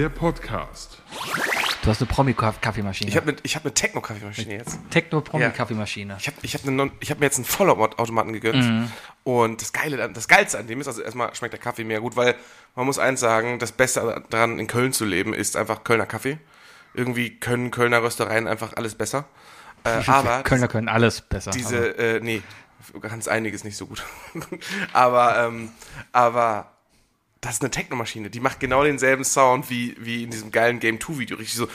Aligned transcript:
der 0.00 0.08
Podcast. 0.08 0.96
Du 1.82 1.90
hast 1.90 2.00
eine 2.00 2.08
Promi-Kaffeemaschine. 2.08 3.10
Ich 3.10 3.18
habe 3.18 3.32
eine 3.32 3.38
ich 3.42 3.54
hab 3.54 3.66
ne 3.66 3.74
Techno-Kaffeemaschine 3.74 4.54
jetzt. 4.54 4.78
Techno-Promi-Kaffeemaschine. 4.88 6.16
Ich 6.18 6.26
habe 6.26 6.38
ich 6.40 6.54
hab, 6.54 6.64
ne, 6.64 6.90
ich 7.00 7.10
hab 7.10 7.20
mir 7.20 7.26
jetzt 7.26 7.36
einen 7.36 7.44
Vollautomaten 7.44 8.32
gegönnt. 8.32 8.64
Mhm. 8.64 8.90
Und 9.24 9.60
das 9.60 9.74
Geile, 9.74 10.10
das 10.10 10.26
Geilste 10.26 10.58
an 10.58 10.66
dem 10.68 10.80
ist, 10.80 10.86
also 10.86 11.02
erstmal 11.02 11.34
schmeckt 11.34 11.52
der 11.52 11.60
Kaffee 11.60 11.84
mega 11.84 12.00
gut, 12.00 12.16
weil 12.16 12.34
man 12.76 12.86
muss 12.86 12.98
eins 12.98 13.20
sagen, 13.20 13.58
das 13.58 13.72
Beste 13.72 14.24
daran, 14.30 14.58
in 14.58 14.68
Köln 14.68 14.94
zu 14.94 15.04
leben, 15.04 15.34
ist 15.34 15.54
einfach 15.54 15.84
Kölner 15.84 16.06
Kaffee. 16.06 16.38
Irgendwie 16.94 17.38
können 17.38 17.70
Kölner 17.70 18.02
Röstereien 18.02 18.48
einfach 18.48 18.72
alles 18.76 18.94
besser. 18.94 19.26
Äh, 19.84 20.00
aber 20.06 20.44
Kölner 20.44 20.68
können 20.68 20.88
alles 20.88 21.20
besser. 21.20 21.50
diese, 21.50 21.98
äh, 21.98 22.20
nee, 22.20 22.42
ganz 23.02 23.28
einiges 23.28 23.64
nicht 23.64 23.76
so 23.76 23.86
gut. 23.86 24.02
aber, 24.94 25.44
ähm, 25.44 25.68
aber 26.12 26.72
das 27.40 27.54
ist 27.54 27.62
eine 27.62 27.70
Technomaschine, 27.70 28.28
die 28.28 28.40
macht 28.40 28.60
genau 28.60 28.84
denselben 28.84 29.24
Sound 29.24 29.70
wie, 29.70 29.96
wie 29.98 30.24
in 30.24 30.30
diesem 30.30 30.50
geilen 30.50 30.78
Game 30.78 31.00
2 31.00 31.18
Video. 31.18 31.36
Richtig 31.38 31.56
so. 31.56 31.68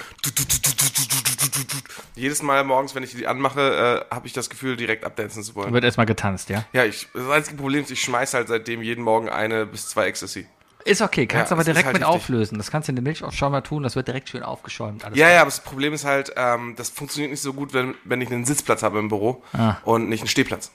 Jedes 2.15 2.41
Mal 2.41 2.63
morgens, 2.63 2.93
wenn 2.93 3.03
ich 3.03 3.11
die 3.11 3.27
anmache, 3.27 4.05
äh, 4.09 4.13
habe 4.13 4.27
ich 4.27 4.33
das 4.33 4.49
Gefühl, 4.49 4.77
direkt 4.77 5.03
abdancen 5.03 5.43
zu 5.43 5.55
wollen. 5.55 5.73
wird 5.73 5.83
erstmal 5.83 6.05
getanzt, 6.05 6.49
ja? 6.49 6.65
Ja, 6.71 6.85
ich, 6.85 7.07
das 7.13 7.29
einzige 7.29 7.57
Problem 7.57 7.81
ist, 7.83 7.91
ich 7.91 8.01
schmeiß 8.01 8.33
halt 8.35 8.47
seitdem 8.47 8.81
jeden 8.81 9.03
Morgen 9.03 9.27
eine 9.27 9.65
bis 9.65 9.89
zwei 9.89 10.05
Ecstasy. 10.07 10.45
Ist 10.85 11.01
okay, 11.01 11.25
kannst 11.25 11.49
Ja, 11.49 11.55
aber 11.57 11.63
direkt 11.63 11.87
halt 11.87 11.95
mit 11.95 12.03
richtig. 12.03 12.15
auflösen. 12.15 12.59
Das 12.59 12.69
kannst 12.69 12.87
du 12.87 12.91
in 12.91 12.95
der 12.95 13.03
Milchaufschäumer 13.03 13.63
tun, 13.63 13.81
das 13.81 13.95
wird 13.95 14.07
direkt 14.07 14.29
schön 14.29 14.43
aufgeschäumt. 14.43 15.03
Ja, 15.15 15.29
ja, 15.29 15.41
aber 15.41 15.49
das 15.49 15.61
Problem 15.61 15.93
ist 15.93 16.05
halt, 16.05 16.31
ähm, 16.37 16.75
das 16.77 16.89
funktioniert 16.91 17.31
nicht 17.31 17.41
so 17.41 17.53
gut, 17.53 17.73
wenn, 17.73 17.95
wenn 18.03 18.21
ich 18.21 18.31
einen 18.31 18.45
Sitzplatz 18.45 18.83
habe 18.83 18.99
im 18.99 19.09
Büro 19.09 19.43
und 19.83 20.09
nicht 20.09 20.21
einen 20.21 20.29
Stehplatz. 20.29 20.71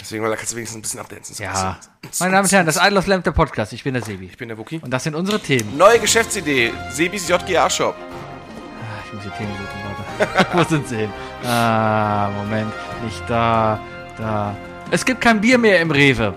Deswegen, 0.00 0.22
weil 0.22 0.30
da 0.30 0.36
kannst 0.36 0.52
du 0.52 0.56
wenigstens 0.56 0.78
ein 0.78 0.82
bisschen 0.82 1.00
abdancen. 1.00 1.34
So 1.34 1.42
Ja. 1.42 1.78
bisschen. 2.00 2.24
Meine 2.24 2.32
Damen 2.36 2.44
und 2.46 2.52
Herren, 2.52 2.66
das 2.66 2.76
Idle 2.76 2.98
of 2.98 3.06
Lamp, 3.06 3.24
der 3.24 3.32
Podcast. 3.32 3.72
Ich 3.72 3.84
bin 3.84 3.94
der 3.94 4.02
Sebi. 4.02 4.26
Ich 4.26 4.36
bin 4.38 4.48
der 4.48 4.56
Wookie. 4.58 4.80
Und 4.82 4.90
das 4.90 5.04
sind 5.04 5.14
unsere 5.14 5.38
Themen. 5.40 5.76
Neue 5.76 5.98
Geschäftsidee. 5.98 6.72
Sebis 6.90 7.28
JGA 7.28 7.68
Shop. 7.68 7.94
Ah, 7.98 9.02
Ich 9.06 9.12
muss 9.12 9.22
die 9.24 9.30
Themen 9.30 9.52
suchen, 9.52 10.28
warte. 10.28 10.46
Wo 10.58 10.62
sind 10.64 10.88
sie 10.88 10.96
hin? 10.96 11.12
Ah, 11.44 12.30
Moment. 12.36 12.72
Nicht 13.04 13.22
da, 13.28 13.80
da. 14.16 14.56
Es 14.90 15.04
gibt 15.04 15.20
kein 15.20 15.40
Bier 15.40 15.58
mehr 15.58 15.80
im 15.80 15.90
Rewe. 15.90 16.34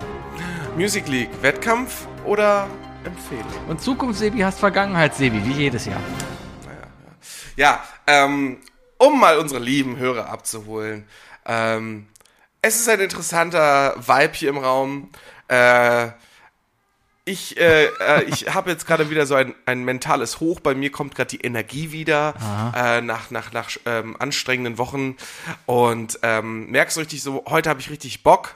Music 0.75 1.07
League. 1.07 1.29
Wettkampf 1.41 2.07
oder 2.25 2.67
Empfehlung? 3.05 3.45
Und 3.69 3.81
Zukunfts-Sebi 3.81 4.39
hast 4.41 4.59
Vergangenheits-Sebi, 4.59 5.43
wie 5.45 5.51
jedes 5.53 5.85
Jahr. 5.85 5.99
Ja, 7.55 7.79
ähm, 8.07 8.57
um 8.97 9.19
mal 9.19 9.37
unsere 9.37 9.59
lieben 9.61 9.97
Hörer 9.97 10.29
abzuholen. 10.29 11.07
Ähm, 11.45 12.07
es 12.63 12.79
ist 12.79 12.89
ein 12.89 13.01
interessanter 13.01 13.95
Vibe 13.97 14.33
hier 14.33 14.49
im 14.49 14.57
Raum. 14.57 15.09
Äh, 15.49 16.07
ich 17.25 17.57
äh, 17.57 17.85
äh, 17.85 18.23
ich 18.23 18.53
habe 18.53 18.71
jetzt 18.71 18.87
gerade 18.87 19.09
wieder 19.09 19.25
so 19.25 19.35
ein, 19.35 19.53
ein 19.65 19.83
mentales 19.83 20.39
Hoch. 20.39 20.61
Bei 20.61 20.73
mir 20.73 20.89
kommt 20.89 21.13
gerade 21.13 21.29
die 21.29 21.41
Energie 21.41 21.91
wieder 21.91 22.33
äh, 22.75 23.01
nach, 23.01 23.31
nach, 23.31 23.51
nach 23.51 23.69
ähm, 23.85 24.15
anstrengenden 24.17 24.77
Wochen. 24.77 25.17
Und 25.65 26.19
ähm, 26.23 26.71
merkst 26.71 26.97
du 26.97 27.01
richtig 27.01 27.21
so, 27.21 27.43
heute 27.47 27.69
habe 27.69 27.81
ich 27.81 27.89
richtig 27.89 28.23
Bock. 28.23 28.55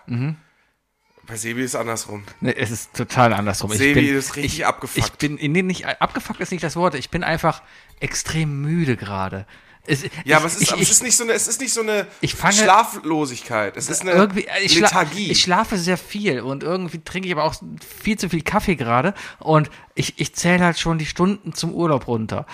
Bei 1.28 1.36
Sebi 1.36 1.62
ist 1.64 1.72
es 1.72 1.76
andersrum. 1.76 2.24
Nee, 2.40 2.56
es 2.58 2.72
ist 2.72 2.94
total 2.94 3.34
andersrum. 3.34 3.74
Ich 3.74 3.78
Sebi 3.78 4.08
bin, 4.08 4.18
ist 4.18 4.38
richtig 4.38 4.60
ich, 4.60 4.66
abgefuckt. 4.66 5.06
Ich 5.06 5.38
bin, 5.38 5.52
nee, 5.52 5.62
nicht, 5.62 5.86
abgefuckt 5.86 6.40
ist 6.40 6.52
nicht 6.52 6.64
das 6.64 6.78
Wort. 6.78 6.96
Ich 6.96 7.10
bin 7.10 7.26
einfach 7.26 7.62
extrem 8.00 8.62
müde 8.62 8.96
gerade. 8.96 9.46
Es, 9.88 10.04
Ja, 10.04 10.10
ich, 10.26 10.36
aber 10.36 10.46
es 10.46 10.56
ist, 10.56 10.62
ich, 10.64 10.74
aber 10.74 10.82
es 10.82 10.90
ist 10.92 11.02
nicht 11.04 11.16
so 11.18 11.24
eine, 11.24 11.34
es 11.34 11.48
ist 11.48 11.62
nicht 11.62 11.74
so 11.74 11.82
eine 11.82 12.08
Ich 12.22 12.36
fange- 12.36 12.54
Schlaflosigkeit. 12.62 13.78
Es 13.78 13.90
ist 13.90 14.02
eine 14.02 14.12
irgendwie, 14.12 14.46
ich, 14.64 14.74
schla 14.74 14.82
Lethargie. 14.88 15.32
ich 15.32 15.42
schlafe 15.42 15.78
sehr 15.78 15.98
viel 15.98 16.42
und 16.42 16.62
irgendwie 16.64 17.00
trinke 17.04 17.28
ich 17.28 17.34
aber 17.34 17.46
auch 17.46 17.56
viel 18.02 18.18
zu 18.20 18.30
viel 18.30 18.42
Kaffee 18.42 18.76
gerade 18.76 19.14
und 19.40 19.70
ich, 19.96 20.20
ich 20.20 20.36
zähle 20.36 20.64
halt 20.66 20.78
schon 20.78 20.98
die 20.98 21.06
Stunden 21.06 21.54
zum 21.54 21.74
Urlaub 21.74 22.08
runter. 22.08 22.46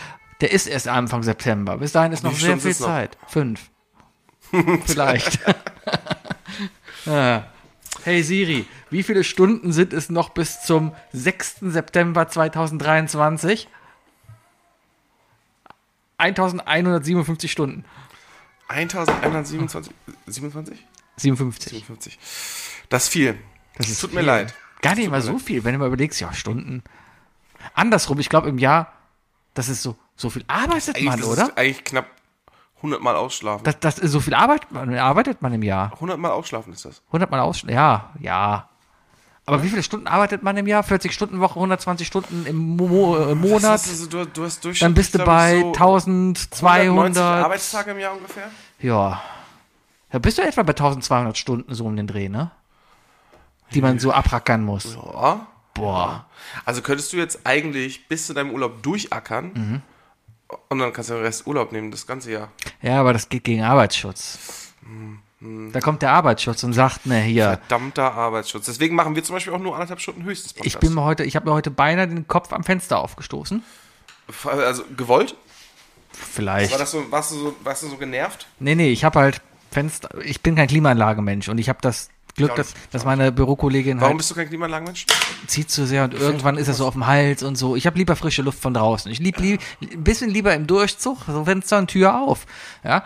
Der 0.42 0.52
ist 0.52 0.68
erst 0.68 0.88
Anfang 0.88 1.24
September. 1.24 1.78
Bis 1.78 1.92
dahin 1.92 2.12
ist 2.12 2.24
noch 2.24 2.36
sehr 2.36 2.58
viel 2.58 2.76
Zeit. 2.76 3.18
Fünf. 3.28 3.62
Vielleicht. 4.86 5.40
ja. 7.06 7.48
Hey 8.04 8.22
Siri, 8.22 8.66
wie 8.90 9.02
viele 9.04 9.24
Stunden 9.24 9.72
sind 9.72 9.94
es 9.94 10.10
noch 10.10 10.30
bis 10.30 10.62
zum 10.64 10.94
6. 11.14 11.56
September 11.62 12.28
2023? 12.28 13.70
1157 16.24 17.52
Stunden. 17.52 17.84
1127, 18.70 19.94
27? 20.26 20.86
57. 21.18 21.72
57. 21.72 22.20
Das 22.90 23.04
ist 23.04 23.10
viel. 23.10 23.38
Das 23.76 23.90
ist 23.90 24.00
Tut 24.00 24.14
mir 24.14 24.22
viel. 24.22 24.28
leid. 24.28 24.54
Gar 24.82 24.96
nicht 24.96 25.10
mal 25.10 25.22
so 25.22 25.38
viel, 25.38 25.64
wenn 25.64 25.74
du 25.74 25.80
mal 25.80 25.88
überlegst, 25.88 26.20
ja, 26.22 26.34
Stunden. 26.34 26.84
Andersrum, 27.74 28.20
ich 28.20 28.30
glaube 28.30 28.50
im 28.50 28.58
Jahr, 28.58 28.94
das 29.54 29.70
ist 29.70 29.82
so, 29.82 29.96
so 30.16 30.30
viel 30.30 30.44
arbeitet 30.48 31.02
man, 31.02 31.20
das 31.20 31.28
oder? 31.28 31.44
Ist 31.44 31.58
eigentlich 31.58 31.84
knapp 31.84 32.08
100 32.78 33.02
Mal 33.02 33.16
ausschlafen. 33.16 33.64
Das, 33.64 33.80
das 33.80 34.00
ist 34.00 34.12
so 34.12 34.20
viel 34.20 34.34
arbeitet 34.34 34.72
man, 34.72 34.94
arbeitet 34.96 35.42
man 35.42 35.54
im 35.54 35.64
Jahr. 35.64 35.94
100 35.94 36.20
Mal 36.20 36.32
ausschlafen 36.32 36.74
ist 36.74 36.86
das. 36.86 37.02
100 37.08 37.32
Mal 37.32 37.40
aus, 37.40 37.64
ja, 37.68 38.12
ja. 38.20 38.70
Aber 39.46 39.62
wie 39.62 39.70
viele 39.70 39.84
Stunden 39.84 40.08
arbeitet 40.08 40.42
man 40.42 40.56
im 40.56 40.68
Jahr? 40.68 40.84
40 40.84 41.12
Stunden 41.12 41.40
Woche, 41.42 41.56
120 41.56 42.08
Stunden 42.08 42.46
im 42.46 42.56
Mo 42.78 43.18
äh, 43.18 43.36
Monat. 43.36 43.82
ist 43.82 43.90
also, 43.90 44.08
du, 44.08 44.26
du 44.26 44.46
hast 44.46 44.64
Dann 44.82 44.94
bist 44.94 45.14
du 45.16 45.20
bei 45.20 45.60
so 45.60 45.74
190 45.74 46.54
1200. 46.54 47.18
Arbeitstage 47.46 47.92
im 47.92 48.00
Jahr 48.00 48.14
ungefähr. 48.16 48.50
Ja. 48.80 49.22
Ja, 50.14 50.20
bist 50.20 50.38
du 50.38 50.44
etwa 50.44 50.64
bei 50.64 50.72
1200 50.72 51.38
Stunden 51.38 51.74
so 51.74 51.86
um 51.86 51.96
den 51.98 52.08
Dreh, 52.08 52.30
ne? 52.30 52.52
Die 53.74 53.82
man 53.82 54.00
so 54.00 54.12
abrackern 54.14 54.64
muss. 54.64 54.96
Ja. 54.96 55.48
Boah. 55.74 56.26
Also 56.66 56.82
könntest 56.84 57.12
du 57.12 57.18
jetzt 57.18 57.40
eigentlich 57.46 58.08
bis 58.08 58.28
zu 58.28 58.34
deinem 58.36 58.52
Urlaub 58.52 58.84
durchackern 58.84 59.52
Mhm. 59.56 59.82
und 60.70 60.80
dann 60.80 60.94
kannst 60.94 61.10
du 61.10 61.16
den 61.16 61.24
Rest 61.24 61.48
Urlaub 61.48 61.72
nehmen, 61.72 61.90
das 61.90 62.06
ganze 62.06 62.32
Jahr. 62.32 62.50
Ja, 62.82 63.00
aber 63.00 63.12
das 63.12 63.28
geht 63.28 63.44
gegen 63.44 63.64
Arbeitsschutz. 63.64 64.38
Da 65.74 65.82
kommt 65.82 66.02
der 66.02 66.12
Arbeitsschutz 66.12 66.64
und 66.64 66.72
sagt, 66.72 67.06
ne, 67.06 67.22
hier, 67.22 67.60
Verdammter 67.68 68.14
Arbeitsschutz. 68.14 68.66
Deswegen 68.66 68.96
machen 68.96 69.16
wir 69.16 69.24
zum 69.24 69.36
Beispiel 69.36 69.54
auch 69.54 69.60
nur 69.60 69.74
anderthalb 69.74 70.00
Stunden 70.00 70.24
höchstens 70.24 70.54
ich 70.64 70.78
bin 70.78 70.94
mir 70.94 71.04
heute, 71.04 71.26
ich 71.26 71.36
habe 71.36 71.50
mir 71.50 71.54
heute 71.54 71.70
beinahe 71.70 72.08
den 72.08 72.28
Kopf 72.28 72.54
am 72.54 72.64
Fenster 72.64 73.00
aufgestoßen. 73.00 73.62
Also 74.46 74.84
gewollt? 74.96 75.36
Vielleicht. 76.14 76.72
War 76.72 76.80
das 76.80 76.92
so, 76.92 77.12
warst, 77.12 77.32
du 77.32 77.36
so, 77.36 77.56
warst 77.64 77.84
du 77.84 77.88
so 77.88 77.98
genervt? 77.98 78.48
Nee, 78.60 78.76
nee, 78.76 78.92
ich 78.92 79.04
habe 79.04 79.20
halt 79.20 79.42
Fenster, 79.72 80.10
ich 80.24 80.42
bin 80.42 80.56
kein 80.56 80.68
Klimaanlagemensch 80.68 81.50
und 81.50 81.58
ich 81.58 81.68
habe 81.68 81.80
das 81.82 82.10
Glück, 82.36 82.56
dass, 82.56 82.74
dass 82.92 83.06
meine 83.06 83.32
Bürokollegin 83.32 83.98
Warum 84.02 84.10
halt 84.14 84.18
bist 84.18 84.32
du 84.32 84.36
kein 84.36 84.48
Klimaanlagenmensch? 84.48 85.06
zieht 85.46 85.70
zu 85.70 85.86
sehr 85.86 86.04
und 86.06 86.14
irgendwann 86.16 86.58
ist 86.58 86.68
es 86.68 86.78
so 86.78 86.88
auf 86.88 86.94
dem 86.94 87.06
Hals 87.06 87.44
und 87.44 87.56
so. 87.58 87.76
Ich 87.76 87.86
habe 87.86 87.98
lieber 87.98 88.16
frische 88.16 88.42
Luft 88.42 88.60
von 88.60 88.74
draußen. 88.74 89.12
Ich 89.12 89.20
lieb, 89.20 89.38
lieb 89.40 89.62
ein 89.82 90.04
bisschen 90.04 90.30
lieber 90.30 90.54
im 90.56 90.66
Durchzug, 90.66 91.20
so 91.28 91.46
Fenster 91.46 91.78
und 91.78 91.88
Tür 91.88 92.20
auf. 92.20 92.46
Ja, 92.84 93.04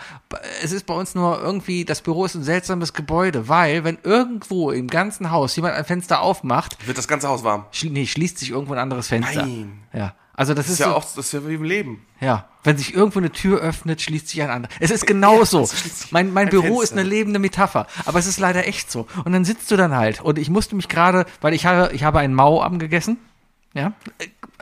es 0.64 0.72
ist 0.72 0.86
bei 0.86 0.94
uns 0.94 1.14
nur 1.14 1.42
irgendwie, 1.42 1.84
das 1.84 2.02
Büro 2.02 2.26
ist 2.26 2.36
ein 2.36 2.44
seltsames 2.44 2.94
Gebäude, 2.94 3.48
weil 3.50 3.84
wenn 3.84 3.98
irgendwo 4.04 4.72
im 4.72 4.88
ganzen 4.88 5.30
Haus 5.32 5.56
jemand 5.56 5.76
ein 5.76 5.86
Fenster 5.86 6.22
aufmacht, 6.22 6.88
Wird 6.88 6.98
das 6.98 7.08
ganze 7.08 7.28
Haus 7.28 7.44
warm? 7.44 7.66
schli 7.72 7.90
nee, 7.90 8.06
schließt 8.06 8.38
sich 8.38 8.52
irgendwo 8.52 8.74
ein 8.74 8.80
anderes 8.80 9.08
Fenster. 9.08 9.46
Nein. 9.46 9.80
Ja. 9.94 10.14
Also 10.38 10.54
das, 10.54 10.68
Das 10.68 10.74
ist 10.76 10.80
ist 10.80 10.86
ja 10.86 10.92
so, 10.92 10.96
auch, 10.96 11.04
das 11.04 11.18
ist 11.26 11.32
ja 11.34 11.46
wie 11.48 11.56
im 11.56 11.64
Leben. 11.64 12.06
ja, 12.22 12.48
wenn 12.64 12.78
sich 12.78 12.94
irgendwo 12.94 13.20
eine 13.20 13.32
Tür 13.32 13.60
öffnet, 13.60 14.02
schließt 14.02 14.30
sich 14.30 14.42
ein 14.42 14.50
anderer. 14.50 14.72
Es 14.80 14.92
ist 14.92 15.06
schließt 15.76 16.00
sich 16.00 16.12
mein 16.12 16.32
mein 16.32 16.48
ein 16.48 16.52
Büro 16.52 16.64
Fenster. 16.64 16.84
ist 16.84 16.92
eine 16.94 17.04
lebende 17.04 17.40
Metapher, 17.40 17.88
aber 18.06 18.20
es 18.20 18.28
ist 18.28 18.38
leider 18.40 18.66
echt 18.68 18.92
so. 18.92 19.08
Und 19.26 19.34
dann 19.34 19.44
sitzt 19.46 19.70
du 19.72 19.76
dann 19.78 19.96
halt 19.96 20.22
und 20.22 20.38
ich 20.38 20.50
musste 20.50 20.76
mich 20.76 20.88
gerade, 20.88 21.26
weil 21.42 21.54
ich 21.54 21.66
habe 21.66 21.90
ich 21.94 22.04
habe 22.04 22.20
einen 22.20 22.34
Mauam 22.36 22.78
gegessen. 22.80 23.18
Ja? 23.74 23.94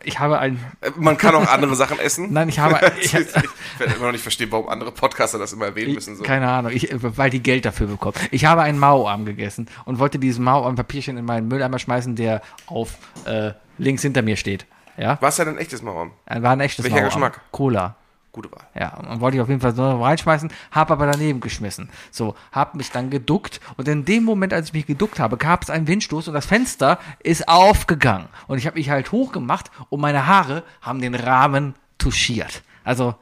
Ich 0.04 0.19
habe 0.19 0.39
ein 0.39 0.60
Äh, 0.81 0.92
Man 0.98 1.18
kann 1.18 1.36
auch 1.36 1.48
andere 1.48 1.75
Sachen 1.75 2.00
essen. 2.00 2.28
Nein, 2.33 2.50
ich 2.50 2.60
habe 2.60 2.80
ich, 3.01 3.13
ich 3.13 3.33
werde 3.78 3.94
immer 3.95 4.06
noch 4.07 4.12
nicht 4.13 4.21
verstehen, 4.24 4.51
warum 4.51 4.69
andere 4.69 4.92
Podcaster 4.92 5.39
das 5.39 5.51
immer 5.54 5.66
erwähnen 5.66 5.94
müssen. 5.94 6.16
So. 6.16 6.24
keine 6.24 6.50
Ahnung, 6.50 6.71
ich, 6.74 6.89
weil 7.01 7.30
die 7.30 7.42
Geld 7.44 7.66
dafür 7.66 7.88
bekommen. 7.88 8.16
Ich 8.31 8.45
habe 8.45 8.62
einen 8.62 8.80
Mauam 8.80 9.25
gegessen 9.25 9.68
und 9.86 10.00
wollte 10.00 10.19
dieses 10.19 10.39
Mauam 10.39 10.75
Papierchen 10.75 11.18
in 11.18 11.25
meinen 11.25 11.48
Mülleimer 11.50 11.80
schmeißen, 11.80 12.16
der 12.16 12.42
auf 12.66 12.92
äh, 13.25 13.51
links 13.78 14.01
hinter 14.04 14.21
mir 14.21 14.38
steht. 14.38 14.66
Ja? 14.97 15.18
Was 15.21 15.38
ist 15.38 15.45
denn 15.45 15.56
ein 15.56 15.57
echtes 15.57 15.81
Mauern? 15.81 16.12
War 16.27 16.51
ein 16.51 16.59
echtes 16.59 16.83
Welcher 16.83 16.97
Mauam. 16.97 17.06
Geschmack? 17.09 17.42
Cola. 17.51 17.95
Gute 18.31 18.51
Wahl. 18.51 18.68
Ja, 18.77 18.97
und 18.97 19.21
wollte 19.21 19.38
ich 19.38 19.42
auf 19.42 19.47
jeden 19.47 19.62
Fall 19.62 19.74
so 19.74 20.01
reinschmeißen, 20.03 20.51
habe 20.71 20.92
aber 20.92 21.06
daneben 21.09 21.39
geschmissen. 21.39 21.89
So, 22.12 22.36
habe 22.51 22.75
mich 22.75 22.92
dann 22.92 23.09
geduckt 23.09 23.62
und 23.77 23.88
in 23.88 24.03
dem 24.03 24.25
Moment, 24.25 24.51
als 24.51 24.68
ich 24.68 24.74
mich 24.74 24.86
geduckt 24.86 25.19
habe, 25.19 25.38
gab 25.38 25.63
es 25.63 25.69
einen 25.69 25.88
Windstoß 25.88 26.27
und 26.27 26.33
das 26.33 26.45
Fenster 26.45 27.00
ist 27.24 27.47
aufgegangen. 27.47 28.27
Und 28.47 28.57
ich 28.57 28.68
habe 28.68 28.77
mich 28.77 28.89
halt 28.89 29.13
hochgemacht 29.13 29.71
und 29.88 30.01
meine 30.01 30.27
Haare 30.27 30.63
haben 30.81 31.00
den 31.00 31.15
Rahmen 31.15 31.75
touchiert. 31.97 32.62
Also, 32.83 33.15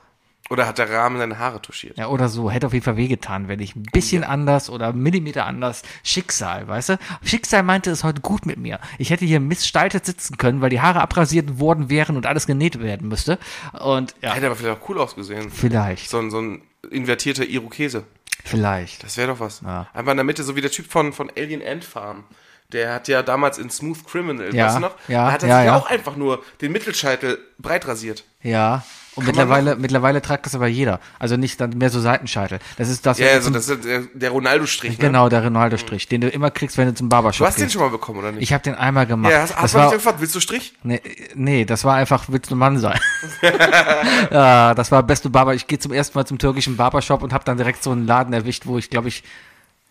Oder 0.54 0.68
hat 0.68 0.78
der 0.78 0.88
Rahmen 0.92 1.18
seine 1.18 1.40
Haare 1.40 1.60
touchiert? 1.64 1.98
Ja, 1.98 2.10
oder 2.10 2.30
so. 2.30 2.52
Hätte 2.52 2.68
auf 2.68 2.74
jeden 2.74 2.86
Fall 2.86 2.96
wehgetan, 2.96 3.48
wenn 3.48 3.60
ich 3.60 3.76
ein 3.76 3.82
bisschen 3.92 4.24
anders 4.24 4.70
oder 4.70 4.94
Millimeter 4.94 5.48
anders. 5.48 5.82
Schicksal, 6.04 6.68
weißt 6.68 6.90
du? 6.90 7.00
Schicksal 7.24 7.64
meinte 7.64 7.90
es 7.90 8.04
heute 8.04 8.22
gut 8.22 8.46
mit 8.46 8.58
mir. 8.60 8.80
Ich 9.00 9.10
hätte 9.10 9.26
hier 9.26 9.40
missgestaltet 9.40 10.06
sitzen 10.06 10.38
können, 10.38 10.62
weil 10.62 10.70
die 10.70 10.80
Haare 10.80 11.02
abrasiert 11.02 11.58
worden 11.58 11.90
wären 11.90 12.18
und 12.18 12.28
alles 12.28 12.46
genäht 12.46 12.80
werden 12.80 13.08
müsste. 13.08 13.40
Und 13.80 14.14
ja, 14.22 14.34
Hätte 14.34 14.46
aber 14.46 14.56
vielleicht 14.56 14.80
auch 14.80 14.88
cool 14.90 15.00
ausgesehen. 15.00 15.50
vielleicht, 15.50 16.08
So 16.12 16.20
ein, 16.20 16.30
so 16.30 16.40
ein 16.40 16.62
invertierter 16.92 17.46
Irokese. 17.46 18.04
vielleicht. 18.46 19.04
Das 19.04 19.18
wäre 19.18 19.30
doch 19.30 19.40
was. 19.40 19.62
Ja. 19.62 19.88
Einfach 19.92 20.12
in 20.12 20.18
der 20.18 20.24
Mitte, 20.24 20.44
so 20.44 20.56
wie 20.56 20.62
der 20.62 20.70
Typ 20.70 20.92
von, 20.92 21.14
von 21.14 21.32
Alien 21.36 21.64
Ant 21.66 21.84
Farm. 21.84 22.26
Der 22.72 22.94
hat 22.94 23.08
ja 23.08 23.24
damals 23.24 23.58
in 23.58 23.72
Smooth 23.72 24.06
Criminal, 24.06 24.54
Ja, 24.54 24.66
weißt 24.68 24.76
du 24.78 24.80
noch? 24.82 24.96
ja, 25.08 25.26
da 25.28 25.32
hat 25.32 25.42
er 25.44 25.50
ja, 25.50 25.58
sich 25.58 25.66
ja. 25.66 25.78
auch 25.78 25.90
einfach 25.90 26.16
nur 26.16 26.44
den 26.62 26.72
Mittelscheitel 26.72 27.40
breit 27.58 27.88
rasiert. 27.88 28.24
Ja. 28.44 28.84
Und 29.16 29.26
Kann 29.26 29.36
mittlerweile, 29.36 29.76
mittlerweile 29.76 30.22
tragt 30.24 30.46
das 30.48 30.56
aber 30.56 30.66
jeder. 30.68 31.00
Also 31.20 31.38
nicht 31.38 31.62
dann 31.62 31.78
mehr 31.78 31.92
so 31.92 32.00
Seitenscheitel. 32.00 32.58
Das 32.78 32.90
ist 32.90 33.06
das, 33.06 33.20
Ja, 33.20 33.28
also 33.30 33.52
das 33.52 33.70
ist 33.70 33.84
der, 33.86 34.02
der 34.14 34.30
Ronaldo-Strich. 34.32 34.94
Ne? 34.94 34.98
genau 34.98 35.30
der 35.30 35.44
Ronaldo-Strich, 35.44 36.08
den 36.08 36.22
du 36.22 36.30
immer 36.30 36.50
kriegst, 36.50 36.78
wenn 36.80 36.88
du 36.88 36.96
zum 36.96 37.10
Barbershop 37.10 37.46
Du 37.46 37.48
hast 37.48 37.58
den 37.60 37.66
gehst. 37.66 37.74
schon 37.74 37.82
mal 37.84 37.90
bekommen, 37.90 38.20
oder 38.20 38.32
nicht? 38.32 38.42
Ich 38.42 38.54
habe 38.54 38.64
den 38.64 38.74
einmal 38.74 39.06
gemacht. 39.06 39.32
ja, 39.32 39.42
hast, 39.42 39.52
das 39.52 39.58
hast 39.62 39.74
du 39.74 39.78
war, 39.78 39.86
nicht 39.86 39.94
gefragt, 39.96 40.20
willst 40.22 40.34
du 40.34 40.40
Strich? 40.40 40.74
Nee, 40.84 41.02
nee, 41.36 41.64
das 41.66 41.84
war 41.86 41.96
einfach, 41.96 42.24
willst 42.30 42.50
du 42.50 42.56
Mann 42.56 42.80
sein? 42.80 43.00
ja, 44.32 44.74
das 44.74 44.92
war 44.92 45.04
beste 45.04 45.30
Barber. 45.30 45.54
Ich 45.54 45.68
gehe 45.68 45.80
zum 45.80 45.92
ersten 45.94 46.18
Mal 46.18 46.26
zum 46.26 46.38
türkischen 46.38 46.76
Barbershop 46.78 47.22
und 47.24 47.34
habe 47.34 47.44
dann 47.44 47.58
direkt 47.58 47.84
so 47.84 47.92
einen 47.92 48.06
Laden 48.08 48.34
erwischt, 48.34 48.66
wo 48.66 48.78
ich 48.78 48.90
glaube 48.90 49.08
ich, 49.10 49.24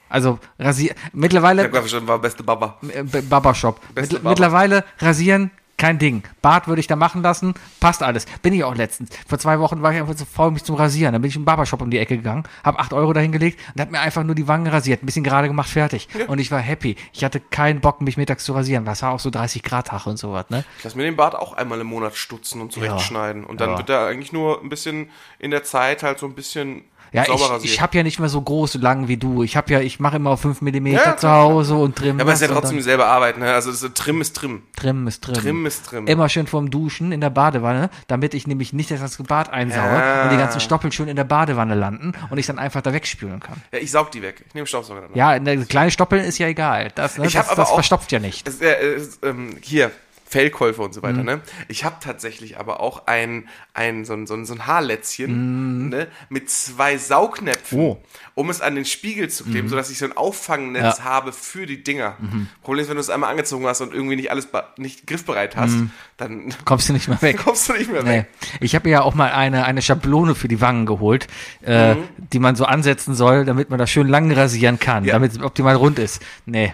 also 0.08 0.38
rasier, 0.58 0.94
mittlerweile, 1.12 1.62
Ja, 1.62 1.68
klar, 1.68 1.82
bestimmt 1.82 2.06
war 2.08 2.18
beste 2.18 2.42
Baba. 2.42 2.76
äh, 2.92 3.02
B- 3.02 3.20
Barbershop. 3.22 3.80
Beste 3.94 4.16
Barber. 4.16 4.30
Mittlerweile 4.30 4.84
rasieren, 4.98 5.50
kein 5.82 5.98
Ding. 5.98 6.22
Bart 6.42 6.68
würde 6.68 6.78
ich 6.78 6.86
da 6.86 6.94
machen 6.94 7.22
lassen, 7.22 7.54
passt 7.80 8.04
alles. 8.04 8.26
Bin 8.40 8.52
ich 8.52 8.62
auch 8.62 8.76
letztens. 8.76 9.10
Vor 9.26 9.36
zwei 9.40 9.58
Wochen 9.58 9.82
war 9.82 9.92
ich 9.92 9.98
einfach 10.00 10.14
zu 10.14 10.24
faul, 10.24 10.52
mich 10.52 10.62
zum 10.62 10.76
Rasieren. 10.76 11.12
Dann 11.12 11.22
bin 11.22 11.28
ich 11.28 11.34
im 11.34 11.44
Barbershop 11.44 11.82
um 11.82 11.90
die 11.90 11.98
Ecke 11.98 12.16
gegangen, 12.16 12.44
habe 12.62 12.78
acht 12.78 12.92
Euro 12.92 13.12
dahingelegt 13.12 13.58
und 13.74 13.80
hat 13.80 13.90
mir 13.90 13.98
einfach 13.98 14.22
nur 14.22 14.36
die 14.36 14.46
Wangen 14.46 14.68
rasiert, 14.68 15.02
ein 15.02 15.06
bisschen 15.06 15.24
gerade 15.24 15.48
gemacht, 15.48 15.68
fertig. 15.68 16.06
Und 16.28 16.38
ich 16.38 16.52
war 16.52 16.60
happy. 16.60 16.94
Ich 17.12 17.24
hatte 17.24 17.40
keinen 17.40 17.80
Bock, 17.80 18.00
mich 18.00 18.16
mittags 18.16 18.44
zu 18.44 18.52
rasieren. 18.52 18.84
Das 18.84 19.02
war 19.02 19.10
auch 19.10 19.18
so 19.18 19.28
30 19.30 19.64
Grad 19.64 19.88
Tag 19.88 20.06
und 20.06 20.18
sowas, 20.18 20.46
ne? 20.50 20.64
Ich 20.78 20.84
lasse 20.84 20.96
mir 20.96 21.02
den 21.02 21.16
Bart 21.16 21.34
auch 21.34 21.52
einmal 21.54 21.80
im 21.80 21.88
Monat 21.88 22.14
stutzen 22.14 22.60
und 22.60 22.70
zurechtschneiden. 22.72 23.42
Und 23.42 23.60
dann 23.60 23.70
Ja. 23.70 23.78
wird 23.78 23.90
er 23.90 24.06
eigentlich 24.06 24.32
nur 24.32 24.62
ein 24.62 24.68
bisschen 24.68 25.10
in 25.40 25.50
der 25.50 25.64
Zeit 25.64 26.04
halt 26.04 26.20
so 26.20 26.26
ein 26.26 26.34
bisschen 26.34 26.84
Ja, 27.12 27.24
ich, 27.28 27.64
ich 27.64 27.80
habe 27.82 27.96
ja 27.96 28.02
nicht 28.02 28.18
mehr 28.20 28.28
so 28.30 28.40
groß 28.40 28.74
lang 28.76 29.06
wie 29.06 29.18
du. 29.18 29.42
Ich 29.42 29.56
habe 29.56 29.70
ja, 29.72 29.80
ich 29.80 30.00
mache 30.00 30.16
immer 30.16 30.30
auf 30.30 30.40
5 30.40 30.62
mm 30.62 30.86
Ja, 30.86 31.16
zu 31.16 31.28
Hause 31.30 31.74
und 31.74 31.94
trim. 31.96 32.16
ja, 32.18 32.22
aber 32.24 32.32
es 32.32 32.40
ist 32.40 32.42
ja 32.42 32.48
und 32.48 32.54
trotzdem 32.54 32.70
dann- 32.70 32.76
dieselbe 32.78 33.04
Arbeit, 33.06 33.36
ne? 33.38 33.52
Also 33.52 33.70
ist, 33.70 33.94
Trim 33.94 34.20
ist 34.22 34.34
Trim. 34.34 34.62
Trim 34.76 35.06
ist 35.06 35.22
Trim. 35.22 35.34
Trim 35.34 35.66
ist 35.66 35.84
Trim. 35.86 36.06
Immer 36.06 36.28
schön 36.30 36.46
vorm 36.46 36.70
Duschen 36.70 37.12
in 37.12 37.20
der 37.20 37.28
Badewanne, 37.30 37.90
damit 38.06 38.32
ich 38.32 38.46
nämlich 38.46 38.72
nicht 38.72 38.90
das 38.90 39.00
ganze 39.00 39.22
Bad 39.24 39.50
einsauge 39.52 39.94
Ja. 39.94 40.22
und 40.24 40.30
die 40.32 40.36
ganzen 40.38 40.60
Stoppeln 40.60 40.90
schön 40.90 41.08
in 41.08 41.16
der 41.16 41.24
Badewanne 41.24 41.74
landen 41.74 42.12
und 42.30 42.38
ich 42.38 42.46
dann 42.46 42.58
einfach 42.58 42.80
da 42.80 42.92
wegspülen 42.94 43.40
kann. 43.40 43.60
Ja, 43.72 43.78
ich 43.78 43.90
saug 43.90 44.10
die 44.10 44.22
weg. 44.22 44.42
Ich 44.48 44.54
nehme 44.54 44.66
Staubsauger 44.66 45.02
danach. 45.02 45.14
Ja, 45.16 45.28
eine 45.28 45.66
kleine 45.66 45.90
Stoppeln 45.90 46.24
ist 46.24 46.38
ja 46.38 46.46
egal. 46.46 46.92
Das, 46.94 47.18
ne, 47.18 47.26
Ich 47.26 47.34
das, 47.34 47.44
hab 47.44 47.52
aber 47.52 47.62
das 47.62 47.70
auch- 47.70 47.74
verstopft 47.74 48.10
ja 48.12 48.20
nicht. 48.20 48.48
Es, 48.48 48.60
äh, 48.62 48.72
es, 48.96 49.18
ähm, 49.22 49.50
hier, 49.60 49.90
Fellkäufe 50.32 50.80
und 50.80 50.94
so 50.94 51.02
weiter, 51.02 51.18
Mhm. 51.18 51.24
ne? 51.26 51.40
Ich 51.68 51.84
habe 51.84 51.96
tatsächlich 52.00 52.58
aber 52.58 52.80
auch 52.80 53.06
ein, 53.06 53.48
ein, 53.74 54.06
so, 54.06 54.14
ein, 54.14 54.26
so, 54.26 54.32
ein, 54.34 54.46
so 54.46 54.54
ein 54.54 54.66
Haarlätzchen 54.66 55.90
ne? 55.90 56.08
mit 56.30 56.48
zwei 56.50 56.96
Saugnäpfen, 56.96 57.78
Mhm. 57.78 57.84
Oh. 57.84 57.94
Mhm. 57.94 57.98
um 58.34 58.50
es 58.50 58.60
an 58.62 58.74
den 58.74 58.84
Spiegel 58.86 59.28
zu 59.28 59.44
kleben, 59.44 59.68
sodass 59.68 59.90
ich 59.90 59.98
so 59.98 60.06
ein 60.06 60.16
Auffangnetz 60.16 60.98
Ja. 60.98 61.04
habe 61.04 61.32
für 61.32 61.66
die 61.66 61.84
Dinger. 61.84 62.16
Mhm. 62.18 62.48
Problem 62.62 62.82
ist, 62.82 62.88
wenn 62.88 62.96
du 62.96 63.00
es 63.02 63.10
einmal 63.10 63.30
angezogen 63.30 63.66
hast 63.66 63.82
und 63.82 63.92
irgendwie 63.92 64.16
nicht 64.16 64.30
alles 64.30 64.48
nicht 64.78 65.06
griffbereit 65.06 65.54
hast, 65.56 65.74
dann 66.16 66.54
Kommst 66.64 66.88
du 66.88 66.92
nicht 66.94 67.08
mehr 67.08 67.20
weg. 67.20 67.36
kommst 67.44 67.68
du 67.68 67.74
nicht 67.74 67.90
mehr 67.92 68.02
Mhm. 68.02 68.08
Nee. 68.08 68.16
weg. 68.20 68.26
Ich 68.60 68.74
habe 68.74 68.88
ja 68.88 69.02
auch 69.02 69.14
mal 69.14 69.32
eine, 69.32 69.64
eine 69.66 69.82
Schablone 69.82 70.34
für 70.34 70.48
die 70.48 70.60
Wangen 70.62 70.86
geholt, 70.86 71.26
äh, 71.64 71.94
Mhm. 71.94 72.04
die 72.32 72.38
man 72.38 72.56
so 72.56 72.64
ansetzen 72.64 73.14
soll, 73.14 73.44
damit 73.44 73.68
man 73.70 73.78
das 73.78 73.90
schön 73.90 74.08
lang 74.08 74.32
rasieren 74.32 74.78
kann, 74.78 75.04
Ja. 75.04 75.12
damit 75.12 75.32
es 75.32 75.40
optimal 75.42 75.76
rund 75.76 75.98
ist. 75.98 76.22
Nee, 76.46 76.72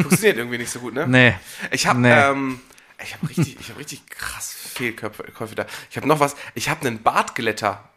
Funktioniert 0.00 0.38
irgendwie 0.38 0.58
nicht 0.58 0.70
so 0.70 0.80
gut, 0.80 0.92
ne? 0.94 1.06
nee. 1.06 1.34
Ich 1.70 1.86
habe 1.86 2.00
Nee. 2.00 2.10
ähm, 2.12 2.58
ich 3.04 3.14
habe 3.14 3.28
richtig, 3.28 3.56
ich 3.60 3.68
habe 3.70 3.78
richtig 3.80 4.06
krass 4.08 4.52
Fehlköpfe 4.52 5.24
Käufe 5.32 5.54
da. 5.54 5.66
Ich 5.90 5.96
habe 5.96 6.06
noch 6.08 6.20
was. 6.20 6.36
Ich 6.54 6.68
habe 6.68 6.86
einen 6.86 7.02
Bartglätter. 7.02 7.88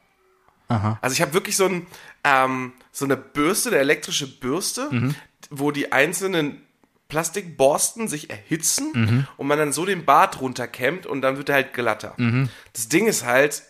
Aha. 0.68 0.98
Also 1.02 1.14
ich 1.14 1.22
habe 1.22 1.34
wirklich 1.34 1.56
so 1.58 1.66
ein 1.66 1.86
ähm, 2.24 2.74
so 2.92 3.06
eine 3.06 3.18
Bürste, 3.18 3.70
eine 3.70 3.80
elektrische 3.80 4.28
Bürste, 4.40 4.88
Mhm. 4.92 5.16
wo 5.52 5.72
die 5.72 5.92
einzelnen 5.92 6.62
Plastikborsten 7.08 8.08
sich 8.08 8.30
erhitzen 8.30 8.92
Mhm. 8.94 9.28
und 9.38 9.48
man 9.48 9.58
dann 9.58 9.72
so 9.74 9.86
den 9.86 10.06
Bart 10.06 10.42
runterkämmt 10.42 11.06
und 11.06 11.22
dann 11.22 11.38
wird 11.38 11.50
er 11.50 11.56
halt 11.56 11.74
glatter. 11.74 12.14
Mhm. 12.18 12.50
Das 12.74 12.90
Ding 12.90 13.08
ist 13.08 13.24
halt, 13.26 13.64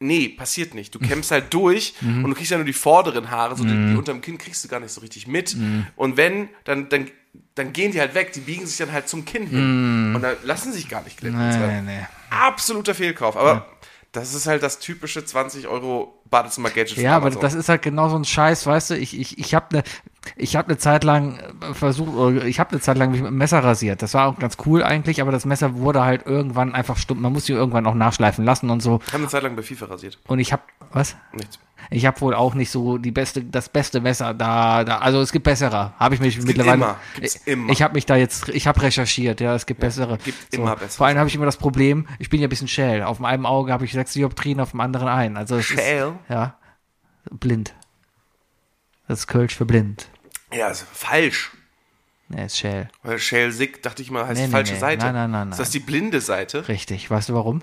nee, 0.00 0.28
passiert 0.28 0.74
nicht. 0.74 0.94
Du 0.94 0.98
kämmst 0.98 1.30
halt 1.30 1.52
durch 1.54 1.94
Mhm. 2.00 2.24
und 2.24 2.30
du 2.30 2.36
kriegst 2.36 2.50
ja 2.50 2.56
nur 2.56 2.66
die 2.66 2.72
vorderen 2.72 3.30
Haare, 3.30 3.56
so 3.56 3.64
die, 3.64 3.70
die 3.90 3.96
unterm 3.96 4.20
Kinn 4.20 4.38
kriegst 4.38 4.64
du 4.64 4.68
gar 4.68 4.80
nicht 4.80 4.92
so 4.92 5.00
richtig 5.00 5.26
mit. 5.26 5.54
Mhm. 5.54 5.86
Und 5.96 6.16
wenn, 6.16 6.48
dann, 6.64 6.88
dann, 6.88 7.10
dann 7.54 7.72
gehen 7.72 7.92
die 7.92 8.00
halt 8.00 8.14
weg, 8.14 8.32
die 8.32 8.40
biegen 8.40 8.66
sich 8.66 8.76
dann 8.76 8.92
halt 8.92 9.08
zum 9.08 9.24
Kinn 9.24 9.46
hin. 9.46 10.14
Und 10.14 10.22
dann 10.22 10.36
lassen 10.44 10.72
sich 10.72 10.88
gar 10.88 11.02
nicht 11.02 11.22
Mhm. 11.22 11.36
Nee, 11.36 11.80
nee. 11.82 12.06
Absoluter 12.30 12.94
Fehlkauf. 12.94 13.36
Aber 13.36 13.66
das 14.12 14.32
ist 14.34 14.46
halt 14.46 14.62
das 14.62 14.78
typische 14.78 15.24
20 15.24 15.68
Euro 15.68 16.22
Badezimmer-Gadget 16.30 16.96
Ja, 16.98 17.16
aber 17.16 17.30
das 17.30 17.54
ist 17.54 17.68
halt 17.68 17.82
genau 17.82 18.08
so 18.08 18.16
ein 18.16 18.24
Scheiß, 18.24 18.66
weißt 18.66 18.90
du, 18.90 18.94
ich, 18.96 19.18
ich, 19.18 19.38
ich 19.38 19.54
habe 19.54 19.66
eine 19.70 19.82
ich 20.36 20.56
habe 20.56 20.68
eine 20.68 20.78
Zeit 20.78 21.04
lang 21.04 21.38
äh, 21.38 21.74
versucht, 21.74 22.44
ich 22.44 22.60
habe 22.60 22.70
eine 22.70 22.80
Zeit 22.80 22.98
lang 22.98 23.10
mich 23.10 23.20
mit 23.20 23.30
dem 23.30 23.38
Messer 23.38 23.62
rasiert. 23.62 24.02
Das 24.02 24.14
war 24.14 24.26
auch 24.26 24.38
ganz 24.38 24.56
cool 24.66 24.82
eigentlich, 24.82 25.20
aber 25.20 25.32
das 25.32 25.44
Messer 25.44 25.76
wurde 25.76 26.02
halt 26.04 26.26
irgendwann 26.26 26.74
einfach 26.74 26.96
stumm. 26.96 27.22
Man 27.22 27.32
muss 27.32 27.46
sie 27.46 27.52
irgendwann 27.52 27.86
auch 27.86 27.94
nachschleifen 27.94 28.44
lassen 28.44 28.70
und 28.70 28.80
so. 28.80 29.00
Ich 29.06 29.12
habe 29.12 29.22
eine 29.22 29.28
Zeit 29.28 29.42
lang 29.42 29.56
bei 29.56 29.62
FIFA 29.62 29.86
rasiert. 29.86 30.18
Und 30.26 30.38
ich 30.38 30.52
habe 30.52 30.62
was? 30.92 31.16
Nichts. 31.32 31.58
Ich 31.90 32.04
habe 32.06 32.20
wohl 32.20 32.34
auch 32.34 32.54
nicht 32.54 32.70
so 32.70 32.98
die 32.98 33.10
beste, 33.10 33.42
das 33.44 33.68
beste 33.68 34.00
Messer 34.00 34.34
da, 34.34 34.84
da. 34.84 34.98
Also 34.98 35.20
es 35.20 35.32
gibt 35.32 35.44
bessere. 35.44 35.94
Habe 35.98 36.14
ich 36.14 36.20
mich 36.20 36.40
mittlerweile. 36.42 36.74
immer. 36.74 36.96
Gibt's 37.14 37.36
immer. 37.46 37.72
ich 37.72 37.82
habe 37.82 37.94
mich 37.94 38.04
da 38.06 38.16
jetzt, 38.16 38.48
ich 38.50 38.66
habe 38.66 38.82
recherchiert. 38.82 39.40
Ja, 39.40 39.54
es 39.54 39.64
gibt 39.66 39.80
bessere. 39.80 40.18
gibt 40.18 40.54
immer 40.54 40.76
bessere. 40.76 40.98
Vor 40.98 41.06
allem 41.06 41.18
habe 41.18 41.28
ich 41.28 41.34
immer 41.34 41.46
das 41.46 41.56
Problem. 41.56 42.06
Ich 42.18 42.28
bin 42.28 42.40
ja 42.40 42.46
ein 42.46 42.50
bisschen 42.50 42.68
schäl. 42.68 43.02
Auf 43.02 43.16
dem 43.16 43.24
einen 43.26 43.46
Auge 43.46 43.72
habe 43.72 43.84
ich 43.84 43.92
sechs 43.92 44.12
Dioptrien, 44.12 44.60
auf 44.60 44.72
dem 44.72 44.80
anderen 44.80 45.08
ein. 45.08 45.36
Also 45.36 45.56
es 45.56 45.66
Schäl? 45.66 46.08
Ist, 46.08 46.30
ja, 46.30 46.58
blind. 47.30 47.74
Das 49.06 49.20
ist 49.20 49.26
Kölsch 49.26 49.54
für 49.54 49.64
blind. 49.64 50.08
Ja, 50.52 50.68
ist 50.68 50.84
falsch. 50.92 51.52
Ne, 52.28 52.44
ist 52.44 52.58
schäl. 52.58 52.88
Weil 53.02 53.18
Shale 53.18 53.52
Sick, 53.52 53.82
dachte 53.82 54.02
ich 54.02 54.10
mal, 54.10 54.26
heißt 54.26 54.34
Nee, 54.38 54.42
die 54.42 54.46
nee, 54.48 54.52
falsche 54.52 54.74
nee. 54.74 54.78
Seite. 54.80 55.06
Nein, 55.06 55.14
nein, 55.14 55.30
nein, 55.30 55.50
Ist 55.50 55.58
das 55.58 55.68
nein. 55.68 55.72
die 55.72 55.78
blinde 55.86 56.20
Seite? 56.20 56.68
Richtig. 56.68 57.10
Weißt 57.10 57.30
du 57.30 57.34
warum? 57.34 57.62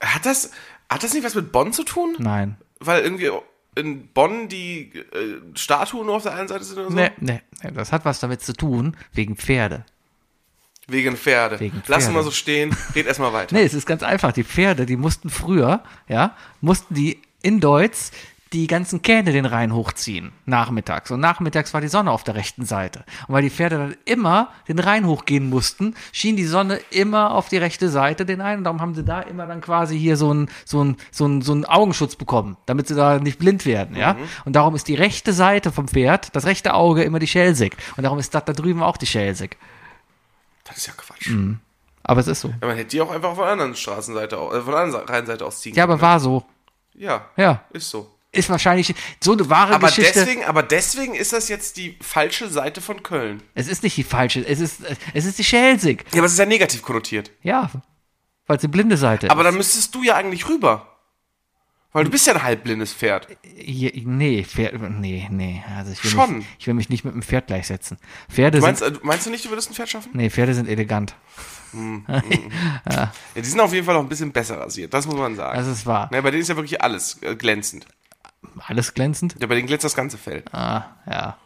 Hat 0.00 0.24
das, 0.24 0.52
hat 0.88 1.02
das 1.02 1.12
nicht 1.12 1.24
was 1.24 1.34
mit 1.34 1.52
Bonn 1.52 1.74
zu 1.74 1.84
tun? 1.84 2.14
Nein. 2.18 2.56
Weil 2.80 3.02
irgendwie 3.02 3.30
in 3.76 4.08
Bonn 4.08 4.48
die 4.48 4.92
äh, 5.12 5.40
Statuen 5.54 6.06
nur 6.06 6.16
auf 6.16 6.22
der 6.22 6.34
einen 6.34 6.48
Seite 6.48 6.64
sind 6.64 6.78
oder 6.78 6.90
so? 6.90 6.94
Nee, 6.94 7.10
nee, 7.18 7.40
nee. 7.62 7.70
Das 7.72 7.92
hat 7.92 8.04
was 8.04 8.20
damit 8.20 8.42
zu 8.42 8.52
tun, 8.52 8.96
wegen 9.12 9.36
Pferde. 9.36 9.84
Wegen 10.88 11.16
Pferde. 11.16 11.60
Wegen 11.60 11.82
Lass 11.86 12.04
Pferde. 12.04 12.14
mal 12.14 12.24
so 12.24 12.30
stehen, 12.30 12.74
red 12.94 13.06
erstmal 13.06 13.32
weiter. 13.32 13.54
Nee, 13.54 13.62
es 13.62 13.74
ist 13.74 13.86
ganz 13.86 14.02
einfach. 14.02 14.32
Die 14.32 14.44
Pferde, 14.44 14.86
die 14.86 14.96
mussten 14.96 15.30
früher, 15.30 15.82
ja, 16.08 16.34
mussten 16.60 16.94
die 16.94 17.20
in 17.42 17.60
Deutsch 17.60 18.10
die 18.52 18.66
ganzen 18.66 19.02
Kähne 19.02 19.32
den 19.32 19.44
Rhein 19.44 19.74
hochziehen, 19.74 20.32
nachmittags. 20.46 21.10
Und 21.10 21.20
nachmittags 21.20 21.74
war 21.74 21.80
die 21.80 21.88
Sonne 21.88 22.10
auf 22.10 22.24
der 22.24 22.34
rechten 22.34 22.64
Seite. 22.64 23.04
Und 23.26 23.34
weil 23.34 23.42
die 23.42 23.50
Pferde 23.50 23.76
dann 23.76 23.96
immer 24.04 24.48
den 24.68 24.78
Rhein 24.78 25.06
hochgehen 25.06 25.48
mussten, 25.50 25.94
schien 26.12 26.36
die 26.36 26.44
Sonne 26.46 26.80
immer 26.90 27.32
auf 27.34 27.48
die 27.48 27.58
rechte 27.58 27.88
Seite 27.90 28.24
den 28.24 28.40
einen. 28.40 28.58
Und 28.58 28.64
darum 28.64 28.80
haben 28.80 28.94
sie 28.94 29.04
da 29.04 29.20
immer 29.20 29.46
dann 29.46 29.60
quasi 29.60 29.98
hier 29.98 30.16
so 30.16 30.30
einen 30.30 30.48
so 30.64 30.80
einen 30.80 30.96
so 31.10 31.24
einen 31.26 31.42
so 31.42 31.52
einen 31.52 31.64
Augenschutz 31.66 32.16
bekommen, 32.16 32.56
damit 32.66 32.88
sie 32.88 32.94
da 32.94 33.18
nicht 33.18 33.38
blind 33.38 33.66
werden, 33.66 33.96
ja. 33.96 34.16
Und 34.44 34.54
darum 34.56 34.74
ist 34.74 34.88
die 34.88 34.94
rechte 34.94 35.32
Seite 35.32 35.70
vom 35.72 35.88
Pferd, 35.88 36.34
das 36.34 36.46
rechte 36.46 36.74
Auge 36.74 37.02
immer 37.02 37.18
die 37.18 37.26
Schelsig. 37.26 37.76
Und 37.96 38.02
darum 38.04 38.18
ist 38.18 38.34
das 38.34 38.44
da 38.44 38.52
drüben 38.52 38.82
auch 38.82 38.96
die 38.96 39.06
Schelsig. 39.06 39.56
Das 40.64 40.76
ist 40.78 40.86
ja 40.86 40.92
Quatsch. 40.96 41.28
Mhm. 41.30 41.60
Aber 42.02 42.20
es 42.20 42.26
ist 42.26 42.40
so. 42.40 42.48
Ja, 42.48 42.66
man 42.68 42.76
hätte 42.76 42.88
die 42.90 43.00
auch 43.02 43.10
einfach 43.10 43.34
von 43.34 43.44
der 43.44 43.52
anderen 43.52 43.74
Straßenseite, 43.74 44.36
äh, 44.36 44.60
von 44.62 44.72
der 44.72 44.76
anderen 44.80 45.06
Rheinseite 45.06 45.44
aus 45.44 45.60
ziehen 45.60 45.74
Ja, 45.74 45.84
aber 45.84 45.94
können. 45.94 46.02
war 46.02 46.20
so. 46.20 46.44
Ja, 46.94 47.26
Ja. 47.36 47.62
ist 47.70 47.90
so. 47.90 48.10
Ist 48.38 48.48
wahrscheinlich 48.48 48.94
so 49.22 49.32
eine 49.32 49.48
wahre 49.50 49.74
Aber 49.74 49.88
Geschichte. 49.88 50.12
deswegen, 50.20 50.44
aber 50.44 50.62
deswegen 50.62 51.14
ist 51.14 51.32
das 51.32 51.48
jetzt 51.48 51.76
die 51.76 51.96
falsche 52.00 52.48
Seite 52.48 52.80
von 52.80 53.02
Köln. 53.02 53.42
es 53.54 53.68
ist 53.68 53.82
nicht 53.82 53.96
die 53.96 54.04
falsche, 54.04 54.40
es 54.46 54.60
ist, 54.60 54.80
es 55.14 55.24
ist 55.24 55.38
die 55.38 55.44
Schelsig. 55.44 56.04
Ja, 56.12 56.18
aber 56.20 56.26
es 56.26 56.32
ist 56.32 56.38
ja 56.38 56.46
negativ 56.46 56.82
konnotiert. 56.82 57.30
Ja, 57.42 57.70
weil 58.46 58.56
es 58.56 58.62
die 58.62 58.68
blinde 58.68 58.96
Seite 58.96 59.30
Aber 59.30 59.42
ist. 59.42 59.46
dann 59.46 59.56
müsstest 59.56 59.94
du 59.94 60.02
ja 60.02 60.14
eigentlich 60.16 60.48
rüber. 60.48 60.94
Weil 61.92 62.04
du 62.04 62.10
bist 62.10 62.26
ja 62.26 62.34
ein 62.34 62.42
halbblindes 62.42 62.92
Pferd. 62.92 63.26
Nee, 63.56 64.44
Pferd, 64.44 64.74
nee, 64.90 65.26
nee. 65.30 65.64
Also 65.74 65.92
ich 65.92 66.04
will, 66.04 66.10
Schon. 66.10 66.36
Mich, 66.38 66.46
ich 66.58 66.66
will 66.66 66.74
mich 66.74 66.90
nicht 66.90 67.02
mit 67.04 67.14
dem 67.14 67.22
Pferd 67.22 67.46
gleichsetzen. 67.46 67.96
Pferde 68.30 68.58
Du 68.58 68.64
meinst, 68.64 68.84
sind, 68.84 68.98
äh, 68.98 69.00
meinst 69.02 69.24
du 69.26 69.30
nicht, 69.30 69.44
du 69.46 69.48
würdest 69.48 69.70
ein 69.70 69.74
Pferd 69.74 69.88
schaffen? 69.88 70.10
nee, 70.12 70.28
Pferde 70.28 70.54
sind 70.54 70.68
elegant. 70.68 71.14
Ja, 72.90 73.12
die 73.36 73.42
sind 73.44 73.60
auf 73.60 73.72
jeden 73.74 73.84
Fall 73.84 73.96
auch 73.96 74.00
ein 74.02 74.08
bisschen 74.08 74.32
besser 74.32 74.58
rasiert, 74.58 74.94
das 74.94 75.06
muss 75.06 75.16
man 75.16 75.36
sagen. 75.36 75.58
Das 75.58 75.66
ist 75.66 75.84
wahr. 75.84 76.08
ja, 76.12 76.20
bei 76.22 76.30
denen 76.30 76.40
ist 76.42 76.48
ja 76.48 76.56
wirklich 76.56 76.80
alles 76.82 77.18
äh, 77.22 77.36
glänzend. 77.36 77.86
Alles 78.66 78.94
glänzend. 78.94 79.36
Ja, 79.40 79.46
bei 79.46 79.54
denen 79.54 79.66
glänzt 79.66 79.84
das 79.84 79.94
ganze 79.96 80.18
Fell. 80.18 80.42
Ah, 80.52 80.82
ja. 81.10 81.36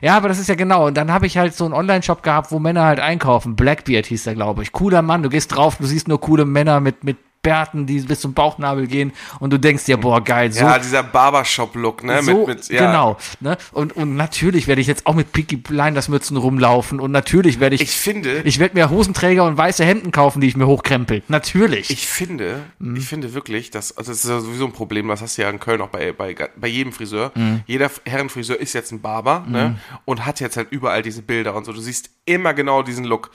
Ja, 0.00 0.16
aber 0.16 0.28
das 0.28 0.38
ist 0.38 0.48
ja 0.48 0.54
genau. 0.54 0.86
Und 0.86 0.96
dann 0.96 1.12
habe 1.12 1.26
ich 1.26 1.36
halt 1.38 1.54
so 1.54 1.64
einen 1.64 1.74
Online-Shop 1.74 2.22
gehabt, 2.22 2.52
wo 2.52 2.58
Männer 2.58 2.84
halt 2.84 3.00
einkaufen. 3.00 3.56
Blackbeard 3.56 4.06
hieß 4.06 4.24
der, 4.24 4.34
glaube 4.34 4.62
ich. 4.62 4.72
Cooler 4.72 5.02
Mann. 5.02 5.22
Du 5.22 5.28
gehst 5.28 5.54
drauf, 5.54 5.76
du 5.78 5.86
siehst 5.86 6.08
nur 6.08 6.20
coole 6.20 6.44
Männer 6.44 6.80
mit, 6.80 7.04
mit 7.04 7.18
Bärten, 7.42 7.86
die 7.86 8.00
bis 8.00 8.20
zum 8.20 8.34
Bauchnabel 8.34 8.86
gehen 8.86 9.12
und 9.40 9.52
du 9.52 9.58
denkst 9.58 9.84
dir, 9.84 9.96
boah, 9.96 10.22
geil, 10.22 10.52
so, 10.52 10.60
Ja, 10.60 10.78
dieser 10.78 11.02
Barbershop-Look, 11.02 12.04
ne? 12.04 12.22
so, 12.22 12.46
mit, 12.46 12.58
mit, 12.58 12.68
ja. 12.68 12.86
genau. 12.86 13.16
Ne? 13.40 13.56
Und, 13.72 13.96
und 13.96 14.14
natürlich 14.16 14.68
werde 14.68 14.80
ich 14.80 14.86
jetzt 14.86 15.06
auch 15.06 15.14
mit 15.14 15.32
Peaky 15.32 15.56
Blinders 15.56 16.08
Mützen 16.08 16.36
rumlaufen 16.36 17.00
und 17.00 17.10
natürlich 17.10 17.58
werde 17.58 17.74
ich, 17.74 17.80
Ich 17.82 17.96
finde, 17.96 18.42
ich 18.42 18.60
werde 18.60 18.76
mir 18.76 18.90
Hosenträger 18.90 19.44
und 19.44 19.56
weiße 19.58 19.84
Hemden 19.84 20.12
kaufen, 20.12 20.40
die 20.40 20.46
ich 20.46 20.56
mir 20.56 20.66
hochkrempel. 20.68 21.22
Natürlich. 21.28 21.90
Ich 21.90 22.06
finde, 22.06 22.60
Mhm. 22.78 22.96
ich 22.96 23.06
finde 23.06 23.34
wirklich, 23.34 23.70
dass, 23.70 23.96
also 23.96 24.12
das 24.12 24.22
ist 24.24 24.30
ja 24.30 24.40
sowieso 24.40 24.66
ein 24.66 24.72
Problem, 24.72 25.08
das 25.08 25.20
hast 25.20 25.36
du 25.36 25.42
ja 25.42 25.50
in 25.50 25.58
Köln 25.58 25.80
auch 25.80 25.88
bei, 25.88 26.12
bei, 26.12 26.34
bei 26.56 26.68
jedem 26.68 26.92
Friseur. 26.92 27.32
Mhm. 27.34 27.62
Jeder 27.66 27.90
Herrenfriseur 28.04 28.60
ist 28.60 28.72
jetzt 28.72 28.92
ein 28.92 29.00
Barber, 29.00 29.44
ne? 29.48 29.78
Und 30.04 30.24
hat 30.26 30.38
jetzt 30.40 30.56
halt 30.56 30.68
überall 30.70 31.02
diese 31.02 31.22
Bilder 31.22 31.54
und 31.56 31.64
so. 31.64 31.72
Du 31.72 31.80
siehst 31.80 32.10
immer 32.24 32.54
genau 32.54 32.82
diesen 32.82 33.04
Look. 33.04 33.30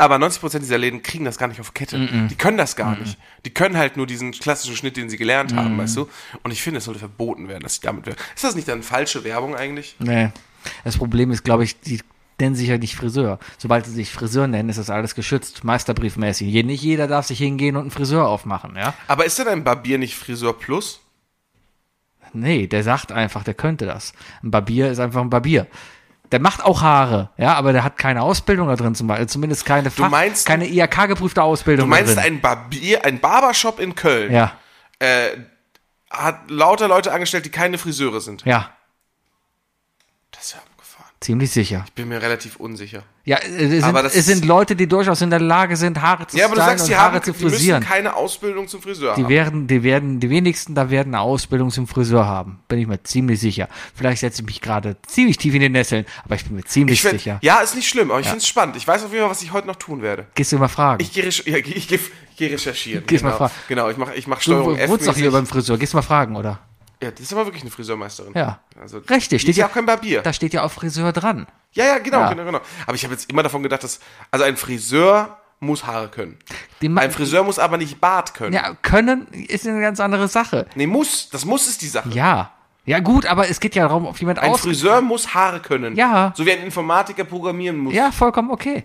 Aber 0.00 0.14
90% 0.16 0.60
dieser 0.60 0.78
Läden 0.78 1.02
kriegen 1.02 1.24
das 1.24 1.38
gar 1.38 1.48
nicht 1.48 1.60
auf 1.60 1.74
Kette. 1.74 1.98
Die 2.30 2.36
können 2.36 2.56
das 2.56 2.76
gar 2.76 2.96
nicht. 2.96 3.18
Die 3.44 3.50
können 3.50 3.76
halt 3.76 3.96
nur 3.96 4.06
diesen 4.06 4.30
klassischen 4.30 4.76
Schnitt, 4.76 4.96
den 4.96 5.10
sie 5.10 5.16
gelernt 5.16 5.54
haben, 5.54 5.76
weißt 5.76 5.96
du? 5.96 6.08
Und 6.44 6.52
ich 6.52 6.62
finde, 6.62 6.78
es 6.78 6.84
sollte 6.84 7.00
verboten 7.00 7.48
werden, 7.48 7.64
dass 7.64 7.74
sie 7.74 7.80
damit 7.80 8.06
werden. 8.06 8.18
Ist 8.34 8.44
das 8.44 8.54
nicht 8.54 8.68
dann 8.68 8.84
falsche 8.84 9.24
Werbung 9.24 9.56
eigentlich? 9.56 9.96
Nee. 9.98 10.30
Das 10.84 10.96
Problem 10.96 11.32
ist, 11.32 11.42
glaube 11.42 11.64
ich, 11.64 11.80
die 11.80 12.00
nennen 12.40 12.54
sich 12.54 12.68
ja 12.68 12.78
nicht 12.78 12.94
Friseur. 12.94 13.40
Sobald 13.56 13.86
sie 13.86 13.92
sich 13.92 14.12
Friseur 14.12 14.46
nennen, 14.46 14.68
ist 14.68 14.78
das 14.78 14.90
alles 14.90 15.16
geschützt, 15.16 15.64
meisterbriefmäßig. 15.64 16.64
Nicht 16.64 16.82
jeder 16.82 17.08
darf 17.08 17.26
sich 17.26 17.38
hingehen 17.38 17.74
und 17.74 17.82
einen 17.82 17.90
Friseur 17.90 18.28
aufmachen, 18.28 18.76
ja? 18.76 18.94
Aber 19.08 19.24
ist 19.24 19.38
denn 19.40 19.48
ein 19.48 19.64
Barbier 19.64 19.98
nicht 19.98 20.14
Friseur 20.14 20.56
Plus? 20.56 21.00
Nee, 22.32 22.68
der 22.68 22.84
sagt 22.84 23.10
einfach, 23.10 23.42
der 23.42 23.54
könnte 23.54 23.86
das. 23.86 24.12
Ein 24.44 24.52
Barbier 24.52 24.90
ist 24.90 25.00
einfach 25.00 25.22
ein 25.22 25.30
Barbier. 25.30 25.66
Der 26.30 26.40
macht 26.40 26.62
auch 26.64 26.82
Haare, 26.82 27.30
ja, 27.38 27.54
aber 27.54 27.72
der 27.72 27.84
hat 27.84 27.96
keine 27.96 28.22
Ausbildung 28.22 28.68
da 28.68 28.76
drin, 28.76 28.94
zum 28.94 29.06
Beispiel, 29.06 29.26
zumindest 29.28 29.64
keine 29.64 29.90
Fach, 29.90 30.10
meinst- 30.10 30.46
keine 30.46 30.66
IHK-geprüfte 30.66 31.42
Ausbildung 31.42 31.86
Du 31.86 31.90
meinst 31.90 32.18
ein 32.18 32.40
Barbier, 32.40 33.04
ein 33.04 33.18
Barbershop 33.20 33.80
in 33.80 33.94
Köln? 33.94 34.32
ja, 34.32 34.52
äh, 34.98 35.30
hat 36.10 36.50
lauter 36.50 36.88
Leute 36.88 37.12
angestellt, 37.12 37.44
die 37.46 37.50
keine 37.50 37.78
Friseure 37.78 38.20
sind. 38.20 38.44
ja, 38.44 38.70
Das 40.30 40.44
ist 40.44 40.52
ja 40.52 40.58
abgefahren. 40.58 41.07
Ziemlich 41.20 41.50
sicher. 41.50 41.84
Bin 41.94 42.08
mir 42.08 42.22
relativ 42.22 42.56
unsicher. 42.56 43.02
Ja, 43.24 43.36
äh, 43.38 43.76
es 43.76 43.84
sind, 43.84 43.96
es 43.96 44.26
sind 44.26 44.44
Leute, 44.44 44.74
die 44.76 44.86
durchaus 44.86 45.20
in 45.20 45.30
der 45.30 45.40
Lage 45.40 45.76
sind, 45.76 46.00
Haare 46.00 46.26
zu 46.26 46.36
Ja, 46.36 46.46
aber 46.46 46.54
du 46.54 46.60
sagst, 46.60 46.84
und 46.84 46.90
die, 46.90 46.96
Haare 46.96 47.14
haben, 47.16 47.22
zu 47.22 47.32
die 47.32 47.44
müssen 47.44 47.56
frisieren. 47.56 47.82
keine 47.84 48.14
Ausbildung 48.14 48.68
zum 48.68 48.80
Friseur 48.80 49.14
Die 49.16 49.22
haben. 49.24 49.28
werden, 49.28 49.66
die 49.66 49.82
werden, 49.82 50.20
die 50.20 50.30
wenigsten 50.30 50.74
da 50.74 50.90
werden 50.90 51.14
eine 51.14 51.22
Ausbildung 51.22 51.70
zum 51.70 51.86
Friseur 51.86 52.26
haben. 52.26 52.60
Bin 52.68 52.78
ich 52.78 52.86
mir 52.86 53.02
ziemlich 53.02 53.40
sicher. 53.40 53.68
Vielleicht 53.94 54.20
setze 54.20 54.42
ich 54.42 54.46
mich 54.46 54.60
gerade 54.60 54.96
ziemlich 55.06 55.36
tief 55.36 55.54
in 55.54 55.60
den 55.60 55.72
Nesseln, 55.72 56.06
aber 56.24 56.36
ich 56.36 56.44
bin 56.44 56.56
mir 56.56 56.64
ziemlich 56.64 56.94
Ich 56.94 57.02
find, 57.02 57.20
sicher. 57.20 57.38
ja, 57.42 57.60
ist 57.60 57.74
nicht 57.74 57.88
schlimm, 57.88 58.10
aber 58.10 58.20
ich 58.20 58.26
finde 58.26 58.38
es 58.38 58.46
spannend. 58.48 58.76
Ich 58.76 58.86
weiß 58.86 59.04
auf 59.04 59.10
jeden 59.10 59.22
Fall, 59.22 59.30
was 59.30 59.42
ich 59.42 59.52
heute 59.52 59.66
noch 59.66 59.76
tun 59.76 60.00
werde. 60.02 60.26
Gehst 60.34 60.52
du 60.52 60.58
mal 60.58 60.68
fragen? 60.68 61.02
Ich 61.02 61.12
gehe 61.12 61.24
ja, 61.24 61.28
ich 61.28 61.44
geh, 61.44 61.74
ich 61.74 61.88
geh 62.36 62.46
recherchieren. 62.46 63.04
Gehst 63.06 63.24
mal 63.24 63.30
genau. 63.30 63.38
fragen. 63.38 63.52
Genau, 63.68 63.90
ich 63.90 63.96
mache 63.96 64.14
ich 64.14 64.26
mach 64.26 64.38
du 64.38 64.42
Steuerung 64.42 64.76
F. 64.76 64.88
wohnst 64.88 65.06
doch 65.06 65.16
hier 65.16 65.30
beim 65.30 65.46
Friseur. 65.46 65.76
Gehst 65.76 65.94
mal 65.94 66.02
fragen, 66.02 66.36
oder? 66.36 66.60
Ja, 67.02 67.10
das 67.12 67.20
ist 67.20 67.32
aber 67.32 67.46
wirklich 67.46 67.62
eine 67.62 67.70
Friseurmeisterin. 67.70 68.32
Ja. 68.34 68.58
Also, 68.80 68.98
Richtig, 68.98 69.28
Die 69.28 69.38
steht 69.38 69.56
ja 69.56 69.66
auch 69.68 69.72
kein 69.72 69.86
Barbier. 69.86 70.22
Da 70.22 70.32
steht 70.32 70.52
ja 70.52 70.64
auch 70.64 70.72
Friseur 70.72 71.12
dran. 71.12 71.46
Ja, 71.72 71.84
ja, 71.84 71.98
genau, 71.98 72.20
Ja. 72.20 72.30
genau, 72.30 72.44
genau. 72.44 72.60
Aber 72.86 72.94
ich 72.94 73.04
habe 73.04 73.14
jetzt 73.14 73.30
immer 73.30 73.42
davon 73.42 73.62
gedacht, 73.62 73.84
dass, 73.84 74.00
also 74.30 74.44
ein 74.44 74.56
Friseur 74.56 75.38
muss 75.60 75.86
Haare 75.86 76.08
können. 76.08 76.38
Die 76.82 76.88
Ein 76.88 77.10
Friseur 77.10 77.44
muss 77.44 77.58
aber 77.58 77.78
nicht 77.78 78.00
Bart 78.00 78.34
können. 78.34 78.52
Ja, 78.52 78.74
können 78.82 79.26
ist 79.32 79.66
eine 79.66 79.80
ganz 79.80 80.00
andere 80.00 80.28
Sache. 80.28 80.66
Nee, 80.74 80.86
muss. 80.86 81.28
Das 81.30 81.44
muss 81.44 81.66
ist 81.68 81.82
die 81.82 81.88
Sache. 81.88 82.08
Ja. 82.10 82.52
Ja, 82.84 83.00
gut, 83.00 83.26
aber 83.26 83.50
es 83.50 83.60
geht 83.60 83.74
ja 83.74 83.86
darum, 83.86 84.06
ob 84.06 84.18
jemand 84.18 84.38
Ein. 84.38 84.54
Friseur 84.54 85.02
muss 85.02 85.34
Haare 85.34 85.60
können. 85.60 85.94
Ja. 85.94 86.32
So 86.36 86.46
wie 86.46 86.52
ein 86.52 86.62
Informatiker 86.62 87.24
programmieren 87.24 87.76
muss. 87.76 87.92
Ja, 87.92 88.10
vollkommen 88.12 88.50
okay. 88.50 88.84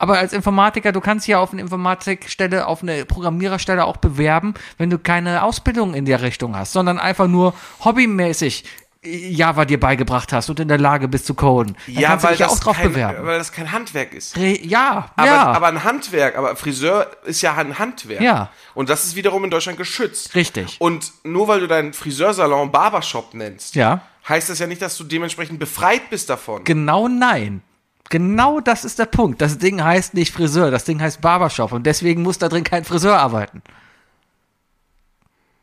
Aber 0.00 0.18
als 0.18 0.32
Informatiker, 0.32 0.92
du 0.92 1.00
kannst 1.00 1.28
ja 1.28 1.38
auf 1.38 1.52
eine 1.52 1.60
Informatikstelle, 1.60 2.66
auf 2.66 2.82
eine 2.82 3.04
Programmiererstelle 3.04 3.84
auch 3.84 3.98
bewerben, 3.98 4.54
wenn 4.78 4.88
du 4.88 4.98
keine 4.98 5.42
Ausbildung 5.42 5.92
in 5.92 6.06
der 6.06 6.22
Richtung 6.22 6.56
hast, 6.56 6.72
sondern 6.72 6.98
einfach 6.98 7.28
nur 7.28 7.52
hobbymäßig 7.84 8.64
Java 9.02 9.64
dir 9.66 9.78
beigebracht 9.80 10.32
hast 10.32 10.48
und 10.50 10.58
in 10.60 10.68
der 10.68 10.78
Lage 10.78 11.06
bist 11.08 11.26
zu 11.26 11.34
coden. 11.34 11.76
Dann 11.86 11.94
Ja, 11.94 12.08
kannst 12.08 12.24
du 12.24 12.28
weil 12.28 12.34
dich 12.36 12.40
ja 12.40 12.48
auch 12.48 12.58
drauf 12.58 12.76
kein, 12.76 12.88
bewerben. 12.92 13.26
weil 13.26 13.38
das 13.38 13.52
kein 13.52 13.72
Handwerk 13.72 14.12
ist. 14.14 14.36
Re 14.36 14.58
ja, 14.62 15.10
Aber, 15.16 15.26
ja, 15.26 15.46
aber 15.52 15.66
ein 15.68 15.84
Handwerk, 15.84 16.36
aber 16.36 16.56
Friseur 16.56 17.06
ist 17.24 17.42
ja 17.42 17.54
ein 17.54 17.78
Handwerk. 17.78 18.20
Ja. 18.22 18.50
Und 18.74 18.88
das 18.90 19.04
ist 19.04 19.16
wiederum 19.16 19.44
in 19.44 19.50
Deutschland 19.50 19.76
geschützt. 19.78 20.34
Richtig. 20.34 20.76
Und 20.80 21.12
nur 21.24 21.46
weil 21.48 21.60
du 21.60 21.66
deinen 21.66 21.92
Friseursalon 21.92 22.70
Barbershop 22.72 23.32
nennst, 23.34 23.74
ja. 23.74 24.00
heißt 24.28 24.48
das 24.50 24.58
ja 24.58 24.66
nicht, 24.66 24.82
dass 24.82 24.96
du 24.98 25.04
dementsprechend 25.04 25.58
befreit 25.58 26.08
bist 26.10 26.28
davon. 26.30 26.64
Genau 26.64 27.08
nein. 27.08 27.62
Genau 28.10 28.60
das 28.60 28.84
ist 28.84 28.98
der 28.98 29.06
Punkt. 29.06 29.40
Das 29.40 29.56
Ding 29.58 29.82
heißt 29.82 30.12
nicht 30.14 30.32
Friseur, 30.34 30.70
das 30.70 30.84
Ding 30.84 31.00
heißt 31.00 31.20
Barbershop 31.22 31.72
und 31.72 31.84
deswegen 31.86 32.22
muss 32.22 32.36
da 32.38 32.48
drin 32.48 32.64
kein 32.64 32.84
Friseur 32.84 33.16
arbeiten. 33.18 33.62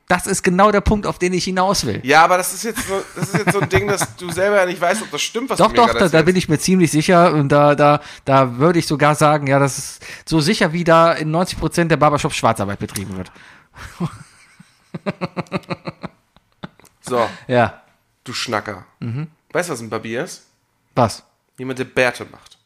Das 0.10 0.26
ist 0.26 0.42
genau 0.42 0.72
der 0.72 0.80
Punkt, 0.80 1.06
auf 1.06 1.20
den 1.20 1.34
ich 1.34 1.44
hinaus 1.44 1.86
will. 1.86 2.00
ja, 2.04 2.24
aber 2.24 2.38
das 2.38 2.54
ist 2.54 2.64
jetzt 2.64 2.88
so, 2.88 3.04
das 3.18 3.28
ist 3.28 3.40
jetzt 3.40 3.52
so 3.52 3.60
ein 3.60 3.68
Ding, 3.68 3.88
dass 3.90 4.16
du 4.16 4.32
selber 4.32 4.56
ja 4.56 4.66
nicht 4.66 4.80
weißt, 4.80 5.02
ob 5.02 5.12
das 5.12 5.22
stimmt, 5.22 5.50
was 5.50 5.58
Doch, 5.58 5.66
du 5.68 5.72
mir 5.74 5.78
doch, 5.80 5.88
gerade 5.88 6.10
da, 6.10 6.20
da 6.20 6.22
bin 6.24 6.38
ich 6.38 6.48
mir 6.48 6.58
ziemlich 6.58 6.90
sicher 6.92 7.34
und 7.34 7.50
da, 7.50 7.76
da, 7.76 8.00
da 8.24 8.58
würde 8.58 8.80
ich 8.80 8.88
sogar 8.88 9.16
sagen, 9.16 9.48
ja, 9.48 9.60
das 9.60 9.78
ist 9.78 10.06
so 10.26 10.40
sicher, 10.40 10.72
wie 10.72 10.86
da 10.86 11.12
in 11.12 11.30
90 11.32 11.60
Prozent 11.60 11.92
der 11.92 11.98
Barbershops 11.98 12.38
Schwarzarbeit 12.38 12.80
betrieben 12.80 13.18
wird. 13.18 13.30
So, 17.02 17.28
Ja. 17.48 17.82
du 18.24 18.34
Schnacker. 18.34 18.86
Mhm. 19.00 19.28
Weißt 19.52 19.70
du, 19.70 19.74
was 19.74 19.80
ein 19.82 19.90
Barbier 19.90 20.24
ist? 20.24 20.44
Was? 20.96 21.24
Jemand, 21.58 21.80
der 21.80 21.86
Bärte 21.86 22.26
macht. 22.32 22.58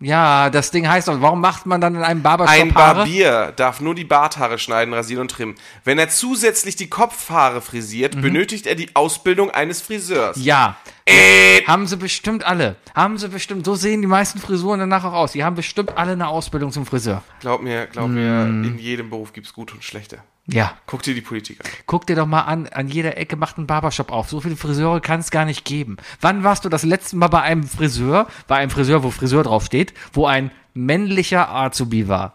Ja, 0.00 0.48
das 0.48 0.70
Ding 0.70 0.88
heißt 0.88 1.08
doch, 1.08 1.20
warum 1.20 1.40
macht 1.40 1.66
man 1.66 1.80
dann 1.80 1.96
in 1.96 2.02
einem 2.02 2.22
Barbershop 2.22 2.54
Ein 2.54 2.72
Haare? 2.72 2.98
Barbier 2.98 3.52
darf 3.56 3.80
nur 3.80 3.96
die 3.96 4.04
Barthaare 4.04 4.58
schneiden, 4.58 4.94
rasieren 4.94 5.22
und 5.22 5.30
trimmen. 5.30 5.56
Wenn 5.82 5.98
er 5.98 6.08
zusätzlich 6.08 6.76
die 6.76 6.88
Kopfhaare 6.88 7.60
frisiert, 7.60 8.20
benötigt 8.20 8.68
er 8.68 8.76
die 8.76 8.94
Ausbildung 8.94 9.50
eines 9.50 9.80
Friseurs. 9.80 10.36
Mhm. 10.36 10.42
Ja. 10.44 10.76
Äh, 11.08 11.62
Haben 11.66 11.86
sie 11.86 11.96
bestimmt 11.96 12.44
alle. 12.44 12.76
Haben 12.94 13.16
sie 13.18 13.28
bestimmt. 13.28 13.64
So 13.64 13.74
sehen 13.74 14.02
die 14.02 14.06
meisten 14.06 14.38
Frisuren 14.38 14.78
danach 14.80 15.04
auch 15.04 15.14
aus. 15.14 15.32
Die 15.32 15.42
haben 15.42 15.56
bestimmt 15.56 15.96
alle 15.96 16.12
eine 16.12 16.28
Ausbildung 16.28 16.70
zum 16.70 16.84
Friseur. 16.84 17.22
glaub 17.40 17.62
mir, 17.62 17.86
glaub 17.86 18.08
mir, 18.08 18.44
in 18.44 18.78
jedem 18.78 19.08
Beruf 19.08 19.32
gibt's 19.32 19.54
gute 19.54 19.74
und 19.74 19.82
schlechte. 19.82 20.18
Ja. 20.46 20.72
Guck 20.86 21.02
dir 21.02 21.14
die 21.14 21.20
Politik 21.20 21.60
an. 21.60 21.70
Guck 21.86 22.06
dir 22.06 22.16
doch 22.16 22.26
mal 22.26 22.42
an, 22.42 22.68
an 22.68 22.88
jeder 22.88 23.16
Ecke 23.18 23.36
macht 23.36 23.58
ein 23.58 23.66
Barbershop 23.66 24.10
auf. 24.10 24.30
So 24.30 24.40
viele 24.40 24.56
Friseure 24.56 25.00
kann 25.00 25.20
es 25.20 25.30
gar 25.30 25.44
nicht 25.44 25.64
geben. 25.64 25.96
Wann 26.20 26.42
warst 26.42 26.64
du 26.64 26.68
das 26.68 26.84
letzte 26.84 27.16
Mal 27.16 27.28
bei 27.28 27.42
einem 27.42 27.64
Friseur, 27.64 28.26
bei 28.46 28.56
einem 28.56 28.70
Friseur, 28.70 29.02
wo 29.02 29.10
Friseur 29.10 29.42
draufsteht, 29.42 29.92
wo 30.12 30.26
ein 30.26 30.50
männlicher 30.74 31.50
Azubi 31.50 32.08
war? 32.08 32.34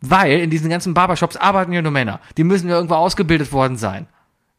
Weil 0.00 0.40
in 0.40 0.48
diesen 0.48 0.70
ganzen 0.70 0.94
Barbershops 0.94 1.36
arbeiten 1.36 1.72
ja 1.72 1.82
nur 1.82 1.92
Männer. 1.92 2.20
Die 2.38 2.44
müssen 2.44 2.68
ja 2.68 2.76
irgendwo 2.76 2.94
ausgebildet 2.94 3.52
worden 3.52 3.76
sein. 3.76 4.06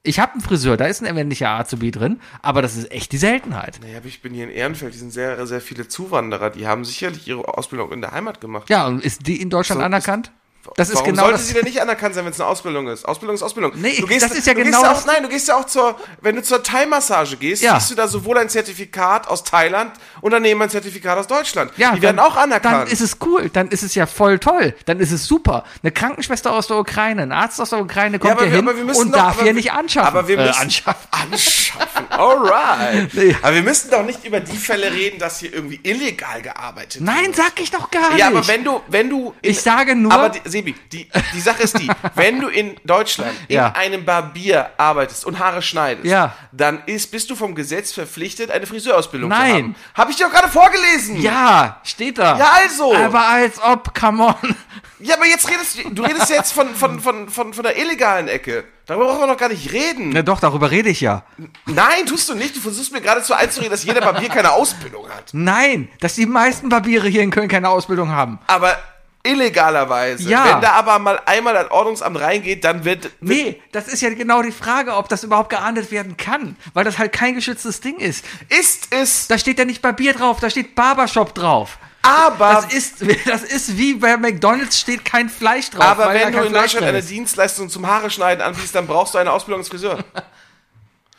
Ich 0.04 0.20
habe 0.20 0.34
einen 0.34 0.42
Friseur, 0.42 0.78
da 0.78 0.86
ist 0.86 1.04
ein 1.04 1.14
männlicher 1.14 1.50
Azubi 1.50 1.92
drin, 1.92 2.20
aber 2.42 2.64
das 2.64 2.76
ist 2.76 2.92
echt 2.92 3.12
die 3.12 3.18
Seltenheit. 3.18 3.80
Naja, 3.84 3.98
aber 3.98 4.08
ich 4.08 4.22
bin 4.24 4.34
hier 4.34 4.46
in 4.46 4.50
Ehrenfeld, 4.50 4.96
die 4.96 4.98
sind 4.98 5.12
sehr, 5.12 5.46
sehr 5.46 5.62
viele 5.62 5.88
Zuwanderer, 5.88 6.50
die 6.50 6.66
haben 6.66 6.84
sicherlich 6.86 7.28
ihre 7.28 7.56
Ausbildung 7.56 7.92
in 7.92 8.02
der 8.02 8.12
Heimat 8.12 8.42
gemacht. 8.42 8.68
Ja, 8.70 8.88
und 8.88 9.04
ist 9.06 9.28
die 9.28 9.40
in 9.40 9.52
Deutschland 9.52 9.80
So, 9.82 9.86
anerkannt? 9.86 10.32
Das 10.76 10.90
ist 10.90 10.96
Warum 10.96 11.08
genau 11.10 11.24
sollte 11.24 11.38
das. 11.40 11.48
sie 11.48 11.54
denn 11.56 11.64
nicht 11.66 11.82
anerkannt 11.82 12.14
sein, 12.16 12.24
wenn 12.24 12.32
es 12.32 12.40
eine 12.40 12.48
Ausbildung 12.48 12.88
ist? 12.88 13.04
Ausbildung 13.06 13.36
ist 13.36 13.42
Ausbildung. 13.44 13.72
Nee, 13.76 13.96
du 14.00 14.06
gehst, 14.06 14.24
das 14.24 14.32
ist 14.34 14.46
ja 14.46 14.54
genau 14.54 14.84
ja 14.84 14.92
auch, 14.92 15.06
Nein, 15.06 15.24
du 15.24 15.30
gehst 15.30 15.48
ja 15.48 15.56
auch 15.58 15.66
zur, 15.66 15.96
wenn 16.22 16.36
du 16.36 16.44
zur 16.44 16.62
Thai-Massage 16.62 17.36
gehst, 17.38 17.64
Ja. 17.64 17.80
siehst 17.80 17.92
du 17.92 17.96
da 17.96 18.08
sowohl 18.08 18.38
ein 18.38 18.48
Zertifikat 18.48 19.28
aus 19.28 19.44
Thailand 19.44 19.92
und 20.22 20.32
daneben 20.32 20.62
ein 20.62 20.70
Zertifikat 20.70 21.18
aus 21.18 21.28
Deutschland. 21.28 21.72
Ja, 21.78 21.94
die 21.96 22.02
werden 22.02 22.18
dann- 22.18 22.26
auch 22.26 22.38
anerkannt. 22.38 22.84
Dann 22.84 22.88
ist 22.88 23.02
es 23.02 23.18
cool, 23.26 23.50
dann 23.52 23.70
ist 23.70 23.82
es 23.84 23.96
ja 23.96 24.06
voll 24.06 24.38
toll, 24.40 24.76
dann 24.86 25.00
ist 25.00 25.12
es 25.12 25.26
super. 25.26 25.64
Eine 25.82 25.92
Krankenschwester 25.92 26.52
aus 26.54 26.68
der 26.68 26.78
Ukraine, 26.78 27.24
ein 27.24 27.32
Arzt 27.32 27.60
aus 27.60 27.72
der 27.72 27.80
Ukraine 27.80 28.20
kommt 28.20 28.34
aber 28.34 28.44
hier 28.46 28.64
wir- 28.64 28.74
hin 28.74 28.88
wir 28.88 28.96
und 28.98 29.12
doch- 29.12 29.18
darf 29.18 29.36
hier 29.38 29.46
wir- 29.46 29.54
nicht 29.54 29.72
anschaffen. 29.72 30.08
aber 30.08 30.28
wir 30.28 30.38
Äh, 30.38 30.46
müssen- 30.48 30.62
anschaffen. 30.62 31.08
Anschaffen. 31.32 32.06
Alright. 32.12 33.14
Nee. 33.14 33.36
Aber 33.42 33.56
wir 33.56 33.64
müssen 33.64 33.90
doch 33.92 34.04
nicht 34.04 34.24
über 34.26 34.40
die 34.40 34.58
Fälle 34.58 34.92
reden, 34.92 35.20
dass 35.20 35.40
hier 35.40 35.54
irgendwie 35.54 35.80
illegal 35.84 36.42
gearbeitet 36.42 37.02
Nein, 37.02 37.28
wird. 37.28 37.36
sag 37.36 37.60
ich 37.60 37.72
doch 37.72 37.90
gar 37.92 38.10
nicht. 38.10 38.20
Ja, 38.20 38.28
aber 38.28 38.48
wenn 38.48 38.64
du, 38.64 38.82
wenn 38.88 39.10
du. 39.10 39.34
In, 39.42 39.52
Ich 39.52 39.62
sage 39.62 39.96
nur- 39.96 40.12
Aber 40.12 40.30
die, 40.30 40.42
Sebi, 40.52 40.76
die, 40.92 41.10
die 41.34 41.40
Sache 41.42 41.64
ist 41.64 41.80
die, 41.80 41.90
wenn 42.16 42.40
du 42.42 42.48
in 42.50 42.76
Deutschland 42.86 43.32
in 43.48 43.56
Ja. 43.56 43.72
einem 43.72 44.06
Barbier 44.06 44.70
arbeitest 44.78 45.26
und 45.26 45.40
Haare 45.40 45.62
schneidest, 45.62 46.06
Ja. 46.06 46.36
dann 46.52 46.84
ist, 46.86 47.12
bist 47.12 47.30
du 47.30 47.36
vom 47.36 47.56
Gesetz 47.56 47.92
verpflichtet, 47.94 48.52
eine 48.52 48.68
Friseurausbildung 48.68 49.32
zu 49.32 49.38
Nein. 49.38 49.54
haben. 49.54 49.76
Habe 49.96 50.12
ich 50.12 50.18
dir 50.18 50.26
doch 50.26 50.34
gerade 50.34 50.50
vorgelesen. 50.50 51.22
ja, 51.22 51.80
steht 51.84 52.18
da. 52.18 52.38
Ja, 52.38 52.52
also. 52.64 52.94
Aber 52.96 53.28
als 53.28 53.62
ob, 53.62 53.98
come 54.00 54.24
on. 54.26 54.56
Ja, 55.00 55.16
aber 55.16 55.26
jetzt 55.26 55.50
redest 55.50 55.84
du, 55.84 55.90
du 55.90 56.04
redest 56.04 56.30
jetzt 56.30 56.52
von, 56.54 56.76
von, 56.76 57.00
von, 57.00 57.28
von, 57.28 57.54
von 57.54 57.64
der 57.64 57.76
illegalen 57.76 58.28
Ecke. 58.28 58.66
Darüber 58.86 59.06
brauchen 59.08 59.22
wir 59.22 59.28
noch 59.28 59.38
gar 59.38 59.50
nicht 59.50 59.72
reden. 59.72 60.10
Na 60.10 60.22
doch, 60.22 60.40
darüber 60.40 60.70
rede 60.70 60.90
ich 60.90 61.02
ja. 61.02 61.24
Nein, 61.66 62.06
tust 62.06 62.30
du 62.30 62.36
nicht. 62.36 62.56
Du 62.56 62.60
versuchst 62.60 62.92
mir 62.92 63.02
geradezu 63.02 63.34
einzureden, 63.34 63.72
dass 63.72 63.84
jeder 63.84 64.02
Barbier 64.02 64.30
keine 64.30 64.52
Ausbildung 64.52 65.10
hat. 65.10 65.30
Nein, 65.34 65.90
dass 66.02 66.16
die 66.16 66.26
meisten 66.28 66.70
Barbiere 66.70 67.08
hier 67.08 67.22
in 67.24 67.32
Köln 67.32 67.48
keine 67.48 67.70
Ausbildung 67.70 68.12
haben. 68.12 68.38
Aber 68.48 68.78
illegalerweise. 69.24 70.30
Ja. 70.30 70.46
Wenn 70.46 70.62
da 70.62 70.72
aber 70.74 71.00
mal 71.00 71.22
einmal 71.26 71.56
ein 71.58 71.70
Ordnungsamt 71.70 72.20
reingeht, 72.20 72.64
dann 72.64 72.86
wird, 72.86 73.06
wird 73.20 73.22
Nee, 73.22 73.62
das 73.72 73.88
ist 73.88 74.02
ja 74.02 74.10
genau 74.14 74.42
die 74.42 74.52
Frage, 74.52 74.96
ob 74.96 75.10
das 75.10 75.24
überhaupt 75.24 75.50
geahndet 75.50 75.92
werden 75.92 76.18
kann, 76.18 76.56
weil 76.74 76.84
das 76.84 76.98
halt 76.98 77.14
kein 77.14 77.36
geschütztes 77.36 77.82
Ding 77.82 77.98
ist. 77.98 78.26
ist 78.50 78.88
es 78.92 79.28
Da 79.28 79.38
steht 79.38 79.60
ja 79.60 79.66
nicht 79.66 79.82
Barbier 79.82 80.14
drauf, 80.14 80.40
da 80.40 80.50
steht 80.50 80.76
Barbershop 80.76 81.34
drauf. 81.36 81.78
Aber, 82.04 82.54
Das 82.54 82.74
ist, 82.74 82.96
das 83.28 83.44
ist 83.44 83.78
wie 83.78 83.94
bei 83.94 84.18
McDonalds 84.18 84.80
steht 84.80 85.06
kein 85.06 85.30
Fleisch 85.30 85.70
drauf. 85.70 85.84
aber 85.84 86.12
wenn 86.14 86.32
du 86.32 86.40
in 86.40 86.50
Fleisch 86.50 86.72
Deutschland 86.72 86.88
eine 86.88 86.98
ist. 86.98 87.10
Dienstleistung 87.12 87.70
zum 87.70 87.86
Haare 87.86 88.10
schneiden 88.10 88.42
anbietest, 88.42 88.74
dann 88.74 88.88
brauchst 88.88 89.14
du 89.14 89.20
eine 89.20 89.32
Ausbildung 89.32 89.60
als 89.62 89.70
Friseur. 89.70 90.00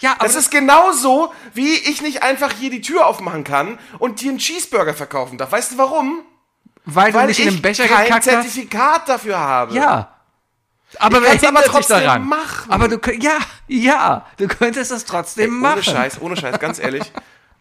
Ja, 0.01 0.15
aber 0.15 0.25
Das 0.25 0.35
ist 0.35 0.51
genauso, 0.51 1.33
wie 1.55 1.75
ich 1.75 2.03
nicht 2.03 2.25
einfach 2.25 2.51
hier 2.59 2.71
die 2.71 2.81
Tür 2.81 3.07
aufmachen 3.07 3.45
kann 3.45 3.79
und 4.01 4.21
dir 4.21 4.31
einen 4.31 4.39
Cheeseburger 4.39 4.95
verkaufen 4.95 5.39
darf. 5.39 5.53
Weißt 5.53 5.73
du 5.73 5.79
warum? 5.79 6.23
Weil 6.85 7.13
du 7.13 7.19
Weil 7.19 7.27
nicht 7.29 7.41
in 7.41 7.49
ich 7.49 7.55
den 7.55 7.63
Becher 7.63 7.87
kein 7.89 8.05
gekackt 8.07 8.27
hast. 8.27 8.33
Zertifikat 8.33 9.09
dafür 9.09 9.39
habe. 9.39 9.75
Ja. 9.75 10.09
Aber 10.99 11.19
Ich 11.19 11.23
wer 11.23 11.31
kann's 11.31 11.43
aber 11.45 11.47
hindert 11.61 11.65
dich 11.65 11.73
trotzdem 11.73 12.01
daran? 12.05 12.29
machen. 12.29 12.71
Aber 12.71 12.89
du 12.89 12.99
ja, 13.19 13.39
ja, 13.69 14.27
du 14.37 14.47
könntest 14.49 14.91
es 14.93 15.05
trotzdem 15.05 15.45
Ey, 15.51 15.51
machen. 15.51 15.73
ohne 15.75 15.83
Scheiß, 15.85 16.21
ohne 16.21 16.37
Scheiß, 16.37 16.59
ganz 16.59 16.79
ehrlich. 16.79 17.11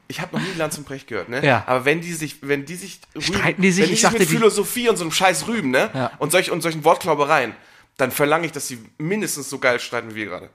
Ich 0.09 0.19
habe 0.19 0.35
noch 0.35 0.43
nie 0.43 0.51
Lanz 0.57 0.77
und 0.77 0.85
Brecht 0.85 1.07
gehört, 1.07 1.29
ne? 1.29 1.45
Ja. 1.45 1.63
Aber 1.67 1.85
wenn 1.85 2.01
die 2.01 2.11
sich, 2.11 2.39
wenn 2.41 2.65
die 2.65 2.75
sich 2.75 2.99
rühmen, 3.15 3.21
Streiten 3.23 3.61
die 3.61 3.71
sich? 3.71 3.83
wenn 3.83 3.87
die 3.87 3.93
Ich 3.93 4.01
sich 4.01 4.09
dachte, 4.09 4.19
mit 4.19 4.27
Philosophie 4.27 4.89
und 4.89 4.97
so 4.97 5.05
einem 5.05 5.11
Scheiß 5.13 5.47
rühmen, 5.47 5.71
ne? 5.71 5.89
Ja. 5.93 6.11
Und, 6.17 6.33
solch, 6.33 6.51
und 6.51 6.59
solchen 6.61 6.83
Wortklaubereien, 6.83 7.55
dann 7.95 8.11
verlange 8.11 8.45
ich, 8.45 8.51
dass 8.51 8.67
sie 8.67 8.83
mindestens 8.97 9.49
so 9.49 9.59
geil 9.59 9.79
streiten 9.79 10.11
wie 10.11 10.15
wir 10.15 10.25
gerade. 10.25 10.49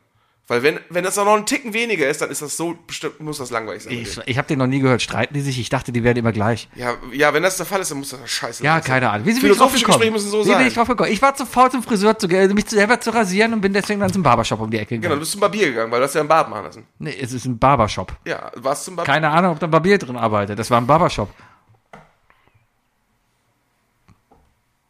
Weil 0.49 0.63
wenn, 0.63 0.79
wenn 0.91 1.03
das 1.03 1.19
auch 1.19 1.25
noch 1.25 1.35
einen 1.35 1.45
Ticken 1.45 1.73
weniger 1.75 2.09
ist, 2.09 2.23
dann 2.23 2.31
ist 2.31 2.41
das 2.41 2.57
so, 2.57 2.79
bestimmt 2.87 3.19
muss 3.19 3.39
das 3.39 3.51
langweilig 3.51 3.83
sein. 3.83 3.93
Ich, 3.95 4.17
ich 4.27 4.39
habe 4.39 4.47
den 4.47 4.61
noch 4.61 4.69
nie 4.69 4.79
gehört. 4.79 5.03
Streiten 5.03 5.35
die 5.35 5.41
sich? 5.41 5.59
Ich 5.59 5.71
dachte, 5.71 5.91
die 5.91 6.05
werden 6.05 6.19
immer 6.19 6.31
gleich. 6.31 6.69
ja, 6.77 6.95
ja, 7.13 7.35
wenn 7.35 7.43
das 7.43 7.57
der 7.57 7.67
Fall 7.67 7.81
ist, 7.81 7.91
dann 7.91 7.99
muss 7.99 8.11
das 8.11 8.31
scheiße 8.31 8.63
Ja, 8.63 8.75
sein. 8.75 8.85
keine 8.85 9.11
Ahnung. 9.11 9.27
Wie 9.27 9.33
sind 9.33 9.41
Philosophische? 9.41 9.85
Gespräche 9.87 10.13
müssen 10.13 10.31
so 10.31 10.43
Wie 10.45 10.49
bin 10.51 10.59
sein. 10.59 10.67
ich 10.69 10.75
drauf 10.75 10.87
gekommen? 10.87 11.11
Ich 11.11 11.21
war 11.21 11.35
zu 11.35 11.47
faul 11.47 11.69
zum 11.73 11.83
Friseur, 11.83 12.17
zu, 12.17 12.29
äh, 12.29 12.47
mich 12.55 12.71
selber 12.71 13.01
zu 13.01 13.13
rasieren 13.13 13.55
und 13.55 13.61
bin 13.61 13.73
deswegen 13.73 13.99
dann 13.99 14.13
zum 14.13 14.23
Barbershop 14.23 14.61
um 14.61 14.71
die 14.71 14.79
Ecke 14.79 14.91
Genau, 14.91 15.01
du 15.01 15.03
gegangen. 15.03 15.19
bist 15.21 15.33
zum 15.33 15.41
Barbier 15.41 15.67
gegangen, 15.67 15.91
weil 15.91 15.99
du 15.99 16.05
hast 16.07 16.15
ja 16.15 16.21
einen 16.21 16.29
Bart 16.29 16.49
machen 16.49 16.63
lassen. 16.65 16.87
Nee, 17.01 17.17
es 17.21 17.33
ist 17.33 17.45
ein 17.45 17.59
Barbershop. 17.59 18.13
Ja, 18.25 18.53
warst 18.55 18.85
zum 18.85 18.95
Barbier. 18.95 19.13
Keine 19.15 19.31
Ahnung, 19.31 19.51
ob 19.51 19.59
da 19.59 19.67
ein 19.67 19.71
Barbier 19.73 19.99
drin 19.99 20.17
arbeitet. 20.17 20.57
Das 20.61 20.71
war 20.71 20.81
ein 20.81 20.87
Barbershop. 20.87 21.29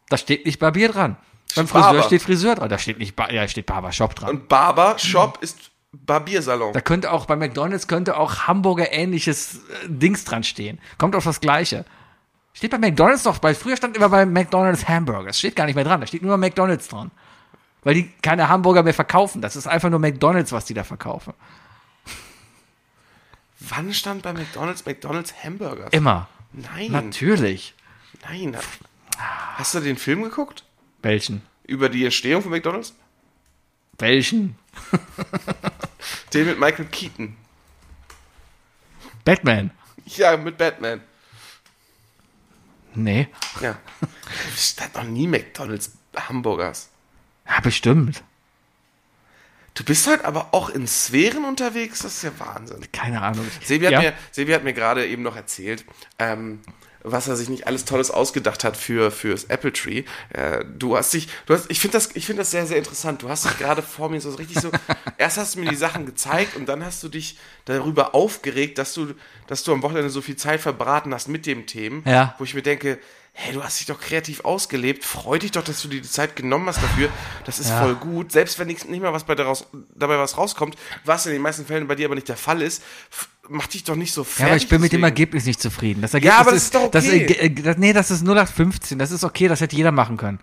Da 0.09 0.17
steht 0.17 0.45
nicht 0.45 0.59
Barbier 0.59 0.89
dran. 0.89 1.17
Beim 1.55 1.67
Friseur 1.67 1.81
Barber. 1.83 2.03
steht 2.03 2.21
Friseur 2.21 2.55
dran. 2.55 2.69
Da 2.69 2.77
steht 2.77 2.99
nicht, 2.99 3.15
ba 3.15 3.29
ja, 3.31 3.47
steht 3.47 3.65
Barbershop 3.65 4.15
dran. 4.15 4.29
Und 4.29 4.47
Barber 4.47 4.97
Shop 4.99 5.39
ist 5.41 5.57
Barbiersalon. 5.91 6.73
Da 6.73 6.81
könnte 6.81 7.11
auch 7.11 7.25
bei 7.25 7.35
McDonalds 7.35 7.87
könnte 7.87 8.17
auch 8.17 8.47
Hamburger 8.47 8.91
ähnliches 8.91 9.55
äh, 9.55 9.87
Dings 9.87 10.23
dran 10.25 10.43
stehen. 10.43 10.79
Kommt 10.97 11.15
auf 11.15 11.23
das 11.23 11.39
Gleiche. 11.41 11.85
Steht 12.53 12.71
bei 12.71 12.77
McDonalds 12.77 13.23
doch, 13.23 13.41
weil 13.41 13.55
früher 13.55 13.77
stand 13.77 13.95
immer 13.95 14.09
bei 14.09 14.25
McDonalds 14.25 14.87
Hamburgers. 14.87 15.37
Steht 15.39 15.55
gar 15.55 15.65
nicht 15.65 15.75
mehr 15.75 15.83
dran. 15.83 16.01
Da 16.01 16.07
steht 16.07 16.23
nur 16.23 16.37
McDonalds 16.37 16.87
dran. 16.87 17.11
Weil 17.83 17.93
die 17.93 18.11
keine 18.21 18.49
Hamburger 18.49 18.83
mehr 18.83 18.93
verkaufen. 18.93 19.41
Das 19.41 19.55
ist 19.55 19.67
einfach 19.67 19.89
nur 19.89 19.99
McDonalds, 19.99 20.51
was 20.51 20.65
die 20.65 20.73
da 20.73 20.83
verkaufen. 20.83 21.33
Wann 23.59 23.93
stand 23.93 24.23
bei 24.23 24.33
McDonalds 24.33 24.85
McDonalds 24.85 25.33
Hamburgers? 25.43 25.89
Immer. 25.91 26.27
Nein, 26.51 26.91
Natürlich. 26.91 27.73
nein. 28.27 28.57
Hast 29.55 29.73
du 29.75 29.79
den 29.79 29.97
Film 29.97 30.23
geguckt? 30.23 30.63
Welchen? 31.01 31.41
Über 31.65 31.89
die 31.89 32.05
Entstehung 32.05 32.41
von 32.41 32.51
McDonalds? 32.51 32.93
Welchen? 33.97 34.55
Den 36.33 36.47
mit 36.47 36.59
Michael 36.59 36.85
Keaton. 36.85 37.35
Batman. 39.25 39.71
Ja, 40.05 40.37
mit 40.37 40.57
Batman. 40.57 41.01
Nee. 42.95 43.27
Ja. 43.61 43.77
Ich 44.55 44.75
hatte 44.79 44.99
noch 44.99 45.05
nie 45.05 45.27
McDonalds 45.27 45.91
Hamburgers. 46.15 46.89
Ja, 47.47 47.59
bestimmt. 47.59 48.23
Du 49.73 49.83
bist 49.83 50.07
halt 50.07 50.25
aber 50.25 50.53
auch 50.55 50.69
in 50.69 50.87
Sphären 50.87 51.45
unterwegs, 51.45 51.99
das 51.99 52.15
ist 52.15 52.23
ja 52.23 52.31
Wahnsinn. 52.39 52.91
Keine 52.91 53.21
Ahnung. 53.21 53.45
Sebi 53.63 53.85
hat 53.85 53.91
ja? 53.91 54.01
mir, 54.01 54.13
Sebi 54.31 54.53
hat 54.53 54.63
mir 54.63 54.73
gerade 54.73 55.05
eben 55.05 55.21
noch 55.21 55.35
erzählt, 55.35 55.85
ähm, 56.17 56.61
was 57.11 57.27
er 57.27 57.35
sich 57.35 57.49
nicht 57.49 57.67
alles 57.67 57.85
Tolles 57.85 58.11
ausgedacht 58.11 58.63
hat 58.63 58.77
für 58.77 59.11
fürs 59.11 59.45
Apple 59.45 59.73
Tree. 59.73 60.03
Äh, 60.29 60.63
du 60.77 60.97
hast 60.97 61.13
dich, 61.13 61.27
du 61.45 61.53
hast, 61.53 61.69
ich 61.69 61.79
finde 61.79 61.93
das, 61.97 62.09
ich 62.15 62.25
finde 62.25 62.41
das 62.41 62.51
sehr, 62.51 62.65
sehr 62.65 62.77
interessant. 62.77 63.21
Du 63.21 63.29
hast 63.29 63.45
dich 63.45 63.57
gerade 63.57 63.81
vor 63.81 64.09
mir 64.09 64.21
so 64.21 64.29
richtig 64.31 64.59
so. 64.59 64.71
erst 65.17 65.37
hast 65.37 65.55
du 65.55 65.59
mir 65.59 65.69
die 65.69 65.75
Sachen 65.75 66.05
gezeigt 66.05 66.55
und 66.55 66.67
dann 66.67 66.83
hast 66.85 67.01
du 67.03 67.09
dich 67.09 67.37
darüber 67.65 68.15
aufgeregt, 68.15 68.77
dass 68.77 68.93
du, 68.93 69.13
dass 69.47 69.63
du 69.63 69.73
am 69.73 69.81
Wochenende 69.83 70.09
so 70.09 70.21
viel 70.21 70.35
Zeit 70.35 70.61
verbraten 70.61 71.13
hast 71.13 71.27
mit 71.27 71.45
dem 71.45 71.65
Themen, 71.65 72.03
Ja. 72.05 72.35
wo 72.37 72.43
ich 72.43 72.53
mir 72.53 72.61
denke. 72.63 72.99
Hey, 73.39 73.53
du 73.53 73.63
hast 73.63 73.79
dich 73.79 73.85
doch 73.85 73.99
kreativ 74.01 74.45
ausgelebt. 74.45 75.05
Freu 75.05 75.37
dich 75.37 75.51
doch, 75.51 75.63
dass 75.63 75.83
du 75.83 75.87
dir 75.87 76.01
die 76.01 76.09
Zeit 76.09 76.35
genommen 76.35 76.65
hast 76.69 76.81
dafür. 76.81 77.07
Das 77.45 77.59
ist 77.59 77.69
Ja. 77.69 77.83
voll 77.83 77.93
gut. 77.93 78.31
Selbst 78.31 78.57
wenn 78.57 78.65
nicht, 78.65 78.89
nicht 78.89 78.99
mal 79.03 79.13
was 79.13 79.25
bei 79.25 79.35
daraus, 79.35 79.67
dabei 79.93 80.17
was 80.17 80.39
rauskommt, 80.39 80.75
was 81.05 81.27
in 81.27 81.33
den 81.33 81.43
meisten 81.43 81.63
Fällen 81.63 81.85
bei 81.87 81.93
dir 81.93 82.07
aber 82.07 82.15
nicht 82.15 82.29
der 82.29 82.35
Fall 82.35 82.63
ist, 82.63 82.81
mach 83.49 83.67
dich 83.67 83.83
doch 83.83 83.95
nicht 83.95 84.13
so 84.13 84.23
fertig. 84.23 84.39
Ja, 84.41 84.47
aber 84.47 84.55
ich 84.57 84.67
bin 84.69 84.81
mit 84.81 84.91
dem. 84.93 85.03
Ergebnis 85.03 85.45
nicht 85.45 85.61
zufrieden. 85.61 86.01
Das 86.01 86.13
Ergebnis 86.13 86.39
aber 86.39 86.51
das 86.51 86.63
ist 86.63 86.75
doch 86.75 86.91
Das, 86.91 87.05
okay. 87.05 87.25
Erge- 87.25 87.39
äh, 87.39 87.49
das, 87.49 87.77
nee, 87.77 87.93
das 87.93 88.11
ist 88.11 88.21
0815. 88.23 88.99
Das 88.99 89.11
ist 89.11 89.23
okay, 89.23 89.47
das 89.47 89.61
hätte 89.61 89.75
jeder 89.75 89.91
machen 89.91 90.17
können. 90.17 90.39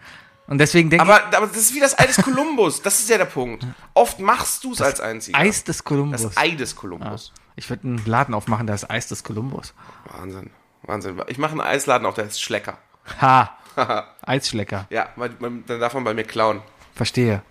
Und 0.47 0.59
deswegen 0.59 0.91
denke 0.91 1.03
Aber, 1.05 1.25
aber 1.35 1.47
das 1.47 1.57
ist 1.57 1.75
wie 1.75 1.81
das 1.81 1.99
Ei 1.99 2.07
des 2.07 2.17
Kolumbus. 2.19 2.83
Das 2.83 3.01
ist 3.01 3.09
ja 3.09 3.17
der 3.17 3.25
Punkt. 3.25 3.67
Oft 3.95 4.21
machst 4.21 4.63
du 4.65 4.73
es 4.73 4.83
als 4.83 4.99
ich, 4.99 5.05
einziger. 5.05 5.39
Eis 5.39 5.65
des 5.65 5.85
Kolumbus. 5.85 6.23
das 6.23 6.37
Ei 6.37 6.51
des 6.51 6.77
Kolumbus. 6.77 7.33
Ich 7.57 7.71
würde 7.71 7.85
einen 7.89 8.03
Laden 8.05 8.35
aufmachen, 8.35 8.67
da 8.67 8.75
ist 8.75 8.91
Eis 8.91 9.07
des 9.09 9.25
Kolumbus. 9.25 9.73
Wahnsinn. 10.19 10.51
Wahnsinn. 10.83 11.21
Ich 11.29 11.39
mache 11.39 11.53
einen 11.53 11.63
Eisladen 11.63 12.07
auf, 12.07 12.15
der 12.15 12.27
ist 12.27 12.43
Schlecker. 12.43 12.77
Ha. 13.21 13.57
Eisschlecker. 14.23 14.87
Ja, 14.91 15.09
dann 15.17 15.65
darf 15.67 15.95
man 15.95 16.05
bei 16.05 16.15
mir 16.15 16.25
klauen. 16.25 16.61
Verstehe. 16.95 17.43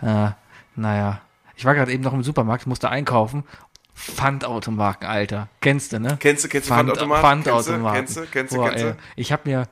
Äh, 0.00 0.30
naja. 0.76 1.20
Ich 1.56 1.64
war 1.64 1.74
gerade 1.74 1.92
eben 1.92 2.04
noch 2.04 2.12
im 2.12 2.22
Supermarkt, 2.22 2.66
musste 2.68 2.88
einkaufen. 2.88 3.42
Pfandautomaten, 3.98 5.06
Alter. 5.06 5.48
Kennst 5.60 5.92
du, 5.92 5.98
ne? 6.00 6.16
Kennst 6.20 6.44
du, 6.44 6.48
kennst 6.48 6.68
du 6.70 6.72
Pfand- 6.74 6.86
Pfandautomaten? 6.86 7.22
Pfandautomaten. 7.44 7.96
Kennst 7.98 8.16
du, 8.16 8.26
kennst 8.30 8.52
du, 8.52 8.56
Boah, 8.56 8.68
kennst 8.70 8.84
du? 8.84 8.88
ey. 8.90 8.94
Ich 9.16 9.32
habe 9.32 9.42
mir 9.48 9.68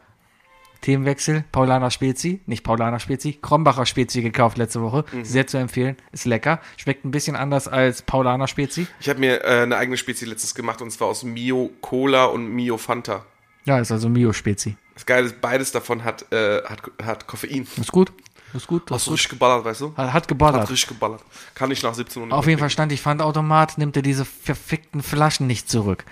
Themenwechsel, 0.83 1.45
Paulaner 1.53 1.91
Spezi, 1.91 2.41
nicht 2.47 2.63
Paulaner 2.63 3.01
Spezi, 3.01 3.39
Krombacher 3.41 3.87
Spezi 3.87 4.23
gekauft 4.23 4.59
letzte 4.59 4.83
Woche. 4.83 5.05
Mhm. 5.13 5.25
Sehr 5.25 5.47
zu 5.47 5.57
empfehlen. 5.57 5.97
Ist 6.13 6.27
lecker. 6.27 6.61
Schmeckt 6.77 7.05
ein 7.05 7.11
bisschen 7.11 7.35
anders 7.35 7.67
als 7.67 8.03
Paulaner 8.03 8.47
Spezi. 8.47 8.87
Ich 9.01 9.09
habe 9.09 9.19
mir 9.21 9.43
äh, 9.45 9.63
eine 9.63 9.77
eigene 9.77 9.97
Spezie 9.97 10.27
letztens 10.27 10.55
gemacht 10.55 10.83
und 10.83 10.91
zwar 10.91 11.09
aus 11.09 11.23
Mio 11.25 11.71
Cola 11.81 12.27
und 12.27 12.49
Mio 12.49 12.77
Fanta. 12.79 13.25
Ja, 13.65 13.79
ist 13.81 13.91
also 13.91 14.09
Mio 14.09 14.33
Spezi. 14.33 14.77
Das 14.95 15.07
Geile 15.07 15.27
ist, 15.27 15.41
beides 15.41 15.73
davon 15.73 16.05
hat, 16.05 16.31
äh, 16.33 16.63
hat, 16.65 16.83
hat 17.03 17.27
Koffein. 17.27 17.67
Ist 17.81 17.91
gut. 17.93 18.13
Ist 18.57 18.67
gut. 18.67 18.91
Hast 18.91 19.11
richtig 19.11 19.31
geballert, 19.31 19.65
weißt 19.65 19.81
du? 19.83 19.89
Hat, 19.97 20.07
hat 20.09 20.13
Hat 20.15 20.29
geballert. 20.29 20.71
richtig 20.71 20.89
geballert. 20.89 21.23
Kann 21.55 21.71
ich 21.71 21.83
nach 21.83 21.95
17 21.95 22.23
Uhr 22.23 22.33
Auf 22.33 22.47
jeden 22.47 22.59
Fall 22.59 22.71
stand 22.71 22.91
ich 22.93 23.01
Pfandautomat, 23.03 23.79
nimmt 23.79 23.97
er 23.97 24.03
diese 24.03 24.25
verfickten 24.25 25.03
Flaschen 25.03 25.47
nicht 25.47 25.69
zurück. 25.69 26.05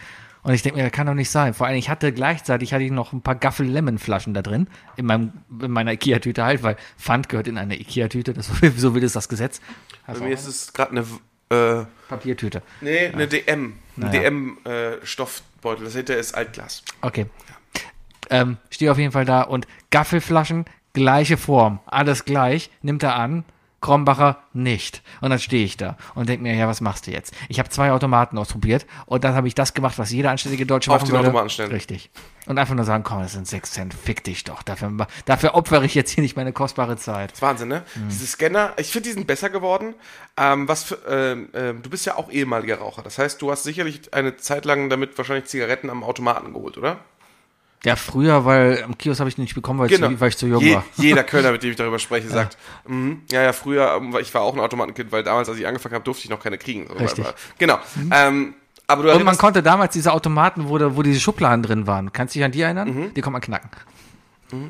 Und 0.42 0.52
ich 0.52 0.60
denke 0.60 0.76
mir, 0.78 0.84
das 0.84 0.92
kann 0.92 1.06
doch 1.06 1.14
nicht 1.14 1.30
sein. 1.30 1.54
Vor 1.54 1.66
allem, 1.66 1.76
ich 1.78 1.88
hatte 1.88 2.12
gleichzeitig 2.12 2.74
hatte 2.74 2.84
ich 2.84 2.90
noch 2.90 3.14
ein 3.14 3.22
paar 3.22 3.34
Gaffel 3.34 3.66
Lemon 3.66 3.98
Flaschen 3.98 4.34
da 4.34 4.42
drin, 4.42 4.68
in, 4.96 5.06
meinem, 5.06 5.32
in 5.62 5.70
meiner 5.70 5.92
Ikea-Tüte 5.92 6.44
halt, 6.44 6.62
weil 6.62 6.76
Pfand 6.98 7.30
gehört 7.30 7.48
in 7.48 7.56
eine 7.56 7.80
Ikea-Tüte, 7.80 8.34
das, 8.34 8.50
so 8.76 8.94
will 8.94 9.02
es 9.02 9.14
das 9.14 9.30
Gesetz. 9.30 9.60
Bei 10.06 10.12
Also 10.12 10.24
mir 10.24 10.34
ist 10.34 10.46
es 10.46 10.72
gerade 10.74 10.90
eine, 10.90 11.04
äh, 11.48 11.86
Papiertüte. 12.08 12.62
nee, 12.82 13.06
eine 13.06 13.26
DM. 13.26 13.48
Ein 13.48 13.80
Naja. 13.96 14.20
DM-Stoffbeutel. 14.20 15.84
das 15.86 15.94
hinter 15.94 16.16
ist 16.18 16.34
Altglas. 16.34 16.82
Okay. 17.00 17.26
Ähm, 18.30 18.56
stehe 18.70 18.90
auf 18.90 18.98
jeden 18.98 19.12
Fall 19.12 19.24
da 19.24 19.42
und 19.42 19.66
Gaffelflaschen, 19.90 20.64
gleiche 20.94 21.36
Form, 21.36 21.80
alles 21.86 22.24
gleich, 22.24 22.70
nimmt 22.80 23.02
er 23.02 23.16
an, 23.16 23.44
Krombacher 23.84 24.38
nicht. 24.54 25.02
Und 25.20 25.28
dann 25.28 25.38
stehe 25.38 25.62
ich 25.62 25.76
da 25.76 25.98
und 26.14 26.26
denke 26.26 26.42
mir, 26.42 26.54
ja, 26.54 26.66
was 26.66 26.80
machst 26.80 27.06
du 27.06 27.10
jetzt? 27.10 27.34
Ich 27.50 27.58
habe 27.58 27.68
zwei 27.68 27.92
Automaten 27.92 28.38
ausprobiert 28.38 28.86
und 29.04 29.24
dann 29.24 29.34
habe 29.34 29.46
ich 29.46 29.54
das 29.54 29.74
gemacht, 29.74 29.98
was 29.98 30.10
jeder 30.10 30.30
anständige 30.30 30.64
Deutsche 30.64 30.90
Auf 30.90 31.02
machen 31.02 31.08
den 31.08 31.12
würde. 31.12 31.28
Automaten 31.28 31.50
stellen. 31.50 31.70
Richtig. 31.70 32.10
Und 32.46 32.58
einfach 32.58 32.74
nur 32.74 32.86
sagen, 32.86 33.04
komm, 33.04 33.20
das 33.20 33.32
sind 33.32 33.46
sechs 33.46 33.72
Cent, 33.72 33.92
fick 33.92 34.24
dich 34.24 34.44
doch. 34.44 34.62
Dafür, 34.62 35.06
dafür 35.26 35.54
opfere 35.54 35.84
ich 35.84 35.94
jetzt 35.94 36.12
hier 36.12 36.22
nicht 36.22 36.34
meine 36.34 36.54
kostbare 36.54 36.96
Zeit. 36.96 37.32
Das 37.32 37.38
ist 37.38 37.42
Wahnsinn, 37.42 37.68
ne? 37.68 37.82
Mhm. 37.94 38.08
Diese 38.08 38.26
Scanner, 38.26 38.72
ich 38.78 38.86
finde, 38.90 39.10
die 39.10 39.12
sind 39.12 39.26
besser 39.26 39.50
geworden. 39.50 39.94
Ähm, 40.38 40.66
was 40.66 40.84
für, 40.84 40.98
ähm, 41.06 41.50
ähm, 41.52 41.82
du 41.82 41.90
bist 41.90 42.06
ja 42.06 42.16
auch 42.16 42.30
ehemaliger 42.30 42.78
Raucher. 42.78 43.02
Das 43.02 43.18
heißt, 43.18 43.42
du 43.42 43.50
hast 43.50 43.64
sicherlich 43.64 44.14
eine 44.14 44.36
Zeit 44.36 44.64
lang 44.64 44.88
damit 44.88 45.18
wahrscheinlich 45.18 45.44
Zigaretten 45.44 45.90
am 45.90 46.04
Automaten 46.04 46.54
geholt, 46.54 46.78
oder? 46.78 47.00
Ja, 47.84 47.96
früher, 47.96 48.44
weil 48.44 48.82
am 48.82 48.96
Kiosk 48.96 49.20
habe 49.20 49.28
ich 49.28 49.36
nicht 49.36 49.54
bekommen, 49.54 49.78
weil, 49.78 49.92
ich 49.92 49.98
zu, 49.98 50.20
weil 50.20 50.28
ich 50.28 50.36
zu 50.36 50.46
jung 50.46 50.60
Genau. 50.60 50.70
Je, 50.70 50.76
war. 50.76 50.84
Jeder 50.96 51.24
Kölner, 51.24 51.52
mit 51.52 51.62
dem 51.62 51.70
ich 51.70 51.76
darüber 51.76 51.98
spreche, 51.98 52.28
sagt, 52.28 52.56
mhm, 52.86 53.22
ja, 53.30 53.42
ja, 53.42 53.52
früher, 53.52 53.94
ähm, 53.96 54.16
ich 54.20 54.32
war 54.32 54.42
auch 54.42 54.54
ein 54.54 54.60
Automatenkind, 54.60 55.12
weil 55.12 55.22
damals, 55.22 55.48
als 55.48 55.58
ich 55.58 55.66
angefangen 55.66 55.94
habe, 55.94 56.04
durfte 56.04 56.24
ich 56.24 56.30
noch 56.30 56.40
keine 56.40 56.56
kriegen. 56.56 56.90
Richtig. 56.90 57.26
Mhm. 57.26 57.32
Genau. 57.58 57.78
Ähm, 58.10 58.54
aber 58.86 59.02
du 59.02 59.12
Und 59.12 59.24
man 59.24 59.36
konnte 59.38 59.62
damals 59.62 59.92
diese 59.92 60.12
Automaten, 60.12 60.68
wo, 60.68 60.78
da, 60.78 60.96
wo 60.96 61.02
diese 61.02 61.20
Schubladen 61.20 61.62
drin 61.62 61.86
waren, 61.86 62.12
kannst 62.12 62.34
du 62.34 62.38
dich 62.38 62.44
an 62.44 62.52
die 62.52 62.60
erinnern? 62.62 62.88
Mhm. 62.88 63.14
Die 63.14 63.20
kann 63.20 63.32
man 63.32 63.42
knacken. 63.42 63.70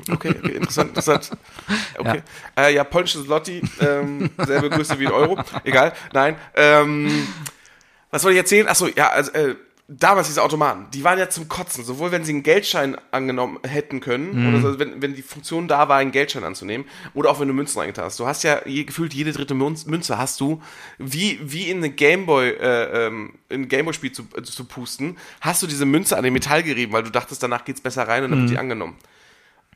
Okay, 0.09 0.35
okay, 0.37 0.51
interessant, 0.53 0.89
interessant. 0.89 1.31
Okay. 1.97 2.21
Ja, 2.57 2.63
äh, 2.63 2.73
ja 2.73 2.83
polnisches 2.83 3.27
Lotti, 3.27 3.61
ähm, 3.79 4.29
selbe 4.37 4.69
Größe 4.69 4.99
wie 4.99 5.07
ein 5.07 5.13
Euro. 5.13 5.37
Egal, 5.63 5.93
nein. 6.13 6.35
Ähm, 6.55 7.27
was 8.09 8.21
soll 8.21 8.31
ich 8.31 8.37
erzählen? 8.37 8.67
Achso, 8.67 8.87
ja, 8.87 9.09
also, 9.09 9.31
äh, 9.31 9.55
damals 9.87 10.27
diese 10.27 10.41
Automaten, 10.41 10.87
die 10.93 11.03
waren 11.03 11.19
ja 11.19 11.29
zum 11.29 11.47
Kotzen, 11.47 11.83
sowohl 11.83 12.11
wenn 12.11 12.23
sie 12.23 12.33
einen 12.33 12.41
Geldschein 12.41 12.97
angenommen 13.11 13.59
hätten 13.63 13.99
können, 13.99 14.47
oder 14.49 14.59
so, 14.59 14.79
wenn, 14.79 15.01
wenn 15.01 15.13
die 15.13 15.21
Funktion 15.21 15.67
da 15.67 15.87
war, 15.87 15.97
einen 15.97 16.11
Geldschein 16.11 16.43
anzunehmen, 16.43 16.87
oder 17.13 17.29
auch 17.29 17.39
wenn 17.39 17.47
du 17.47 17.53
Münzen 17.53 17.79
reingetan 17.79 18.05
hast. 18.05 18.19
Du 18.19 18.25
hast 18.25 18.43
ja 18.43 18.61
je, 18.65 18.83
gefühlt 18.83 19.13
jede 19.13 19.31
dritte 19.31 19.53
Münz- 19.53 19.85
Münze 19.85 20.17
hast 20.17 20.41
du, 20.41 20.59
wie, 20.97 21.39
wie 21.43 21.69
in 21.69 21.77
eine 21.77 21.91
Gameboy, 21.91 22.49
äh, 22.49 23.07
ähm, 23.07 23.33
in 23.49 23.61
ein 23.61 23.67
Gameboy-Spiel 23.67 24.11
zu, 24.11 24.23
äh, 24.35 24.41
zu 24.41 24.65
pusten, 24.65 25.17
hast 25.41 25.61
du 25.61 25.67
diese 25.67 25.85
Münze 25.85 26.17
an 26.17 26.23
den 26.23 26.33
Metall 26.33 26.63
gerieben, 26.63 26.91
weil 26.91 27.03
du 27.03 27.11
dachtest, 27.11 27.43
danach 27.43 27.63
geht's 27.63 27.81
besser 27.81 28.07
rein 28.07 28.23
und 28.23 28.31
dann 28.31 28.39
wird 28.41 28.49
die 28.49 28.57
angenommen. 28.57 28.95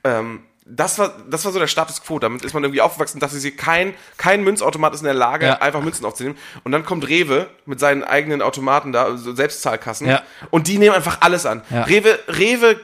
Ähm, 0.04 0.39
das 0.71 0.99
war, 0.99 1.13
das 1.29 1.43
war 1.45 1.51
so 1.51 1.60
der 1.60 1.67
Status 1.67 2.01
quo. 2.03 2.19
Damit 2.19 2.45
ist 2.45 2.53
man 2.53 2.63
irgendwie 2.63 2.82
aufgewachsen, 2.82 3.19
dass 3.19 3.32
sie 3.32 3.51
kein, 3.51 3.93
kein 4.17 4.43
Münzautomat 4.43 4.93
ist 4.93 4.99
in 5.01 5.05
der 5.05 5.13
Lage, 5.15 5.45
Ja. 5.47 5.53
einfach 5.62 5.82
Münzen 5.82 6.05
aufzunehmen. 6.05 6.38
Und 6.63 6.71
dann 6.71 6.86
kommt 6.86 7.08
Rewe 7.10 7.47
mit 7.65 7.79
seinen 7.79 8.03
eigenen 8.03 8.41
Automaten 8.41 8.91
da, 8.91 9.17
so 9.17 9.34
Selbstzahlkassen. 9.34 10.08
Ja. 10.08 10.21
Und 10.51 10.67
die 10.67 10.77
nehmen 10.77 10.95
einfach 10.95 11.17
alles 11.21 11.45
an. 11.45 11.62
Ja. 11.69 11.84
Rewe, 11.84 12.19
Rewe 12.27 12.79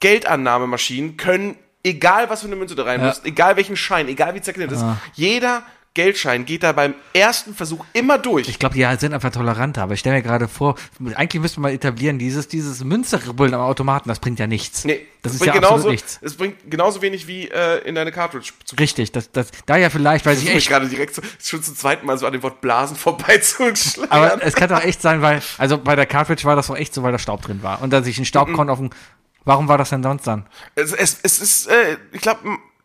Geldannahmemaschinen 0.00 1.16
können, 1.16 1.56
egal 1.84 2.28
was 2.28 2.40
für 2.40 2.46
eine 2.48 2.56
Münze 2.56 2.74
da 2.74 2.82
rein 2.84 3.00
muss, 3.04 3.22
egal 3.24 3.56
welchen 3.56 3.76
Schein, 3.76 4.08
egal 4.08 4.34
wie 4.34 4.40
zerknittert 4.40 4.76
ist, 4.76 4.84
jeder 5.14 5.62
Geldschein 5.94 6.46
geht 6.46 6.62
da 6.62 6.72
beim 6.72 6.94
ersten 7.12 7.54
Versuch 7.54 7.84
immer 7.92 8.16
durch. 8.16 8.48
Ich 8.48 8.58
glaube, 8.58 8.74
die 8.74 8.86
sind 8.98 9.12
einfach 9.12 9.30
toleranter, 9.30 9.82
aber 9.82 9.92
ich 9.92 10.00
stelle 10.00 10.16
mir 10.16 10.22
gerade 10.22 10.48
vor, 10.48 10.76
eigentlich 11.14 11.42
müsste 11.42 11.60
man 11.60 11.70
mal 11.70 11.74
etablieren, 11.74 12.18
dieses, 12.18 12.48
dieses 12.48 12.82
Münzeribbeln 12.82 13.52
am 13.52 13.60
Automaten, 13.60 14.08
das 14.08 14.18
bringt 14.18 14.38
ja 14.38 14.46
nichts. 14.46 14.84
nee, 14.84 15.06
das 15.20 15.34
es 15.34 15.40
ist 15.40 15.46
ja 15.46 15.52
bringt 15.52 15.64
absolut 15.64 15.82
genauso, 15.82 15.90
nichts. 15.90 16.18
Es 16.22 16.34
bringt 16.36 16.70
genauso 16.70 17.02
wenig 17.02 17.26
wie 17.26 17.48
äh, 17.48 17.86
in 17.86 17.94
deine 17.94 18.10
Cartridge 18.10 18.52
zu 18.64 18.74
Richtig, 18.76 19.12
das, 19.12 19.30
das, 19.32 19.50
da 19.66 19.76
ja 19.76 19.90
vielleicht, 19.90 20.24
weil 20.24 20.38
Ich 20.38 20.48
echt, 20.48 20.68
gerade 20.68 20.88
direkt 20.88 21.14
so, 21.14 21.20
schon 21.38 21.62
zum 21.62 21.76
zweiten 21.76 22.06
Mal 22.06 22.16
so 22.16 22.24
an 22.26 22.32
dem 22.32 22.42
Wort 22.42 22.62
Blasen 22.62 22.96
vorbeizuschlagen. 22.96 24.10
aber 24.10 24.42
es 24.42 24.54
kann 24.54 24.70
doch 24.70 24.82
echt 24.82 25.02
sein, 25.02 25.20
weil, 25.20 25.42
also 25.58 25.76
bei 25.76 25.94
der 25.94 26.06
Cartridge 26.06 26.44
war 26.44 26.56
das 26.56 26.68
doch 26.68 26.76
echt 26.76 26.94
so, 26.94 27.02
weil 27.02 27.12
da 27.12 27.18
Staub 27.18 27.42
drin 27.42 27.62
war 27.62 27.82
und 27.82 27.92
da 27.92 28.02
sich 28.02 28.18
ein 28.18 28.24
Staubkorn 28.24 28.70
auf 28.70 28.78
dem, 28.78 28.88
warum 29.44 29.68
war 29.68 29.76
das 29.76 29.90
denn 29.90 30.02
sonst 30.02 30.26
dann? 30.26 30.46
es, 30.74 30.92
es, 30.92 31.18
es 31.22 31.38
ist, 31.38 31.66
äh, 31.66 31.98
ich 32.12 32.22
glaube, 32.22 32.40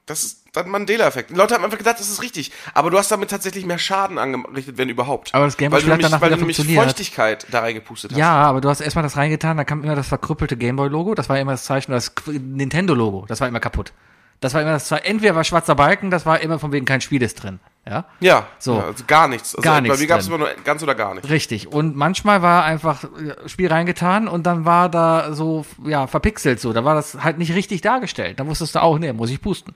das 0.05 0.23
ist 0.23 0.46
dann 0.57 0.69
Mandela-Effekt. 0.69 1.31
Leute 1.31 1.55
haben 1.55 1.63
einfach 1.63 1.77
gedacht, 1.77 1.99
das 1.99 2.09
ist 2.09 2.21
richtig. 2.21 2.51
Aber 2.73 2.89
du 2.89 2.97
hast 2.97 3.11
damit 3.11 3.29
tatsächlich 3.29 3.65
mehr 3.65 3.77
Schaden 3.77 4.17
angerichtet, 4.17 4.77
wenn 4.77 4.89
überhaupt. 4.89 5.33
Aber 5.33 5.45
das 5.45 5.57
Gameboy-Spiel 5.57 5.93
hat 5.93 6.03
danach 6.03 6.21
weil 6.21 6.31
wieder 6.31 6.37
du 6.41 6.63
nämlich. 6.63 6.77
Feuchtigkeit 6.77 7.47
da 7.51 7.61
reingepustet 7.61 8.11
hast. 8.11 8.17
Ja, 8.17 8.33
aber 8.33 8.61
du 8.61 8.69
hast 8.69 8.81
erstmal 8.81 9.03
das 9.03 9.17
reingetan, 9.17 9.57
da 9.57 9.63
kam 9.63 9.83
immer 9.83 9.95
das 9.95 10.07
verkrüppelte 10.07 10.57
Gameboy-Logo, 10.57 11.15
das 11.15 11.29
war 11.29 11.39
immer 11.39 11.51
das 11.51 11.63
Zeichen, 11.63 11.91
das 11.91 12.13
Nintendo-Logo, 12.25 13.25
das 13.27 13.41
war 13.41 13.47
immer 13.47 13.59
kaputt. 13.59 13.93
Das 14.39 14.53
war 14.53 14.61
immer 14.61 14.71
das, 14.71 14.91
entweder 14.91 15.35
war 15.35 15.43
schwarzer 15.43 15.73
Balken, 15.73 16.11
das 16.11 16.27
war 16.27 16.39
immer 16.41 16.59
von 16.59 16.71
wegen 16.71 16.85
kein 16.85 17.01
Spiel 17.01 17.23
ist 17.23 17.41
drin, 17.41 17.59
ja? 17.87 18.05
Ja, 18.19 18.45
So. 18.59 18.77
ja, 18.77 18.83
also 18.85 19.03
gar 19.07 19.27
nichts. 19.27 19.55
Also 19.55 19.63
Gar 19.63 19.75
Bei 19.75 19.81
nichts 19.81 19.99
mir 19.99 20.05
gab 20.05 20.19
es 20.19 20.27
immer 20.27 20.37
nur 20.37 20.49
ganz 20.63 20.83
oder 20.83 20.93
gar 20.93 21.15
nicht. 21.15 21.27
Richtig. 21.27 21.71
Und 21.71 21.95
manchmal 21.95 22.43
war 22.43 22.63
einfach 22.63 23.03
äh, 23.03 23.49
Spiel 23.49 23.67
reingetan 23.67 24.27
und 24.27 24.45
dann 24.45 24.63
war 24.63 24.89
da 24.89 25.33
so, 25.33 25.65
ja, 25.85 26.05
verpixelt 26.05 26.59
so. 26.59 26.71
Da 26.71 26.85
war 26.85 26.93
das 26.93 27.23
halt 27.23 27.39
nicht 27.39 27.55
richtig 27.55 27.81
dargestellt. 27.81 28.39
Da 28.39 28.45
wusstest 28.45 28.75
du 28.75 28.83
auch, 28.83 28.99
nee, 28.99 29.11
muss 29.11 29.31
ich 29.31 29.41
pusten. 29.41 29.73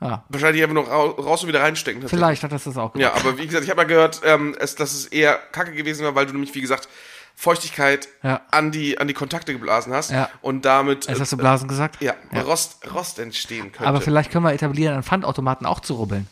Ja, 0.00 0.24
Wahrscheinlich 0.28 0.62
einfach 0.62 0.74
noch 0.74 0.90
rau- 0.90 1.10
raus 1.12 1.42
und 1.42 1.48
wieder 1.48 1.62
reinstecken. 1.62 2.02
tatsächlich. 2.02 2.18
vielleicht 2.20 2.42
hat 2.42 2.52
das 2.52 2.64
das 2.64 2.76
auch 2.76 2.94
Ja, 2.96 3.14
aber 3.14 3.38
wie 3.38 3.46
gesagt, 3.46 3.64
ich 3.64 3.70
habe 3.70 3.78
mal 3.80 3.86
gehört, 3.86 4.20
ähm, 4.24 4.54
es, 4.58 4.74
dass 4.74 4.92
es 4.92 5.06
eher 5.06 5.36
kacke 5.52 5.72
gewesen 5.72 6.04
war, 6.04 6.14
weil 6.14 6.26
du 6.26 6.32
nämlich, 6.32 6.54
wie 6.54 6.60
gesagt, 6.60 6.88
Feuchtigkeit 7.34 8.08
Ja. 8.22 8.40
an, 8.50 8.72
die, 8.72 8.98
an 8.98 9.08
die 9.08 9.14
Kontakte 9.14 9.52
geblasen 9.52 9.92
hast 9.92 10.10
Ja. 10.10 10.28
und 10.42 10.64
damit 10.64 11.06
Jetzt 11.06 11.18
äh, 11.18 11.20
hast 11.20 11.32
du 11.32 11.36
Blasen 11.36 11.68
gesagt? 11.68 12.00
ja, 12.02 12.14
Rost, 12.44 12.78
Rost 12.94 13.18
entstehen 13.18 13.72
könnte. 13.72 13.86
Aber 13.86 14.00
vielleicht 14.00 14.30
können 14.30 14.44
wir 14.44 14.52
etablieren, 14.52 14.96
an 14.96 15.02
Pfandautomaten 15.02 15.66
auch 15.66 15.80
zu 15.80 15.94
rubbeln. 15.94 16.26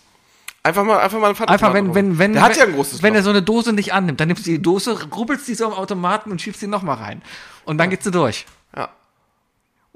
einfach 0.63 0.83
mal, 0.85 0.99
einfach 1.01 1.19
mal 1.19 1.27
einen 1.29 1.37
Einfach, 1.37 1.75
wenn, 1.75 1.93
Pfandautomaten 1.93 1.95
wenn, 1.95 2.19
wenn, 2.19 2.33
Der 2.35 2.43
hat 2.43 2.51
wenn, 2.53 2.59
ja 2.59 2.65
ein 2.67 2.73
großes 2.75 3.03
wenn 3.03 3.13
Loch. 3.13 3.21
er 3.21 3.23
so 3.23 3.31
eine 3.31 3.43
Dose 3.43 3.73
nicht 3.75 3.93
annimmt, 3.93 4.19
dann 4.21 4.29
nimmst 4.29 4.47
du 4.47 4.51
die 4.51 4.63
Dose, 4.63 4.99
rubbelst 5.15 5.47
die 5.47 5.55
so 5.55 5.67
im 5.67 5.73
Automaten 5.73 6.31
und 6.31 6.41
schiebst 6.41 6.61
sie 6.61 6.67
nochmal 6.67 6.97
rein. 6.97 7.23
Und 7.67 7.77
dann 7.79 7.91
geht's 7.91 8.05
du 8.05 8.11
durch. 8.11 8.47
Ja. 8.75 8.89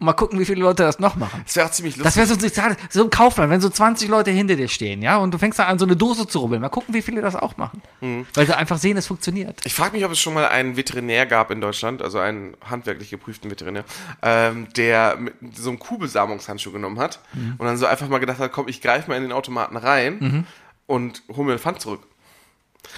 Und 0.01 0.05
mal 0.05 0.13
gucken, 0.13 0.39
wie 0.39 0.45
viele 0.45 0.61
Leute 0.61 0.85
das 0.85 1.01
noch 1.01 1.17
machen. 1.17 1.43
Das 1.45 1.57
wäre 1.57 1.67
auch 1.67 1.73
ziemlich 1.73 1.97
Das 1.97 2.15
lustig. 2.17 2.39
wäre 2.41 2.77
so, 2.89 3.01
so 3.01 3.03
im 3.05 3.11
Kaufland, 3.11 3.51
wenn 3.51 3.61
so 3.61 3.69
20 3.69 4.09
Leute 4.09 4.31
hinter 4.31 4.55
dir 4.55 4.69
stehen, 4.69 5.03
ja, 5.03 5.17
und 5.17 5.35
du 5.35 5.39
fängst 5.39 5.59
dann 5.59 5.67
an, 5.67 5.79
so 5.81 5.85
eine 5.87 5.97
Dose 5.97 6.29
zu 6.29 6.39
rubbeln. 6.39 6.61
Mal 6.63 6.69
gucken, 6.69 6.95
wie 6.95 7.03
viele 7.03 7.21
das 7.21 7.35
auch 7.35 7.57
machen. 7.57 7.83
Mhm. 8.01 8.25
Weil 8.35 8.47
sie 8.47 8.57
einfach 8.57 8.79
sehen, 8.79 8.97
es 8.97 9.09
funktioniert. 9.09 9.61
Ich 9.65 9.75
frage 9.75 9.97
mich, 9.97 10.05
ob 10.05 10.13
es 10.13 10.21
schon 10.21 10.35
mal 10.35 10.47
einen 10.47 10.77
Veterinär 10.77 11.27
gab 11.27 11.51
in 11.51 11.61
Deutschland, 11.61 12.01
also 12.01 12.21
einen 12.21 12.57
handwerklich 12.71 13.11
geprüften 13.11 13.51
Veterinär, 13.51 13.83
ähm, 14.23 14.69
der 14.77 15.17
mit 15.17 15.35
so 15.57 15.71
einem 15.71 15.81
Kuhbesamungshandschuh 15.81 16.71
genommen 16.71 17.01
hat 17.01 17.19
Mhm. 17.33 17.57
und 17.59 17.67
dann 17.67 17.77
so 17.77 17.87
einfach 17.87 18.07
mal 18.09 18.19
gedacht 18.19 18.39
hat, 18.39 18.53
komm, 18.53 18.69
ich 18.69 18.81
greife 18.81 19.11
mal 19.11 19.17
in 19.17 19.25
den 19.25 19.33
Automaten 19.33 19.77
rein 19.77 20.17
Mhm. 20.21 20.45
und 20.87 21.23
hol 21.35 21.45
mir 21.45 21.55
den 21.57 21.59
Pfand 21.59 21.81
zurück. 21.81 22.03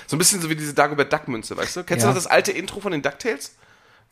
So 0.06 0.16
ein 0.16 0.18
bisschen 0.18 0.42
so 0.42 0.50
wie 0.50 0.54
diese 0.56 0.74
Dagobert 0.74 1.10
Duck 1.10 1.28
Münze, 1.28 1.56
weißt 1.56 1.76
du? 1.78 1.84
Kennst 1.84 2.04
Ja. 2.04 2.10
du 2.10 2.14
das 2.14 2.26
alte 2.26 2.52
Intro 2.52 2.80
von 2.80 2.92
den 2.92 3.00
DuckTales? 3.00 3.54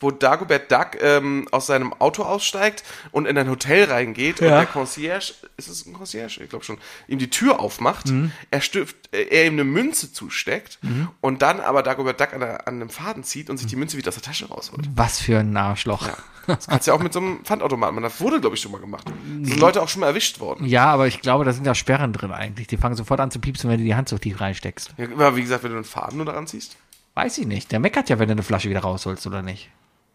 Wo 0.01 0.11
Dagobert 0.11 0.71
Duck 0.71 1.01
ähm, 1.01 1.47
aus 1.51 1.67
seinem 1.67 1.91
Auto 1.93 2.23
aussteigt 2.23 2.83
und 3.11 3.25
in 3.25 3.37
ein 3.37 3.49
Hotel 3.49 3.83
reingeht 3.85 4.39
und 4.39 4.47
Ja. 4.47 4.57
der 4.59 4.65
Concierge, 4.65 5.33
ist 5.57 5.67
es 5.67 5.85
ein 5.85 5.93
Concierge? 5.93 6.41
Ich 6.41 6.49
glaube 6.49 6.63
schon, 6.63 6.77
ihm 7.07 7.19
die 7.19 7.29
Tür 7.29 7.59
aufmacht, 7.59 8.07
Mhm. 8.07 8.31
er, 8.49 8.61
stifft, 8.61 8.95
äh, 9.13 9.23
er 9.23 9.47
ihm 9.47 9.53
eine 9.53 9.65
Münze 9.65 10.13
zusteckt 10.13 10.79
und 11.21 11.41
dann 11.41 11.59
aber 11.59 11.83
Dagobert 11.83 12.19
Duck 12.21 12.33
an, 12.33 12.39
der, 12.39 12.67
an 12.67 12.75
einem 12.75 12.89
Faden 12.89 13.23
zieht 13.23 13.49
und 13.49 13.57
sich 13.57 13.67
die 13.67 13.75
Münze 13.75 13.97
wieder 13.97 14.07
aus 14.09 14.15
der 14.15 14.23
Tasche 14.23 14.47
rausholt. 14.47 14.87
Was 14.95 15.19
für 15.19 15.37
ein 15.39 15.55
Arschloch. 15.57 16.07
Ja. 16.07 16.17
Das 16.47 16.65
kannst 16.67 16.87
du 16.87 16.91
ja 16.91 16.97
auch 16.97 17.01
mit 17.03 17.13
so 17.13 17.19
einem 17.19 17.43
Pfandautomaten 17.43 17.93
machen. 17.95 18.03
Das 18.03 18.19
wurde, 18.21 18.39
glaube 18.41 18.55
ich, 18.55 18.61
schon 18.61 18.71
mal 18.71 18.79
gemacht. 18.81 19.05
Da 19.07 19.13
sind 19.45 19.59
Leute 19.59 19.81
auch 19.83 19.89
schon 19.89 19.99
mal 19.99 20.07
erwischt 20.07 20.39
worden. 20.39 20.73
aber 20.75 21.05
ich 21.07 21.21
glaube, 21.21 21.45
da 21.45 21.51
sind 21.53 21.65
ja 21.65 21.75
Sperren 21.75 22.11
drin 22.13 22.31
eigentlich. 22.31 22.65
Die 22.67 22.77
fangen 22.77 22.95
sofort 22.95 23.19
an 23.19 23.29
zu 23.31 23.39
piepsen, 23.39 23.69
wenn 23.69 23.77
du 23.77 23.83
die 23.83 23.93
Hand 23.95 24.09
so 24.09 24.17
tief 24.17 24.39
reinsteckst. 24.41 24.93
Ja, 24.97 25.05
aber 25.11 25.35
wie 25.35 25.41
gesagt, 25.41 25.63
wenn 25.63 25.71
du 25.71 25.75
einen 25.77 25.85
Faden 25.85 26.17
nur 26.17 26.25
daran 26.25 26.47
ziehst. 26.47 26.77
Weiß 27.13 27.37
ich 27.37 27.45
nicht. 27.45 27.71
Der 27.71 27.79
meckert 27.79 28.09
ja, 28.09 28.17
wenn 28.17 28.29
du 28.29 28.31
eine 28.31 28.43
Flasche 28.43 28.69
wieder 28.69 28.79
rausholst, 28.79 29.27
oder 29.27 29.41
nicht? 29.41 29.69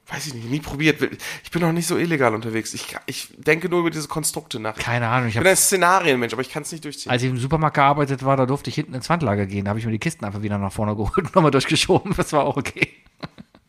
Weiß 0.09 0.27
ich 0.27 0.35
nicht, 0.35 0.51
nie 0.51 0.61
probiert. 0.61 1.01
Ich 1.43 1.51
bin 1.51 1.63
noch 1.63 1.73
nicht 1.73 1.87
so 1.87 1.97
illegal 1.97 2.35
unterwegs. 2.35 2.75
Ich, 2.75 2.95
ich 3.07 3.29
denke 3.39 3.71
nur 3.71 3.81
über 3.81 3.91
diese 3.91 4.07
Konstrukte 4.07 4.61
nach. 4.61 4.77
Keine 4.77 5.09
Ahnung. 5.09 5.29
Ich 5.29 5.35
bin 5.35 5.47
ein 5.47 5.57
Szenarienmensch, 5.57 6.35
aber 6.35 6.43
ich 6.43 6.51
kann 6.51 6.63
es 6.63 6.73
nicht 6.73 6.85
durchziehen. 6.85 7.11
als 7.11 7.23
ich 7.23 7.31
im 7.31 7.39
Supermarkt 7.39 7.77
gearbeitet 7.77 8.23
war, 8.23 8.37
da 8.37 8.45
durfte 8.45 8.69
ich 8.69 8.77
hinten 8.77 8.93
ins 8.95 9.07
Pfandlager 9.07 9.47
gehen. 9.47 9.65
Da 9.65 9.71
habe 9.71 9.79
ich 9.79 9.87
mir 9.87 9.93
die 9.93 9.99
Kisten 9.99 10.27
einfach 10.27 10.43
wieder 10.43 10.59
nach 10.59 10.73
vorne 10.73 10.95
geholt 10.95 11.17
und 11.17 11.35
nochmal 11.35 11.51
durchgeschoben. 11.51 12.15
Das 12.17 12.33
war 12.35 12.45
auch 12.45 12.59
okay. 12.59 12.89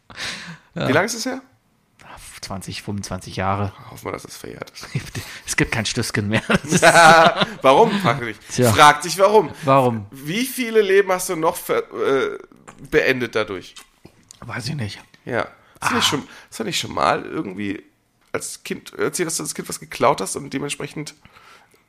Wie 0.74 0.92
lange 0.92 1.06
ist 1.06 1.14
es 1.14 1.26
her? 1.26 1.42
20, 2.42 2.84
25 2.84 3.38
Jahre. 3.38 3.74
Hoffen 3.90 4.06
wir, 4.06 4.12
dass 4.12 4.24
das 4.24 4.38
verjährt 4.38 4.70
ist. 4.70 4.88
Es 5.48 5.56
gibt 5.56 5.72
kein 5.72 5.86
Stößchen 5.86 6.28
mehr. 6.28 6.44
Ist, 6.64 6.82
warum? 7.62 7.92
Fragt 8.02 8.22
dich. 8.22 8.38
Tja. 8.54 8.72
Fragt 8.74 9.04
sich 9.04 9.18
warum. 9.18 9.52
warum? 9.64 10.06
Wie 10.12 10.46
viele 10.46 10.82
Leben 10.82 11.12
hast 11.12 11.30
du 11.30 11.36
noch 11.36 11.58
äh, 11.70 11.82
beendet 12.92 13.36
dadurch? 13.36 13.76
Weiß 14.42 14.68
ich 14.68 14.76
nicht. 14.76 15.02
Ja. 15.24 15.48
Hast 15.82 15.92
du, 15.92 15.96
nicht 15.96 16.08
schon, 16.08 16.24
hast 16.50 16.60
du 16.60 16.64
nicht 16.64 16.80
schon 16.80 16.94
mal 16.94 17.24
irgendwie 17.26 17.84
als 18.32 18.64
Kind 18.64 18.94
erzählt, 18.94 19.28
dass 19.28 19.38
du 19.38 19.44
als 19.44 19.54
Kind 19.56 19.70
was 19.70 19.80
geklaut 19.80 20.22
hast 20.22 20.36
und 20.36 20.52
dementsprechend 20.54 21.16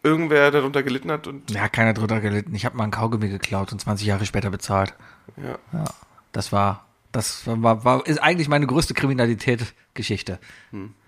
irgendwer 0.03 0.51
darunter 0.51 0.83
gelitten 0.83 1.11
hat 1.11 1.27
und 1.27 1.51
Ja, 1.51 1.69
keiner 1.69 1.93
drunter 1.95 2.21
gelitten. 2.21 2.55
Ich 2.55 2.65
habe 2.65 2.77
mal 2.77 2.85
ein 2.85 2.91
Kaugummi 2.93 3.29
geklaut 3.29 3.73
und 3.73 3.81
20 3.81 4.07
Jahre 4.07 4.27
später 4.27 4.51
bezahlt. 4.51 4.95
ja. 5.37 5.59
Ja, 5.73 5.85
das 6.33 6.53
war, 6.53 6.85
das 7.13 7.47
war, 7.47 7.85
war 7.85 8.07
ist 8.07 8.19
eigentlich 8.23 8.49
meine 8.49 8.67
größte 8.67 8.95
Kriminalität-Geschichte. 8.95 10.39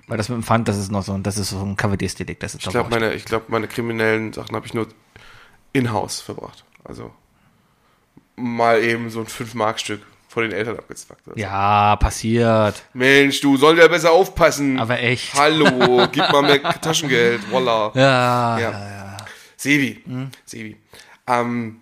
Weil 0.07 0.17
das 0.17 0.29
mit 0.31 0.37
dem 0.39 0.43
Pfand, 0.43 0.67
das 0.69 0.79
ist 0.79 0.91
noch 0.91 1.03
so, 1.03 1.13
ein- 1.13 1.23
das 1.23 1.37
ist 1.37 1.51
so 1.51 1.61
ein 1.63 1.77
Kavaliersdelikt. 1.77 2.43
Das 2.43 2.55
ist 2.55 2.65
Ich 2.67 2.71
glaube, 2.73 2.89
meine, 2.91 3.13
ich 3.13 3.27
glaub, 3.27 3.51
meine 3.51 3.69
kriminellen 3.69 4.33
Sachen 4.33 4.57
habe 4.57 4.67
ich 4.67 4.73
nur 4.73 4.89
in-house 5.75 6.21
verbracht. 6.23 6.65
Also 6.83 7.13
mal 8.37 8.83
eben 8.83 9.11
so 9.11 9.21
ein 9.21 9.27
5-Mark-Stück 9.27 10.01
vor 10.39 10.45
den 10.45 10.53
Eltern 10.53 10.79
abgezwackt. 10.79 11.27
Also. 11.27 11.37
ja, 11.41 11.97
passiert. 11.97 12.81
Mensch, 12.93 13.41
du 13.41 13.57
sollst 13.57 13.83
ja 13.83 13.89
besser 13.89 14.13
aufpassen. 14.13 14.79
Aber 14.79 15.01
echt. 15.01 15.35
Hallo, 15.35 16.07
gib 16.13 16.31
mal 16.31 16.43
mehr 16.43 16.63
Taschengeld. 16.81 17.51
Voila. 17.51 17.91
Ja, 17.97 18.59
Ja. 18.61 19.17
Sebi, 19.57 20.01
Hm? 20.07 20.31
Sebi. 20.45 20.77
Ähm, 21.27 21.81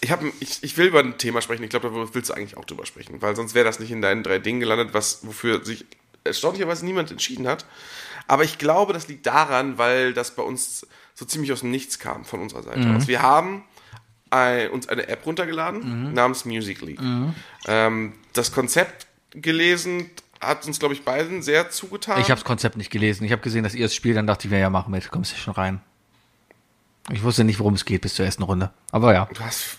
ich, 0.00 0.10
hab, 0.10 0.20
ich, 0.40 0.64
ich 0.64 0.76
will 0.76 0.86
über 0.88 0.98
ein 0.98 1.18
Thema 1.18 1.40
sprechen. 1.40 1.62
Ich 1.62 1.70
glaube, 1.70 1.88
da 1.88 2.14
willst 2.14 2.30
du 2.30 2.34
eigentlich 2.34 2.56
auch 2.56 2.64
drüber 2.64 2.84
sprechen, 2.84 3.22
weil 3.22 3.36
sonst 3.36 3.54
wäre 3.54 3.64
das 3.64 3.78
nicht 3.78 3.92
in 3.92 4.02
deinen 4.02 4.24
drei 4.24 4.40
Dingen 4.40 4.58
gelandet, 4.58 4.88
was, 4.92 5.24
wofür 5.24 5.64
sich 5.64 5.84
erstaunlicherweise 6.24 6.84
niemand 6.84 7.12
entschieden 7.12 7.46
hat. 7.46 7.64
Aber 8.26 8.42
ich 8.42 8.58
glaube, 8.58 8.92
das 8.92 9.06
liegt 9.06 9.24
daran, 9.26 9.78
weil 9.78 10.14
das 10.14 10.32
bei 10.34 10.42
uns 10.42 10.84
so 11.14 11.24
ziemlich 11.24 11.52
aus 11.52 11.60
dem 11.60 11.70
Nichts 11.70 12.00
kam 12.00 12.24
von 12.24 12.40
unserer 12.40 12.64
Seite 12.64 12.80
Mhm. 12.80 12.96
aus. 12.96 13.06
Wir 13.06 13.22
haben 13.22 13.62
ein, 14.32 14.70
uns 14.70 14.88
eine 14.88 15.06
App 15.08 15.24
runtergeladen 15.26 16.08
Mhm. 16.08 16.12
namens 16.14 16.44
Musically. 16.44 16.98
Ähm, 17.66 18.14
das 18.32 18.52
Konzept 18.52 19.06
gelesen 19.30 20.10
hat 20.40 20.66
uns, 20.66 20.78
glaube 20.80 20.94
ich, 20.94 21.04
beiden 21.04 21.42
sehr 21.42 21.70
zugetan. 21.70 22.20
ich 22.20 22.24
habe 22.30 22.40
das 22.40 22.44
Konzept 22.44 22.76
nicht 22.76 22.90
gelesen. 22.90 23.24
Ich 23.24 23.32
habe 23.32 23.42
gesehen, 23.42 23.62
dass 23.62 23.74
ihr 23.74 23.86
es 23.86 23.94
spielt, 23.94 24.16
dann 24.16 24.26
dachte 24.26 24.46
ich 24.46 24.50
mir, 24.50 24.58
ja, 24.58 24.70
mach 24.70 24.88
mit, 24.88 25.10
kommst 25.10 25.32
du 25.32 25.36
schon 25.36 25.54
rein. 25.54 25.80
Ich 27.10 27.22
wusste 27.22 27.44
nicht, 27.44 27.58
worum 27.58 27.74
es 27.74 27.84
geht 27.84 28.00
bis 28.00 28.14
zur 28.14 28.24
ersten 28.24 28.42
Runde. 28.42 28.70
Aber 28.90 29.12
ja. 29.12 29.28
Du 29.32 29.40
hast, 29.40 29.78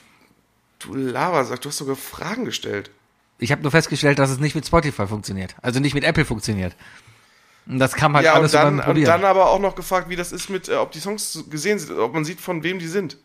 du 0.80 0.94
laberst, 0.96 1.52
du 1.64 1.70
hast 1.70 1.78
sogar 1.78 1.96
Fragen 1.96 2.46
gestellt. 2.46 2.92
Ich 3.40 3.52
habe 3.52 3.62
nur 3.62 3.72
festgestellt, 3.72 4.20
dass 4.20 4.30
es 4.30 4.40
nicht 4.40 4.56
mit 4.56 4.66
Spotify 4.66 5.08
funktioniert. 5.08 5.56
Also 5.62 5.80
nicht 5.80 5.94
mit 5.96 6.04
Apple 6.04 6.26
funktioniert. 6.26 6.76
Und 7.66 7.80
das 7.80 7.94
kam 7.94 8.14
halt 8.16 8.26
Ja, 8.26 8.34
alles 8.34 8.54
und 8.54 8.60
dann, 8.62 8.80
und 8.82 9.04
dann 9.04 9.24
aber 9.26 9.50
auch 9.50 9.60
noch 9.60 9.76
gefragt, 9.76 10.10
wie 10.10 10.16
das 10.16 10.32
ist 10.32 10.50
mit, 10.50 10.68
äh, 10.70 10.76
ob 10.76 10.92
die 10.92 11.00
Songs 11.00 11.46
gesehen 11.50 11.80
sind, 11.80 11.98
ob 11.98 12.14
man 12.14 12.26
sieht, 12.26 12.40
von 12.42 12.64
wem 12.64 12.80
die 12.80 12.88
sind. 12.88 13.18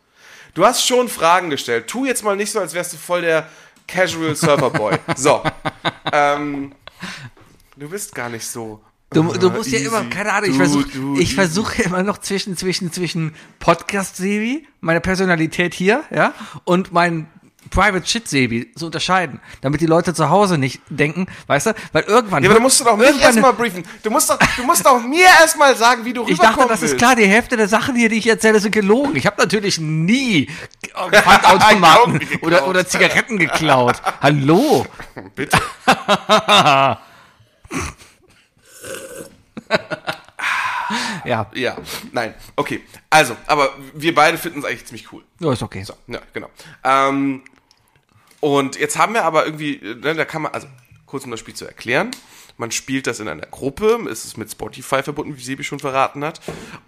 Du 0.59 0.67
hast 0.67 0.85
schon 0.85 1.09
Fragen 1.09 1.51
gestellt. 1.51 1.87
Tu 1.87 2.05
jetzt 2.05 2.25
mal 2.25 2.35
nicht 2.35 2.51
so, 2.51 2.59
als 2.59 2.75
wärst 2.75 2.93
du 2.93 2.97
voll 2.97 3.21
der 3.23 3.47
Casual 3.87 4.35
Surfer 4.35 4.71
Boy. 4.71 4.99
So. 5.15 5.41
ähm, 6.13 6.73
du 7.77 7.89
bist 7.89 8.13
gar 8.13 8.29
nicht 8.29 8.45
so. 8.45 8.83
Du, 9.11 9.23
du 9.35 9.51
Ah, 9.51 9.53
musst 9.53 9.71
ja 9.71 9.79
easy. 9.79 9.87
immer, 9.87 10.03
keine 10.11 10.33
Ahnung, 10.33 10.51
ich 10.51 10.57
versuche 10.57 10.89
ich 11.21 11.35
versuche 11.37 11.83
immer 11.83 12.03
noch 12.03 12.19
zwischen, 12.19 12.57
zwischen, 12.57 12.91
zwischen 12.91 13.37
Podcast-Sebi, 13.61 14.67
meine 14.81 15.01
Personalität 15.01 15.75
hier, 15.75 16.03
ja, 16.11 16.35
und 16.65 16.93
mein 16.93 17.29
Private 17.71 18.07
Shit 18.07 18.29
Sebi 18.29 18.73
zu 18.75 18.87
unterscheiden, 18.87 19.41
damit 19.61 19.81
die 19.81 19.87
Leute 19.87 20.15
zu 20.15 20.29
Hause 20.31 20.59
nicht 20.59 20.81
denken, 20.89 21.27
weißt 21.47 21.67
du, 21.67 21.75
weil 21.93 22.05
irgendwann. 22.05 22.43
Ja, 22.43 22.49
aber 22.51 22.59
da 22.59 22.63
musst 22.63 22.81
du 22.81 22.85
doch 22.85 22.97
mich 22.97 23.21
erstmal 23.21 23.53
briefen. 23.53 23.85
Du 24.03 24.11
musst 24.11 24.29
doch, 24.31 24.39
du 24.57 24.63
musst 24.65 24.85
doch 24.85 25.01
mir 25.03 25.27
erstmal 25.41 25.77
sagen, 25.77 26.05
wie 26.05 26.13
du 26.13 26.23
Ich 26.25 26.31
rüberkommen 26.33 26.57
dachte, 26.59 26.69
das 26.71 26.81
willst. 26.83 26.95
ist 26.95 26.99
klar, 26.99 27.17
die 27.17 27.27
Hälfte 27.27 27.57
der 27.57 27.69
Sachen 27.69 27.95
hier, 27.97 28.09
die 28.09 28.17
ich 28.17 28.27
erzähle, 28.27 28.61
sind 28.61 28.73
gelogen. 28.73 29.17
Ich 29.17 29.27
habe 29.27 29.41
natürlich 29.41 29.79
nie 29.79 30.49
Pfandautomaten 30.95 31.85
Augen 31.85 32.19
geklaut. 32.19 32.43
oder, 32.43 32.67
oder 32.69 32.87
Zigaretten 32.87 33.39
geklaut. 33.39 33.97
Hallo. 34.21 34.87
Bitte. 35.35 35.59
Ja, 41.25 41.47
Ja, 41.55 41.77
nein. 42.13 42.35
Okay. 42.57 42.83
Also, 43.11 43.37
aber 43.47 43.71
wir 43.95 44.15
beide 44.15 44.39
finden 44.39 44.61
es 44.61 44.65
eigentlich 44.65 44.87
ziemlich 44.87 45.13
cool. 45.13 45.23
ja 45.41 45.53
ist 45.53 45.63
okay. 45.63 45.83
So, 45.85 45.95
ja, 46.07 46.21
genau. 46.33 46.49
Ähm, 46.85 47.43
und 48.41 48.79
jetzt 48.79 48.97
haben 48.99 49.15
wir 49.15 49.25
aber 49.25 49.47
irgendwie, 49.47 49.81
ne, 49.83 50.15
da 50.15 50.25
kann 50.25 50.43
man, 50.43 50.53
also 50.53 50.69
kurz 51.07 51.25
um 51.25 51.31
das 51.31 51.41
Spiel 51.41 51.55
zu 51.55 51.67
erklären, 51.67 52.11
man 52.59 52.73
spielt 52.73 53.07
das 53.07 53.21
in 53.21 53.29
einer 53.29 53.47
Gruppe, 53.47 54.07
es 54.11 54.25
ist 54.25 54.37
mit 54.37 54.51
Spotify 54.51 55.03
verbunden, 55.03 55.37
wie 55.37 55.43
Sebi 55.43 55.63
schon 55.63 55.79
verraten 55.79 56.25
hat. 56.25 56.41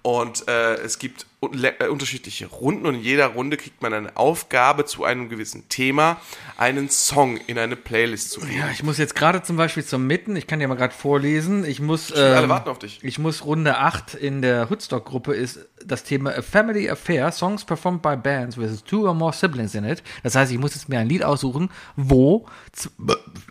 Und 0.02 0.48
äh, 0.48 0.74
es 0.74 0.98
gibt 0.98 1.26
unterschiedliche 1.40 2.46
Runden 2.46 2.87
und 2.87 2.96
in 2.96 3.00
jeder 3.00 3.29
Runde 3.29 3.57
kriegt 3.57 3.81
man 3.83 3.94
eine 3.94 4.16
Aufgabe 4.16 4.85
zu 4.85 5.05
einem 5.05 5.31
gewissen 5.31 5.68
Thema, 5.70 6.18
einen 6.59 6.90
Song 6.90 7.38
in 7.46 7.59
eine 7.59 7.76
Playlist 7.76 8.33
zu 8.33 8.40
legen. 8.44 8.59
Ja, 8.59 8.70
ich 8.70 8.83
muss 8.83 8.98
jetzt 8.98 9.14
gerade 9.14 9.42
zum 9.42 9.57
Beispiel 9.57 9.83
zum 9.85 10.07
Mitten, 10.07 10.37
ich 10.37 10.46
kann 10.46 10.59
dir 10.61 10.68
mal 10.68 10.74
gerade 10.74 10.92
vorlesen, 10.94 11.64
ich 11.64 11.81
muss, 11.81 12.12
alle 12.12 12.42
ähm, 12.42 12.48
warten 12.50 12.68
auf 12.68 12.79
dich. 12.79 13.00
ich 13.03 13.18
muss 13.18 13.44
Runde 13.46 13.79
8 13.79 14.14
in 14.14 14.42
der 14.42 14.68
Hoodstock-Gruppe 14.68 15.35
ist 15.35 15.61
das 15.83 16.05
Thema 16.05 16.37
A 16.37 16.42
Family 16.42 16.90
Affair, 16.90 17.33
Songs 17.33 17.64
performed 17.64 18.03
by 18.03 18.14
bands 18.16 18.59
with 18.59 18.85
two 18.85 19.07
or 19.09 19.14
more 19.14 19.33
siblings 19.33 19.74
in 19.74 19.85
it. 19.85 20.03
Das 20.22 20.35
heißt, 20.35 20.53
ich 20.53 20.59
muss 20.59 20.74
jetzt 20.74 20.90
mir 20.90 20.98
ein 20.98 21.09
Lied 21.09 21.24
aussuchen, 21.24 21.70
wo 21.96 22.46
z- 22.72 22.92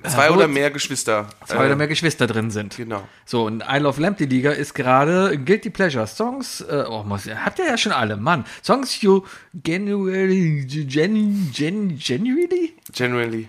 Zwei 0.04 0.28
äh, 0.28 0.30
oder 0.30 0.44
wo 0.44 0.48
mehr 0.54 0.70
Geschwister. 0.70 1.28
zwei 1.48 1.64
äh, 1.64 1.66
oder 1.66 1.76
mehr 1.76 1.88
Geschwister 1.88 2.28
drin 2.28 2.52
sind. 2.52 2.78
Genau. 2.78 3.02
So, 3.26 3.46
und 3.48 3.64
I 3.68 3.80
Love 3.80 4.00
Lamp, 4.00 4.18
die 4.20 4.28
Liga, 4.28 4.52
ist 4.52 4.76
gerade 4.76 5.40
Guilty 5.40 5.72
Pleasure 5.72 6.06
Songs, 6.06 6.62
äh, 6.62 6.84
oh, 6.88 7.02
muss, 7.04 7.26
habt 7.28 7.58
ihr 7.58 7.66
ja 7.66 7.78
schon 7.80 7.92
alle, 7.92 8.18
Mann. 8.18 8.46
Songs 8.64 9.02
you 9.02 9.24
genuinely, 9.64 10.66
gen, 10.86 11.52
gen, 11.54 11.98
genuinely? 11.98 12.74
Generally. 12.94 13.48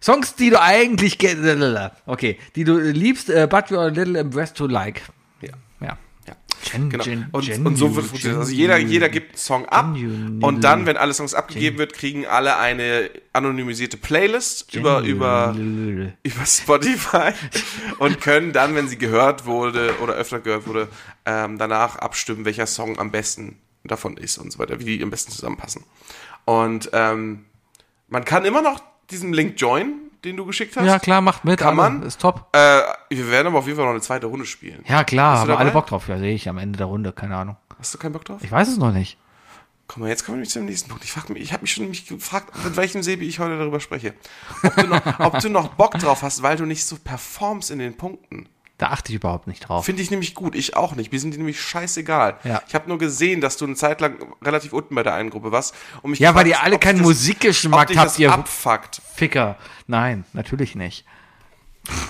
Songs, 0.00 0.34
die 0.36 0.50
du 0.50 0.60
eigentlich, 0.60 1.18
ge- 1.18 1.36
okay, 2.06 2.38
die 2.54 2.64
du 2.64 2.78
liebst, 2.78 3.30
äh, 3.30 3.48
but 3.50 3.66
you're 3.66 3.80
a 3.80 3.88
little 3.88 4.18
impressed 4.18 4.56
to 4.56 4.66
like. 4.66 5.02
Ja. 5.40 5.48
Ja. 5.80 5.98
Ja. 6.28 6.36
Gen, 6.70 6.88
Genau. 6.90 7.02
gen, 7.04 7.26
und, 7.32 7.44
gen, 7.46 7.66
und 7.66 7.76
so 7.76 7.94
wird 7.96 8.04
es 8.04 8.10
funktionieren. 8.10 8.40
Also 8.40 8.52
jeder, 8.52 8.78
jeder 8.78 9.08
gibt 9.08 9.30
einen 9.30 9.38
Song 9.38 9.66
ab 9.66 9.96
und 9.96 10.62
dann, 10.62 10.86
wenn 10.86 10.96
alle 10.96 11.14
Songs 11.14 11.34
abgegeben 11.34 11.78
wird, 11.78 11.94
kriegen 11.94 12.26
alle 12.26 12.56
eine 12.58 13.10
anonymisierte 13.32 13.96
Playlist 13.96 14.72
über, 14.74 15.00
über, 15.00 15.56
über 16.22 16.46
Spotify 16.46 17.32
und 17.98 18.20
können 18.20 18.52
dann, 18.52 18.74
wenn 18.76 18.86
sie 18.86 18.98
gehört 18.98 19.46
wurde 19.46 19.94
oder 20.00 20.14
öfter 20.14 20.38
gehört 20.40 20.66
wurde, 20.68 20.88
ähm, 21.28 21.58
danach 21.58 21.96
abstimmen, 21.96 22.44
welcher 22.46 22.66
Song 22.66 22.98
am 22.98 23.10
besten 23.10 23.60
davon 23.84 24.16
ist 24.16 24.38
und 24.38 24.50
so 24.50 24.58
weiter, 24.58 24.80
wie 24.80 24.84
die 24.98 25.02
am 25.02 25.10
besten 25.10 25.30
zusammenpassen. 25.30 25.84
Und 26.46 26.88
ähm, 26.94 27.44
man 28.08 28.24
kann 28.24 28.44
immer 28.46 28.62
noch 28.62 28.80
diesen 29.10 29.32
Link 29.34 29.60
joinen, 29.60 30.10
den 30.24 30.36
du 30.36 30.46
geschickt 30.46 30.76
hast. 30.76 30.86
Ja, 30.86 30.98
klar, 30.98 31.20
macht 31.20 31.44
mit. 31.44 31.58
Kann 31.60 31.78
alle, 31.78 31.90
man? 31.98 32.02
Ist 32.02 32.20
top. 32.20 32.48
Äh, 32.52 32.80
wir 33.10 33.30
werden 33.30 33.48
aber 33.48 33.58
auf 33.58 33.66
jeden 33.66 33.76
Fall 33.76 33.84
noch 33.86 33.92
eine 33.92 34.00
zweite 34.00 34.26
Runde 34.26 34.46
spielen. 34.46 34.82
Ja, 34.88 35.04
klar, 35.04 35.38
haben 35.40 35.50
alle 35.50 35.70
Bock 35.70 35.86
drauf. 35.86 36.08
Ja, 36.08 36.18
sehe 36.18 36.34
ich 36.34 36.48
am 36.48 36.58
Ende 36.58 36.76
der 36.78 36.86
Runde, 36.86 37.12
keine 37.12 37.36
Ahnung. 37.36 37.56
Hast 37.78 37.94
du 37.94 37.98
keinen 37.98 38.12
Bock 38.12 38.24
drauf? 38.24 38.40
Ich 38.42 38.50
weiß 38.50 38.68
es 38.68 38.78
noch 38.78 38.92
nicht. 38.92 39.18
Guck 39.86 39.98
mal, 39.98 40.08
jetzt 40.08 40.24
kommen 40.24 40.34
wir 40.36 40.40
nämlich 40.40 40.50
zum 40.52 40.64
nächsten 40.66 40.88
Punkt. 40.90 41.04
Ich, 41.04 41.12
frag 41.12 41.30
mich- 41.30 41.42
ich 41.42 41.52
habe 41.52 41.62
mich 41.62 41.72
schon 41.72 41.84
nämlich 41.84 42.06
gefragt, 42.06 42.52
mit 42.64 42.76
welchem 42.76 43.02
Sebi 43.02 43.26
ich 43.26 43.38
heute 43.38 43.56
darüber 43.56 43.80
spreche. 43.80 44.12
Ob 44.62 44.74
du, 44.76 44.86
noch, 44.86 45.20
ob 45.20 45.38
du 45.40 45.48
noch 45.48 45.68
Bock 45.68 45.92
drauf 45.98 46.22
hast, 46.22 46.42
weil 46.42 46.56
du 46.58 46.66
nicht 46.66 46.84
so 46.84 46.96
performst 47.02 47.70
in 47.70 47.78
den 47.78 47.96
Punkten. 47.96 48.48
Da 48.78 48.90
achte 48.90 49.10
ich 49.10 49.16
überhaupt 49.16 49.48
nicht 49.48 49.68
drauf. 49.68 49.84
Finde 49.84 50.02
ich 50.02 50.10
nämlich 50.12 50.34
gut. 50.36 50.54
Ich 50.54 50.76
auch 50.76 50.94
nicht. 50.94 51.10
Mir 51.10 51.18
sind 51.18 51.32
die 51.34 51.38
nämlich 51.38 51.60
scheißegal. 51.60 52.38
Ja. 52.44 52.62
Ich 52.68 52.74
habe 52.76 52.88
nur 52.88 52.96
gesehen, 52.98 53.40
dass 53.40 53.56
du 53.56 53.64
eine 53.64 53.74
Zeit 53.74 54.00
lang 54.00 54.14
relativ 54.40 54.72
unten 54.72 54.94
bei 54.94 55.02
der 55.02 55.14
einen 55.14 55.30
Gruppe 55.30 55.50
warst. 55.50 55.74
Und 56.02 56.12
mich 56.12 56.20
Ja, 56.20 56.34
weil 56.36 56.44
gefragt, 56.44 56.62
ihr 56.62 56.64
alle 56.64 56.78
keinen 56.78 56.98
das- 56.98 57.06
Musikgeschmack 57.08 57.96
habt, 57.96 58.18
ihr 58.20 58.32
abfuckt. 58.32 59.02
Ficker. 59.14 59.56
Nein, 59.88 60.24
natürlich 60.32 60.76
nicht. 60.76 61.04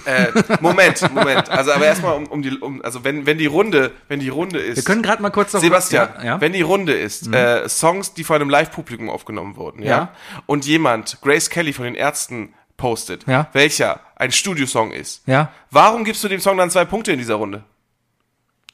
Äh, 0.04 0.26
Moment, 0.60 1.00
Moment. 1.14 1.48
Also 1.50 1.72
aber 1.72 1.86
erstmal 1.86 2.16
um, 2.16 2.26
um 2.26 2.42
die, 2.42 2.50
um, 2.58 2.82
also 2.84 3.04
wenn, 3.04 3.26
wenn 3.26 3.38
die 3.38 3.46
Runde, 3.46 3.92
wenn 4.08 4.18
die 4.18 4.28
Runde 4.28 4.58
ist. 4.58 4.76
Wir 4.76 4.82
können 4.84 5.02
gerade 5.02 5.22
mal 5.22 5.30
kurz 5.30 5.52
noch... 5.52 5.60
Sebastian, 5.60 6.08
ja, 6.18 6.24
ja? 6.24 6.40
wenn 6.40 6.52
die 6.52 6.62
Runde 6.62 6.92
ist, 6.94 7.32
äh, 7.32 7.68
Songs, 7.68 8.12
die 8.12 8.24
von 8.24 8.36
einem 8.36 8.50
Live-Publikum 8.50 9.08
aufgenommen 9.08 9.56
wurden, 9.56 9.82
ja? 9.82 9.88
Ja. 9.88 10.12
und 10.46 10.66
jemand, 10.66 11.18
Grace 11.22 11.48
Kelly 11.48 11.72
von 11.72 11.84
den 11.84 11.94
Ärzten, 11.94 12.52
postet, 12.78 13.26
Ja. 13.26 13.48
welcher 13.52 14.00
ein 14.16 14.32
Studiosong 14.32 14.92
ist, 14.92 15.22
ja, 15.26 15.52
warum 15.70 16.04
gibst 16.04 16.24
du 16.24 16.28
dem 16.28 16.40
Song 16.40 16.56
dann 16.56 16.70
zwei 16.70 16.86
Punkte 16.86 17.12
in 17.12 17.18
dieser 17.18 17.34
Runde? 17.34 17.62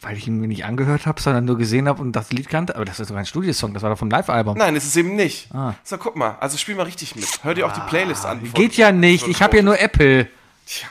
weil 0.00 0.18
ich 0.18 0.26
ihn 0.28 0.38
mir 0.38 0.48
nicht 0.48 0.66
angehört 0.66 1.06
habe, 1.06 1.18
sondern 1.18 1.46
nur 1.46 1.56
gesehen 1.56 1.88
habe 1.88 2.02
und 2.02 2.12
das 2.12 2.30
Lied 2.30 2.50
kannte. 2.50 2.76
Aber 2.76 2.84
das 2.84 3.00
ist 3.00 3.08
doch 3.10 3.14
kein 3.14 3.24
Studiosong, 3.24 3.72
das 3.72 3.82
war 3.82 3.88
doch 3.88 3.96
vom 3.98 4.10
Live-Album. 4.10 4.58
Nein, 4.58 4.76
ist 4.76 4.84
es 4.84 4.94
eben 4.96 5.16
nicht. 5.16 5.48
Ah. 5.54 5.72
So, 5.82 5.96
guck 5.96 6.14
mal, 6.14 6.36
also 6.40 6.58
spiel 6.58 6.74
mal 6.74 6.82
richtig 6.82 7.16
mit. 7.16 7.24
Hör 7.42 7.54
dir 7.54 7.66
auch 7.66 7.72
die 7.72 7.80
Playlist 7.88 8.26
an. 8.26 8.42
Geht 8.52 8.76
ja 8.76 8.92
nicht, 8.92 9.26
ich 9.28 9.40
habe 9.40 9.56
ja 9.56 9.62
nur 9.62 9.80
Apple. 9.80 10.28
Tja, 10.66 10.88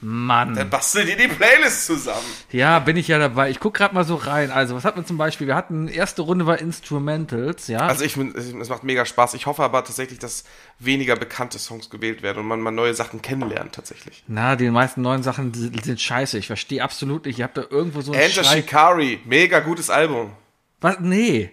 Mann. 0.00 0.54
dann 0.54 0.70
bastel 0.70 1.04
dir 1.04 1.16
die 1.16 1.28
Playlist 1.28 1.86
zusammen. 1.86 2.24
Ja, 2.52 2.78
bin 2.78 2.96
ich 2.96 3.08
ja 3.08 3.18
dabei. 3.18 3.50
Ich 3.50 3.58
guck 3.58 3.74
gerade 3.74 3.94
mal 3.94 4.04
so 4.04 4.14
rein. 4.14 4.50
Also, 4.50 4.76
was 4.76 4.84
hatten 4.84 5.00
wir 5.00 5.06
zum 5.06 5.18
Beispiel? 5.18 5.46
Wir 5.46 5.56
hatten, 5.56 5.88
erste 5.88 6.22
Runde 6.22 6.46
war 6.46 6.58
Instrumentals, 6.58 7.68
ja. 7.68 7.80
Also 7.80 8.04
ich, 8.04 8.16
es 8.16 8.68
macht 8.68 8.84
mega 8.84 9.04
Spaß. 9.04 9.34
Ich 9.34 9.46
hoffe 9.46 9.62
aber 9.62 9.84
tatsächlich, 9.84 10.18
dass 10.18 10.44
weniger 10.78 11.16
bekannte 11.16 11.58
Songs 11.58 11.90
gewählt 11.90 12.22
werden 12.22 12.38
und 12.38 12.46
man 12.46 12.60
mal 12.60 12.70
neue 12.70 12.94
Sachen 12.94 13.22
kennenlernt 13.22 13.74
tatsächlich. 13.74 14.22
Na, 14.28 14.56
die 14.56 14.70
meisten 14.70 15.02
neuen 15.02 15.22
Sachen 15.22 15.52
sind, 15.52 15.84
sind 15.84 16.00
scheiße. 16.00 16.38
Ich 16.38 16.46
verstehe 16.46 16.82
absolut 16.82 17.26
nicht. 17.26 17.38
Ihr 17.38 17.44
habt 17.44 17.56
da 17.56 17.64
irgendwo 17.68 18.00
so 18.00 18.12
einen 18.12 18.22
Enter. 18.22 18.44
Shikari, 18.44 19.20
mega 19.24 19.60
gutes 19.60 19.90
Album. 19.90 20.32
Was? 20.80 21.00
Nee. 21.00 21.52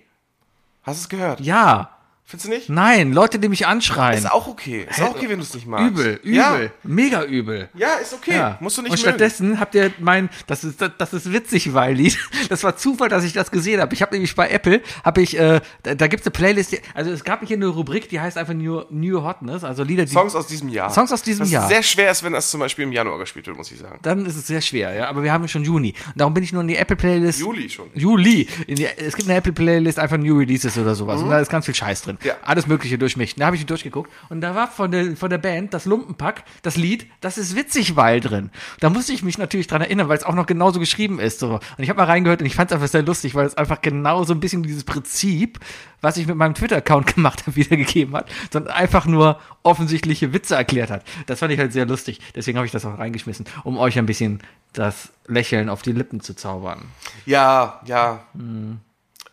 Hast 0.83 0.99
du 0.99 1.03
es 1.03 1.09
gehört? 1.09 1.39
Ja. 1.39 1.94
Findest 2.27 2.47
du 2.47 2.53
nicht? 2.53 2.69
Nein. 2.69 3.13
Leute, 3.13 3.37
die 3.37 3.47
mich 3.49 3.67
anschreien. 3.67 4.17
Ist 4.17 4.31
auch 4.31 4.47
okay. 4.47 4.87
Ist 4.89 4.99
auch 4.99 5.11
okay, 5.11 5.29
wenn 5.29 5.37
du 5.37 5.43
es 5.43 5.53
nicht 5.53 5.67
magst. 5.67 5.85
übel, 5.91 6.19
übel. 6.23 6.33
Ja, 6.33 6.57
Mega 6.81 7.23
übel. 7.23 7.69
ja 7.75 7.93
ist 8.01 8.15
okay. 8.15 8.33
Ja. 8.35 8.57
Musst 8.59 8.77
du 8.79 8.81
nicht 8.81 8.91
Und 8.93 8.97
mögen. 8.97 9.09
stattdessen 9.09 9.59
habt 9.59 9.75
ihr 9.75 9.91
mein, 9.99 10.29
das 10.47 10.63
ist 10.63 10.81
das 10.97 11.13
ist 11.13 11.31
witzig, 11.31 11.73
weil. 11.73 11.95
Das 12.49 12.63
war 12.63 12.75
Zufall, 12.77 13.09
dass 13.09 13.23
ich 13.23 13.33
das 13.33 13.49
gesehen 13.51 13.79
habe. 13.81 13.93
Ich 13.93 14.01
habe 14.01 14.13
nämlich 14.13 14.35
bei 14.35 14.49
Apple 14.49 14.81
habe 15.03 15.21
ich 15.21 15.37
äh, 15.37 15.61
da, 15.83 15.95
da 15.95 16.07
gibt's 16.07 16.25
eine 16.25 16.31
Playlist, 16.31 16.71
die, 16.73 16.79
also 16.93 17.11
es 17.11 17.23
gab 17.23 17.45
hier 17.45 17.57
eine 17.57 17.67
Rubrik, 17.67 18.09
die 18.09 18.19
heißt 18.19 18.37
einfach 18.37 18.53
New 18.53 18.83
New 18.89 19.23
Hotness, 19.23 19.63
also 19.63 19.83
Lieder, 19.83 20.05
die 20.05 20.11
Songs 20.11 20.35
aus 20.35 20.47
diesem 20.47 20.69
Jahr. 20.69 20.89
Songs 20.91 21.11
aus 21.11 21.21
diesem 21.21 21.41
das 21.41 21.51
Jahr. 21.51 21.67
sehr 21.67 21.83
schwer 21.83 22.11
ist, 22.11 22.23
wenn 22.23 22.33
das 22.33 22.49
zum 22.51 22.59
Beispiel 22.59 22.83
im 22.85 22.91
Januar 22.91 23.17
gespielt 23.19 23.47
wird, 23.47 23.55
muss 23.57 23.71
ich 23.71 23.79
sagen. 23.79 23.99
dann 24.01 24.25
ist 24.25 24.35
es 24.35 24.47
sehr 24.47 24.61
schwer, 24.61 24.93
ja, 24.93 25.07
aber 25.09 25.23
wir 25.23 25.31
haben 25.31 25.47
schon 25.47 25.63
Juni. 25.63 25.93
Und 26.07 26.19
darum 26.21 26.33
bin 26.33 26.43
ich 26.43 26.53
nur 26.53 26.61
in 26.61 26.67
die 26.67 26.75
Apple 26.75 26.95
Playlist 26.95 27.39
Juli 27.39 27.69
schon. 27.69 27.89
Juli. 27.93 28.47
Die, 28.67 28.85
es 28.85 29.15
gibt 29.15 29.27
eine 29.29 29.37
Apple 29.37 29.53
Playlist 29.53 29.97
einfach 29.99 30.17
New 30.17 30.37
Releases 30.37 30.77
oder 30.77 30.95
sowas 30.95 31.21
und 31.21 31.29
da 31.29 31.39
ist 31.39 31.49
ganz 31.49 31.65
viel 31.65 31.75
Scheiß 31.75 32.01
drin. 32.03 32.14
Ja. 32.23 32.35
Alles 32.43 32.67
mögliche 32.67 32.97
durch 32.97 33.17
mich. 33.17 33.35
Da 33.35 33.47
habe 33.47 33.55
ich 33.55 33.65
durchgeguckt 33.65 34.11
und 34.29 34.41
da 34.41 34.55
war 34.55 34.67
von 34.67 34.91
der 34.91 35.15
von 35.15 35.29
der 35.29 35.37
Band 35.37 35.73
das 35.73 35.85
Lumpenpack, 35.85 36.43
das 36.61 36.75
Lied, 36.75 37.07
das 37.21 37.37
ist 37.37 37.55
witzig 37.55 37.95
weil 37.95 38.19
drin. 38.19 38.49
Da 38.79 38.89
musste 38.89 39.13
ich 39.13 39.23
mich 39.23 39.37
natürlich 39.37 39.67
dran 39.67 39.81
erinnern, 39.81 40.07
weil 40.09 40.17
es 40.17 40.23
auch 40.23 40.35
noch 40.35 40.45
genauso 40.45 40.79
geschrieben 40.79 41.19
ist 41.19 41.39
so. 41.39 41.55
Und 41.55 41.83
ich 41.83 41.89
habe 41.89 41.97
mal 41.97 42.05
reingehört 42.05 42.41
und 42.41 42.47
ich 42.47 42.55
fand 42.55 42.71
es 42.71 42.75
einfach 42.75 42.87
sehr 42.87 43.03
lustig, 43.03 43.35
weil 43.35 43.45
es 43.45 43.55
einfach 43.57 43.81
genau 43.81 44.23
so 44.23 44.33
ein 44.33 44.39
bisschen 44.39 44.63
dieses 44.63 44.83
Prinzip, 44.83 45.59
was 46.01 46.17
ich 46.17 46.27
mit 46.27 46.35
meinem 46.35 46.53
Twitter 46.53 46.77
Account 46.77 47.07
gemacht 47.15 47.41
habe, 47.45 47.55
wiedergegeben 47.55 48.15
hat, 48.15 48.29
sondern 48.51 48.73
einfach 48.73 49.05
nur 49.05 49.39
offensichtliche 49.63 50.33
Witze 50.33 50.55
erklärt 50.55 50.91
hat. 50.91 51.03
Das 51.25 51.39
fand 51.39 51.51
ich 51.51 51.59
halt 51.59 51.73
sehr 51.73 51.85
lustig. 51.85 52.19
Deswegen 52.35 52.57
habe 52.57 52.65
ich 52.65 52.71
das 52.71 52.85
auch 52.85 52.97
reingeschmissen, 52.97 53.45
um 53.63 53.77
euch 53.77 53.97
ein 53.97 54.05
bisschen 54.05 54.41
das 54.73 55.09
Lächeln 55.27 55.69
auf 55.69 55.81
die 55.81 55.91
Lippen 55.91 56.21
zu 56.21 56.35
zaubern. 56.35 56.85
Ja, 57.25 57.81
ja. 57.85 58.25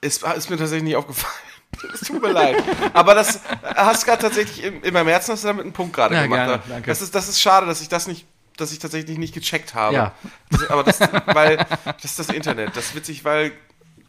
Ist, 0.01 0.25
ist 0.25 0.51
mir 0.51 0.57
tatsächlich 0.57 0.85
nicht 0.85 0.97
aufgefallen. 0.97 1.52
Es 1.93 2.01
tut 2.01 2.23
mir 2.23 2.33
leid. 2.33 2.63
Aber 2.93 3.15
das 3.15 3.41
hast 3.65 4.05
gerade 4.05 4.23
tatsächlich 4.23 4.65
in, 4.65 4.83
in 4.83 4.93
meinem 4.93 5.09
Herzen 5.09 5.33
hast 5.33 5.43
du 5.45 5.49
damit 5.49 5.65
einen 5.65 5.73
Punkt 5.73 5.95
gerade 5.95 6.15
Ja, 6.15 6.23
gemacht. 6.23 6.39
gerne, 6.39 6.53
Da- 6.59 6.63
danke. 6.69 6.91
Das 6.91 7.03
ist, 7.03 7.15
das 7.15 7.29
ist 7.29 7.41
schade, 7.41 7.67
dass 7.67 7.81
ich 7.81 7.89
das 7.89 8.07
nicht, 8.07 8.27
dass 8.57 8.73
ich 8.73 8.79
tatsächlich 8.79 9.19
nicht 9.19 9.35
gecheckt 9.35 9.75
habe. 9.75 9.95
Ja. 9.95 10.15
Das, 10.51 10.71
aber 10.71 10.85
das, 10.85 11.01
weil, 11.27 11.57
das 11.85 12.05
ist 12.05 12.19
das 12.19 12.29
Internet. 12.29 12.77
Das 12.77 12.87
ist 12.87 12.95
witzig, 12.95 13.25
weil 13.25 13.53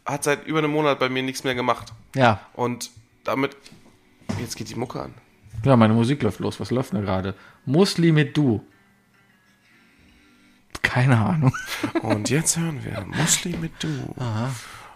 hat 0.06 0.22
seit 0.24 0.46
über 0.46 0.58
einem 0.58 0.70
Monat 0.70 0.98
bei 0.98 1.08
mir 1.08 1.22
nichts 1.22 1.44
mehr 1.44 1.54
gemacht. 1.54 1.92
Ja. 2.14 2.40
Und 2.52 2.90
damit, 3.24 3.56
jetzt 4.38 4.56
geht 4.56 4.68
die 4.68 4.74
Mucke 4.74 5.00
an. 5.02 5.14
Ja, 5.64 5.76
meine 5.76 5.94
Musik 5.94 6.22
läuft 6.22 6.40
los. 6.40 6.60
Was 6.60 6.70
läuft 6.70 6.92
denn 6.92 7.00
gerade? 7.02 7.34
Musli 7.64 8.12
mit 8.12 8.36
Du. 8.36 8.62
Keine 10.82 11.16
Ahnung. 11.18 11.54
Und 12.02 12.28
jetzt 12.28 12.58
hören 12.58 12.84
wir 12.84 13.00
Muslim 13.18 13.60
mit 13.62 13.72
Du. 13.82 14.14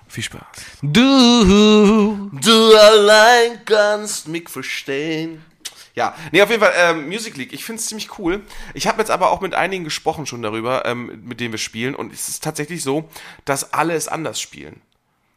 Viel 0.08 0.24
Spaß. 0.24 0.42
Du. 0.82 2.30
Du 2.32 2.76
allein 2.76 3.64
kannst 3.64 4.28
mich 4.28 4.48
verstehen. 4.48 5.44
Ja, 5.94 6.14
nee, 6.30 6.40
auf 6.42 6.50
jeden 6.50 6.62
Fall, 6.62 6.72
ähm, 6.76 7.08
Music 7.08 7.36
League, 7.36 7.52
ich 7.52 7.64
finde 7.64 7.80
es 7.80 7.86
ziemlich 7.88 8.18
cool. 8.18 8.42
Ich 8.72 8.86
habe 8.86 9.00
jetzt 9.00 9.10
aber 9.10 9.30
auch 9.30 9.40
mit 9.40 9.54
einigen 9.54 9.84
gesprochen 9.84 10.26
schon 10.26 10.42
darüber, 10.42 10.84
ähm, 10.86 11.22
mit 11.24 11.40
denen 11.40 11.52
wir 11.52 11.58
spielen. 11.58 11.94
Und 11.94 12.12
es 12.12 12.28
ist 12.28 12.44
tatsächlich 12.44 12.82
so, 12.82 13.08
dass 13.44 13.72
alle 13.72 13.94
es 13.94 14.06
anders 14.06 14.40
spielen. 14.40 14.80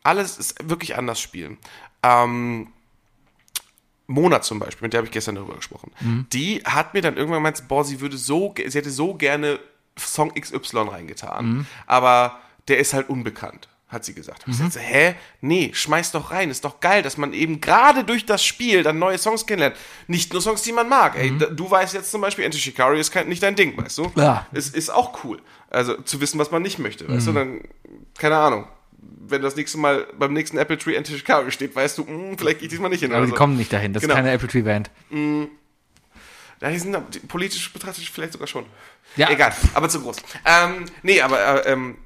Alles 0.03 0.37
ist 0.37 0.55
wirklich 0.69 0.95
anders 0.95 1.19
spielen. 1.19 1.57
Ähm, 2.03 2.71
Mona 4.07 4.41
zum 4.41 4.59
Beispiel, 4.59 4.85
mit 4.85 4.93
der 4.93 4.99
habe 4.99 5.07
ich 5.07 5.13
gestern 5.13 5.35
darüber 5.35 5.55
gesprochen. 5.55 5.91
Die 6.33 6.61
hat 6.65 6.93
mir 6.93 7.01
dann 7.01 7.17
irgendwann 7.17 7.39
gemeint, 7.39 7.67
boah, 7.67 7.83
sie 7.83 8.01
würde 8.01 8.17
so, 8.17 8.53
sie 8.57 8.77
hätte 8.77 8.91
so 8.91 9.13
gerne 9.15 9.59
Song 9.97 10.33
XY 10.33 10.89
reingetan, 10.89 11.65
aber 11.87 12.39
der 12.67 12.79
ist 12.79 12.93
halt 12.93 13.09
unbekannt, 13.09 13.67
hat 13.91 14.05
sie 14.05 14.13
gesagt. 14.13 14.43
Ich 14.47 14.55
sagte, 14.57 14.79
hä? 14.79 15.15
Nee, 15.41 15.71
schmeiß 15.73 16.11
doch 16.13 16.31
rein, 16.31 16.49
ist 16.49 16.63
doch 16.63 16.79
geil, 16.79 17.01
dass 17.03 17.17
man 17.17 17.33
eben 17.33 17.59
gerade 17.59 18.03
durch 18.05 18.25
das 18.25 18.43
Spiel 18.43 18.83
dann 18.83 18.99
neue 18.99 19.17
Songs 19.17 19.45
kennenlernt. 19.45 19.75
Nicht 20.07 20.31
nur 20.31 20.41
Songs, 20.41 20.61
die 20.61 20.71
man 20.71 20.87
mag. 20.87 21.17
Ey, 21.17 21.37
da- 21.37 21.47
du 21.47 21.69
weißt 21.69 21.93
jetzt 21.93 22.09
zum 22.11 22.21
Beispiel, 22.21 22.45
Enter 22.45 22.57
Shikari 22.57 22.99
ist 22.99 23.11
kein, 23.11 23.27
nicht 23.27 23.43
dein 23.43 23.55
Ding, 23.55 23.75
weißt 23.77 23.97
du? 23.97 24.11
Ja. 24.15 24.47
Es 24.53 24.69
ist 24.69 24.89
auch 24.89 25.23
cool. 25.23 25.41
Also 25.69 25.95
zu 26.01 26.21
wissen, 26.21 26.39
was 26.39 26.51
man 26.51 26.61
nicht 26.61 26.79
möchte, 26.79 27.07
weißt 27.09 27.27
du? 27.27 27.33
Dann, 27.33 27.61
keine 28.17 28.37
Ahnung. 28.37 28.67
Wenn 29.27 29.41
das 29.41 29.55
nächste 29.55 29.77
Mal 29.77 30.05
beim 30.17 30.31
nächsten 30.33 30.57
Apple 30.57 30.77
Tree 30.77 30.95
Enter 30.95 31.13
Shikari 31.17 31.51
steht, 31.51 31.75
weißt 31.75 31.97
du, 31.97 32.03
mh, 32.05 32.35
vielleicht 32.37 32.59
gehe 32.59 32.67
ich 32.67 32.71
diesmal 32.71 32.89
nicht 32.89 32.99
hin. 33.01 33.11
Aber 33.11 33.21
oder 33.23 33.31
die 33.31 33.35
kommen 33.37 33.57
nicht 33.57 33.73
dahin. 33.73 33.93
Das 33.93 34.01
Genau. 34.01 34.13
ist 34.13 34.17
keine 34.17 34.31
Apple 34.31 34.47
Tree 34.47 34.61
Band. 34.61 34.89
Ja, 36.61 36.69
die 36.69 36.77
sind 36.77 37.27
politisch 37.27 37.73
betrachtet 37.73 38.05
vielleicht 38.05 38.33
sogar 38.33 38.47
schon. 38.47 38.65
Ja. 39.15 39.29
Egal, 39.29 39.53
aber 39.73 39.89
zu 39.89 39.99
groß. 40.01 40.17
Ähm, 40.45 40.85
nee, 41.01 41.19
aber 41.19 41.65
äh, 41.65 41.71
ähm, 41.73 41.97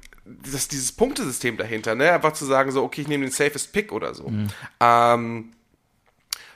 das, 0.52 0.68
dieses 0.68 0.92
Punktesystem 0.92 1.56
dahinter, 1.56 1.94
ne, 1.94 2.12
einfach 2.12 2.32
zu 2.32 2.44
sagen, 2.44 2.72
so, 2.72 2.82
okay, 2.82 3.02
ich 3.02 3.08
nehme 3.08 3.24
den 3.24 3.32
safest 3.32 3.72
Pick 3.72 3.92
oder 3.92 4.14
so. 4.14 4.26
Ähm, 4.80 5.52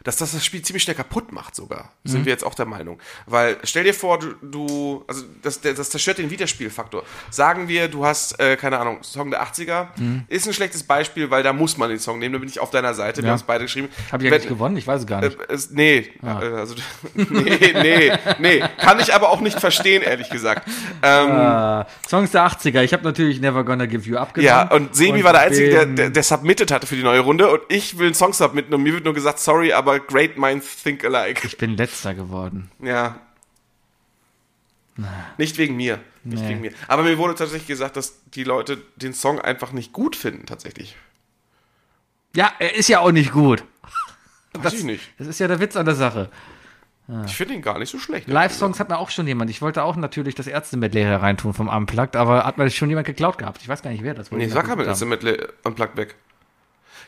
dass 0.04 0.16
das 0.16 0.32
das 0.32 0.44
Spiel 0.44 0.62
ziemlich 0.62 0.82
schnell 0.82 0.96
kaputt 0.96 1.32
macht 1.32 1.54
sogar, 1.54 1.90
sind 2.04 2.24
wir 2.24 2.32
jetzt 2.32 2.44
auch 2.44 2.54
der 2.54 2.66
Meinung. 2.66 2.98
Weil 3.26 3.58
stell 3.64 3.84
dir 3.84 3.94
vor, 3.94 4.18
du, 4.18 4.34
du 4.42 5.04
also 5.06 5.24
das, 5.42 5.60
das, 5.60 5.90
zerstört 5.90 6.18
den 6.18 6.30
Wiederspielfaktor. 6.30 7.02
Sagen 7.30 7.68
wir, 7.68 7.88
du 7.88 8.04
hast, 8.04 8.38
äh, 8.40 8.56
keine 8.56 8.78
Ahnung, 8.78 9.02
Song 9.02 9.30
der 9.30 9.42
80er, 9.42 9.88
ist 10.28 10.46
ein 10.46 10.52
schlechtes 10.52 10.82
Beispiel, 10.84 11.30
weil 11.30 11.42
da 11.42 11.52
muss 11.52 11.76
man 11.76 11.90
den 11.90 11.98
Song 11.98 12.18
nehmen, 12.18 12.32
da 12.34 12.38
bin 12.38 12.48
ich 12.48 12.60
auf 12.60 12.70
deiner 12.70 12.94
Seite, 12.94 13.18
wir 13.22 13.26
Ja. 13.26 13.30
haben 13.32 13.36
es 13.38 13.42
beide 13.42 13.64
geschrieben. 13.64 13.88
Habe 14.12 14.22
ich 14.24 14.30
Wenn- 14.30 14.34
eigentlich 14.38 14.48
gewonnen? 14.48 14.76
Ich 14.76 14.86
weiß 14.86 15.00
es 15.02 15.06
gar 15.06 15.22
äh, 15.22 15.26
nicht. 15.28 15.38
es, 15.48 15.70
nee, 15.70 16.10
äh, 16.22 16.26
also 16.26 16.74
nee, 17.14 17.72
nee, 17.74 18.12
nee, 18.38 18.64
kann 18.78 19.00
ich 19.00 19.14
aber 19.14 19.30
auch 19.30 19.40
nicht 19.40 19.60
verstehen, 19.60 20.02
ehrlich 20.02 20.30
gesagt. 20.30 20.68
Ähm, 21.02 21.30
Äh, 21.30 21.84
Songs 22.08 22.30
der 22.30 22.46
80er. 22.46 22.82
Ich 22.82 22.92
habe 22.92 23.04
natürlich 23.04 23.40
Never 23.40 23.64
Gonna 23.64 23.86
Give 23.86 24.08
You 24.08 24.16
Up 24.16 24.34
gewonnen. 24.34 24.46
ja, 24.46 24.62
und 24.70 24.94
Sebi 24.94 25.24
war 25.24 25.32
der 25.32 25.42
Einzige, 25.42 25.70
der, 25.70 25.86
der, 25.86 26.10
der 26.10 26.22
submitted 26.22 26.70
hatte 26.70 26.86
für 26.86 26.96
die 26.96 27.02
neue 27.02 27.20
Runde 27.20 27.48
und 27.50 27.60
ich 27.68 27.98
will 27.98 28.06
einen 28.06 28.14
Song 28.14 28.32
submitten 28.32 28.72
und 28.74 28.82
mir 28.82 28.92
wird 28.94 29.04
nur 29.04 29.14
gesagt, 29.14 29.38
sorry, 29.38 29.72
aber 29.72 29.89
great 29.98 30.38
minds 30.38 30.82
think 30.82 31.04
alike. 31.04 31.46
Ich 31.46 31.58
bin 31.58 31.76
letzter 31.76 32.14
geworden. 32.14 32.70
Ja. 32.80 33.20
Nicht 35.38 35.56
wegen 35.58 35.76
mir. 35.76 36.00
Nicht 36.24 36.42
Nee. 36.42 36.48
wegen 36.50 36.60
mir. 36.60 36.72
Aber 36.88 37.02
mir 37.02 37.16
wurde 37.16 37.34
tatsächlich 37.34 37.66
gesagt, 37.68 37.96
dass 37.96 38.22
die 38.26 38.44
Leute 38.44 38.78
den 38.96 39.14
Song 39.14 39.40
einfach 39.40 39.72
nicht 39.72 39.92
gut 39.92 40.16
finden, 40.16 40.46
tatsächlich. 40.46 40.96
Ja, 42.34 42.52
er 42.58 42.74
ist 42.74 42.88
ja 42.88 43.00
auch 43.00 43.10
nicht 43.12 43.32
gut. 43.32 43.64
Weiß 44.52 44.74
ich 44.74 44.84
nicht. 44.84 45.10
Das 45.18 45.26
ist 45.26 45.38
ja 45.38 45.48
der 45.48 45.60
Witz 45.60 45.76
an 45.76 45.86
der 45.86 45.94
Sache. 45.94 46.30
Ich 47.26 47.36
finde 47.36 47.54
ihn 47.54 47.62
gar 47.62 47.78
nicht 47.78 47.90
so 47.90 47.98
schlecht. 47.98 48.28
Live-Songs 48.28 48.78
hat 48.78 48.88
mir 48.88 48.98
auch 48.98 49.10
schon 49.10 49.26
jemand. 49.26 49.50
Ich 49.50 49.60
wollte 49.62 49.82
auch 49.82 49.96
natürlich 49.96 50.36
das 50.36 50.46
Ärzte-Medley 50.46 51.02
hereintun 51.02 51.54
vom 51.54 51.66
Unplugged, 51.68 52.14
aber 52.14 52.44
hat 52.44 52.56
mir 52.56 52.70
schon 52.70 52.88
jemand 52.88 53.06
geklaut 53.06 53.36
gehabt. 53.36 53.60
Ich 53.62 53.68
weiß 53.68 53.82
gar 53.82 53.90
nicht, 53.90 54.04
wer 54.04 54.14
das 54.14 54.30
wollte 54.30 54.44
Nee, 54.44 54.48
ich 54.48 54.54
sag 54.54 54.68
das 54.84 55.00
ist 55.00 55.08
mit 55.08 55.24
Unplugged 55.64 55.96
weg. 55.96 56.14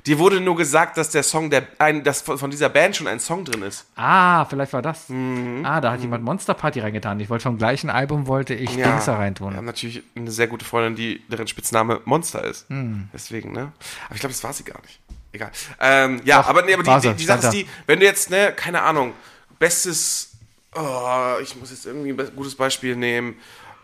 Dir 0.07 0.19
wurde 0.19 0.41
nur 0.41 0.57
gesagt, 0.57 0.97
dass 0.97 1.11
der 1.11 1.23
Song 1.23 1.49
der 1.49 1.67
ein, 1.79 2.03
dass 2.03 2.23
von 2.23 2.51
dieser 2.51 2.69
Band 2.69 2.97
schon 2.97 3.07
ein 3.07 3.21
Song 3.21 3.45
drin 3.45 3.63
ist. 3.63 3.87
Ah, 3.95 4.45
vielleicht 4.47 4.73
war 4.73 4.83
das. 4.83 5.09
Mhm. 5.09 5.65
Ah, 5.65 5.81
da 5.81 5.93
hat 5.93 6.01
jemand 6.01 6.25
Monster 6.25 6.55
Party 6.55 6.81
reingetan. 6.81 7.21
Ich 7.21 7.31
wollte 7.31 7.45
vom 7.45 7.57
gleichen 7.57 7.89
Album 7.89 8.27
wollte 8.27 8.53
ich 8.55 8.75
Dings 8.75 9.05
da 9.05 9.17
reintun. 9.17 9.53
Wir 9.53 9.59
haben 9.59 9.65
natürlich 9.65 10.03
eine 10.17 10.33
sehr 10.33 10.49
gute 10.49 10.65
Freundin, 10.65 10.97
die 10.97 11.23
deren 11.29 11.47
Spitzname 11.47 12.01
Monster 12.05 12.43
ist. 12.43 12.69
Hm. 12.69 13.09
Deswegen, 13.13 13.53
ne? 13.53 13.73
Aber 14.07 14.15
ich 14.15 14.21
glaube, 14.21 14.33
das 14.33 14.43
war 14.43 14.53
sie 14.53 14.65
gar 14.65 14.81
nicht. 14.83 14.99
Egal. 15.31 15.53
Ähm, 15.81 16.21
ja, 16.25 16.45
aber, 16.45 16.63
nee, 16.63 16.75
aber 16.75 16.83
die, 16.83 17.09
die, 17.09 17.15
die 17.15 17.25
Sache 17.25 17.47
ist 17.47 17.53
die, 17.53 17.69
wenn 17.87 18.01
du 18.01 18.05
jetzt, 18.05 18.29
ne, 18.29 18.53
keine 18.55 18.83
Ahnung, 18.83 19.15
bestes, 19.59 20.33
oh, 20.75 21.37
ich 21.41 21.57
muss 21.57 21.71
jetzt 21.71 21.87
irgendwie 21.87 22.11
ein 22.11 22.37
gutes 22.37 22.57
Beispiel 22.57 22.97
nehmen. 22.97 23.37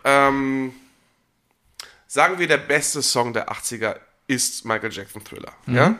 Ähm, 0.03 0.73
sagen 2.07 2.37
wir, 2.37 2.47
der 2.47 2.57
beste 2.57 3.01
Song 3.01 3.31
der 3.31 3.49
80er 3.49 3.95
ist 4.27 4.65
Michael 4.65 4.91
Jackson 4.91 5.23
Thriller. 5.23 5.53
Mhm. 5.65 5.75
Ja? 5.75 5.95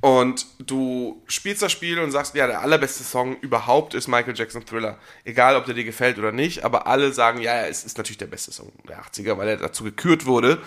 Und 0.00 0.46
du 0.60 1.20
spielst 1.26 1.60
das 1.60 1.72
Spiel 1.72 1.98
und 1.98 2.12
sagst, 2.12 2.34
ja, 2.36 2.46
der 2.46 2.60
allerbeste 2.60 3.02
Song 3.02 3.36
überhaupt 3.40 3.94
ist 3.94 4.06
Michael 4.06 4.36
Jackson 4.36 4.64
Thriller. 4.64 4.96
Egal, 5.24 5.56
ob 5.56 5.64
der 5.64 5.74
dir 5.74 5.84
gefällt 5.84 6.18
oder 6.18 6.30
nicht, 6.30 6.64
aber 6.64 6.86
alle 6.86 7.12
sagen, 7.12 7.40
ja, 7.40 7.66
es 7.66 7.84
ist 7.84 7.98
natürlich 7.98 8.18
der 8.18 8.26
beste 8.26 8.52
Song 8.52 8.70
der 8.88 9.02
80er, 9.02 9.36
weil 9.38 9.48
er 9.48 9.56
dazu 9.56 9.82
gekürt 9.82 10.24
wurde. 10.26 10.62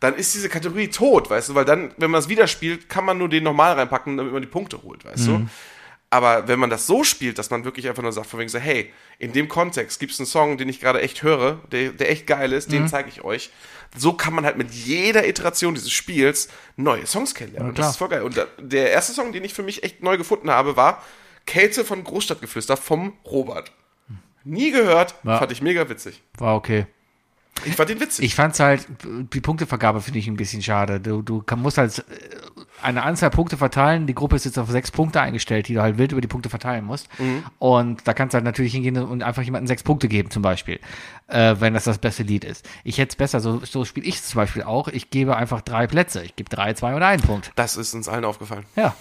Dann 0.00 0.16
ist 0.16 0.34
diese 0.34 0.48
Kategorie 0.48 0.88
tot, 0.88 1.30
weißt 1.30 1.50
du, 1.50 1.54
weil 1.54 1.64
dann, 1.64 1.92
wenn 1.96 2.10
man 2.10 2.18
es 2.18 2.28
wieder 2.28 2.48
spielt, 2.48 2.88
kann 2.88 3.04
man 3.04 3.18
nur 3.18 3.28
den 3.28 3.44
normal 3.44 3.74
reinpacken, 3.74 4.16
damit 4.16 4.32
man 4.32 4.42
die 4.42 4.48
Punkte 4.48 4.82
holt, 4.82 5.04
weißt 5.04 5.28
du. 5.28 5.46
Aber 6.12 6.46
wenn 6.46 6.58
man 6.58 6.68
das 6.68 6.86
so 6.86 7.04
spielt, 7.04 7.38
dass 7.38 7.48
man 7.48 7.64
wirklich 7.64 7.88
einfach 7.88 8.02
nur 8.02 8.12
sagt, 8.12 8.26
von 8.26 8.38
wegen 8.38 8.50
so, 8.50 8.58
hey, 8.58 8.92
in 9.18 9.32
dem 9.32 9.48
Kontext 9.48 9.98
gibt 9.98 10.12
es 10.12 10.20
einen 10.20 10.26
Song, 10.26 10.58
den 10.58 10.68
ich 10.68 10.78
gerade 10.78 11.00
echt 11.00 11.22
höre, 11.22 11.54
der, 11.72 11.92
der 11.92 12.10
echt 12.10 12.26
geil 12.26 12.52
ist, 12.52 12.70
den 12.70 12.86
zeige 12.86 13.08
ich 13.08 13.24
euch. 13.24 13.50
So 13.96 14.12
kann 14.12 14.34
man 14.34 14.44
halt 14.44 14.58
mit 14.58 14.70
jeder 14.72 15.26
Iteration 15.26 15.74
dieses 15.74 15.90
Spiels 15.90 16.48
neue 16.76 17.06
Songs 17.06 17.34
kennenlernen. 17.34 17.70
Und 17.70 17.78
das 17.78 17.92
ist 17.92 17.96
voll 17.96 18.08
geil. 18.10 18.22
Und 18.22 18.38
der 18.58 18.90
erste 18.90 19.14
Song, 19.14 19.32
den 19.32 19.42
ich 19.42 19.54
für 19.54 19.62
mich 19.62 19.84
echt 19.84 20.02
neu 20.02 20.18
gefunden 20.18 20.50
habe, 20.50 20.76
war 20.76 21.02
Kälte 21.46 21.82
von 21.82 22.04
Großstadtgeflüster 22.04 22.76
vom 22.76 23.14
Robert. 23.24 23.72
Nie 24.44 24.70
gehört, 24.70 25.14
Ja. 25.24 25.38
fand 25.38 25.50
ich 25.52 25.62
mega 25.62 25.88
witzig. 25.88 26.20
War 26.36 26.56
okay. 26.56 26.86
Ich 27.64 27.76
fand 27.76 27.88
den 27.90 28.00
witzig. 28.00 28.24
Ich 28.24 28.34
fand's 28.34 28.60
halt, 28.60 28.86
die 29.04 29.40
Punktevergabe 29.40 30.00
finde 30.00 30.18
ich 30.18 30.26
ein 30.26 30.36
bisschen 30.36 30.62
schade. 30.62 31.00
Du, 31.00 31.22
du 31.22 31.42
musst 31.56 31.78
halt 31.78 32.04
eine 32.82 33.02
Anzahl 33.02 33.30
Punkte 33.30 33.56
verteilen. 33.56 34.06
Die 34.06 34.14
Gruppe 34.14 34.36
ist 34.36 34.44
jetzt 34.44 34.58
auf 34.58 34.70
sechs 34.70 34.90
Punkte 34.90 35.20
eingestellt, 35.20 35.68
die 35.68 35.74
du 35.74 35.82
halt 35.82 35.98
wild 35.98 36.12
über 36.12 36.20
die 36.20 36.28
Punkte 36.28 36.48
verteilen 36.50 36.84
musst. 36.84 37.08
Mhm. 37.18 37.44
Und 37.58 38.06
da 38.06 38.14
kannst 38.14 38.34
du 38.34 38.36
halt 38.36 38.44
natürlich 38.44 38.72
hingehen 38.72 38.96
und 38.98 39.22
einfach 39.22 39.42
jemandem 39.42 39.66
sechs 39.66 39.82
Punkte 39.82 40.08
geben, 40.08 40.30
zum 40.30 40.42
Beispiel, 40.42 40.80
äh, 41.28 41.56
wenn 41.58 41.74
das 41.74 41.84
das 41.84 41.98
beste 41.98 42.22
Lied 42.22 42.44
ist. 42.44 42.68
Ich 42.84 42.98
hätte 42.98 43.10
es 43.10 43.16
besser, 43.16 43.40
so, 43.40 43.60
so 43.64 43.84
spiele 43.84 44.06
ich 44.06 44.16
es 44.16 44.26
zum 44.26 44.38
Beispiel 44.38 44.62
auch. 44.62 44.88
Ich 44.88 45.10
gebe 45.10 45.36
einfach 45.36 45.60
drei 45.60 45.86
Plätze. 45.86 46.22
Ich 46.22 46.36
gebe 46.36 46.50
drei, 46.50 46.74
zwei 46.74 46.94
und 46.94 47.02
einen 47.02 47.22
Punkt. 47.22 47.52
das 47.56 47.76
ist 47.76 47.94
uns 47.94 48.08
allen 48.08 48.24
aufgefallen. 48.24 48.64
Ja, 48.76 48.94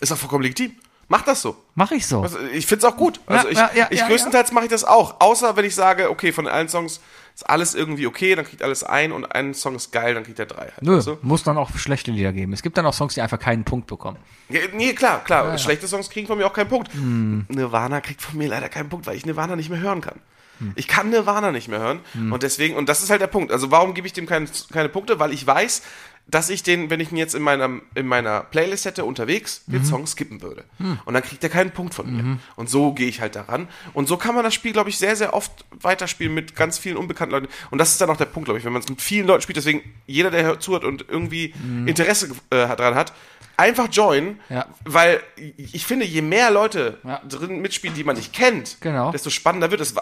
Ist 0.00 0.12
auch 0.12 0.16
vollkommen 0.16 0.42
legitim. 0.42 0.72
Macht 1.08 1.28
das 1.28 1.42
so. 1.42 1.54
mache 1.74 1.96
ich 1.96 2.06
so. 2.06 2.22
Also 2.22 2.38
ich 2.52 2.66
finde 2.66 2.86
es 2.86 2.92
auch 2.92 2.96
gut. 2.96 3.20
Also 3.26 3.48
ich, 3.48 3.58
ja, 3.58 3.70
ja, 3.74 3.88
ich 3.90 4.00
ja, 4.00 4.08
größtenteils 4.08 4.52
mache 4.52 4.64
ich 4.64 4.70
das 4.70 4.84
auch. 4.84 5.20
Außer 5.20 5.54
wenn 5.54 5.66
ich 5.66 5.74
sage, 5.74 6.10
okay, 6.10 6.32
von 6.32 6.48
allen 6.48 6.68
Songs 6.70 7.00
ist 7.34 7.48
alles 7.50 7.74
irgendwie 7.74 8.06
okay, 8.06 8.34
dann 8.36 8.44
kriegt 8.44 8.62
alles 8.62 8.84
ein 8.84 9.10
und 9.10 9.24
ein 9.24 9.54
Song 9.54 9.74
ist 9.74 9.90
geil, 9.90 10.14
dann 10.14 10.22
kriegt 10.22 10.38
er 10.38 10.46
drei. 10.46 10.66
Halt, 10.66 10.82
Nö, 10.82 10.96
weißt 10.96 11.08
du? 11.08 11.18
muss 11.22 11.42
dann 11.42 11.58
auch 11.58 11.76
schlechte 11.76 12.12
Lieder 12.12 12.32
geben. 12.32 12.52
Es 12.52 12.62
gibt 12.62 12.78
dann 12.78 12.86
auch 12.86 12.94
Songs, 12.94 13.14
die 13.14 13.22
einfach 13.22 13.40
keinen 13.40 13.64
Punkt 13.64 13.88
bekommen. 13.88 14.18
ja, 14.48 14.60
nee, 14.72 14.92
klar, 14.92 15.24
klar. 15.24 15.58
Schlechte 15.58 15.88
Songs 15.88 16.10
kriegen 16.10 16.28
von 16.28 16.38
mir 16.38 16.46
auch 16.46 16.52
keinen 16.52 16.68
Punkt. 16.68 16.92
Hm. 16.92 17.46
Nirvana 17.48 18.00
kriegt 18.00 18.22
von 18.22 18.38
mir 18.38 18.48
leider 18.48 18.68
keinen 18.68 18.88
Punkt, 18.88 19.06
weil 19.06 19.16
ich 19.16 19.26
Nirvana 19.26 19.56
nicht 19.56 19.68
mehr 19.68 19.80
hören 19.80 20.00
kann. 20.00 20.20
Hm. 20.60 20.72
Ich 20.76 20.86
kann 20.86 21.10
Nirvana 21.10 21.50
nicht 21.50 21.66
mehr 21.66 21.80
hören. 21.80 22.00
Und 22.30 22.44
deswegen, 22.44 22.76
und 22.76 22.88
das 22.88 23.02
ist 23.02 23.10
halt 23.10 23.20
der 23.20 23.26
Punkt. 23.26 23.50
Also 23.50 23.72
warum 23.72 23.94
gebe 23.94 24.06
ich 24.06 24.12
dem 24.12 24.26
keine, 24.26 24.46
keine 24.72 24.88
Punkte? 24.88 25.18
Weil 25.18 25.32
ich 25.32 25.44
weiß, 25.44 25.82
dass 26.26 26.48
ich 26.48 26.62
den, 26.62 26.88
wenn 26.90 27.00
ich 27.00 27.12
ihn 27.12 27.18
jetzt 27.18 27.34
in 27.34 27.42
meiner, 27.42 27.68
in 27.94 28.06
meiner 28.06 28.40
Playlist 28.40 28.86
hätte 28.86 29.04
unterwegs, 29.04 29.62
den 29.66 29.82
Mhm. 29.82 29.84
Song 29.84 30.06
skippen 30.06 30.40
würde. 30.42 30.64
Hm. 30.78 30.98
Und 31.04 31.14
dann 31.14 31.22
kriegt 31.22 31.44
er 31.44 31.50
keinen 31.50 31.70
Punkt 31.70 31.92
von 31.94 32.10
mir. 32.10 32.38
Und 32.56 32.70
so 32.70 32.92
gehe 32.92 33.08
ich 33.08 33.20
halt 33.20 33.36
daran. 33.36 33.68
Und 33.92 34.08
so 34.08 34.16
kann 34.16 34.34
man 34.34 34.42
das 34.42 34.54
Spiel, 34.54 34.72
glaube 34.72 34.88
ich, 34.88 34.96
sehr, 34.98 35.16
sehr 35.16 35.34
oft 35.34 35.52
weiterspielen 35.70 36.32
mit 36.32 36.56
ganz 36.56 36.78
vielen 36.78 36.96
unbekannten 36.96 37.32
Leuten. 37.32 37.48
Und 37.70 37.78
das 37.78 37.90
ist 37.90 38.00
dann 38.00 38.08
auch 38.10 38.16
der 38.16 38.24
Punkt, 38.24 38.46
glaube 38.46 38.58
ich, 38.58 38.64
wenn 38.64 38.72
man 38.72 38.80
es 38.82 38.88
mit 38.88 39.02
vielen 39.02 39.26
Leuten 39.26 39.42
spielt. 39.42 39.58
Deswegen, 39.58 39.82
jeder, 40.06 40.30
der 40.30 40.44
hört- 40.44 40.62
zuhört 40.62 40.84
und 40.84 41.04
irgendwie 41.08 41.52
Interesse 41.86 42.30
äh, 42.50 42.68
hat- 42.68 42.80
dran 42.80 42.94
hat, 42.94 43.12
einfach 43.58 43.88
joinen. 43.92 44.40
Mhm. 44.48 44.56
Ja. 44.56 44.66
Weil 44.86 45.20
ich 45.36 45.84
finde, 45.86 46.06
je 46.06 46.22
mehr 46.22 46.50
Leute 46.50 46.98
Ja. 47.04 47.20
drin 47.28 47.60
mitspielen, 47.60 47.94
die 47.94 48.02
man 48.02 48.16
nicht 48.16 48.32
kennt, 48.32 48.78
Genau. 48.80 49.12
desto 49.12 49.28
spannender 49.30 49.70
wird 49.70 49.82
es. 49.82 49.94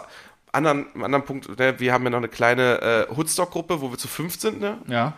Anderen, 0.55 0.85
anderen 1.01 1.25
Punkt, 1.25 1.57
ne, 1.57 1.79
wir 1.79 1.91
haben 1.93 2.03
ja 2.03 2.11
noch 2.11 2.19
eine 2.19 2.27
kleine 2.27 3.07
äh, 3.09 3.15
Hoodstock-Gruppe, 3.15 3.81
wo 3.81 3.89
wir 3.89 3.97
zu 3.97 4.07
fünf 4.07 4.39
sind. 4.39 4.61
Ne? 4.61 4.77
Ja. 4.87 5.13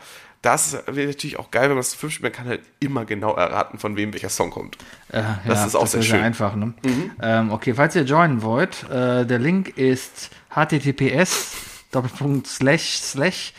Das 0.46 0.78
wäre 0.86 1.08
natürlich 1.08 1.40
auch 1.40 1.50
geil, 1.50 1.64
wenn 1.64 1.70
man 1.72 1.78
das 1.80 1.90
zu 1.90 1.98
fünf 1.98 2.14
spielt. 2.14 2.32
Man 2.32 2.32
kann 2.32 2.48
halt 2.48 2.62
immer 2.80 3.04
genau 3.06 3.34
erraten, 3.34 3.80
von 3.80 3.98
wem 3.98 4.14
welcher 4.14 4.30
Song 4.30 4.52
kommt. 4.52 4.78
Äh, 5.10 5.24
Das 5.48 5.62
ja, 5.62 5.66
ist 5.66 5.76
auch 5.76 5.88
sehr 5.88 6.02
wäre 6.02 6.10
schön. 6.10 6.20
Mhm. 6.20 6.26
einfach. 6.26 6.56
Ne? 6.56 6.74
Ähm, 7.22 7.52
okay, 7.52 7.74
falls 7.74 7.96
ihr 7.96 8.04
joinen 8.04 8.44
wollt, 8.44 8.84
äh, 8.90 9.26
der 9.26 9.40
Link 9.40 9.70
ist 9.78 10.30
https 10.52 11.56
Doppelpunkt 11.92 12.46
slash 12.46 12.98
slash 13.00 13.54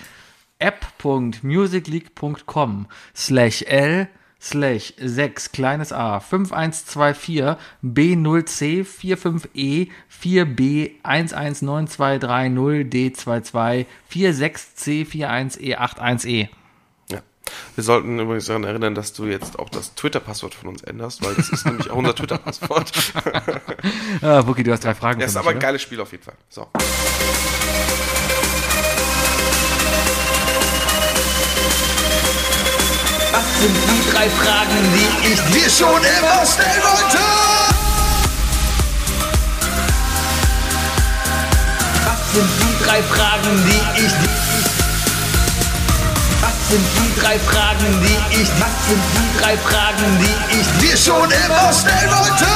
app.musicleague.com 0.60 2.86
slash 3.16 3.62
l 3.66 4.06
slash 4.40 4.94
6 4.98 5.50
kleines 5.52 5.92
a 5.92 6.20
5124 6.20 7.56
b0c 7.82 8.84
45e 8.84 9.88
4b 10.22 10.90
119230 11.02 13.16
d22 13.16 13.86
46c 14.12 15.04
41e 15.04 15.76
81e 15.76 16.42
Ja. 16.42 16.48
Wir 17.74 17.84
sollten 17.84 18.18
übrigens 18.18 18.46
daran 18.46 18.64
erinnern, 18.64 18.94
dass 18.94 19.12
du 19.12 19.26
jetzt 19.26 19.58
auch 19.58 19.68
das 19.68 19.94
Twitter-Passwort 19.94 20.54
von 20.54 20.70
uns 20.70 20.82
änderst, 20.82 21.24
weil 21.24 21.34
das 21.34 21.50
ist 21.50 21.66
nämlich 21.66 21.90
auch 21.90 21.96
unser 21.96 22.14
Twitter-Passwort. 22.14 22.92
Ah, 24.22 24.46
Wookie, 24.46 24.62
du 24.62 24.72
hast 24.72 24.84
drei 24.84 24.94
Fragen. 24.94 25.20
Das 25.20 25.28
ist 25.30 25.34
für 25.34 25.40
aber 25.40 25.50
mich, 25.50 25.56
ein 25.56 25.60
geiles 25.60 25.82
Spiel 25.82 26.00
auf 26.00 26.10
jeden 26.10 26.24
Fall. 26.24 26.34
So. 26.48 26.66
Was 33.32 33.60
sind 33.60 33.74
die 33.74 34.10
drei 34.10 34.28
Fragen, 34.30 34.78
die 34.94 35.32
ich 35.32 35.40
dir 35.52 35.70
schon 35.70 36.00
immer 36.02 36.46
stellen 36.46 36.82
wollte? 36.82 37.18
Was 42.06 42.32
sind 42.32 42.48
die 42.60 42.84
drei 42.84 43.02
Fragen, 43.02 43.64
die 43.66 44.00
ich 44.00 44.12
dir... 44.12 44.45
Was 46.68 46.72
sind 46.72 46.84
die 46.98 47.20
drei 47.20 47.38
Fragen, 47.38 48.00
die 48.02 48.40
ich... 48.42 48.48
Was 48.60 48.88
sind 48.88 49.00
die 49.14 49.40
drei 49.40 49.56
Fragen, 49.56 50.18
die 50.18 50.58
ich 50.60 50.66
dir 50.90 50.96
schon 50.96 51.30
immer 51.30 51.72
stellen 51.72 52.10
wollte? 52.10 52.46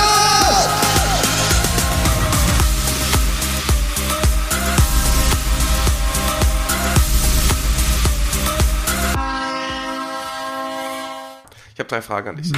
Ich 11.74 11.78
habe 11.80 11.88
drei 11.88 12.02
Fragen 12.02 12.28
an 12.28 12.36
dich. 12.36 12.52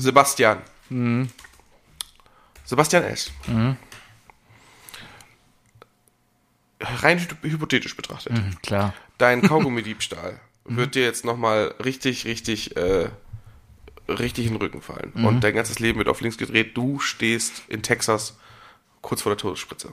Sebastian. 0.00 0.58
Sebastian 2.64 3.02
S. 3.04 3.30
Rein 6.80 7.18
hy- 7.18 7.50
hypothetisch 7.50 7.96
betrachtet. 7.96 8.32
oder? 8.32 8.42
Klar. 8.62 8.94
Dein 9.18 9.42
Kaugummi-Diebstahl 9.42 10.38
wird 10.68 10.94
dir 10.94 11.02
jetzt 11.04 11.24
nochmal 11.24 11.74
richtig, 11.84 12.24
richtig, 12.26 12.76
äh, 12.76 13.08
richtig 14.08 14.46
in 14.46 14.52
den 14.54 14.60
Rücken 14.62 14.82
fallen. 14.82 15.12
Und 15.14 15.42
dein 15.44 15.54
ganzes 15.54 15.78
Leben 15.78 15.98
wird 15.98 16.08
auf 16.08 16.20
links 16.20 16.38
gedreht. 16.38 16.76
Du 16.76 16.98
stehst 17.00 17.62
in 17.68 17.82
Texas 17.82 18.36
kurz 19.02 19.22
vor 19.22 19.30
der 19.30 19.38
Todesspritze. 19.38 19.92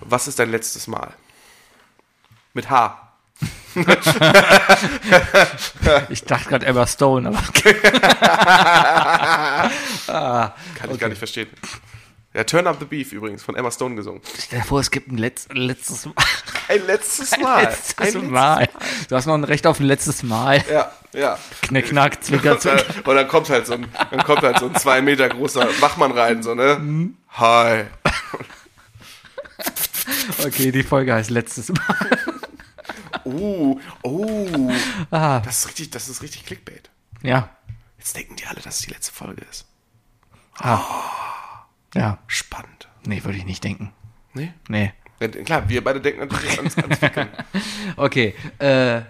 Was 0.00 0.28
ist 0.28 0.38
dein 0.38 0.50
letztes 0.50 0.86
Mal? 0.86 1.12
Mit 2.54 2.70
H. 2.70 3.02
Ich 6.08 6.24
dachte 6.24 6.48
gerade 6.48 6.64
Emma 6.66 6.86
Stone, 6.86 7.28
aber 7.28 7.38
Kann 10.74 10.90
ich 10.90 10.98
gar 10.98 11.08
nicht 11.08 11.18
verstehen. 11.18 11.48
Ja, 12.36 12.44
Turn 12.44 12.66
Up 12.66 12.76
the 12.78 12.84
Beef 12.84 13.12
übrigens, 13.12 13.42
von 13.42 13.56
Emma 13.56 13.70
Stone 13.70 13.94
gesungen. 13.94 14.20
stell 14.38 14.58
dir 14.60 14.64
vor, 14.66 14.78
es 14.80 14.90
gibt 14.90 15.10
ein 15.10 15.16
letz 15.16 15.48
letztes 15.52 16.04
Mal. 16.04 16.12
Ein 16.68 16.84
letztes 16.86 17.30
Mal. 17.38 17.62
letztes 17.62 17.96
ein 17.96 18.04
letztes 18.04 18.22
Mal. 18.30 18.68
Du 19.08 19.16
hast 19.16 19.24
noch 19.26 19.34
ein 19.34 19.44
Recht 19.44 19.66
auf 19.66 19.78
ein 19.80 19.86
letztes 19.86 20.22
Mal. 20.24 20.62
Ja, 20.70 20.92
ja. 21.14 21.38
Knick, 21.62 21.86
knack, 21.86 22.22
zwinker, 22.22 22.58
zwinker. 22.60 22.84
Und 23.08 23.14
dann 23.14 23.26
kommt 23.28 23.48
halt 23.48 23.66
so 23.66 23.74
ein, 23.74 23.86
dann 24.10 24.22
kommt 24.24 24.42
halt 24.42 24.58
so 24.58 24.66
ein 24.66 24.74
zwei 24.74 25.00
Meter 25.00 25.28
großer 25.30 25.66
Wachmann 25.80 26.10
rein, 26.10 26.42
so, 26.42 26.54
ne? 26.54 27.10
Hi. 27.30 27.84
Okay, 30.44 30.72
die 30.72 30.82
Folge 30.82 31.14
heißt 31.14 31.30
letztes 31.30 31.68
Mal. 31.70 31.78
Uh, 33.24 33.80
oh. 34.02 34.70
Ah, 35.10 35.40
Das 35.40 35.58
ist 35.58 35.66
richtig, 35.68 35.90
das 35.90 36.08
ist 36.08 36.22
richtig 36.22 36.46
Clickbait. 36.46 36.90
ja. 37.22 37.48
Jetzt 37.98 38.14
denken 38.14 38.36
die 38.36 38.46
alle, 38.46 38.60
dass 38.60 38.76
es 38.76 38.82
die 38.82 38.90
letzte 38.92 39.12
Folge 39.12 39.44
ist. 39.50 39.64
Ja. 41.98 42.18
Spannend. 42.26 42.88
Nee, 43.06 43.22
würde 43.24 43.38
ich 43.38 43.44
nicht 43.44 43.62
denken. 43.64 43.92
Nee? 44.34 44.52
Nee. 44.68 44.92
Klar, 45.44 45.68
wir 45.68 45.82
beide 45.82 46.00
denken 46.00 46.20
natürlich 46.20 46.58
ans, 46.58 46.76
ans 46.76 47.00
Wickeln. 47.00 47.28
Okay, 47.96 48.34
äh. 48.58 49.02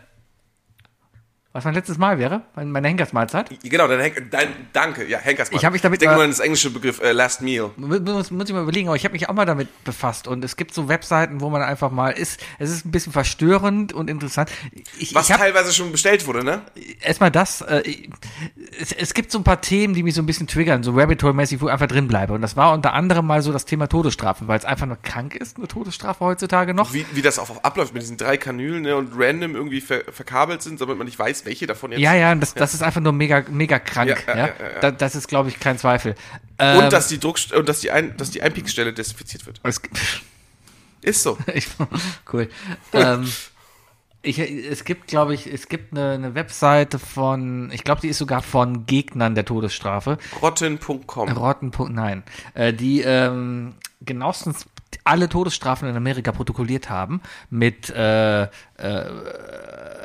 Was 1.57 1.65
mein 1.65 1.73
letztes 1.73 1.97
Mal 1.97 2.19
wäre? 2.19 2.43
Meine 2.55 2.87
Henkersmahlzeit? 2.89 3.49
Genau, 3.63 3.89
dein, 3.89 3.99
Henk, 4.01 4.31
dein 4.31 4.49
Danke, 4.75 5.07
ja, 5.09 5.17
Henkers 5.19 5.51
Ich 5.53 5.65
hab 5.65 5.73
mich 5.73 5.81
damit 5.81 6.03
Denk 6.03 6.13
mal- 6.13 6.23
an 6.25 6.29
das 6.29 6.41
englische 6.41 6.69
Begriff 6.69 7.01
äh, 7.01 7.13
Last 7.13 7.41
Meal. 7.41 7.71
Mu- 7.77 7.99
Muss, 7.99 8.31
muss 8.31 8.47
ich 8.51 8.55
mal 8.55 8.63
überlegen, 8.63 8.89
aber 8.89 8.97
ich 8.97 9.05
habe 9.05 9.13
mich 9.15 9.27
auch 9.31 9.33
mal 9.33 9.47
damit 9.47 9.69
befasst 9.85 10.29
und 10.29 10.45
es 10.45 10.57
gibt 10.57 10.75
so 10.75 10.89
Webseiten, 10.89 11.41
wo 11.41 11.49
man 11.49 11.63
einfach 11.63 11.91
mal 11.91 12.11
ist, 12.11 12.45
es 12.59 12.69
ist 12.71 12.85
ein 12.85 12.91
bisschen 12.91 13.11
verstörend 13.15 13.95
und 13.95 14.11
interessant. 14.11 14.51
Ich, 14.99 15.15
Was 15.15 15.27
ich 15.29 15.33
hab, 15.33 15.41
teilweise 15.41 15.73
schon 15.73 15.93
bestellt 15.93 16.27
wurde, 16.27 16.45
ne? 16.45 16.61
erstmal 17.01 17.31
das, 17.31 17.63
äh, 17.63 17.83
es, 18.79 18.93
es 18.93 19.15
gibt 19.15 19.31
so 19.33 19.39
ein 19.39 19.45
paar 19.45 19.63
Themen, 19.63 19.95
die 19.95 20.03
mich 20.03 20.13
so 20.15 20.21
ein 20.21 20.27
bisschen 20.27 20.47
triggern, 20.47 20.83
so 20.83 20.93
Rabbit 20.93 21.23
Hole-mäßig, 21.23 21.63
wo 21.63 21.69
ich 21.69 21.73
einfach 21.73 21.87
drin 21.89 22.07
bleibe. 22.07 22.35
Und 22.35 22.43
das 22.43 22.57
war 22.59 22.75
unter 22.75 22.93
anderem 22.93 23.27
mal 23.27 23.41
so 23.41 23.51
das 23.51 23.65
Thema 23.65 23.87
Todesstrafe, 23.89 24.47
weil 24.47 24.59
es 24.59 24.67
einfach 24.67 24.85
nur 24.87 24.99
krank 25.03 25.35
ist, 25.35 25.57
eine 25.57 25.69
Todesstrafe 25.69 26.23
heutzutage 26.23 26.75
noch. 26.75 26.93
Wie, 26.93 27.07
wie 27.15 27.23
das 27.23 27.39
auch 27.39 27.63
abläuft 27.65 27.95
mit 27.95 28.03
diesen 28.03 28.19
drei 28.19 28.37
Kanülen 28.37 28.83
ne, 28.83 28.95
und 28.95 29.13
random 29.17 29.55
irgendwie 29.55 29.81
ver 29.81 30.03
verkabelt 30.13 30.61
sind, 30.61 30.81
damit 30.83 30.99
man 30.99 31.07
nicht 31.07 31.19
weiß, 31.19 31.46
welche 31.47 31.67
davon 31.67 31.93
jetzt. 31.93 32.01
Ja, 32.01 32.15
ja, 32.15 32.35
das, 32.35 32.55
das 32.55 32.75
ist 32.75 32.83
einfach 32.83 33.01
nur 33.01 33.13
mega, 33.13 33.45
mega 33.51 33.79
krank. 33.79 34.11
Ja, 34.11 34.37
Ja, 34.37 34.47
ja. 34.47 34.53
Da, 34.81 34.91
das 34.91 35.15
ist, 35.15 35.29
glaube 35.29 35.49
ich, 35.49 35.59
kein 35.59 35.79
Zweifel. 35.79 36.15
Ähm, 36.59 36.79
Und 36.85 36.93
dass 36.93 37.09
die 37.09 37.19
Druck 37.19 37.39
und 37.57 37.69
dass 37.69 37.81
die, 37.81 37.91
Ein 37.91 38.17
dass 38.17 38.31
die 38.31 38.43
Einpiekstelle 38.43 38.93
desinfiziert 38.93 39.47
wird. 39.47 39.61
es, 39.63 39.81
Ist 41.03 41.23
so. 41.23 41.39
ich, 41.55 41.69
cool. 42.33 42.49
ähm, 42.93 43.31
ich, 44.23 44.39
es 44.41 44.85
gibt, 44.85 45.07
glaube 45.07 45.35
ich, 45.35 45.47
es 45.47 45.69
gibt 45.69 45.93
eine, 45.93 46.13
eine 46.13 46.35
Webseite 46.35 46.99
von, 46.99 47.71
ich 47.73 47.85
glaube, 47.85 48.01
die 48.01 48.09
ist 48.09 48.19
sogar 48.19 48.43
von 48.43 48.87
Gegnern 48.87 49.35
der 49.35 49.45
Todesstrafe. 49.45 50.19
Rotten.com. 50.43 51.31
Rotten. 51.31 51.73
Nein. 51.95 52.25
Äh, 52.55 52.73
die 52.73 53.03
ähm, 53.03 53.75
genauestens 54.01 54.67
alle 55.07 55.29
Todesstrafen 55.29 55.89
in 55.89 55.97
Amerika 55.97 56.33
protokolliert 56.33 56.91
haben 56.91 57.21
mit 57.51 57.91
äh, 57.91 58.43
äh, 58.43 58.49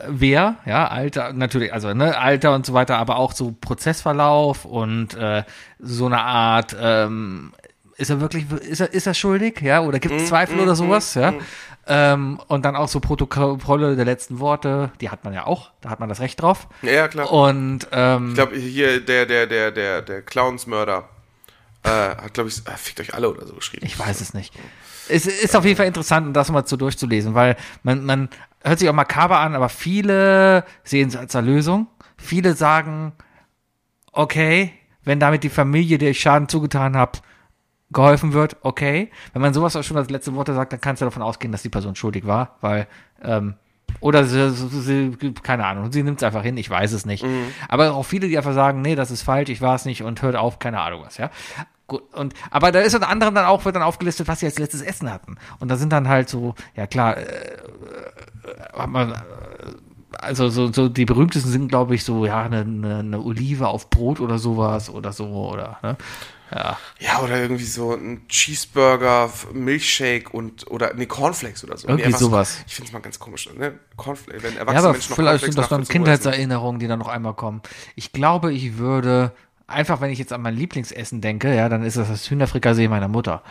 wer, 0.08 0.58
ja, 0.66 0.88
Alter, 0.88 1.34
natürlich, 1.34 1.74
also 1.74 1.93
ne, 1.93 2.18
Alter 2.18 2.54
und 2.56 2.66
so 2.66 2.74
weiter, 2.74 2.97
aber 2.97 3.18
auch 3.18 3.34
so 3.34 3.54
Prozessverlauf 3.60 4.66
und 4.66 5.14
äh, 5.16 5.43
so 5.80 6.06
eine 6.06 6.22
Art, 6.22 6.76
ähm, 6.80 7.54
ist 7.97 8.10
er 8.10 8.20
wirklich, 8.22 8.49
ist 8.52 8.80
er, 8.82 8.93
ist 8.93 9.08
er 9.08 9.14
schuldig, 9.14 9.62
ja, 9.62 9.82
oder 9.82 9.99
gibt 9.99 10.16
es 10.16 10.28
Zweifel 10.28 10.60
oder 10.60 10.76
sowas, 10.76 11.14
ja. 11.16 11.34
Ähm, 11.88 12.39
und 12.47 12.64
dann 12.64 12.76
auch 12.76 12.88
so 12.88 12.99
Protokolle 12.99 13.95
der 13.95 14.06
letzten 14.06 14.39
Worte, 14.39 14.91
die 15.02 15.10
hat 15.10 15.24
man 15.24 15.34
ja 15.34 15.47
auch, 15.47 15.72
da 15.82 15.89
hat 15.89 15.99
man 15.99 16.10
das 16.10 16.20
Recht 16.20 16.41
drauf. 16.41 16.68
Ja, 16.84 16.91
ja, 16.91 17.08
klar. 17.08 17.32
Und 17.32 17.88
ähm, 17.91 18.30
Ich 18.30 18.36
glaube, 18.36 18.56
hier 18.56 19.04
der, 19.04 19.26
der, 19.26 19.47
der, 19.47 19.72
der, 19.72 20.02
der 20.02 20.22
Clownsmörder 20.22 21.10
äh, 21.84 21.89
hat, 21.89 22.34
glaube 22.34 22.49
ich, 22.49 22.57
äh, 22.67 22.77
fickt 22.77 22.99
euch 22.99 23.13
alle 23.13 23.29
oder 23.29 23.45
so 23.45 23.55
geschrieben. 23.55 23.86
Ich 23.86 23.97
weiß 23.97 24.21
es 24.21 24.34
nicht. 24.34 24.53
Es 25.09 25.25
ist 25.25 25.55
auf 25.55 25.65
jeden 25.65 25.77
Fall 25.77 25.88
interessant, 25.88 26.36
das 26.36 26.51
mal 26.51 26.65
so 26.65 26.77
durchzulesen, 26.77 27.34
weil 27.34 27.57
man, 27.84 28.05
man 28.05 28.29
hört 28.63 28.79
sich 28.79 28.89
auch 28.89 28.93
makaber 28.93 29.39
an, 29.39 29.55
aber 29.55 29.69
viele 29.69 30.63
sehen 30.84 31.09
es 31.09 31.15
als 31.15 31.34
Erlösung. 31.36 31.88
Viele 32.17 32.53
sagen, 32.53 33.13
okay, 34.11 34.73
wenn 35.03 35.19
damit 35.19 35.43
die 35.43 35.49
Familie, 35.49 35.97
der 35.97 36.11
ich 36.11 36.19
Schaden 36.19 36.47
zugetan 36.47 36.95
habe, 36.95 37.19
geholfen 37.91 38.34
wird, 38.34 38.57
okay. 38.61 39.11
Wenn 39.34 39.41
man 39.41 39.53
sowas 39.53 39.75
auch 39.75 39.84
schon 39.84 39.97
als 39.97 40.09
letzte 40.09 40.34
Worte 40.36 40.53
sagt, 40.53 40.71
dann 40.73 40.82
kannst 40.82 41.01
du 41.01 41.05
davon 41.05 41.23
ausgehen, 41.23 41.51
dass 41.51 41.61
die 41.61 41.69
Person 41.69 41.95
schuldig 41.95 42.25
war, 42.25 42.57
weil, 42.61 42.88
ähm, 43.21 43.55
oder 43.99 44.23
sie, 44.23 44.49
sie, 44.51 45.17
keine 45.43 45.65
Ahnung, 45.65 45.91
sie 45.91 46.01
nimmt 46.01 46.21
es 46.21 46.23
einfach 46.23 46.43
hin, 46.43 46.55
ich 46.57 46.69
weiß 46.69 46.93
es 46.93 47.05
nicht. 47.05 47.25
Aber 47.67 47.93
auch 47.93 48.03
viele, 48.03 48.27
die 48.29 48.38
einfach 48.38 48.53
sagen, 48.53 48.82
nee, 48.82 48.95
das 48.95 49.11
ist 49.11 49.23
falsch, 49.23 49.49
ich 49.49 49.61
war 49.61 49.75
es 49.75 49.86
nicht 49.86 50.03
und 50.03 50.21
hört 50.21 50.36
auf, 50.38 50.59
keine 50.59 50.79
Ahnung 50.79 51.03
was, 51.05 51.17
ja. 51.17 51.29
Gut, 51.91 52.03
und, 52.13 52.33
aber 52.51 52.71
da 52.71 52.79
ist 52.79 52.95
unter 52.95 53.09
anderem 53.09 53.35
dann 53.35 53.43
auch, 53.43 53.65
wird 53.65 53.75
dann 53.75 53.83
aufgelistet, 53.83 54.25
was 54.29 54.39
sie 54.39 54.45
als 54.45 54.57
letztes 54.57 54.81
Essen 54.81 55.11
hatten. 55.11 55.35
Und 55.59 55.67
da 55.67 55.75
sind 55.75 55.91
dann 55.91 56.07
halt 56.07 56.29
so, 56.29 56.55
ja 56.73 56.87
klar, 56.87 57.17
äh, 57.17 57.23
äh, 57.23 57.57
hat 58.71 58.89
man, 58.89 59.11
äh, 59.11 59.15
also 60.13 60.47
so, 60.47 60.71
so 60.71 60.87
die 60.87 61.03
berühmtesten 61.03 61.51
sind, 61.51 61.67
glaube 61.67 61.93
ich, 61.95 62.05
so, 62.05 62.25
ja, 62.25 62.43
eine, 62.43 62.61
eine, 62.61 62.99
eine 62.99 63.19
Olive 63.19 63.67
auf 63.67 63.89
Brot 63.89 64.21
oder 64.21 64.39
sowas 64.39 64.89
oder 64.89 65.11
so, 65.11 65.25
oder, 65.27 65.79
ne? 65.83 65.97
Ja. 66.49 66.77
Ja, 66.99 67.19
oder 67.19 67.41
irgendwie 67.41 67.65
so 67.65 67.93
ein 67.93 68.25
Cheeseburger, 68.29 69.29
Milchshake 69.51 70.29
und 70.33 70.71
oder 70.71 70.93
nee, 70.93 71.07
Cornflakes 71.07 71.65
oder 71.65 71.77
so. 71.77 71.89
Irgendwie 71.89 72.09
nee, 72.09 72.17
sowas. 72.17 72.63
Ich 72.67 72.75
finde 72.75 72.87
es 72.87 72.93
mal 72.93 72.99
ganz 72.99 73.19
komisch, 73.19 73.49
ne? 73.53 73.79
Cornflakes, 73.97 74.43
wenn 74.43 74.53
Ja, 74.53 74.59
erwachsene 74.59 74.79
aber 74.79 74.91
Menschen 74.93 75.09
noch 75.09 75.15
vielleicht 75.17 75.43
sind 75.43 75.57
das 75.57 75.67
dann 75.67 75.81
nach 75.81 75.87
14 75.87 76.01
Uhr 76.01 76.07
essen. 76.07 76.21
Kindheitserinnerungen, 76.23 76.79
die 76.79 76.87
dann 76.87 76.99
noch 76.99 77.09
einmal 77.09 77.33
kommen. 77.33 77.61
Ich 77.95 78.13
glaube, 78.13 78.53
ich 78.53 78.77
würde, 78.77 79.33
einfach 79.72 80.01
wenn 80.01 80.11
ich 80.11 80.19
jetzt 80.19 80.34
an 80.34 80.41
mein 80.41 80.55
Lieblingsessen 80.55 81.22
denke, 81.22 81.55
ja, 81.55 81.69
dann 81.69 81.84
ist 81.84 81.97
das 81.97 82.09
das 82.09 82.30
Hühnerfrikassee 82.30 82.88
meiner 82.88 83.07
Mutter. 83.07 83.41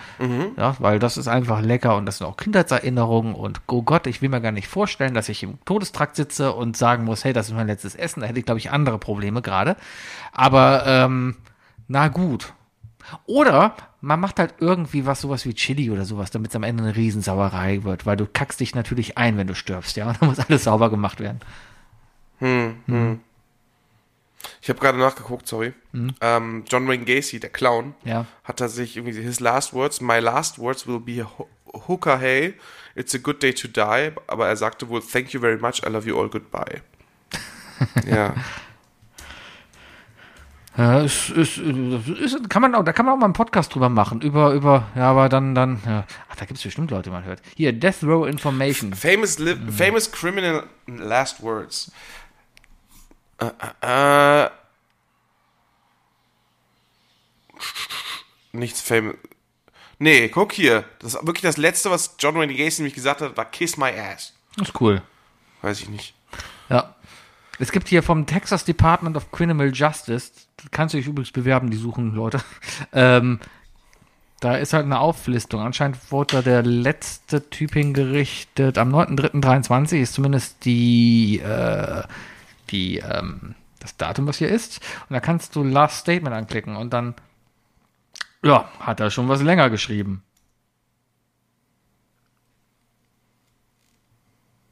Ja, 0.57 0.77
weil 0.79 0.99
das 0.99 1.17
ist 1.17 1.29
einfach 1.29 1.61
lecker 1.61 1.97
und 1.97 2.07
das 2.07 2.19
sind 2.19 2.27
auch 2.27 2.37
Kindheitserinnerungen 2.37 3.35
und 3.35 3.61
oh 3.67 3.83
Gott, 3.83 4.07
ich 4.07 4.23
will 4.23 4.29
mir 4.29 4.41
gar 4.41 4.53
nicht 4.53 4.69
vorstellen, 4.69 5.15
dass 5.15 5.29
ich 5.29 5.43
im 5.43 5.59
Todestrakt 5.65 6.17
sitze 6.17 6.53
und 6.53 6.77
sagen 6.77 7.05
muss, 7.05 7.25
hey, 7.25 7.33
das 7.33 7.49
ist 7.49 7.55
mein 7.55 7.67
letztes 7.67 7.95
Essen. 7.95 8.21
Da 8.21 8.27
hätte 8.27 8.39
ich, 8.39 8.47
glaube 8.47 8.59
ich, 8.59 8.71
andere 8.71 8.99
Probleme 8.99 9.43
gerade. 9.43 9.77
Aber, 10.33 10.85
ähm, 10.87 11.37
na 11.89 12.09
gut. 12.09 12.53
Oder 13.27 13.75
man 14.01 14.21
macht 14.21 14.39
halt 14.39 14.55
irgendwie 14.61 15.07
was, 15.07 15.21
sowas 15.21 15.45
wie 15.45 15.55
Chili 15.55 15.91
oder 15.91 16.05
sowas, 16.05 16.31
damit 16.31 16.51
es 16.51 16.57
am 16.57 16.63
Ende 16.63 16.83
eine 16.83 16.97
Riesensauerei 16.97 17.83
wird, 17.85 18.07
weil 18.07 18.17
du 18.17 18.27
kackst 18.27 18.61
dich 18.61 18.75
natürlich 18.75 19.19
ein, 19.19 19.37
wenn 19.37 19.47
du 19.47 19.55
stirbst, 19.55 19.97
ja, 19.97 20.09
und 20.09 20.21
dann 20.21 20.29
muss 20.29 20.39
alles 20.39 20.65
sauber 20.65 20.91
gemacht 20.91 21.21
werden. 21.21 21.41
Ich 24.63 24.69
habe 24.69 24.79
gerade 24.81 24.99
nachgeguckt, 24.99 25.47
sorry. 25.47 25.75
Ähm, 26.21 26.65
John 26.69 26.89
Wayne 26.89 27.05
Gacy, 27.05 27.41
der 27.41 27.51
Clown, 27.51 27.95
Ja. 28.05 28.27
hat 28.45 28.57
tatsächlich 28.59 28.97
irgendwie 28.97 29.21
his 29.23 29.41
last 29.41 29.73
words, 29.75 30.01
my 30.01 30.19
last 30.19 30.59
words 30.59 30.87
will 30.87 31.01
be 31.01 31.23
ho- 31.25 31.49
hooker 31.89 32.19
hey, 32.19 32.55
it's 32.95 33.15
a 33.15 33.19
good 33.19 33.43
day 33.43 33.53
to 33.53 33.69
die, 33.69 34.13
aber 34.27 34.49
er 34.49 34.57
sagte 34.57 34.89
wohl 34.89 35.03
thank 35.03 35.33
you 35.33 35.41
very 35.41 35.59
much, 35.59 35.83
I 35.85 35.91
love 35.91 36.09
you 36.09 36.19
all, 36.19 36.29
goodbye. 36.29 36.81
Ja. 38.07 38.35
Ja, 40.77 41.01
ist, 41.01 41.31
ist, 41.31 41.59
ist, 41.59 42.49
kann 42.49 42.63
man 42.63 42.75
auch, 42.75 42.85
da 42.85 42.93
kann 42.93 43.05
man 43.05 43.15
auch 43.15 43.19
mal 43.19 43.25
einen 43.27 43.33
Podcast 43.35 43.75
drüber 43.75 43.89
machen. 43.89 44.21
Über, 44.23 44.53
über, 44.53 44.87
ja, 44.95 45.11
aber 45.11 45.29
dann, 45.29 45.55
dann, 45.55 45.81
ja. 45.85 46.07
Ach, 46.31 46.37
da 46.37 46.45
gibt 46.45 46.59
es 46.59 46.63
bestimmt 46.65 46.91
Leute, 46.93 47.05
die 47.05 47.11
man 47.11 47.25
hört. 47.25 47.43
Hier, 47.57 47.73
Death 47.73 48.03
Row 48.05 48.27
Information. 48.27 48.95
Famous, 48.95 49.39
li 49.41 49.57
famous 49.71 50.11
criminal 50.11 50.65
last 50.87 51.43
words. 51.43 51.91
Äh, 53.41 53.51
äh, 53.83 54.45
äh. 54.45 54.51
Nichts 58.53 58.81
famous. 58.81 59.17
Nee, 59.99 60.29
guck 60.29 60.53
hier. 60.53 60.85
Das 60.99 61.15
ist 61.15 61.27
wirklich 61.27 61.43
das 61.43 61.57
letzte, 61.57 61.91
was 61.91 62.17
John 62.19 62.35
Wayne 62.35 62.55
Gacy 62.55 62.83
nämlich 62.83 62.95
gesagt 62.95 63.21
hat, 63.21 63.37
war 63.37 63.45
Kiss 63.45 63.77
My 63.77 63.91
Ass. 63.91 64.33
Das 64.57 64.69
ist 64.69 64.81
cool. 64.81 65.03
Weiß 65.63 65.81
ich 65.81 65.89
nicht. 65.89 66.15
Ja. 66.69 66.95
Es 67.59 67.71
gibt 67.71 67.89
hier 67.89 68.03
vom 68.03 68.25
Texas 68.25 68.65
Department 68.65 69.19
of 69.19 69.31
Criminal 69.31 69.71
Justice, 69.75 70.33
kannst 70.71 70.95
du 70.95 70.99
dich 70.99 71.07
übrigens 71.07 71.33
bewerben, 71.33 71.71
die 71.71 71.77
suchen 71.77 72.15
Leute. 72.15 72.41
Ähm, 72.93 73.39
da 74.41 74.57
ist 74.57 74.73
halt 74.73 74.87
eine 74.87 74.99
Auflistung. 74.99 75.61
Anscheinend 75.61 76.11
wurde 76.11 76.37
da 76.37 76.43
der 76.43 76.63
letzte 76.63 77.51
Typ 77.51 77.75
hingerichtet. 77.75 78.79
Am 78.79 78.93
9.3.23 78.93 80.01
ist 80.01 80.15
zumindest 80.15 80.65
die, 80.65 81.41
äh, 81.41 82.03
die, 82.71 82.99
ähm, 82.99 83.55
das 83.79 83.97
Datum, 83.97 84.27
was 84.27 84.39
hier 84.39 84.49
ist. 84.49 84.81
Und 85.09 85.15
da 85.15 85.21
kannst 85.21 85.57
du 85.57 85.65
Last 85.65 85.99
Statement 85.99 86.35
anklicken 86.35 86.77
und 86.77 86.93
dann, 86.93 87.15
ja, 88.43 88.69
hat 88.81 89.01
er 89.01 89.11
schon 89.11 89.29
was 89.29 89.43
länger 89.43 89.71
geschrieben. 89.71 90.23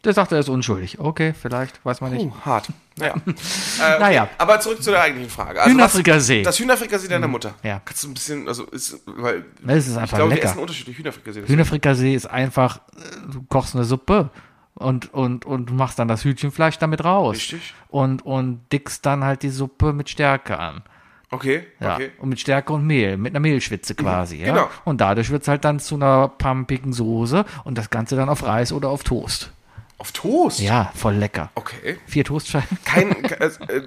Der 0.05 0.14
sagt, 0.14 0.30
er 0.30 0.38
ist 0.38 0.49
unschuldig. 0.49 1.01
Okay, 1.01 1.34
vielleicht, 1.38 1.84
weiß 1.84 2.01
man 2.01 2.12
nicht. 2.12 2.24
Uh, 2.24 2.32
hart. 2.44 2.68
Naja. 2.96 3.14
äh. 3.26 3.99
Naja. 3.99 4.28
Aber 4.38 4.61
zurück 4.61 4.80
zu 4.80 4.90
der 4.90 5.03
eigentlichen 5.03 5.30
Frage. 5.30 5.61
Also 5.61 5.74
Hühnerfrikassee. 5.74 6.42
Das 6.44 6.59
Hühnerfrikassee 6.59 7.09
deiner 7.09 7.26
Mutter. 7.26 7.55
Ja. 7.64 7.82
Kannst 7.84 8.05
du 8.05 8.09
ein 8.09 8.14
bisschen, 8.14 8.46
also 8.46 8.64
ist, 8.66 9.01
weil 9.07 9.44
Es 9.66 9.86
ist 9.88 9.94
ich 9.94 9.99
einfach 9.99 10.16
glaube, 10.18 10.30
die 10.30 10.36
lecker. 10.36 10.51
essen 10.51 10.61
unterschiedlich 10.61 10.99
Hühnerfrikassee. 10.99 11.42
Hühnerfrikassee 11.46 12.14
ist 12.14 12.26
einfach, 12.26 12.78
äh, 12.96 13.32
du 13.32 13.42
kochst 13.49 13.74
eine 13.74 13.84
Suppe 13.84 14.30
und, 14.79 15.12
und, 15.12 15.45
und 15.45 15.66
du 15.70 15.74
machst 15.74 15.99
dann 15.99 16.09
das 16.09 16.24
Hühnchenfleisch 16.24 16.79
damit 16.79 17.05
raus. 17.05 17.37
Richtig. 17.37 17.74
Und, 17.89 18.24
und 18.24 18.61
dickst 18.72 19.05
dann 19.07 19.24
halt 19.24 19.43
die 19.43 19.51
Suppe 19.51 19.93
mit 19.93 20.09
Stärke 20.09 20.59
an. 20.59 20.83
Okay, 21.31 21.66
Ja. 21.79 21.95
okay. 21.97 22.11
Und 22.18 22.31
mit 22.31 22.41
Stärke 22.41 22.72
und 22.72 22.87
Mehl, 22.87 23.18
mit 23.18 23.33
einer 23.33 23.41
Mehlschwitze 23.41 23.95
quasi. 23.95 24.37
ja. 24.39 24.47
genau. 24.55 24.70
Und 24.87 25.01
dadurch 25.03 25.29
wird 25.31 25.43
es 25.43 25.49
halt 25.49 25.64
dann 25.64 25.79
zu 25.79 25.97
einer 25.97 26.29
pumpigen 26.29 26.93
Soße 26.95 27.45
und 27.64 27.76
das 27.76 27.91
Ganze 27.91 28.16
dann 28.16 28.31
auf 28.31 28.43
Reis 28.45 28.72
oder 28.72 28.89
auf 28.89 29.05
Toast. 29.05 29.53
Auf 29.99 30.12
Toast? 30.12 30.61
Ja, 30.61 30.91
voll 30.95 31.14
lecker. 31.16 31.51
Okay. 31.55 31.99
Vier 32.07 32.24
Toastscheiben. 32.24 32.79
Kein, 32.85 33.11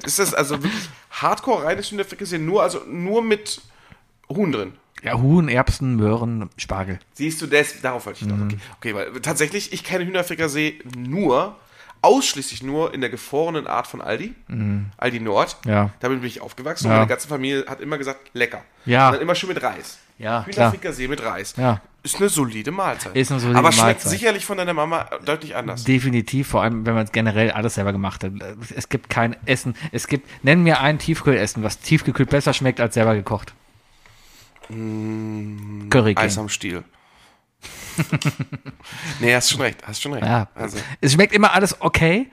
ist 0.04 0.20
das 0.20 0.34
also 0.34 0.62
wirklich 0.62 0.89
hardcore 1.10 1.64
reines 1.64 1.89
Hühnerfrikassee, 1.89 2.38
nur, 2.38 2.62
also 2.62 2.82
nur 2.88 3.24
mit 3.24 3.62
Huhn 4.36 4.51
drin? 4.51 4.73
Ja, 5.03 5.19
Huhn, 5.19 5.49
Erbsen, 5.49 5.95
Möhren, 5.95 6.49
Spargel. 6.57 6.99
Siehst 7.13 7.41
du 7.41 7.47
das? 7.47 7.82
Darauf 7.82 8.05
wollte 8.05 8.23
ich 8.23 8.32
Mhm. 8.32 8.38
noch. 8.38 8.45
Okay. 8.45 8.57
okay, 8.77 8.95
weil 8.95 9.21
tatsächlich, 9.21 9.73
ich 9.73 9.84
kenne 9.84 10.05
Hühnerfrikassee 10.05 10.79
nur, 10.95 11.55
ausschließlich 12.03 12.63
nur 12.63 12.93
in 12.93 13.01
der 13.01 13.09
gefrorenen 13.09 13.67
Art 13.67 13.88
von 13.88 14.01
Aldi. 14.01 14.34
Aldi 14.97 15.19
Nord. 15.19 15.57
Mhm. 15.65 15.71
Ja. 15.71 15.89
Damit 15.99 16.19
bin 16.21 16.27
ich 16.27 16.41
aufgewachsen 16.41 16.86
Ja. 16.88 16.91
und 16.93 16.97
meine 16.99 17.09
ganze 17.09 17.27
Familie 17.27 17.65
hat 17.67 17.79
immer 17.82 17.97
gesagt, 17.97 18.29
lecker. 18.34 18.63
Ja. 18.86 19.07
Und 19.07 19.13
dann 19.15 19.21
immer 19.21 19.36
schön 19.36 19.49
mit 19.49 19.61
Reis. 19.61 19.99
Ja. 20.17 20.45
Hühnerfrikassee 20.45 21.07
mit 21.07 21.23
Reis. 21.23 21.55
Ja. 21.57 21.82
Ist 22.03 22.15
eine 22.17 22.29
solide 22.29 22.71
Mahlzeit. 22.71 23.15
Ist 23.15 23.32
eine 23.32 23.39
solide 23.39 23.59
Aber 23.59 23.71
schmeckt 23.71 23.86
Mahlzeit. 24.03 24.11
sicherlich 24.11 24.45
von 24.45 24.57
deiner 24.57 24.73
Mama 24.73 25.07
deutlich 25.25 25.55
anders. 25.55 25.84
Definitiv, 25.84 26.47
vor 26.47 26.63
allem, 26.63 26.86
wenn 26.86 26.95
man 26.95 27.03
es 27.05 27.11
generell 27.11 27.51
alles 27.51 27.75
selber 27.75 27.91
gemacht 27.91 28.23
hat. 28.23 28.32
Es 28.75 28.89
gibt 28.89 29.09
kein 29.11 29.36
Essen. 29.45 29.75
Es 29.91 30.07
gibt, 30.07 30.27
nenn 30.43 30.63
mir 30.63 30.79
ein 30.82 30.97
Tiefkühlessen, 30.97 31.61
was 31.63 31.79
tiefgekühlt 31.79 32.29
besser 32.32 32.53
schmeckt 32.53 32.79
als 32.79 32.95
selber 32.95 33.13
gekocht. 33.15 33.53
Curry 35.89 36.15
Eis 36.17 36.34
King. 36.36 36.41
am 36.43 36.49
Stiel. 36.49 36.84
nee, 39.19 39.34
hast 39.36 39.49
schon 39.51 39.61
recht, 39.61 39.80
hast 39.86 40.01
schon 40.01 40.13
recht. 40.13 40.26
Ja. 40.26 40.47
Also, 40.55 40.78
Es 41.01 41.13
schmeckt 41.13 41.34
immer 41.34 41.53
alles 41.53 41.80
okay. 41.82 42.28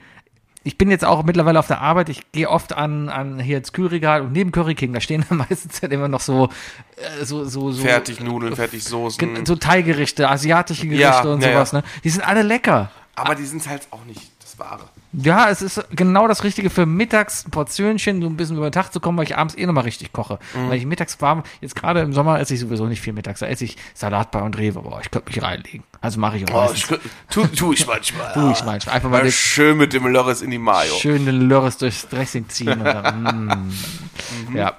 Ich 0.63 0.77
bin 0.77 0.91
jetzt 0.91 1.05
auch 1.05 1.23
mittlerweile 1.23 1.57
auf 1.57 1.67
der 1.67 1.79
Arbeit. 1.81 2.09
Ich 2.09 2.31
gehe 2.31 2.49
oft 2.49 2.73
an, 2.73 3.07
an 3.09 3.39
hier 3.39 3.57
ins 3.57 3.71
Kühlregal 3.71 4.21
und 4.21 4.33
neben 4.33 4.51
Curry 4.51 4.75
King, 4.75 4.93
da 4.93 4.99
stehen 4.99 5.25
dann 5.29 5.37
meistens 5.39 5.81
halt 5.81 5.91
immer 5.93 6.07
noch 6.07 6.19
so, 6.19 6.49
äh, 6.97 7.23
so, 7.25 7.45
so, 7.45 7.71
so. 7.71 7.83
fertig 7.83 8.19
Nudeln, 8.19 8.55
fertig 8.55 8.83
Soßen. 8.83 9.45
So 9.45 9.55
Thai-Gerichte, 9.55 10.29
asiatische 10.29 10.83
Gerichte 10.85 11.01
Ja, 11.03 11.21
und 11.21 11.41
sowas, 11.41 11.71
ja. 11.71 11.79
ne? 11.79 11.83
Die 12.03 12.09
sind 12.09 12.21
alle 12.27 12.41
lecker. 12.41 12.91
aber 13.15 13.35
die 13.35 13.45
sind 13.45 13.67
halt 13.67 13.87
auch 13.91 14.03
nicht 14.05 14.31
das 14.41 14.59
Wahre. 14.59 14.89
Ja, 15.11 15.49
es 15.49 15.63
ist 15.63 15.83
genau 15.89 16.27
das 16.27 16.43
Richtige 16.43 16.69
für 16.69 16.85
mittags 16.85 17.43
ein 17.45 17.49
Portionchen, 17.49 18.21
so 18.21 18.27
ein 18.27 18.37
bisschen 18.37 18.57
über 18.57 18.69
den 18.69 18.73
Tag 18.73 18.93
zu 18.93 18.99
kommen, 18.99 19.17
weil 19.17 19.25
ich 19.25 19.35
abends 19.37 19.57
eh 19.57 19.65
nochmal 19.65 19.83
richtig 19.85 20.13
koche. 20.13 20.37
Mhm. 20.53 20.69
Weil 20.69 20.77
ich 20.77 20.85
mittags 20.85 21.19
warm, 21.19 21.41
jetzt 21.61 21.75
gerade 21.75 22.01
im 22.01 22.13
Sommer 22.13 22.39
esse 22.39 22.53
ich 22.53 22.59
sowieso 22.59 22.85
nicht 22.85 23.01
viel 23.01 23.13
mittags, 23.13 23.39
da 23.39 23.47
esse 23.47 23.65
ich 23.65 23.75
Salat 23.95 24.29
bei 24.29 24.39
und 24.41 24.55
Rewe, 24.57 24.81
boah, 24.83 24.99
ich 25.01 25.09
könnte 25.09 25.27
mich 25.29 25.41
reinlegen. 25.41 25.83
Also 25.99 26.19
mache 26.19 26.37
ich 26.37 26.51
auch 26.53 26.69
Oh, 26.69 26.71
ich, 26.73 26.85
tu, 27.29 27.47
tu 27.47 27.73
ich 27.73 27.87
manchmal. 27.87 28.31
Tu 28.33 28.51
ich 28.51 28.63
manchmal. 28.63 28.95
Einfach 28.95 29.09
mal 29.09 29.23
den 29.23 29.31
schön 29.31 29.77
mit 29.77 29.93
dem 29.93 30.05
Lörres 30.05 30.41
in 30.43 30.51
die 30.51 30.59
Mayo. 30.59 30.93
schönen 30.93 31.49
Lörres 31.49 31.77
durchs 31.77 32.07
Dressing 32.07 32.47
ziehen 32.47 32.69
und 32.77 32.83
dann, 32.85 33.71
mm. 34.51 34.55
Ja. 34.55 34.77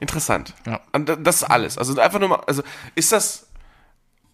Interessant. 0.00 0.54
Ja. 0.66 0.80
Und 0.92 1.08
da- 1.08 1.16
das 1.16 1.36
ist 1.38 1.44
alles. 1.44 1.76
Also 1.78 2.00
einfach 2.00 2.20
nur 2.20 2.28
mal, 2.28 2.40
also 2.46 2.62
ist 2.94 3.10
das, 3.10 3.48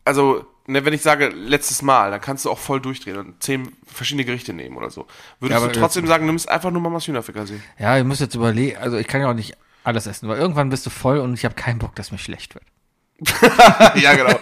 also, 0.05 0.45
ne, 0.67 0.85
wenn 0.85 0.93
ich 0.93 1.03
sage 1.03 1.29
letztes 1.29 1.83
Mal, 1.83 2.11
dann 2.11 2.21
kannst 2.21 2.45
du 2.45 2.51
auch 2.51 2.59
voll 2.59 2.81
durchdrehen 2.81 3.17
und 3.19 3.43
zehn 3.43 3.73
verschiedene 3.87 4.25
Gerichte 4.25 4.53
nehmen 4.53 4.77
oder 4.77 4.91
so. 4.91 5.07
Würdest 5.41 5.59
Ja, 5.59 5.65
aber 5.65 5.73
du 5.73 5.79
trotzdem 5.79 6.07
sagen, 6.07 6.27
nimmst 6.27 6.49
einfach 6.49 6.71
nur 6.71 6.83
Mamas 6.83 7.07
Hühnerfrikassee? 7.07 7.61
Ja, 7.79 7.99
ich 7.99 8.05
muss 8.05 8.21
jetzt 8.21 8.35
überlegen, 8.35 8.79
also 8.79 8.97
ich 8.97 9.07
kann 9.07 9.21
ja 9.21 9.31
auch 9.31 9.35
nicht 9.35 9.57
alles 9.83 10.07
essen, 10.07 10.29
weil 10.29 10.39
irgendwann 10.39 10.71
bist 10.71 10.87
du 10.87 10.91
voll 10.91 11.19
und 11.19 11.35
ich 11.35 11.45
habe 11.45 11.55
keinen 11.55 11.79
Bock, 11.79 11.95
dass 11.95 12.11
mir 12.11 12.19
schlecht 12.19 12.55
wird. 12.55 12.65
ja, 13.97 14.15
genau. 14.15 14.39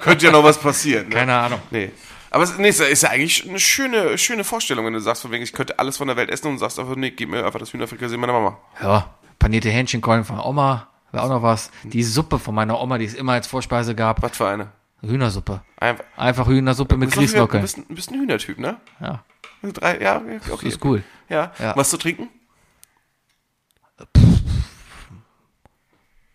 Könnte 0.00 0.26
ja 0.26 0.32
noch 0.32 0.42
was 0.42 0.58
passieren. 0.58 1.08
Ne? 1.08 1.14
Keine 1.14 1.34
Ahnung. 1.34 1.60
Nee. 1.70 1.90
Aber 2.30 2.44
es 2.44 2.56
nee, 2.58 2.68
es 2.68 2.80
ist 2.80 3.02
ja 3.02 3.10
eigentlich 3.10 3.48
eine 3.48 3.58
schöne, 3.58 4.16
schöne 4.16 4.44
Vorstellung, 4.44 4.86
wenn 4.86 4.92
du 4.92 5.00
sagst, 5.00 5.22
von 5.22 5.30
wegen, 5.30 5.42
ich 5.42 5.52
könnte 5.52 5.78
alles 5.78 5.96
von 5.96 6.06
der 6.06 6.16
Welt 6.16 6.30
essen 6.30 6.48
und 6.48 6.58
sagst 6.58 6.78
einfach, 6.78 6.96
nee, 6.96 7.10
gib 7.10 7.28
mir 7.28 7.44
einfach 7.44 7.58
das 7.58 7.72
Hühnerfrikassee 7.72 8.16
meiner 8.16 8.32
Mama. 8.32 8.58
Ja, 8.80 9.14
panierte 9.38 9.68
Hähnchenkeulen 9.68 10.24
von 10.24 10.38
Oma, 10.38 10.88
wäre 11.10 11.24
auch 11.24 11.28
noch 11.28 11.42
was. 11.42 11.70
Die 11.82 12.04
Suppe 12.04 12.38
von 12.38 12.54
meiner 12.54 12.80
Oma, 12.80 12.98
die 12.98 13.04
es 13.04 13.14
immer 13.14 13.32
als 13.32 13.48
Vorspeise 13.48 13.94
gab, 13.94 14.22
Was 14.22 14.36
für 14.36 14.48
eine. 14.48 14.68
Hühnersuppe. 15.02 15.62
Einfach. 15.78 16.04
Einfach 16.16 16.46
Hühnersuppe 16.46 16.96
mit 16.96 17.10
Hühner- 17.14 17.46
du 17.46 17.60
bist, 17.60 17.78
ein- 17.78 17.86
bist 17.88 18.10
ein 18.10 18.20
Hühnertyp, 18.20 18.58
ne? 18.58 18.80
Ja, 19.00 19.24
Drei, 19.62 20.00
ja, 20.00 20.16
okay. 20.16 20.40
das 20.48 20.62
ist 20.62 20.84
cool. 20.84 21.02
Ja. 21.28 21.52
Ja. 21.58 21.76
Was 21.76 21.90
zu 21.90 21.98
trinken? 21.98 22.28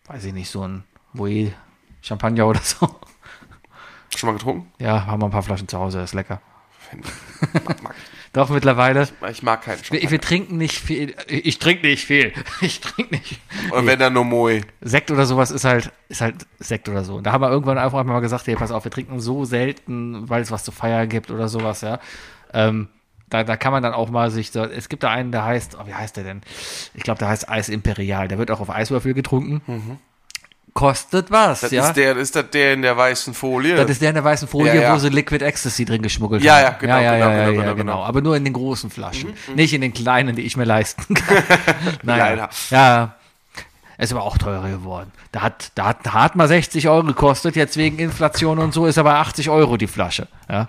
Weiß 0.06 0.24
ich 0.24 0.32
nicht, 0.32 0.48
so 0.50 0.66
ein 0.66 0.84
Voe 1.12 1.52
Champagner 2.02 2.46
oder 2.46 2.60
so. 2.60 2.88
Schon 4.16 4.28
mal 4.28 4.32
getrunken? 4.34 4.72
Ja, 4.78 5.06
haben 5.06 5.20
wir 5.20 5.26
ein 5.26 5.32
paar 5.32 5.42
Flaschen 5.42 5.66
zu 5.68 5.78
Hause, 5.78 6.00
ist 6.02 6.14
lecker. 6.14 6.40
Mag, 7.64 7.82
mag. 7.82 7.94
Doch, 8.36 8.50
mittlerweile. 8.50 9.08
Ich 9.30 9.42
mag 9.42 9.62
keinen 9.62 9.82
Champagner. 9.82 10.10
wir 10.10 10.20
trinken 10.20 10.58
nicht 10.58 10.78
viel. 10.78 11.14
Ich 11.26 11.58
trinke 11.58 11.86
nicht 11.86 12.04
viel. 12.04 12.34
Ich 12.60 12.80
trinke 12.80 13.14
nicht. 13.14 13.40
Oder 13.70 13.86
wenn 13.86 13.98
dann 13.98 14.12
nur 14.12 14.26
Moe. 14.26 14.60
Sekt 14.82 15.10
oder 15.10 15.24
sowas 15.24 15.50
ist 15.50 15.64
halt, 15.64 15.90
ist 16.10 16.20
halt 16.20 16.46
Sekt 16.58 16.90
oder 16.90 17.02
so. 17.02 17.14
Und 17.14 17.24
da 17.24 17.32
haben 17.32 17.40
wir 17.40 17.50
irgendwann 17.50 17.78
einfach 17.78 18.04
mal 18.04 18.20
gesagt, 18.20 18.46
hey, 18.46 18.54
pass 18.54 18.72
auf, 18.72 18.84
wir 18.84 18.90
trinken 18.90 19.20
so 19.20 19.46
selten, 19.46 20.28
weil 20.28 20.42
es 20.42 20.50
was 20.50 20.64
zu 20.64 20.70
feiern 20.70 21.08
gibt 21.08 21.30
oder 21.30 21.48
sowas, 21.48 21.80
ja. 21.80 21.98
Ähm, 22.52 22.88
da, 23.30 23.42
da 23.42 23.56
kann 23.56 23.72
man 23.72 23.82
dann 23.82 23.94
auch 23.94 24.10
mal 24.10 24.30
sich 24.30 24.50
so, 24.50 24.64
es 24.64 24.90
gibt 24.90 25.02
da 25.02 25.10
einen, 25.10 25.32
der 25.32 25.44
heißt, 25.44 25.78
oh, 25.80 25.86
wie 25.86 25.94
heißt 25.94 26.18
der 26.18 26.24
denn? 26.24 26.42
Ich 26.92 27.04
glaube, 27.04 27.18
der 27.18 27.28
heißt 27.28 27.48
Eis 27.48 27.70
Imperial. 27.70 28.28
Der 28.28 28.36
wird 28.36 28.50
auch 28.50 28.60
auf 28.60 28.68
Eiswürfel 28.68 29.14
getrunken. 29.14 29.98
Kostet 30.76 31.30
was, 31.30 31.62
Mhm. 31.62 31.66
Das 31.66 31.72
ja. 31.72 31.88
ist 31.88 31.94
der, 31.96 32.16
ist 32.18 32.36
das 32.36 32.50
der 32.50 32.74
in 32.74 32.82
der 32.82 32.96
weißen 32.96 33.32
Folie? 33.32 33.76
das 33.76 33.88
ist 33.90 34.02
der 34.02 34.10
in 34.10 34.14
der 34.14 34.24
weißen 34.24 34.46
Folie, 34.46 34.74
Ja, 34.74 34.82
ja. 34.82 34.94
wo 34.94 34.98
sie 34.98 35.08
Liquid 35.08 35.42
Ecstasy 35.42 35.86
drin 35.86 36.02
geschmuggelt 36.02 36.42
Ja, 36.42 36.54
haben. 36.56 36.62
ja, 36.64 36.70
genau, 36.78 36.98
ja, 37.00 37.14
genau, 37.14 37.28
genau, 37.30 37.44
genau, 37.50 37.62
genau, 37.62 37.74
genau. 37.76 38.04
Aber 38.04 38.20
nur 38.20 38.36
in 38.36 38.44
den 38.44 38.52
großen 38.52 38.90
Flaschen. 38.90 39.32
Nicht 39.54 39.72
in 39.72 39.80
den 39.80 39.94
kleinen, 39.94 40.36
die 40.36 40.42
ich 40.42 40.56
mir 40.58 40.64
leisten 40.64 41.14
kann. 41.14 41.36
naja. 42.02 42.26
Leider. 42.28 42.50
Ja, 42.70 43.14
ist 43.96 44.12
aber 44.12 44.22
auch 44.24 44.36
teurer 44.36 44.68
geworden. 44.68 45.10
Da 45.32 45.40
hat, 45.40 45.72
da 45.74 45.86
hat, 45.86 46.04
da 46.04 46.12
hat 46.12 46.36
mal 46.36 46.46
60 46.46 46.86
Euro 46.90 47.04
gekostet, 47.04 47.56
jetzt 47.56 47.78
wegen 47.78 47.98
Inflation 47.98 48.58
und 48.58 48.74
so 48.74 48.84
ist 48.84 48.98
aber 48.98 49.14
80 49.14 49.48
Euro 49.48 49.78
die 49.78 49.86
Flasche. 49.86 50.28
Ja, 50.50 50.68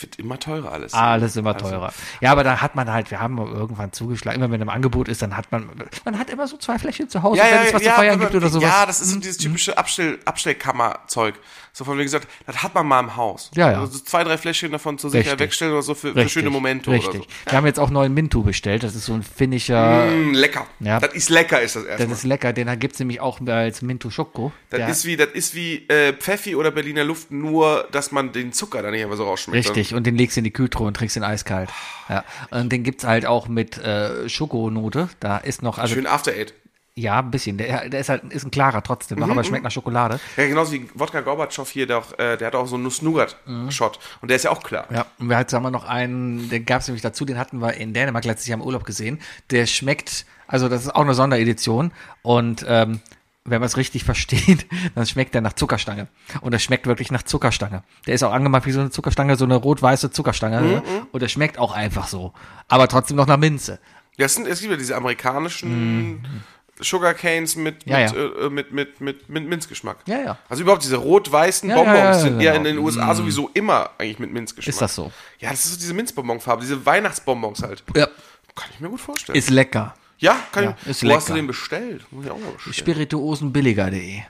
Wird 0.00 0.16
immer 0.16 0.38
teurer 0.38 0.70
alles. 0.72 0.94
alles 0.94 1.34
immer 1.36 1.54
Also- 1.54 1.68
teurer. 1.70 1.92
Ja, 2.20 2.30
aber 2.32 2.44
da 2.44 2.60
hat 2.60 2.74
man 2.76 2.92
halt, 2.92 3.10
wir 3.10 3.20
haben 3.20 3.38
irgendwann 3.38 3.92
zugeschlagen, 3.92 4.40
immer 4.40 4.50
wenn 4.52 4.60
im 4.60 4.68
Angebot 4.68 5.08
ist, 5.08 5.22
dann 5.22 5.36
hat 5.36 5.50
man, 5.50 5.68
man 6.04 6.18
hat 6.18 6.30
immer 6.30 6.46
so 6.46 6.56
zwei 6.56 6.78
Fläschchen 6.78 7.08
zu 7.08 7.22
Hause, 7.22 7.38
Ja, 7.38 7.44
wenn 7.46 7.54
ja, 7.54 7.62
es 7.64 7.74
was 7.74 7.82
ja, 7.82 7.90
zu 7.90 7.96
feiern 7.96 8.18
man- 8.18 8.20
gibt 8.28 8.34
oder 8.36 8.48
sowas. 8.48 8.68
Ja, 8.68 8.86
das 8.86 9.00
ist 9.00 9.10
so 9.10 9.18
dieses 9.18 9.38
typische 9.38 9.76
Abstell, 9.76 10.18
Abstellkammerzeug. 10.24 11.34
So 11.78 11.84
von 11.84 11.96
wie 11.96 12.02
gesagt, 12.02 12.26
das 12.44 12.60
hat 12.64 12.74
man 12.74 12.88
mal 12.88 12.98
im 12.98 13.14
Haus. 13.14 13.52
Ja, 13.54 13.70
ja. 13.70 13.78
Also 13.80 13.92
so 13.98 14.04
zwei, 14.04 14.24
drei 14.24 14.36
Fläschchen 14.36 14.72
davon 14.72 14.98
zur 14.98 15.10
Sicherheit 15.10 15.34
Richtig. 15.34 15.46
wegstellen 15.46 15.72
oder 15.74 15.82
so 15.82 15.94
für, 15.94 16.12
für 16.12 16.28
schöne 16.28 16.50
Momente 16.50 16.90
Richtig. 16.90 17.08
oder 17.10 17.18
so. 17.20 17.24
Wir 17.46 17.52
haben 17.56 17.66
jetzt 17.66 17.78
auch 17.78 17.90
neuen 17.90 18.12
Mintu 18.14 18.42
bestellt. 18.42 18.82
Das 18.82 18.96
ist 18.96 19.04
so 19.04 19.12
ein 19.14 19.22
finnischer, 19.22 20.06
Mm, 20.08 20.34
lecker. 20.34 20.66
Ja. 20.80 20.98
Das 20.98 21.14
ist 21.14 21.30
lecker, 21.30 21.62
ist 21.62 21.76
das 21.76 21.84
das 21.84 21.90
erstmal. 21.92 22.16
ist 22.16 22.24
lecker. 22.24 22.52
Den 22.52 22.80
gibt 22.80 22.94
es 22.94 22.98
nämlich 22.98 23.20
auch 23.20 23.40
als 23.46 23.80
Mintu 23.82 24.10
Schoko. 24.10 24.50
Das 24.70 24.78
Der- 24.78 24.88
ist 24.88 25.04
wie, 25.04 25.16
das 25.16 25.28
ist 25.34 25.54
wie 25.54 25.86
äh, 25.88 26.12
Pfeffi 26.14 26.56
oder 26.56 26.72
Berliner 26.72 27.04
Luft, 27.04 27.30
nur 27.30 27.86
dass 27.92 28.10
man 28.10 28.32
den 28.32 28.52
Zucker 28.52 28.82
da 28.82 28.90
nicht 28.90 29.04
einfach 29.04 29.16
so 29.16 29.24
rausschmeckt. 29.24 29.56
Richtig, 29.56 29.76
Richtig, 29.76 29.94
und 29.96 30.04
den 30.04 30.16
legst 30.16 30.36
du 30.36 30.40
in 30.40 30.44
die 30.44 30.50
Kühltruhe 30.52 30.88
und 30.88 30.94
trinkst 30.94 31.14
den 31.14 31.22
eiskalt. 31.22 31.70
Ja. 32.08 32.24
Und 32.50 32.72
den 32.72 32.82
gibt's 32.82 33.04
halt 33.04 33.24
auch 33.24 33.46
mit 33.46 33.78
äh, 33.78 34.28
Schokonote. 34.28 35.10
Da 35.20 35.36
ist 35.38 35.62
noch, 35.62 35.78
also 35.78 35.94
Schön 35.94 36.08
After 36.08 36.32
Eight. 36.32 36.54
Ja, 36.98 37.20
ein 37.20 37.30
bisschen. 37.30 37.58
Der, 37.58 37.88
der 37.88 38.00
ist 38.00 38.08
halt 38.08 38.24
ist 38.32 38.44
ein 38.44 38.50
klarer 38.50 38.82
trotzdem 38.82 39.18
Mhm, 39.18 39.26
noch, 39.26 39.30
aber 39.30 39.44
schmeckt 39.44 39.64
nach 39.64 39.70
Schokolade. 39.70 40.18
Ja, 40.36 40.46
genauso 40.46 40.72
wie 40.72 40.88
Wodka 40.94 41.20
Gorbatschow 41.20 41.68
hier, 41.70 41.86
der, 41.86 41.98
auch, 41.98 42.18
äh, 42.18 42.36
der 42.36 42.48
hat 42.48 42.54
auch 42.54 42.66
so 42.66 42.74
einen 42.74 42.84
Nuss-Nougat-Shot. 42.84 43.98
Und 44.20 44.28
der 44.28 44.36
ist 44.36 44.44
ja 44.44 44.50
auch 44.50 44.62
klar. 44.62 44.86
Ja, 44.90 45.06
und 45.18 45.28
wir 45.28 45.36
halt, 45.36 45.52
haben 45.52 45.62
wir 45.62 45.70
noch 45.70 45.84
einen, 45.84 46.48
den 46.48 46.64
gab's 46.64 46.88
nämlich 46.88 47.02
dazu, 47.02 47.24
den 47.24 47.38
hatten 47.38 47.60
wir 47.60 47.74
in 47.74 47.94
Dänemark 47.94 48.24
letztes 48.24 48.48
Jahr 48.48 48.58
im 48.58 48.64
Urlaub 48.66 48.84
gesehen. 48.84 49.20
Der 49.50 49.66
schmeckt, 49.66 50.26
also 50.46 50.68
das 50.68 50.82
ist 50.82 50.94
auch 50.94 51.02
eine 51.02 51.14
Sonderedition 51.14 51.92
und 52.22 52.64
ähm, 52.68 53.00
wenn 53.44 53.60
man 53.60 53.66
es 53.66 53.76
richtig 53.76 54.04
versteht, 54.04 54.66
dann 54.94 55.06
schmeckt 55.06 55.34
der 55.34 55.40
nach 55.40 55.54
Zuckerstange. 55.54 56.08
Und 56.40 56.52
er 56.52 56.58
schmeckt 56.58 56.86
wirklich 56.86 57.10
nach 57.10 57.22
Zuckerstange. 57.22 57.82
Der 58.06 58.14
ist 58.14 58.22
auch 58.22 58.32
angemacht 58.32 58.66
wie 58.66 58.72
so 58.72 58.80
eine 58.80 58.90
Zuckerstange, 58.90 59.36
so 59.36 59.44
eine 59.44 59.56
rot-weiße 59.56 60.10
Zuckerstange. 60.10 60.60
Mhm, 60.60 60.68
ne? 60.68 60.82
Und 61.12 61.22
der 61.22 61.28
schmeckt 61.28 61.58
auch 61.58 61.72
einfach 61.72 62.08
so. 62.08 62.32
Aber 62.68 62.88
trotzdem 62.88 63.16
noch 63.16 63.26
nach 63.26 63.38
Minze. 63.38 63.78
Ja, 64.18 64.26
es, 64.26 64.34
sind, 64.34 64.48
es 64.48 64.60
gibt 64.60 64.72
ja 64.72 64.76
diese 64.76 64.96
amerikanischen 64.96 66.34
Sugar 66.80 67.14
Canes 67.14 67.56
mit. 67.56 67.84
Ja, 67.84 67.98
mit, 68.00 68.12
ja. 68.12 68.46
Äh, 68.46 68.50
mit, 68.50 68.72
mit, 68.72 69.00
mit, 69.00 69.28
mit 69.28 69.48
Minzgeschmack. 69.48 69.98
Ja, 70.06 70.18
ja. 70.20 70.38
Also 70.48 70.62
überhaupt 70.62 70.82
diese 70.84 70.96
rot-weißen 70.96 71.68
Bonbons 71.68 71.96
ja, 71.96 72.14
sind 72.14 72.40
ja 72.40 72.54
in 72.54 72.64
genau. 72.64 72.76
den 72.76 72.84
USA 72.84 73.14
sowieso 73.14 73.50
immer 73.54 73.90
eigentlich 73.98 74.18
mit 74.18 74.32
Minzgeschmack. 74.32 74.72
Ist 74.72 74.80
das 74.80 74.94
so? 74.94 75.12
Ja, 75.38 75.50
das 75.50 75.64
ist 75.64 75.72
so 75.72 75.78
diese 75.78 75.94
Minzbonbonfarbe, 75.94 76.62
diese 76.62 76.84
Weihnachtsbonbons 76.84 77.62
halt. 77.62 77.82
Ja. 77.94 78.06
Kann 78.54 78.70
ich 78.74 78.80
mir 78.80 78.88
gut 78.88 79.00
vorstellen. 79.00 79.38
Ist 79.38 79.50
lecker. 79.50 79.94
ja, 80.18 80.36
kann 80.52 80.74
ich. 80.82 80.90
ist 80.90 81.04
Wo 81.04 81.14
hast 81.14 81.28
du 81.28 81.32
lecker. 81.32 81.42
den 81.42 81.46
bestellt? 81.46 82.06
Muss 82.10 82.24
ich 82.24 82.30
auch 82.30 82.38
mal 82.38 82.50
bestellen. 82.52 82.74
Spirituosenbilliger.de. 82.74 84.22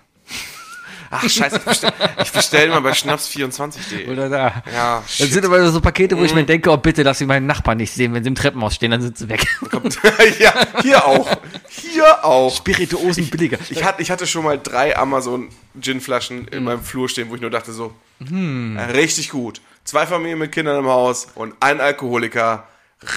Ach, 1.11 1.29
scheiße, 1.29 1.57
ich 1.57 1.65
bestell, 1.65 1.93
ich 2.23 2.33
bestell 2.33 2.69
mal 2.69 2.81
bei 2.81 2.93
schnaps24.de. 2.93 4.09
Oder 4.11 4.29
da. 4.29 4.63
Ja, 4.73 5.01
Das 5.01 5.17
shit. 5.17 5.33
sind 5.33 5.45
aber 5.45 5.71
so 5.71 5.81
Pakete, 5.81 6.19
wo 6.19 6.25
ich 6.25 6.35
mir 6.35 6.45
denke, 6.45 6.71
oh 6.71 6.77
bitte, 6.77 7.03
dass 7.05 7.19
sie 7.19 7.27
meinen 7.27 7.47
Nachbarn 7.47 7.79
nicht 7.79 7.93
sehen, 7.93 8.13
wenn 8.15 8.23
sie 8.23 8.29
im 8.29 8.35
Treppenhaus 8.35 8.75
stehen, 8.75 8.91
dann 8.91 9.01
sind 9.01 9.17
sie 9.17 9.29
weg. 9.29 9.47
Ja, 10.39 10.53
hier 10.83 11.05
auch. 11.07 11.29
Hier 11.69 12.25
auch. 12.25 12.55
Spirituosenbilliger. 12.55 13.59
Ich 13.71 13.83
hatte, 13.85 14.03
ich 14.03 14.11
hatte 14.11 14.27
schon 14.27 14.45
mal 14.45 14.59
drei 14.59 14.97
Amazon-Gin-Flaschen 14.97 16.49
in 16.49 16.65
meinem 16.65 16.83
Flur 16.83 17.09
stehen, 17.09 17.31
wo 17.31 17.35
ich 17.35 17.41
nur 17.41 17.51
dachte 17.51 17.73
so, 17.73 17.95
äh, 18.21 18.81
richtig 18.93 19.31
gut. 19.31 19.61
Zwei 19.85 20.07
Familien 20.07 20.39
mit 20.39 20.53
Kindern 20.53 20.79
im 20.79 20.87
Haus 20.87 21.29
und 21.35 21.55
ein 21.61 21.81
Alkoholiker. 21.81 22.67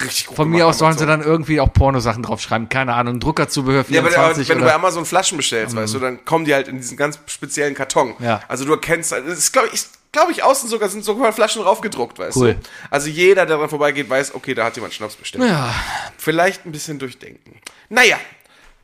Richtig 0.04 0.26
gut 0.26 0.36
Von 0.36 0.48
mir 0.48 0.66
aus 0.66 0.78
sollen 0.78 0.96
sie 0.96 1.06
dann 1.06 1.22
irgendwie 1.22 1.60
auch 1.60 1.72
Pornosachen 1.72 2.22
draufschreiben. 2.22 2.68
Keine 2.68 2.94
Ahnung, 2.94 3.18
Druckerzubehör 3.18 3.84
Ja, 3.88 4.00
aber 4.00 4.10
24 4.10 4.48
wenn 4.48 4.58
du 4.58 4.64
bei 4.64 4.68
oder... 4.68 4.76
Amazon 4.76 5.04
Flaschen 5.04 5.36
bestellst, 5.36 5.74
weißt 5.74 5.94
du, 5.94 5.98
dann 5.98 6.24
kommen 6.24 6.44
die 6.44 6.54
halt 6.54 6.68
in 6.68 6.76
diesen 6.76 6.96
ganz 6.96 7.18
speziellen 7.26 7.74
Karton. 7.74 8.14
Ja. 8.20 8.40
Also 8.46 8.64
du 8.64 8.72
erkennst, 8.72 9.10
das 9.10 9.24
ist 9.26 9.52
glaube 9.52 9.70
ich, 9.72 9.84
glaube 10.12 10.30
ich, 10.30 10.44
außen 10.44 10.68
sogar 10.68 10.88
sind 10.88 11.04
sogar 11.04 11.32
Flaschen 11.32 11.62
draufgedruckt, 11.62 12.18
weißt 12.18 12.36
Cool. 12.36 12.54
du. 12.54 12.60
Also 12.90 13.08
jeder, 13.08 13.44
der 13.44 13.56
dran 13.56 13.68
vorbeigeht, 13.68 14.08
weiß, 14.08 14.34
okay, 14.34 14.54
da 14.54 14.64
hat 14.64 14.76
jemand 14.76 14.94
Schnaps 14.94 15.16
bestellt. 15.16 15.44
Ja, 15.44 15.74
Vielleicht 16.16 16.64
ein 16.64 16.70
bisschen 16.70 17.00
durchdenken. 17.00 17.58
Naja, 17.88 18.18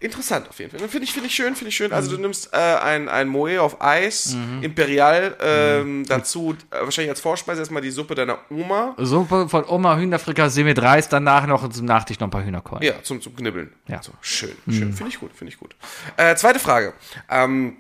interessant 0.00 0.48
auf 0.48 0.58
jeden 0.58 0.70
Fall. 0.70 0.88
Finde 0.88 1.04
ich, 1.04 1.12
finde 1.12 1.28
ich 1.28 1.34
schön, 1.34 1.54
finde 1.54 1.68
ich 1.70 1.76
schön. 1.76 1.92
Also 1.92 2.14
du 2.14 2.20
nimmst 2.20 2.52
äh, 2.52 2.56
ein, 2.56 3.08
ein 3.08 3.28
Moe 3.28 3.60
auf 3.60 3.80
Eis, 3.82 4.36
Imperial, 4.60 5.36
ähm, 5.40 6.04
dazu 6.06 6.56
äh, 6.70 6.84
wahrscheinlich 6.84 7.10
als 7.10 7.20
Vorspeise 7.20 7.60
erstmal 7.60 7.82
die 7.82 7.90
Suppe 7.90 8.14
deiner 8.14 8.38
Oma. 8.50 8.94
Suppe 8.98 9.48
von 9.48 9.64
Oma 9.64 9.96
Hühnerfrikassee 9.96 10.62
Semi 10.62 10.72
Reis, 10.72 11.08
danach 11.08 11.46
noch 11.46 11.68
zum 11.68 11.86
Nachtisch 11.86 12.20
noch 12.20 12.28
ein 12.28 12.30
paar 12.30 12.44
Hühnerkeulen. 12.44 12.82
Ja, 12.82 13.02
zum, 13.02 13.20
zum 13.20 13.34
Knibbeln. 13.34 13.72
Ja. 13.86 14.02
So, 14.02 14.12
schön, 14.20 14.56
schön. 14.66 14.92
Finde 14.92 15.08
ich 15.08 15.18
gut, 15.18 15.32
finde 15.34 15.52
ich 15.52 15.58
gut. 15.58 15.74
Äh, 16.16 16.36
zweite 16.36 16.58
Frage. 16.58 16.94
Ähm, 17.28 17.78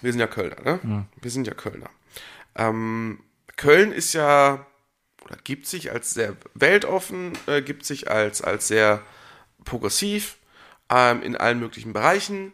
wir 0.00 0.12
sind 0.12 0.20
ja 0.20 0.26
Kölner, 0.26 0.56
ne? 0.64 1.06
Wir 1.20 1.30
sind 1.30 1.46
ja 1.46 1.54
Kölner. 1.54 1.90
Ähm, 2.56 3.20
Köln 3.56 3.92
ist 3.92 4.12
ja, 4.12 4.66
oder 5.24 5.36
gibt 5.44 5.66
sich 5.66 5.92
als 5.92 6.14
sehr 6.14 6.36
weltoffen, 6.54 7.32
äh, 7.46 7.62
gibt 7.62 7.84
sich 7.84 8.10
als, 8.10 8.42
als 8.42 8.68
sehr 8.68 9.02
progressiv 9.64 10.37
ähm, 10.90 11.22
in 11.22 11.36
allen 11.36 11.60
möglichen 11.60 11.92
Bereichen. 11.92 12.52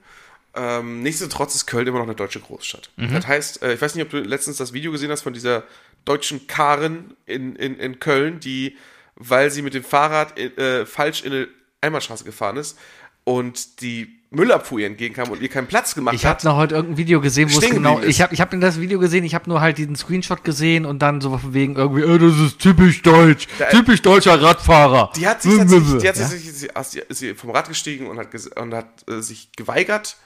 Ähm, 0.55 1.03
nichtsdestotrotz 1.03 1.55
ist 1.55 1.67
Köln 1.67 1.87
immer 1.87 1.99
noch 1.99 2.07
eine 2.07 2.15
deutsche 2.15 2.41
Großstadt. 2.41 2.91
Das 3.15 3.27
heißt, 3.27 3.63
äh, 3.63 3.75
ich 3.75 3.81
weiß 3.81 3.95
nicht, 3.95 4.05
ob 4.05 4.11
du 4.11 4.19
letztens 4.21 4.57
das 4.57 4.73
Video 4.73 4.93
gesehen 4.93 5.11
hast 5.11 5.23
von 5.23 5.33
dieser 5.33 5.65
deutschen 6.05 6.47
Karin 6.47 7.17
in, 7.27 7.57
in, 7.57 7.79
in 7.79 7.99
Köln, 7.99 8.39
die, 8.39 8.77
weil 9.17 9.51
sie 9.51 9.63
mit 9.63 9.75
dem 9.75 9.83
Fahrrad 9.83 10.39
äh, 10.39 10.87
falsch 10.87 11.25
in 11.25 11.33
eine 11.33 11.49
Einbahnstraße 11.81 12.25
gefahren 12.25 12.57
ist 12.57 12.79
und 13.25 13.81
die 13.81 14.21
Müllabfuhr 14.35 14.81
ihr 14.81 14.87
entgegenkam 14.87 15.31
und 15.31 15.41
ihr 15.41 15.49
keinen 15.49 15.67
Platz 15.67 15.95
gemacht 15.95 16.15
Ich 16.15 16.25
hat. 16.27 16.39
habe 16.45 16.49
noch 16.49 16.57
heute 16.57 16.75
irgendein 16.75 16.97
Video 16.99 17.21
gesehen, 17.21 17.53
wo 17.53 17.59
es 17.59 17.71
genau. 17.71 17.99
ist. 17.99 18.09
Ich 18.09 18.21
habe 18.23 18.35
ich 18.35 18.41
hab 18.41 18.51
das 18.61 18.81
Video 18.81 18.99
gesehen, 18.99 19.25
ich 19.25 19.35
habe 19.35 19.49
nur 19.49 19.61
halt 19.61 19.79
diesen 19.79 19.97
Screenshot 19.97 20.45
gesehen 20.45 20.85
und 20.87 21.01
dann 21.01 21.21
so 21.21 21.37
von 21.39 21.55
wegen 21.55 21.77
irgendwie, 21.77 22.03
äh, 22.03 22.19
das 22.19 22.39
ist 22.39 22.59
typisch 22.59 23.03
deutsch, 23.03 23.47
typisch 23.71 24.03
deutscher 24.03 24.41
Radfahrer. 24.41 25.11
Die 25.17 25.27
hat 25.27 25.43
sich 25.43 25.57
tatsächlich, 25.57 25.99
die 26.03 26.09
hat 26.09 26.17
Ja? 26.17 26.27
sich, 26.27 26.53
sie, 26.53 27.03
sie 27.11 27.35
vom 27.35 27.51
Rad 27.51 27.69
gestiegen 27.69 28.07
und 28.09 28.19
hat, 28.19 28.29
und 28.57 28.75
hat 28.75 29.09
äh, 29.09 29.21
sich 29.23 29.51
geweigert, 29.57 30.17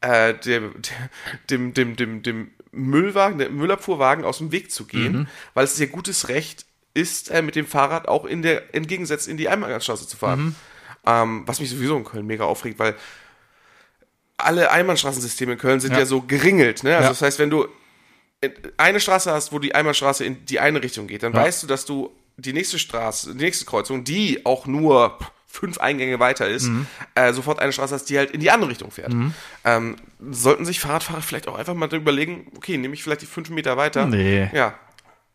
äh, 0.00 0.34
dem, 0.34 0.72
dem, 1.50 1.74
dem, 1.74 1.96
dem, 1.96 2.22
dem 2.22 2.50
Müllwagen, 2.72 3.38
dem 3.38 3.56
Müllabfuhrwagen 3.56 4.24
aus 4.24 4.38
dem 4.38 4.52
Weg 4.52 4.70
zu 4.72 4.84
gehen, 4.86 5.12
Mhm. 5.20 5.26
weil 5.54 5.64
es 5.64 5.78
ihr 5.78 5.86
gutes 5.86 6.28
Recht 6.28 6.66
ist, 6.92 7.30
äh, 7.30 7.42
mit 7.42 7.56
dem 7.56 7.66
Fahrrad 7.66 8.08
auch 8.08 8.24
in 8.24 8.42
der 8.42 8.74
entgegengesetzt 8.74 9.28
in 9.28 9.36
die 9.36 9.48
Einbahnstraße 9.48 10.06
zu 10.06 10.16
fahren. 10.16 10.40
Mhm. 10.44 10.54
Ähm, 11.06 11.42
was 11.46 11.60
mich 11.60 11.68
sowieso 11.70 11.96
in 11.96 12.04
Köln 12.04 12.26
mega 12.26 12.44
aufregt, 12.44 12.78
weil 12.78 12.94
alle 14.36 14.70
Einbahnstraßensysteme 14.70 15.52
in 15.52 15.58
Köln 15.58 15.80
sind 15.80 15.92
ja, 15.92 16.00
Ja. 16.00 16.06
so 16.06 16.22
geringelt. 16.22 16.82
Ne? 16.82 16.90
Also 16.96 17.04
Ja. 17.04 17.08
das 17.10 17.22
heißt, 17.22 17.38
wenn 17.38 17.50
du 17.50 17.66
eine 18.76 19.00
Straße 19.00 19.30
hast, 19.32 19.52
wo 19.52 19.58
die 19.58 19.74
Einbahnstraße 19.74 20.24
in 20.24 20.44
die 20.46 20.60
eine 20.60 20.82
Richtung 20.82 21.06
geht, 21.06 21.22
dann 21.22 21.32
Ja. 21.32 21.42
weißt 21.42 21.62
du, 21.62 21.66
dass 21.66 21.84
du 21.86 22.10
die 22.36 22.52
nächste 22.52 22.78
Straße, 22.78 23.34
die 23.34 23.44
nächste 23.44 23.64
Kreuzung, 23.64 24.04
die 24.04 24.44
auch 24.44 24.66
nur 24.66 25.18
fünf 25.46 25.78
Eingänge 25.78 26.18
weiter 26.18 26.48
ist, 26.48 26.64
Mhm. 26.66 26.86
äh, 27.14 27.32
sofort 27.32 27.60
eine 27.60 27.72
Straße 27.72 27.94
hast, 27.94 28.06
die 28.10 28.18
halt 28.18 28.32
in 28.32 28.40
die 28.40 28.50
andere 28.50 28.70
Richtung 28.70 28.90
fährt. 28.90 29.14
Ähm, 29.64 29.96
sollten 30.30 30.64
sich 30.64 30.80
Fahrradfahrer 30.80 31.22
vielleicht 31.22 31.46
auch 31.46 31.56
einfach 31.56 31.74
mal 31.74 31.92
überlegen, 31.94 32.50
okay, 32.56 32.76
nehme 32.76 32.92
ich 32.94 33.04
vielleicht 33.04 33.22
die 33.22 33.26
fünf 33.26 33.50
Meter 33.50 33.76
weiter? 33.76 34.04
Nee. 34.06 34.50
Ja, 34.52 34.74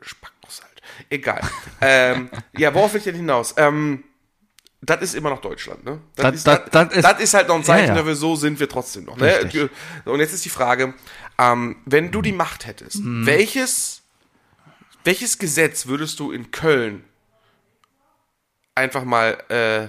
Spackos 0.02 0.62
halt. 0.62 0.82
Egal. 1.10 1.40
ähm, 1.82 2.30
ja, 2.58 2.74
worauf 2.74 2.92
will 2.94 2.98
ich 2.98 3.06
denn 3.06 3.16
hinaus? 3.16 3.54
Ähm, 3.58 4.04
das 4.82 5.02
ist 5.02 5.16
immer 5.16 5.30
noch 5.30 5.42
Deutschland, 5.42 5.84
ne? 5.84 6.00
Das- 6.16 6.36
ist, 6.36 6.48
das- 6.48 6.62
das 6.72 6.94
ist- 6.94 7.04
das 7.04 7.20
ist 7.22 7.34
halt 7.34 7.48
noch 7.48 7.56
ein 7.56 7.64
Zeichen 7.64 7.88
Ja, 7.88 7.94
ja. 7.94 8.00
dafür, 8.00 8.16
so 8.16 8.36
sind 8.36 8.60
wir 8.60 8.70
trotzdem 8.70 9.06
noch. 9.06 9.18
Ne? 9.18 9.70
Und 10.06 10.20
jetzt 10.20 10.34
ist 10.34 10.46
die 10.46 10.50
Frage, 10.50 10.94
ähm, 11.38 11.78
wenn 11.86 12.12
du 12.12 12.22
die 12.22 12.32
Macht 12.32 12.66
hättest, 12.66 12.98
Mhm. 13.04 13.26
welches, 13.26 14.02
welches 15.04 15.38
Gesetz 15.38 15.88
würdest 15.88 16.20
du 16.20 16.32
in 16.32 16.52
Köln 16.52 17.04
einfach 18.76 19.04
mal 19.04 19.38
äh, 19.50 19.84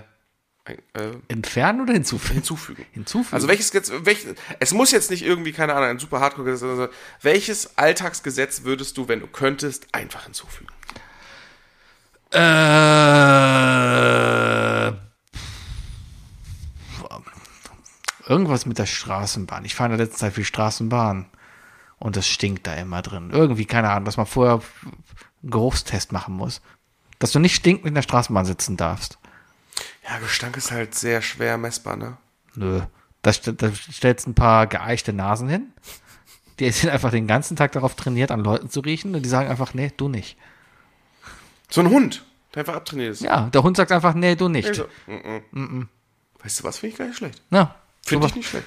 äh, 0.95 1.16
Entfernen 1.28 1.80
oder 1.80 1.93
hinzufügen? 1.95 2.34
hinzufügen? 2.34 2.86
Hinzufügen. 2.93 3.34
Also 3.34 3.49
welches 3.49 3.70
Gesetz, 3.72 3.93
welch, 4.05 4.26
es 4.61 4.72
muss 4.72 4.91
jetzt 4.93 5.11
nicht 5.11 5.22
irgendwie, 5.22 5.53
keine 5.53 5.74
Ahnung, 5.74 5.88
ein 5.88 5.99
super 5.99 6.20
Hardcore-Gesetz 6.20 6.62
oder 6.62 6.76
so. 6.76 6.88
Welches 7.22 7.76
Alltagsgesetz 7.78 8.62
würdest 8.64 8.97
du, 8.97 9.09
wenn 9.09 9.20
du 9.20 9.26
könntest, 9.26 9.88
einfach 9.93 10.24
hinzufügen? 10.24 10.68
Äh, 12.33 12.41
irgendwas 18.28 18.66
mit 18.66 18.78
der 18.78 18.87
Straßenbahn. 18.87 19.64
Ich 19.64 19.74
fahre 19.74 19.91
in 19.91 19.99
der 19.99 20.07
letzten 20.07 20.20
Zeit 20.20 20.35
viel 20.35 20.45
Straßenbahn. 20.45 21.26
Und 21.99 22.16
es 22.16 22.26
stinkt 22.26 22.66
da 22.66 22.74
immer 22.74 23.03
drin. 23.03 23.31
Irgendwie, 23.31 23.66
keine 23.66 23.91
Ahnung, 23.91 24.07
dass 24.07 24.16
man 24.16 24.24
vorher 24.26 24.62
einen 25.43 25.51
Geruchstest 25.51 26.12
machen 26.12 26.35
muss. 26.35 26.62
Dass 27.18 27.33
du 27.33 27.39
nicht 27.39 27.55
stinkend 27.55 27.87
in 27.87 27.95
der 27.95 28.03
Straßenbahn 28.03 28.47
sitzen 28.47 28.78
darfst. 28.78 29.18
Ja, 30.09 30.18
Gestank 30.18 30.57
ist 30.57 30.70
halt 30.70 30.95
sehr 30.95 31.20
schwer 31.20 31.59
messbar, 31.59 31.97
ne? 31.97 32.16
Nö. 32.55 32.81
Da, 33.20 33.33
da 33.33 33.70
stellst 33.74 34.26
ein 34.26 34.35
paar 34.35 34.66
geeichte 34.66 35.12
Nasen 35.12 35.49
hin. 35.51 35.72
Die 36.59 36.70
sind 36.70 36.89
einfach 36.89 37.11
den 37.11 37.26
ganzen 37.26 37.57
Tag 37.57 37.72
darauf 37.72 37.97
trainiert, 37.97 38.31
an 38.31 38.41
Leuten 38.41 38.70
zu 38.70 38.81
riechen. 38.81 39.14
Und 39.14 39.22
die 39.22 39.28
sagen 39.28 39.51
einfach, 39.51 39.74
nee, 39.74 39.93
du 39.95 40.09
nicht. 40.09 40.39
So 41.71 41.81
ein 41.81 41.91
Hund, 41.91 42.25
der 42.55 42.61
einfach 42.61 42.75
abtrainiert 42.75 43.12
ist. 43.12 43.23
Ja, 43.23 43.49
der 43.49 43.62
Hund 43.62 43.77
sagt 43.77 43.93
einfach, 43.93 44.14
nee, 44.14 44.35
du 44.35 44.49
nicht. 44.49 44.68
Also, 44.68 44.87
mm, 45.07 45.59
mm. 45.59 45.89
Weißt 46.43 46.61
du 46.61 46.64
was, 46.64 46.79
finde 46.79 46.93
ich 46.93 46.99
gar 46.99 47.07
nicht 47.07 47.16
schlecht. 47.16 47.43
Ja. 47.51 47.75
Finde 48.05 48.27
ich 48.27 48.35
nicht 48.35 48.49
schlecht. 48.49 48.66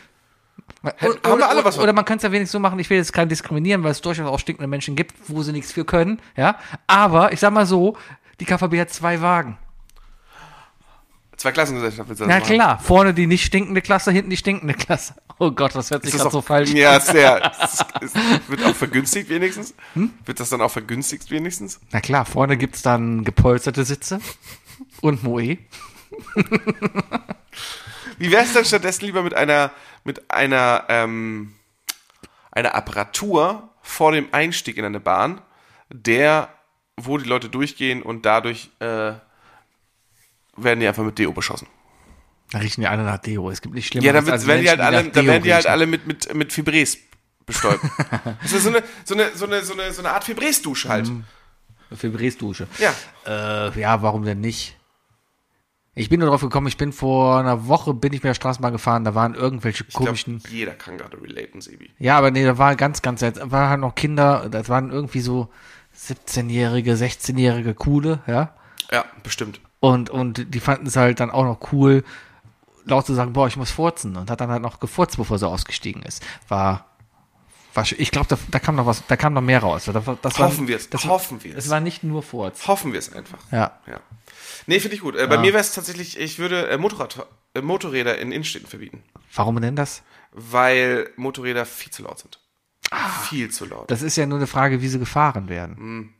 Oder, 0.83 1.29
haben 1.29 1.39
wir 1.39 1.49
alle 1.49 1.65
was 1.65 1.75
von. 1.75 1.83
oder 1.83 1.93
man 1.93 2.05
könnte 2.05 2.19
es 2.19 2.23
ja 2.23 2.31
wenigstens 2.31 2.51
so 2.51 2.59
machen, 2.59 2.77
ich 2.77 2.89
will 2.89 2.97
jetzt 2.97 3.13
keinen 3.13 3.29
diskriminieren, 3.29 3.83
weil 3.83 3.91
es 3.91 4.01
durchaus 4.01 4.27
auch 4.27 4.39
stinkende 4.39 4.67
Menschen 4.67 4.95
gibt, 4.95 5.15
wo 5.27 5.41
sie 5.41 5.51
nichts 5.51 5.71
für 5.71 5.85
können, 5.85 6.21
ja. 6.35 6.57
Aber 6.87 7.31
ich 7.31 7.39
sag 7.39 7.53
mal 7.53 7.65
so, 7.65 7.97
die 8.39 8.45
KVB 8.45 8.79
hat 8.79 8.89
zwei 8.89 9.21
Wagen. 9.21 9.57
Zwei 11.43 11.51
Klassengesellschaft 11.51 12.07
willst 12.07 12.21
du 12.21 12.25
Na 12.25 12.39
machen? 12.39 12.53
klar, 12.53 12.79
vorne 12.79 13.13
die 13.13 13.27
nicht 13.27 13.43
stinkende 13.43 13.81
Klasse, 13.81 14.13
hinten 14.13 14.29
die 14.29 14.37
stinkende 14.37 14.73
Klasse. 14.75 15.13
Oh 15.39 15.51
Gott, 15.51 15.75
das 15.75 15.91
hört 15.91 16.03
sich 16.03 16.13
Ist 16.13 16.19
gerade 16.19 16.29
auch, 16.29 16.31
so 16.31 16.41
falsch 16.41 16.69
Ja, 16.71 16.95
an. 16.95 17.01
sehr. 17.01 17.51
Es 17.61 17.73
ist, 18.13 18.49
wird 18.49 18.63
auch 18.63 18.73
vergünstigt 18.73 19.27
wenigstens? 19.27 19.73
Hm? 19.93 20.13
Wird 20.23 20.39
das 20.39 20.47
dann 20.51 20.61
auch 20.61 20.71
vergünstigt 20.71 21.29
wenigstens? 21.31 21.81
Na 21.91 21.99
klar, 21.99 22.23
vorne 22.23 22.55
gibt's 22.55 22.81
dann 22.81 23.25
gepolsterte 23.25 23.83
Sitze 23.83 24.21
und 25.01 25.21
Moe. 25.23 25.57
Wie 28.17 28.31
wäre 28.31 28.43
es 28.43 28.53
dann 28.53 28.63
stattdessen 28.63 29.03
lieber 29.03 29.21
mit 29.21 29.33
einer, 29.33 29.71
mit 30.05 30.31
einer, 30.31 30.85
ähm, 30.87 31.55
einer 32.51 32.73
Apparatur 32.73 33.67
vor 33.81 34.13
dem 34.13 34.29
Einstieg 34.31 34.77
in 34.77 34.85
eine 34.85 35.01
Bahn, 35.01 35.41
der 35.89 36.47
wo 36.95 37.17
die 37.17 37.27
Leute 37.27 37.49
durchgehen 37.49 38.01
und 38.01 38.25
dadurch 38.25 38.69
äh, 38.79 39.11
werden 40.57 40.79
die 40.79 40.87
einfach 40.87 41.03
mit 41.03 41.17
Deo 41.17 41.31
beschossen. 41.31 41.67
Da 42.51 42.59
riechen 42.59 42.81
die 42.81 42.87
alle 42.87 43.03
nach 43.03 43.17
Deo. 43.17 43.49
Es 43.49 43.61
gibt 43.61 43.73
nicht 43.73 43.87
schlimmer 43.87 44.05
Ja, 44.05 44.13
dann, 44.13 44.29
als 44.29 44.45
werden 44.45 44.61
die 44.61 44.69
halt 44.69 44.79
alle, 44.79 45.03
dann 45.03 45.25
werden 45.25 45.43
die 45.43 45.53
halt 45.53 45.67
alle 45.67 45.87
mit, 45.87 46.05
mit, 46.05 46.33
mit 46.33 46.53
Fibres 46.53 46.97
bestäubt. 47.45 47.83
das 48.41 48.53
ist 48.53 48.63
so 48.63 48.69
eine, 48.69 48.83
so 49.03 49.15
eine, 49.15 49.31
so 49.35 49.45
eine, 49.45 49.63
so 49.63 49.73
eine, 49.73 49.91
so 49.91 50.01
eine 50.01 50.11
Art 50.11 50.23
Fibres-Dusche 50.23 50.89
halt. 50.89 51.07
Mhm. 51.07 51.23
Fibres-Dusche. 51.91 52.67
Ja. 52.79 52.93
Äh, 53.25 53.79
ja, 53.79 54.01
warum 54.01 54.23
denn 54.23 54.39
nicht? 54.39 54.77
Ich 55.95 56.09
bin 56.09 56.19
nur 56.19 56.29
drauf 56.29 56.41
gekommen, 56.41 56.65
ich 56.65 56.77
bin 56.77 56.91
vor 56.91 57.37
einer 57.37 57.67
Woche, 57.67 57.93
bin 57.93 58.13
ich 58.13 58.23
mit 58.23 58.29
der 58.29 58.33
Straßenbahn 58.33 58.73
gefahren, 58.73 59.03
da 59.03 59.13
waren 59.13 59.35
irgendwelche 59.35 59.85
Ich 59.87 59.93
komischen... 59.93 60.41
jeder 60.49 60.71
kann 60.71 60.97
gerade 60.97 61.21
relaten, 61.21 61.61
Sebi. 61.61 61.91
Ja, 61.99 62.17
aber 62.17 62.31
nee, 62.31 62.43
da 62.43 62.57
war 62.57 62.75
ganz, 62.75 63.03
ganz 63.03 63.19
seltsam. 63.19 63.51
Waren 63.51 63.81
noch 63.81 63.93
Kinder, 63.93 64.47
das 64.49 64.69
waren 64.69 64.89
irgendwie 64.89 65.19
so 65.19 65.49
17-jährige, 65.95 66.93
16-jährige 66.93 67.75
Coole, 67.75 68.21
ja. 68.25 68.55
Ja, 68.91 69.05
bestimmt. 69.21 69.61
Und, 69.83 70.09
und 70.09 70.53
die 70.53 70.61
fanden 70.61 70.87
es 70.87 70.95
halt 70.95 71.19
dann 71.19 71.29
auch 71.29 71.43
noch 71.43 71.73
cool, 71.73 72.05
laut 72.85 73.05
zu 73.05 73.13
sagen, 73.13 73.33
boah, 73.33 73.47
ich 73.47 73.57
muss 73.57 73.69
furzen. 73.69 74.15
Und 74.15 74.29
hat 74.31 74.39
dann 74.39 74.49
halt 74.49 74.61
noch 74.61 74.79
gefurzt, 74.79 75.17
bevor 75.17 75.37
sie 75.37 75.45
ausgestiegen 75.45 76.01
ist. 76.03 76.23
War, 76.47 76.85
war 77.73 77.83
ich 77.97 78.09
glaube, 78.11 78.27
da, 78.29 78.37
da 78.49 78.59
kam 78.59 78.75
noch 78.77 78.85
was, 78.85 79.05
da 79.07 79.17
kam 79.17 79.33
noch 79.33 79.41
mehr 79.41 79.59
raus. 79.59 79.83
Das, 79.91 80.05
das 80.21 80.39
Hoffen 80.39 80.69
wir 80.69 80.77
es, 80.77 80.89
das- 80.89 81.03
hoffen 81.03 81.43
wir 81.43 81.57
Es 81.57 81.65
es. 81.65 81.69
war 81.69 81.81
nicht 81.81 82.01
nur 82.01 82.23
Furz. 82.23 82.65
Hoffen 82.65 82.93
wir 82.93 82.99
es 82.99 83.11
einfach. 83.11 83.39
Ja. 83.51 83.77
Ja. 83.85 83.99
Nee, 84.67 84.79
finde 84.79 84.95
ich 84.95 85.01
gut. 85.01 85.17
Äh, 85.17 85.27
bei 85.27 85.37
mir 85.37 85.51
wäre 85.51 85.59
es 85.59 85.73
tatsächlich, 85.73 86.17
ich 86.17 86.39
würde 86.39 86.69
äh, 86.69 86.77
Motorrad, 86.77 87.27
äh, 87.53 87.61
Motorräder 87.61 88.17
in 88.19 88.31
Innenstädten 88.31 88.69
verbieten. 88.69 89.03
Warum 89.35 89.59
denn 89.61 89.75
das? 89.75 90.01
Weil 90.31 91.09
Motorräder 91.17 91.65
viel 91.65 91.91
zu 91.91 92.03
laut 92.03 92.19
sind. 92.19 92.39
Viel 93.27 93.51
zu 93.51 93.65
laut. 93.65 93.91
Das 93.91 94.01
ist 94.01 94.15
ja 94.15 94.25
nur 94.27 94.37
eine 94.37 94.47
Frage, 94.47 94.81
wie 94.81 94.87
sie 94.87 94.99
gefahren 94.99 95.49
werden. 95.49 96.13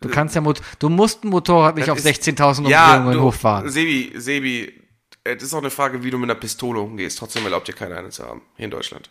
Du 0.00 0.08
kannst 0.08 0.34
ja, 0.34 0.42
du 0.78 0.88
musst 0.88 1.24
ein 1.24 1.28
Motorrad 1.28 1.76
nicht 1.76 1.90
auf 1.90 1.98
ist- 1.98 2.06
16.000 2.06 2.68
ja, 2.68 2.96
Umdrehungen 2.96 3.18
du, 3.18 3.22
hochfahren. 3.24 3.68
Sebi, 3.68 4.12
Sebi, 4.16 4.72
äh, 5.24 5.34
das 5.34 5.44
ist 5.44 5.54
auch 5.54 5.58
eine 5.58 5.70
Frage, 5.70 6.02
wie 6.02 6.10
du 6.10 6.18
mit 6.18 6.30
einer 6.30 6.38
Pistole 6.38 6.80
umgehst. 6.80 7.18
Trotzdem 7.18 7.44
erlaubt 7.44 7.68
dir 7.68 7.74
keiner 7.74 7.96
eine 7.98 8.08
zu 8.10 8.24
haben. 8.24 8.42
Hier 8.56 8.64
in 8.66 8.70
Deutschland. 8.70 9.10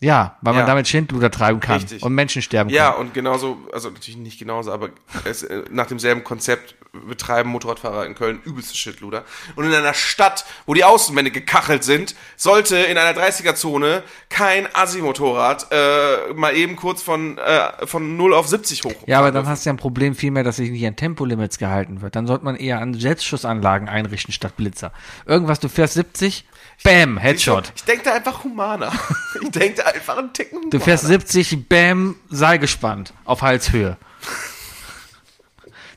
Ja, 0.00 0.36
weil 0.42 0.52
man 0.54 0.62
Ja. 0.62 0.66
damit 0.66 0.86
Schindluder 0.88 1.30
treiben 1.30 1.60
kann 1.60 1.76
Richtig. 1.80 2.02
und 2.02 2.14
Menschen 2.14 2.42
sterben 2.42 2.68
Ja, 2.68 2.90
kann. 2.90 3.00
und 3.00 3.14
genauso, 3.14 3.56
also 3.72 3.88
natürlich 3.90 4.16
nicht 4.18 4.38
genauso, 4.38 4.70
aber 4.72 4.90
es, 5.24 5.42
äh, 5.44 5.62
nach 5.70 5.86
demselben 5.86 6.24
Konzept 6.24 6.74
betreiben 7.08 7.48
Motorradfahrer 7.50 8.04
in 8.06 8.14
Köln 8.14 8.40
übelste 8.44 8.76
Shitluder. 8.76 9.24
Und 9.56 9.64
in 9.64 9.72
einer 9.74 9.94
Stadt, 9.94 10.44
wo 10.66 10.74
die 10.74 10.84
Außenwände 10.84 11.30
gekachelt 11.30 11.82
sind, 11.84 12.14
sollte 12.36 12.76
in 12.76 12.98
einer 12.98 13.18
30er-Zone 13.18 14.02
kein 14.28 14.68
Assi-Motorrad 14.74 15.68
äh, 15.72 16.32
mal 16.34 16.54
eben 16.54 16.76
kurz 16.76 17.02
von, 17.02 17.38
äh, 17.38 17.86
von 17.86 18.16
0 18.16 18.34
auf 18.34 18.46
70 18.46 18.84
hoch. 18.84 18.94
Ja, 19.06 19.18
aber 19.20 19.32
dann 19.32 19.46
hast 19.46 19.64
du 19.64 19.70
ja 19.70 19.74
ein 19.74 19.76
Problem 19.78 20.14
vielmehr, 20.14 20.44
dass 20.44 20.56
sich 20.56 20.70
nicht 20.70 20.86
an 20.86 20.94
Tempolimits 20.96 21.58
gehalten 21.58 22.00
wird. 22.02 22.14
Dann 22.14 22.26
sollte 22.26 22.44
man 22.44 22.56
eher 22.56 22.80
an 22.80 22.94
Selbstschussanlagen 22.94 23.88
einrichten 23.88 24.32
statt 24.32 24.56
Blitzer. 24.56 24.92
Irgendwas, 25.26 25.58
du 25.60 25.68
fährst 25.68 25.94
70, 25.94 26.44
bam, 26.82 27.18
Headshot. 27.18 27.72
Ich 27.76 27.84
denke 27.84 28.04
da 28.04 28.14
einfach 28.14 28.44
humaner. 28.44 28.92
Ich 29.42 29.50
denke 29.50 29.82
da 29.82 29.90
einfach 29.90 30.16
einen 30.16 30.32
Ticken 30.32 30.58
humaner. 30.58 30.70
Du 30.70 30.80
fährst 30.80 31.06
70, 31.06 31.68
bam, 31.68 32.16
Seilgespannt 32.30 33.12
auf 33.24 33.42
Halshöhe. 33.42 33.96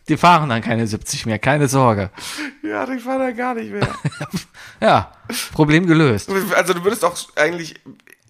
Die 0.09 0.17
fahren 0.17 0.49
dann 0.49 0.61
keine 0.61 0.87
70 0.87 1.25
mehr, 1.25 1.37
keine 1.37 1.67
Sorge. 1.67 2.09
Ja, 2.63 2.89
ich 2.89 3.05
war 3.05 3.19
da 3.19 3.31
gar 3.31 3.53
nicht 3.55 3.71
mehr. 3.71 3.87
Ja, 4.79 5.11
Problem 5.53 5.87
gelöst. 5.87 6.29
Also 6.55 6.75
du 6.75 6.83
würdest 6.83 7.03
auch 7.03 7.17
eigentlich 7.35 7.73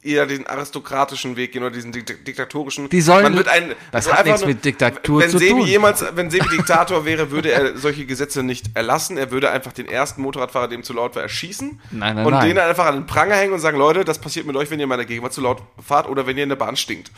eher 0.07 0.25
den 0.25 0.47
aristokratischen 0.47 1.35
Weg 1.35 1.51
gehen 1.51 1.63
oder 1.63 1.71
diesen 1.71 1.91
dik 1.91 2.25
diktatorischen. 2.25 2.89
Die 2.89 3.01
sollen- 3.01 3.23
Man 3.23 3.35
wird 3.35 3.47
ein, 3.47 3.73
Das 3.91 4.11
hat 4.11 4.25
nichts 4.25 4.45
mit 4.45 4.63
Diktatur 4.63 5.21
wenn 5.21 5.29
zu 5.29 5.37
Sebi 5.37 5.51
tun. 5.51 5.67
Jemals, 5.67 6.03
wenn 6.15 6.29
Sebi 6.31 6.47
Diktator 6.49 7.05
wäre, 7.05 7.31
würde 7.31 7.51
er 7.51 7.77
solche 7.77 8.05
Gesetze 8.05 8.43
nicht 8.43 8.67
erlassen. 8.75 9.17
Er 9.17 9.31
würde 9.31 9.51
einfach 9.51 9.73
den 9.73 9.87
ersten 9.87 10.21
Motorradfahrer, 10.21 10.67
dem 10.67 10.83
zu 10.83 10.93
laut 10.93 11.15
war, 11.15 11.23
erschießen. 11.23 11.79
Nein, 11.91 12.15
nein, 12.15 12.25
und 12.25 12.31
nein. 12.33 12.47
den 12.47 12.57
einfach 12.57 12.85
an 12.85 12.95
den 12.95 13.05
Pranger 13.05 13.35
hängen 13.35 13.53
und 13.53 13.59
sagen, 13.59 13.77
Leute, 13.77 14.03
das 14.05 14.19
passiert 14.19 14.45
mit 14.45 14.55
euch, 14.55 14.69
wenn 14.71 14.79
ihr 14.79 14.83
in 14.83 14.89
meiner 14.89 15.05
Gegenwart 15.05 15.33
zu 15.33 15.41
laut 15.41 15.61
fahrt 15.85 16.07
oder 16.07 16.25
wenn 16.27 16.37
ihr 16.37 16.43
in 16.43 16.49
der 16.49 16.55
Bahn 16.55 16.75
stinkt. 16.75 17.11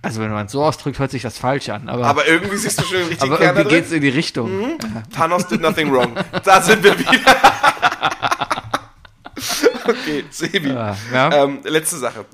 Also 0.00 0.20
wenn 0.20 0.30
man 0.30 0.46
es 0.46 0.52
so 0.52 0.62
ausdrückt, 0.62 1.00
hört 1.00 1.10
sich 1.10 1.22
das 1.22 1.38
falsch 1.38 1.68
an. 1.70 1.88
Aber, 1.88 2.06
Aber 2.06 2.26
irgendwie 2.26 2.56
siehst 2.56 2.78
du 2.80 2.84
schon 2.84 2.92
den 2.98 3.08
richtigen 3.08 3.32
aber 3.32 3.42
Kern 3.42 3.56
irgendwie 3.56 3.68
drin. 3.74 3.80
geht's 3.82 3.92
in 3.92 4.00
die 4.00 4.08
Richtung. 4.08 4.78
Thanos 5.14 5.46
did 5.48 5.60
nothing 5.60 5.92
wrong. 5.92 6.12
Da 6.44 6.62
sind 6.62 6.82
wir 6.84 6.96
wieder. 6.98 7.10
okay, 10.00 10.24
Sebi. 10.30 10.68
Ja, 10.70 10.96
ja. 11.12 11.44
Ähm, 11.44 11.60
letzte 11.64 11.96
Sache. 11.98 12.24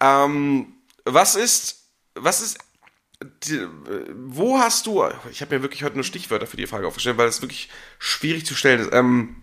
Ähm, 0.00 0.72
was 1.04 1.34
ist, 1.36 1.84
was 2.14 2.40
ist, 2.40 2.58
die, 3.44 3.66
wo 4.14 4.58
hast 4.58 4.86
du, 4.86 5.04
ich 5.30 5.40
habe 5.42 5.54
mir 5.56 5.62
wirklich 5.62 5.84
heute 5.84 5.94
nur 5.94 6.04
Stichwörter 6.04 6.46
für 6.46 6.56
die 6.56 6.66
Frage 6.66 6.86
aufgestellt, 6.86 7.18
weil 7.18 7.28
es 7.28 7.40
wirklich 7.42 7.68
schwierig 7.98 8.44
zu 8.46 8.54
stellen 8.54 8.80
ist. 8.80 8.92
Ähm, 8.92 9.36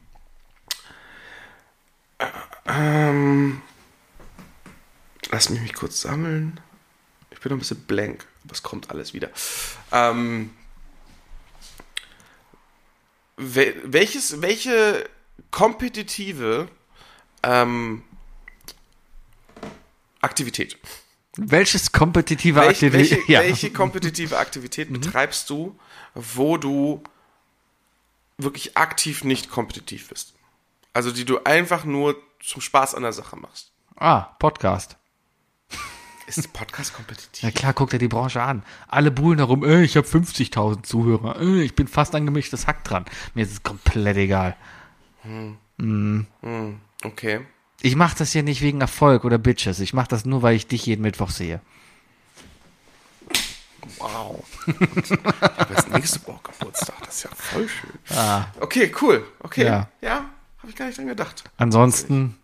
äh, 2.17 2.26
ähm, 2.67 3.61
lass 5.32 5.49
mich 5.49 5.61
mich 5.61 5.74
kurz 5.74 6.01
sammeln. 6.01 6.59
Ich 7.32 7.39
bin 7.39 7.51
noch 7.51 7.55
ein 7.57 7.59
bisschen 7.59 7.84
blank, 7.86 8.26
aber 8.43 8.53
es 8.53 8.63
kommt 8.63 8.89
alles 8.89 9.13
wieder. 9.13 9.30
Ähm, 9.93 10.49
wel- 13.38 13.76
welches, 13.86 14.41
welche 14.41 15.09
kompetitive 15.51 16.67
ähm, 17.43 18.03
Aktivität? 20.21 20.77
Welches 21.37 21.91
kompetitive 21.91 22.59
Welch, 22.59 22.69
Aktivität? 22.69 23.11
welche, 23.11 23.31
ja. 23.31 23.39
welche 23.41 23.71
kompetitive 23.71 24.37
Aktivität 24.37 24.91
betreibst 24.91 25.49
du, 25.49 25.77
wo 26.15 26.57
du 26.57 27.01
wirklich 28.37 28.75
aktiv 28.77 29.23
nicht 29.23 29.49
kompetitiv 29.49 30.09
bist? 30.09 30.33
Also 30.93 31.11
die 31.11 31.25
du 31.25 31.43
einfach 31.43 31.85
nur 31.85 32.15
zum 32.41 32.61
Spaß 32.61 32.95
an 32.95 33.03
der 33.03 33.13
Sache 33.13 33.35
machst. 33.37 33.71
Ah, 33.95 34.21
Podcast. 34.39 34.97
Ist 36.27 36.51
Podcast 36.53 36.93
kompetitiv? 36.93 37.29
Ja 37.43 37.51
klar, 37.51 37.73
guck 37.73 37.89
dir 37.89 37.99
die 37.99 38.07
Branche 38.07 38.41
an. 38.41 38.63
Alle 38.87 39.11
buhlen 39.11 39.37
darum, 39.37 39.63
ey, 39.63 39.83
ich 39.83 39.97
habe 39.97 40.07
50.000 40.07 40.83
Zuhörer, 40.83 41.39
ey, 41.39 41.61
ich 41.61 41.75
bin 41.75 41.87
fast 41.87 42.13
an 42.15 42.25
gemischtes 42.25 42.67
Hack 42.67 42.83
dran. 42.83 43.05
Mir 43.33 43.43
ist 43.43 43.51
es 43.51 43.63
komplett 43.63 44.17
egal. 44.17 44.55
Okay. 47.03 47.41
Ich 47.81 47.95
mache 47.95 48.17
das 48.17 48.33
ja 48.33 48.41
nicht 48.41 48.61
wegen 48.61 48.81
Erfolg 48.81 49.23
oder 49.23 49.37
Bitches. 49.37 49.79
Ich 49.79 49.93
mache 49.93 50.09
das 50.09 50.25
nur, 50.25 50.41
weil 50.41 50.55
ich 50.55 50.67
dich 50.67 50.85
jeden 50.85 51.01
Mittwoch 51.01 51.29
sehe. 51.29 51.61
Wow. 53.97 54.43
ich 54.67 55.11
habe 55.11 55.73
jetzt 55.73 55.89
nächste 55.91 56.27
Woche 56.27 56.41
Geburtstag. 56.43 56.95
Das 57.05 57.15
ist 57.15 57.23
ja 57.23 57.29
voll 57.33 57.67
schön. 57.69 57.91
Okay, 58.59 58.91
cool. 59.01 59.25
Okay. 59.39 59.65
Ja. 59.65 59.89
Ja, 60.01 60.29
habe 60.59 60.69
ich 60.69 60.75
gar 60.75 60.85
nicht 60.87 60.97
dran 60.97 61.07
gedacht. 61.07 61.43
Ansonsten, 61.57 62.35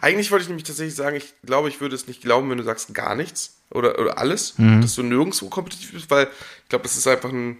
Eigentlich 0.00 0.30
wollte 0.32 0.42
ich 0.42 0.48
nämlich 0.48 0.64
tatsächlich 0.66 0.94
sagen, 0.96 1.16
ich 1.16 1.32
glaube, 1.44 1.68
ich 1.68 1.80
würde 1.80 1.94
es 1.94 2.08
nicht 2.08 2.20
glauben, 2.22 2.50
wenn 2.50 2.58
du 2.58 2.64
sagst 2.64 2.92
gar 2.92 3.14
nichts 3.14 3.56
oder, 3.70 3.98
oder 4.00 4.18
alles, 4.18 4.58
Mhm. 4.58 4.80
dass 4.80 4.94
du 4.96 5.02
nirgendwo 5.04 5.48
kompetitiv 5.48 5.92
bist, 5.92 6.10
weil 6.10 6.28
ich 6.64 6.68
glaube, 6.68 6.82
das 6.82 6.96
ist 6.96 7.06
einfach 7.06 7.30
ein, 7.30 7.56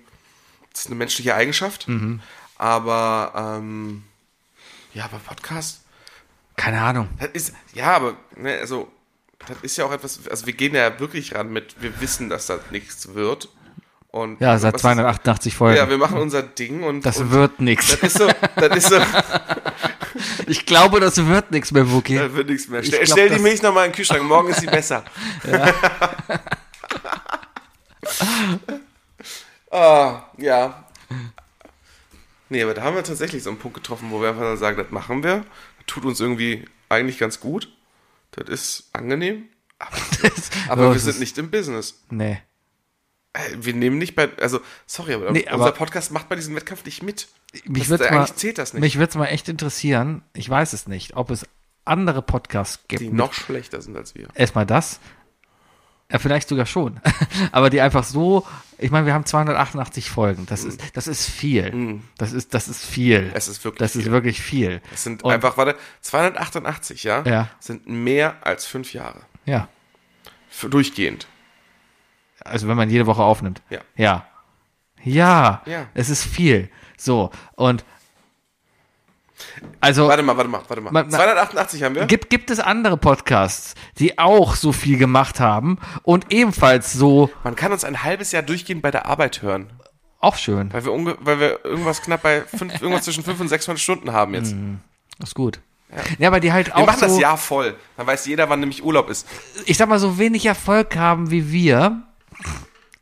das 0.72 0.80
ist 0.82 0.86
eine 0.88 0.96
menschliche 0.96 1.34
Eigenschaft. 1.36 1.86
Mhm. 1.88 2.20
Aber 2.56 3.32
ähm, 3.60 4.02
ja, 4.96 5.04
aber 5.04 5.18
Podcast, 5.18 5.82
keine 6.56 6.80
Ahnung. 6.80 7.08
das 7.20 7.28
ist, 7.32 7.52
ja, 7.74 7.94
aber, 7.96 8.16
ne, 8.36 8.58
also, 8.58 8.90
das 9.46 9.58
ist 9.62 9.76
ja 9.76 9.84
auch 9.84 9.92
etwas, 9.92 10.26
also 10.28 10.46
wir 10.46 10.54
gehen 10.54 10.74
ja 10.74 10.98
wirklich 10.98 11.34
ran 11.34 11.52
mit, 11.52 11.80
wir 11.82 12.00
wissen, 12.00 12.30
dass 12.30 12.46
das 12.46 12.60
nichts 12.70 13.12
wird. 13.14 13.48
Und 14.10 14.40
Ja, 14.40 14.56
seit 14.58 14.72
was 14.74 14.78
ist- 14.78 14.82
288 14.82 15.54
Folgen. 15.54 15.76
Ja, 15.76 15.90
wir 15.90 15.98
machen 15.98 16.16
unser 16.18 16.42
Ding 16.42 16.82
und 16.82 17.04
das 17.04 17.18
und 17.18 17.30
wird 17.32 17.60
nix. 17.60 17.88
das 17.90 18.00
ist 18.00 18.16
so, 18.18 18.26
das 18.56 18.76
ist 18.78 18.88
so, 18.88 18.98
Ich 20.46 20.64
glaube, 20.64 20.98
das 21.00 21.18
wird 21.26 21.50
nix 21.50 21.70
mehr, 21.72 21.90
Wookie. 21.92 22.16
da 22.16 22.32
wird 22.32 22.48
nichts 22.48 22.66
mehr. 22.68 22.82
Stell, 22.82 23.00
glaub, 23.00 23.08
stell 23.12 23.28
die 23.28 23.34
das- 23.34 23.42
Milch 23.42 23.60
nochmal 23.60 23.84
in 23.84 23.90
den 23.92 23.96
Kühlschrank, 23.96 24.22
morgen 24.22 24.48
ist 24.48 24.60
sie 24.60 24.66
besser. 24.66 25.04
ah, 29.70 30.22
ja. 30.38 30.85
Nee, 32.48 32.62
aber 32.62 32.74
da 32.74 32.82
haben 32.82 32.94
wir 32.94 33.02
tatsächlich 33.04 33.42
so 33.42 33.50
einen 33.50 33.58
Punkt 33.58 33.76
getroffen, 33.76 34.10
wo 34.10 34.20
wir 34.20 34.28
einfach 34.30 34.56
sagen, 34.56 34.76
das 34.76 34.90
machen 34.90 35.22
wir. 35.24 35.38
Das 35.78 35.86
tut 35.86 36.04
uns 36.04 36.20
irgendwie 36.20 36.64
eigentlich 36.88 37.18
ganz 37.18 37.40
gut. 37.40 37.72
Das 38.32 38.48
ist 38.48 38.88
angenehm. 38.92 39.44
Aber, 39.78 39.96
aber 40.68 40.82
Oh, 40.82 40.88
wir 40.88 40.94
das 40.94 41.04
sind 41.04 41.20
nicht 41.20 41.36
im 41.38 41.50
Business. 41.50 42.02
Nee. 42.10 42.38
Äh, 43.32 43.40
Wir 43.58 43.74
nehmen 43.74 43.98
nicht 43.98 44.14
bei, 44.14 44.30
also, 44.40 44.60
sorry, 44.86 45.14
aber, 45.14 45.30
Nee, 45.32 45.40
unser 45.42 45.52
aber- 45.54 45.72
Podcast 45.72 46.12
macht 46.12 46.28
bei 46.28 46.36
diesem 46.36 46.54
Wettkampf 46.54 46.84
nicht 46.84 47.02
mit. 47.02 47.28
Mich 47.64 47.88
Das- 47.88 48.00
mal, 48.10 48.26
zählt 48.34 48.58
das 48.58 48.72
nicht. 48.74 48.80
Mich 48.80 48.96
würde 48.96 49.10
es 49.10 49.14
mal 49.16 49.26
echt 49.26 49.48
interessieren, 49.48 50.22
ich 50.34 50.48
weiß 50.48 50.72
es 50.72 50.86
nicht, 50.86 51.16
ob 51.16 51.30
es 51.30 51.46
andere 51.84 52.22
Podcasts 52.22 52.80
gibt. 52.88 53.00
Die 53.02 53.08
noch 53.10 53.32
schlechter 53.32 53.80
sind 53.82 53.96
als 53.96 54.14
wir. 54.14 54.28
Erstmal 54.34 54.66
das. 54.66 55.00
Ja, 56.10 56.18
vielleicht 56.20 56.48
sogar 56.48 56.66
schon. 56.66 57.00
Aber 57.52 57.68
die 57.70 57.80
einfach 57.80 58.04
so, 58.04 58.46
ich 58.78 58.90
meine, 58.92 59.06
wir 59.06 59.14
haben 59.14 59.24
288 59.26 60.08
Folgen. 60.08 60.46
Das 60.46 60.62
ist, 60.64 60.80
das 60.94 61.08
ist 61.08 61.28
viel. 61.28 62.00
Das 62.18 62.32
ist, 62.32 62.54
das 62.54 62.68
ist 62.68 62.84
viel. 62.84 63.22
Mhm. 63.22 63.30
Es 63.34 63.48
ist 63.48 63.64
wirklich 63.64 63.78
Das 63.80 63.96
ist 63.96 64.02
viel. 64.04 64.12
wirklich 64.12 64.40
viel. 64.40 64.80
Das 64.90 65.02
sind 65.02 65.24
Und- 65.24 65.32
einfach, 65.32 65.56
warte, 65.56 65.74
288, 66.02 67.02
ja? 67.04 67.22
Ja. 67.24 67.48
Sind 67.58 67.88
mehr 67.88 68.36
als 68.42 68.66
fünf 68.66 68.92
Jahre. 68.92 69.20
Ja. 69.46 69.68
Für, 70.48 70.68
durchgehend. 70.68 71.26
Also 72.44 72.68
wenn 72.68 72.76
man 72.76 72.88
jede 72.88 73.06
Woche 73.06 73.22
aufnimmt. 73.22 73.60
Ja. 73.70 73.80
Ja. 73.96 74.26
Ja. 75.02 75.62
Ja. 75.66 75.86
Es 75.94 76.08
ist 76.08 76.22
viel. 76.24 76.70
So. 76.96 77.30
Und 77.56 77.84
also 79.80 80.08
Warte 80.08 80.22
mal, 80.22 80.36
warte 80.36 80.48
mal, 80.50 80.60
warte 80.66 80.80
mal. 80.82 80.90
Ma- 80.90 81.02
ma- 81.04 81.08
288 81.10 81.82
haben 81.82 81.94
wir. 81.94 82.06
gibt, 82.06 82.30
gibt 82.30 82.50
es 82.50 82.58
andere 82.60 82.96
Podcasts, 82.96 83.74
die 83.98 84.18
auch 84.18 84.54
so 84.54 84.72
viel 84.72 84.98
gemacht 84.98 85.40
haben 85.40 85.78
und 86.02 86.32
ebenfalls 86.32 86.92
so 86.92 87.30
Man 87.44 87.54
kann 87.56 87.72
uns 87.72 87.84
ein 87.84 88.02
halbes 88.02 88.32
Jahr 88.32 88.42
durchgehend 88.42 88.82
bei 88.82 88.90
der 88.90 89.06
Arbeit 89.06 89.42
hören, 89.42 89.70
auch 90.20 90.36
schön. 90.36 90.72
weil 90.72 90.84
wir, 90.84 90.92
unge 90.92 91.16
weil 91.20 91.38
wir 91.40 91.64
irgendwas 91.64 92.02
knapp 92.02 92.22
bei 92.22 92.42
fünf, 92.42 92.74
irgendwas 92.80 93.04
zwischen 93.04 93.22
500 93.24 93.40
und 93.42 93.48
600 93.48 93.80
Stunden 93.80 94.12
haben 94.12 94.34
jetzt. 94.34 94.54
Ist 95.22 95.34
gut. 95.34 95.60
Ja. 96.18 96.26
aber 96.28 96.40
die 96.40 96.52
halt 96.52 96.66
Wir 96.68 96.76
auch 96.78 96.86
machen 96.86 96.98
so, 97.00 97.06
das 97.06 97.18
Jahr 97.20 97.36
voll. 97.38 97.76
Dann 97.96 98.06
weiß 98.08 98.26
jeder, 98.26 98.48
wann 98.48 98.58
nämlich 98.60 98.82
Urlaub 98.84 99.08
ist. 99.08 99.26
ich 99.66 99.76
sag 99.76 99.88
mal, 99.88 99.98
so 100.00 100.18
wenig 100.18 100.44
Erfolg 100.44 100.96
haben 100.96 101.30
wie 101.30 101.52
wir. 101.52 102.02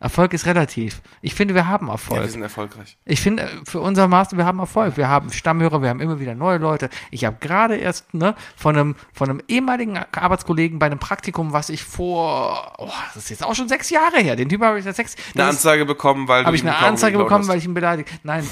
Erfolg 0.04 0.34
ist 0.34 0.44
relativ. 0.44 1.00
Ich 1.22 1.34
finde, 1.34 1.54
wir 1.54 1.66
haben 1.66 1.86
Ja, 1.86 1.94
Erfolg. 1.94 2.20
wir 2.20 2.28
sind 2.28 2.42
erfolgreich. 2.42 2.98
Ich 3.06 3.22
finde, 3.22 3.44
äh, 3.44 3.48
für 3.64 3.80
unser 3.80 4.06
Maß, 4.06 4.36
wir 4.36 4.44
haben 4.44 4.58
Erfolg. 4.58 4.98
Wir 4.98 5.08
haben 5.08 5.32
Stammhörer, 5.32 5.80
wir 5.80 5.88
haben 5.88 6.00
immer 6.00 6.20
wieder 6.20 6.34
neue 6.34 6.58
Leute. 6.58 6.90
Ich 7.10 7.24
habe 7.24 7.36
gerade 7.40 7.76
erst 7.76 8.12
ne, 8.12 8.34
von, 8.54 8.76
einem, 8.76 8.96
von 9.14 9.30
einem 9.30 9.40
ehemaligen 9.48 9.98
Arbeitskollegen 10.12 10.78
bei 10.78 10.86
einem 10.86 10.98
Praktikum, 10.98 11.52
was 11.54 11.70
ich 11.70 11.82
vor, 11.84 12.74
oh, 12.76 12.90
das 13.14 13.24
ist 13.24 13.30
jetzt 13.30 13.44
auch 13.44 13.54
schon 13.54 13.66
sechs 13.68 13.88
Jahre 13.88 14.18
her, 14.18 14.36
den 14.36 14.48
Typ 14.50 14.60
habe 14.62 14.78
ich 14.78 14.84
seit 14.84 14.94
sechs, 14.96 15.14
Eine 15.16 15.24
das 15.46 15.54
ist- 15.54 15.56
Anzeige 15.66 15.86
bekommen, 15.86 16.28
weil 16.28 16.42
du 16.42 16.46
habe 16.48 16.56
ich 16.56 16.62
eine 16.62 16.76
Anzeige 16.76 17.16
bekommen, 17.16 17.40
hast. 17.40 17.48
weil 17.48 17.58
ich 17.58 17.64
ihn 17.64 17.72
beleidigt. 17.74 18.10
Nein. 18.24 18.46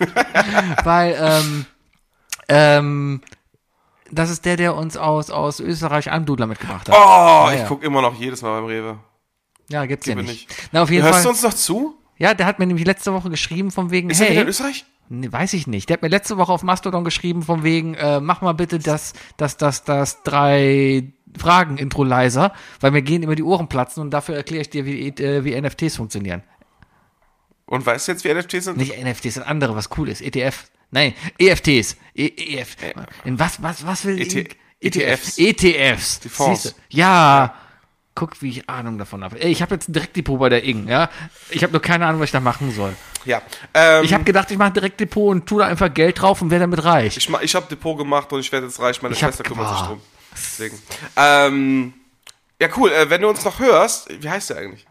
weil, 0.84 1.16
ähm, 1.20 1.66
ähm, 2.48 3.20
das 4.10 4.30
ist 4.30 4.44
der, 4.44 4.56
der 4.56 4.74
uns 4.74 4.96
aus, 4.96 5.30
aus 5.30 5.60
Österreich 5.60 6.10
Almdudler 6.10 6.46
mitgebracht 6.46 6.88
hat. 6.88 6.94
Oh, 6.96 7.46
Ja, 7.48 7.52
ich 7.52 7.60
ja. 7.60 7.66
gucke 7.66 7.84
immer 7.84 8.00
noch 8.00 8.14
jedes 8.14 8.42
Mal 8.42 8.60
beim 8.60 8.66
Rewe. 8.70 8.98
Ja, 9.70 9.86
gibt's 9.86 10.06
ja 10.06 10.14
Gebe 10.14 10.26
nicht. 10.26 10.48
nicht. 10.48 10.68
Na, 10.72 10.82
auf 10.82 10.90
jeden 10.90 11.02
Hörst 11.04 11.16
Fall. 11.16 11.22
du 11.24 11.28
uns 11.30 11.42
noch 11.42 11.54
zu? 11.54 11.96
ja, 12.16 12.34
der 12.34 12.46
hat 12.46 12.58
mir 12.58 12.66
nämlich 12.66 12.86
letzte 12.86 13.12
Woche 13.12 13.30
geschrieben 13.30 13.70
von 13.70 13.90
wegen, 13.90 14.10
Ist 14.10 14.20
er 14.20 14.26
wieder 14.26 14.36
hey, 14.36 14.42
in 14.42 14.48
Österreich? 14.48 14.84
Nee, 15.08 15.30
weiß 15.30 15.52
ich 15.54 15.66
nicht. 15.66 15.88
Der 15.88 15.94
hat 15.94 16.02
mir 16.02 16.08
letzte 16.08 16.36
Woche 16.38 16.52
auf 16.52 16.62
Mastodon 16.62 17.04
geschrieben, 17.04 17.42
von 17.42 17.62
wegen, 17.62 17.94
äh, 17.94 18.20
mach 18.20 18.40
mal 18.40 18.52
bitte 18.52 18.78
das, 18.78 19.12
das, 19.36 19.56
das, 19.56 19.84
das 19.84 20.22
drei 20.22 21.12
Fragen-Intro 21.36 22.04
leiser, 22.04 22.52
weil 22.80 22.92
mir 22.92 23.02
gehen 23.02 23.22
immer 23.22 23.34
die 23.34 23.42
Ohren 23.42 23.68
platzen 23.68 24.00
und 24.02 24.10
dafür 24.10 24.36
erkläre 24.36 24.62
ich 24.62 24.70
dir, 24.70 24.86
wie, 24.86 25.08
äh, 25.08 25.44
wie 25.44 25.60
NFTs 25.60 25.96
funktionieren. 25.96 26.42
Und 27.66 27.84
weißt 27.84 28.08
du 28.08 28.12
jetzt, 28.12 28.24
wie 28.24 28.32
NFTs 28.32 28.64
sind? 28.64 28.76
Nicht 28.76 29.02
NFTs, 29.02 29.34
das 29.34 29.46
andere, 29.46 29.74
was 29.74 29.90
cool 29.96 30.08
ist. 30.08 30.20
ETF. 30.20 30.64
Nein, 30.90 31.14
EFTs. 31.38 31.96
E 32.14 32.28
EF. 32.28 32.76
In 33.24 33.38
was, 33.38 33.62
was, 33.62 33.84
was 33.84 34.04
will 34.04 34.20
ET? 34.20 34.56
ETFs. 34.80 35.38
ETFs. 35.38 36.20
Die 36.20 36.28
Fonds. 36.28 36.74
Ja. 36.90 37.54
Guck, 38.16 38.40
wie 38.42 38.50
ich 38.50 38.68
Ahnung 38.70 38.96
davon 38.98 39.24
habe. 39.24 39.40
Ey, 39.40 39.50
Ich 39.50 39.60
habe 39.60 39.74
jetzt 39.74 39.88
ein 39.88 39.92
Direktdepot 39.92 40.38
bei 40.38 40.48
der 40.48 40.62
Ing, 40.62 40.86
ja. 40.88 41.10
Ich 41.50 41.62
habe 41.64 41.72
nur 41.72 41.82
keine 41.82 42.06
Ahnung, 42.06 42.20
was 42.20 42.26
ich 42.26 42.32
da 42.32 42.38
machen 42.40 42.70
soll. 42.72 42.94
Ja. 43.24 43.42
Ähm, 43.74 44.04
Ich 44.04 44.14
habe 44.14 44.22
gedacht, 44.22 44.50
ich 44.52 44.56
mache 44.58 44.68
ein 44.70 44.74
Direktdepot 44.74 45.30
und 45.32 45.46
tu 45.46 45.58
da 45.58 45.66
einfach 45.66 45.92
Geld 45.92 46.20
drauf 46.20 46.40
und 46.40 46.50
werde 46.50 46.62
damit 46.64 46.84
reich. 46.84 47.16
Ich, 47.16 47.28
ich 47.28 47.54
habe 47.56 47.66
Depot 47.66 47.98
gemacht 47.98 48.32
und 48.32 48.38
ich 48.40 48.52
werde 48.52 48.66
jetzt 48.66 48.78
reich. 48.78 49.02
Meine 49.02 49.14
Ich 49.14 49.22
hab- 49.24 49.30
Schwester 49.34 49.42
kümmert 49.44 49.68
sich 49.76 49.86
drum. 49.86 50.00
Deswegen. 50.32 50.78
Ähm, 51.16 51.94
ja, 52.60 52.68
cool. 52.76 52.92
Äh, 52.92 53.10
wenn 53.10 53.20
du 53.20 53.28
uns 53.28 53.44
noch 53.44 53.58
hörst, 53.58 54.08
wie 54.22 54.30
heißt 54.30 54.50
der 54.50 54.58
eigentlich? 54.58 54.86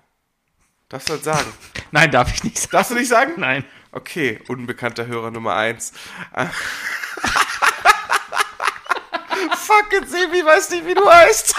Darfst 0.89 1.07
du 1.09 1.13
das 1.13 1.23
sagen? 1.23 1.47
Nein, 1.91 2.11
darf 2.11 2.33
ich 2.33 2.43
nicht 2.43 2.57
sagen. 2.57 2.71
Darfst 2.71 2.91
du 2.91 2.95
nicht 2.95 3.07
sagen? 3.09 3.33
Nein. 3.37 3.63
Okay, 3.93 4.41
unbekannter 4.49 5.05
Hörer 5.07 5.31
Nummer 5.31 5.55
eins. 5.55 5.93
Äh. 6.35 6.47
Fucking 9.55 10.05
Sebi 10.07 10.45
weiß 10.45 10.69
nicht, 10.71 10.85
wie 10.85 10.93
du 10.93 11.09
heißt. 11.09 11.55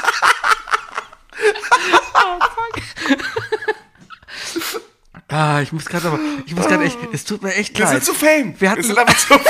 Ah, 5.28 5.60
ich 5.62 5.72
muss 5.72 5.86
gerade 5.86 6.08
aber, 6.08 6.20
ich 6.46 6.54
muss 6.54 6.66
gerade 6.66 6.84
echt, 6.84 6.98
es 7.12 7.24
tut 7.24 7.42
mir 7.42 7.54
echt 7.54 7.76
Wir 7.76 7.84
leid. 7.86 8.04
sind 8.04 8.04
zu 8.04 8.14
fame. 8.14 8.54
Wir 8.60 8.70
hatten- 8.70 8.82
sind 8.82 8.96
einfach 8.98 9.16
zu 9.16 9.26
fame. 9.38 9.42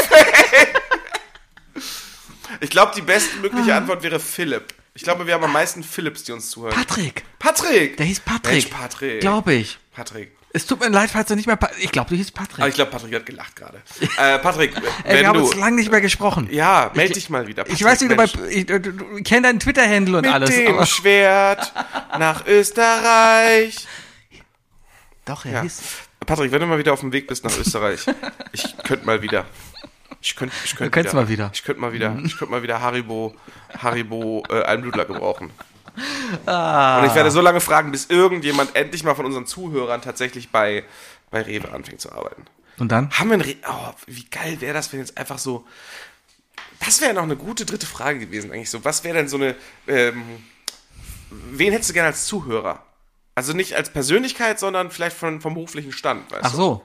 Ich 2.61 2.71
glaube, 2.71 2.93
die 2.95 3.03
bestmögliche 3.03 3.75
Antwort 3.75 4.03
wäre 4.03 4.19
Philipp. 4.21 4.73
Ich 4.95 5.03
glaube, 5.03 5.27
wir 5.27 5.35
haben 5.35 5.45
am 5.45 5.53
meisten 5.53 5.83
Philips, 5.83 6.23
die 6.23 6.33
uns 6.33 6.51
zuhören. 6.51 6.73
Patrick. 6.75 7.25
Patrick! 7.39 7.97
Der 7.97 8.07
hieß 8.07 8.21
Patrick. 8.21 8.53
Mensch, 8.53 8.67
Patrick. 8.67 9.21
Glaube 9.21 9.55
ich. 9.55 9.79
Patrick. 9.93 10.37
Es 10.57 10.67
tut 10.67 10.79
mir 10.81 10.89
leid, 10.89 11.11
falls 11.11 11.27
du 11.29 11.35
nicht 11.35 11.47
mehr, 11.49 11.57
Pa- 11.57 11.71
ich 11.81 11.91
glaube, 11.91 12.11
du 12.11 12.15
hieß 12.17 12.31
Patrick. 12.31 12.61
Aber 12.61 12.69
ich 12.69 12.75
glaube, 12.77 12.91
Patrick 12.93 13.13
hat 13.13 13.27
gelacht 13.27 13.57
gerade. 13.57 13.83
Äh, 14.19 14.39
Patrick, 14.39 14.73
Ey, 15.05 15.19
wir 15.21 15.27
haben 15.29 15.41
uns 15.41 15.57
lange 15.57 15.75
nicht 15.77 15.91
mehr 15.91 16.01
gesprochen. 16.01 16.49
Ja, 16.51 16.93
melde 16.95 17.15
dich 17.15 17.29
mal 17.29 17.47
wieder. 17.49 17.65
ich 17.67 17.83
Patrick, 17.83 17.87
weiß, 17.87 18.01
wie 18.03 18.09
du 18.09 18.15
bei, 18.17 18.25
ich, 18.51 18.67
du, 18.67 18.79
du 18.81 19.23
kenne 19.25 19.43
deinen 19.49 19.59
Twitter-Handle 19.59 20.19
und 20.19 20.23
Mit 20.27 20.33
alles. 20.33 20.51
dem 20.51 20.75
Aber, 20.77 20.87
Schwert 20.87 21.73
nach 22.19 22.47
Österreich. 22.47 23.87
doch, 25.25 25.45
er 25.45 25.53
Ja. 25.53 25.63
hieß, 25.63 25.83
Patrick, 26.25 26.53
wenn 26.53 26.61
du 26.61 26.67
mal 26.67 26.79
wieder 26.79 26.93
auf 26.93 27.01
dem 27.01 27.13
Weg 27.13 27.27
bist 27.27 27.45
nach 27.45 27.59
Österreich, 27.59 28.07
ich 28.53 28.77
könnte 28.85 29.05
mal 29.07 29.21
wieder. 29.23 29.47
Ich 30.21 30.37
könnte 30.37 30.55
ich 30.65 30.77
könnt 30.77 30.87
Du 30.87 30.91
könntest 30.95 31.15
mal 31.15 31.29
wieder. 31.29 31.51
Ich 31.53 31.65
könnte 31.65 31.81
mal 31.81 31.93
wieder. 31.93 32.17
Ich 32.25 32.39
könnte 32.39 32.53
mal 32.53 32.63
wieder 32.63 32.81
Haribo, 32.81 33.35
Haribo 33.83 34.43
äh, 34.49 34.63
Almdudler 34.63 35.05
gebrauchen. 35.05 35.51
Ah. 36.47 36.99
Und 37.01 37.07
ich 37.07 37.15
werde 37.15 37.31
so 37.31 37.41
lange 37.41 37.61
fragen, 37.61 37.93
bis 37.93 38.07
irgendjemand 38.07 38.75
endlich 38.75 39.05
mal 39.05 39.15
von 39.15 39.27
unseren 39.27 39.47
Zuhörern 39.47 40.03
tatsächlich 40.03 40.51
bei, 40.51 40.85
bei 41.31 41.43
Rewe 41.43 41.73
anfängt 41.73 42.01
zu 42.01 42.13
arbeiten. 42.13 42.45
und 42.79 42.91
dann? 42.91 43.11
Haben 43.11 43.31
wir 43.31 43.39
ein 43.39 43.55
oh, 43.69 43.93
wie 44.07 44.25
geil 44.25 44.61
wäre 44.61 44.75
das, 44.75 44.93
wenn 44.93 45.01
jetzt 45.01 45.17
einfach 45.19 45.39
so. 45.39 45.65
Das 46.85 47.01
wäre 47.01 47.15
noch 47.15 47.23
eine 47.23 47.37
gute 47.37 47.65
dritte 47.65 47.87
Frage 47.87 48.19
gewesen, 48.19 48.51
eigentlich 48.53 48.71
so. 48.71 48.85
Was 48.85 49.05
wäre 49.05 49.17
denn 49.17 49.29
so 49.29 49.37
eine. 49.37 49.55
Ähm, 49.87 50.23
wen 51.31 51.73
hättest 51.73 51.91
du 51.91 51.95
gerne 51.95 52.09
als 52.09 52.27
Zuhörer? 52.27 52.83
Also 53.37 53.53
nicht 53.53 53.75
als 53.75 53.91
Persönlichkeit, 53.93 54.59
sondern 54.61 54.91
vielleicht 54.91 55.17
von, 55.17 55.41
vom 55.41 55.55
beruflichen 55.55 55.93
Stand, 55.93 56.31
weißt 56.31 56.45
Ach 56.45 56.51
du? 56.53 56.57
so. 56.57 56.85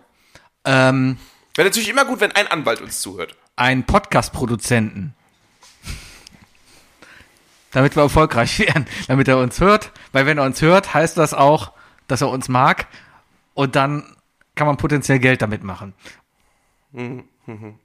Ähm, 0.66 1.18
Wäre 1.55 1.68
natürlich 1.68 1.89
immer 1.89 2.05
gut, 2.05 2.20
wenn 2.22 2.32
ein 2.32 2.47
Anwalt 2.47 2.82
uns 2.82 3.01
zuhört. 3.01 3.36
einen 3.55 3.84
Podcast-Produzenten. 3.86 5.14
Damit 7.72 7.95
wir 7.95 8.03
erfolgreich 8.03 8.59
werden, 8.67 8.86
damit 9.07 9.28
er 9.28 9.38
uns 9.38 9.59
hört. 9.59 9.91
Weil 10.11 10.26
wenn 10.26 10.38
er 10.38 10.45
uns 10.45 10.61
hört, 10.61 10.93
heißt 10.93 11.17
das 11.17 11.34
auch, 11.34 11.72
dass 12.07 12.22
er 12.22 12.30
uns 12.30 12.49
mag. 12.49 12.88
Und 13.53 13.76
dann 13.76 14.15
kann 14.55 14.67
man 14.67 14.78
potenziell 14.78 15.20
Geld 15.20 15.41
damit 15.41 15.63
machen. 15.63 15.93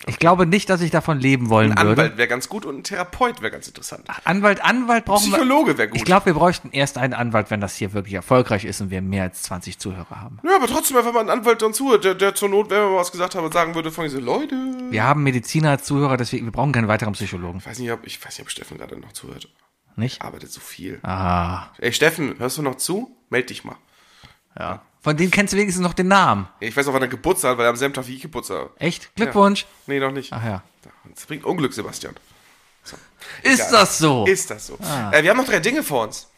Ich 0.07 0.19
glaube 0.19 0.47
nicht, 0.47 0.69
dass 0.71 0.81
ich 0.81 0.91
davon 0.91 1.19
leben 1.21 1.49
wollen 1.49 1.73
Ein 1.73 1.87
würde. 1.87 2.03
Anwalt 2.03 2.19
wäre 2.19 2.29
ganz 2.29 2.49
gut 2.49 2.65
und 2.65 2.79
ein 2.79 2.85
Therapeut 2.85 3.41
wäre 3.41 3.51
ganz 3.51 3.67
interessant. 3.67 4.07
Anwalt, 4.25 4.63
Anwalt 4.65 5.05
brauchen 5.05 5.31
wir. 5.31 5.39
Psychologe 5.39 5.79
wäre 5.79 5.89
gut. 5.89 5.97
Ich 5.97 6.05
glaube, 6.05 6.27
wir 6.27 6.35
bräuchten 6.35 6.71
erst 6.73 6.99
einen 6.99 7.13
Anwalt, 7.13 7.51
wenn 7.51 7.61
das 7.61 7.77
hier 7.77 7.93
wirklich 7.93 8.15
erfolgreich 8.15 8.65
ist 8.65 8.81
und 8.81 8.91
wir 8.91 9.03
mehr 9.03 9.25
als 9.25 9.43
20 9.43 9.79
Zuhörer 9.79 10.21
haben. 10.21 10.39
Ja, 10.43 10.57
aber 10.57 10.67
trotzdem 10.67 10.97
einfach 10.97 11.13
mal 11.13 11.21
ein 11.21 11.31
Anwalt 11.31 11.61
der 11.61 11.69
uns 11.69 11.77
zuhört, 11.77 12.05
der, 12.05 12.15
der 12.15 12.35
zur 12.35 12.49
Not, 12.49 12.71
wenn 12.71 12.79
wir 12.79 12.91
mal 12.91 12.97
was 12.97 13.13
gesagt 13.13 13.35
haben, 13.35 13.51
sagen 13.53 13.75
würde 13.75 13.91
von 13.91 14.05
diese 14.05 14.21
Leute. 14.21 14.55
Wir 14.91 15.05
haben 15.05 15.23
Mediziner 15.23 15.71
als 15.71 15.85
Zuhörer, 15.85 16.17
deswegen 16.17 16.45
wir 16.47 16.53
brauchen 16.53 16.73
keinen 16.73 16.89
weiteren 16.89 17.13
Psychologen. 17.13 17.59
Ich 17.59 17.67
weiß 17.67 17.79
nicht, 17.79 17.93
ob, 17.93 18.07
ich 18.07 18.25
weiß 18.25 18.39
nicht, 18.39 18.47
ob 18.47 18.51
Steffen 18.51 18.79
gerade 18.79 18.99
noch 18.99 19.13
zuhört. 19.13 19.49
Nicht? 19.97 20.23
Arbeitet 20.23 20.53
so 20.53 20.61
viel. 20.61 20.99
Ah, 21.03 21.69
Ey, 21.79 21.93
Steffen, 21.93 22.39
hörst 22.39 22.59
du 22.59 22.63
noch 22.63 22.77
zu? 22.77 23.17
Meld 23.31 23.51
dich 23.51 23.65
mal. 23.65 23.77
ja. 24.59 24.83
Von 25.01 25.19
dem 25.19 25.31
kennst 25.31 25.53
du 25.53 25.59
wenigstens 25.59 25.83
noch 25.83 25.93
den 25.93 26.09
Namen. 26.09 26.49
Ja, 26.61 26.69
Ich 26.69 26.75
weiß 26.75 26.89
auch, 26.89 26.95
wann 26.95 27.03
er 27.03 27.09
Geburtstag 27.09 27.51
hat, 27.51 27.59
weil 27.59 27.67
er 27.67 27.71
am 27.71 27.77
selben 27.77 27.93
Tag 27.93 28.07
wie 28.07 28.15
ich 28.17 28.23
Geburtstag 28.23 28.57
habe. 28.59 28.71
Echt? 28.79 29.15
Glückwunsch. 29.17 29.67
Nee, 29.87 30.01
noch 30.01 30.13
nicht. 30.13 30.33
Ach 30.33 30.43
ja. 30.43 30.63
Das 31.15 31.27
bringt 31.27 31.45
Unglück, 31.45 31.75
Sebastian. 31.75 32.15
Ist 33.43 33.61
Egal. 33.61 33.73
das 33.73 33.99
so? 33.99 34.25
Ist 34.27 34.51
das 34.51 34.67
so? 34.67 34.79
Ah. 34.81 35.11
Äh, 35.13 35.23
wir 35.23 35.29
haben 35.31 35.37
noch 35.37 35.45
drei 35.45 35.61
Dinge 35.61 35.83
vor 35.83 36.05
uns. 36.05 36.31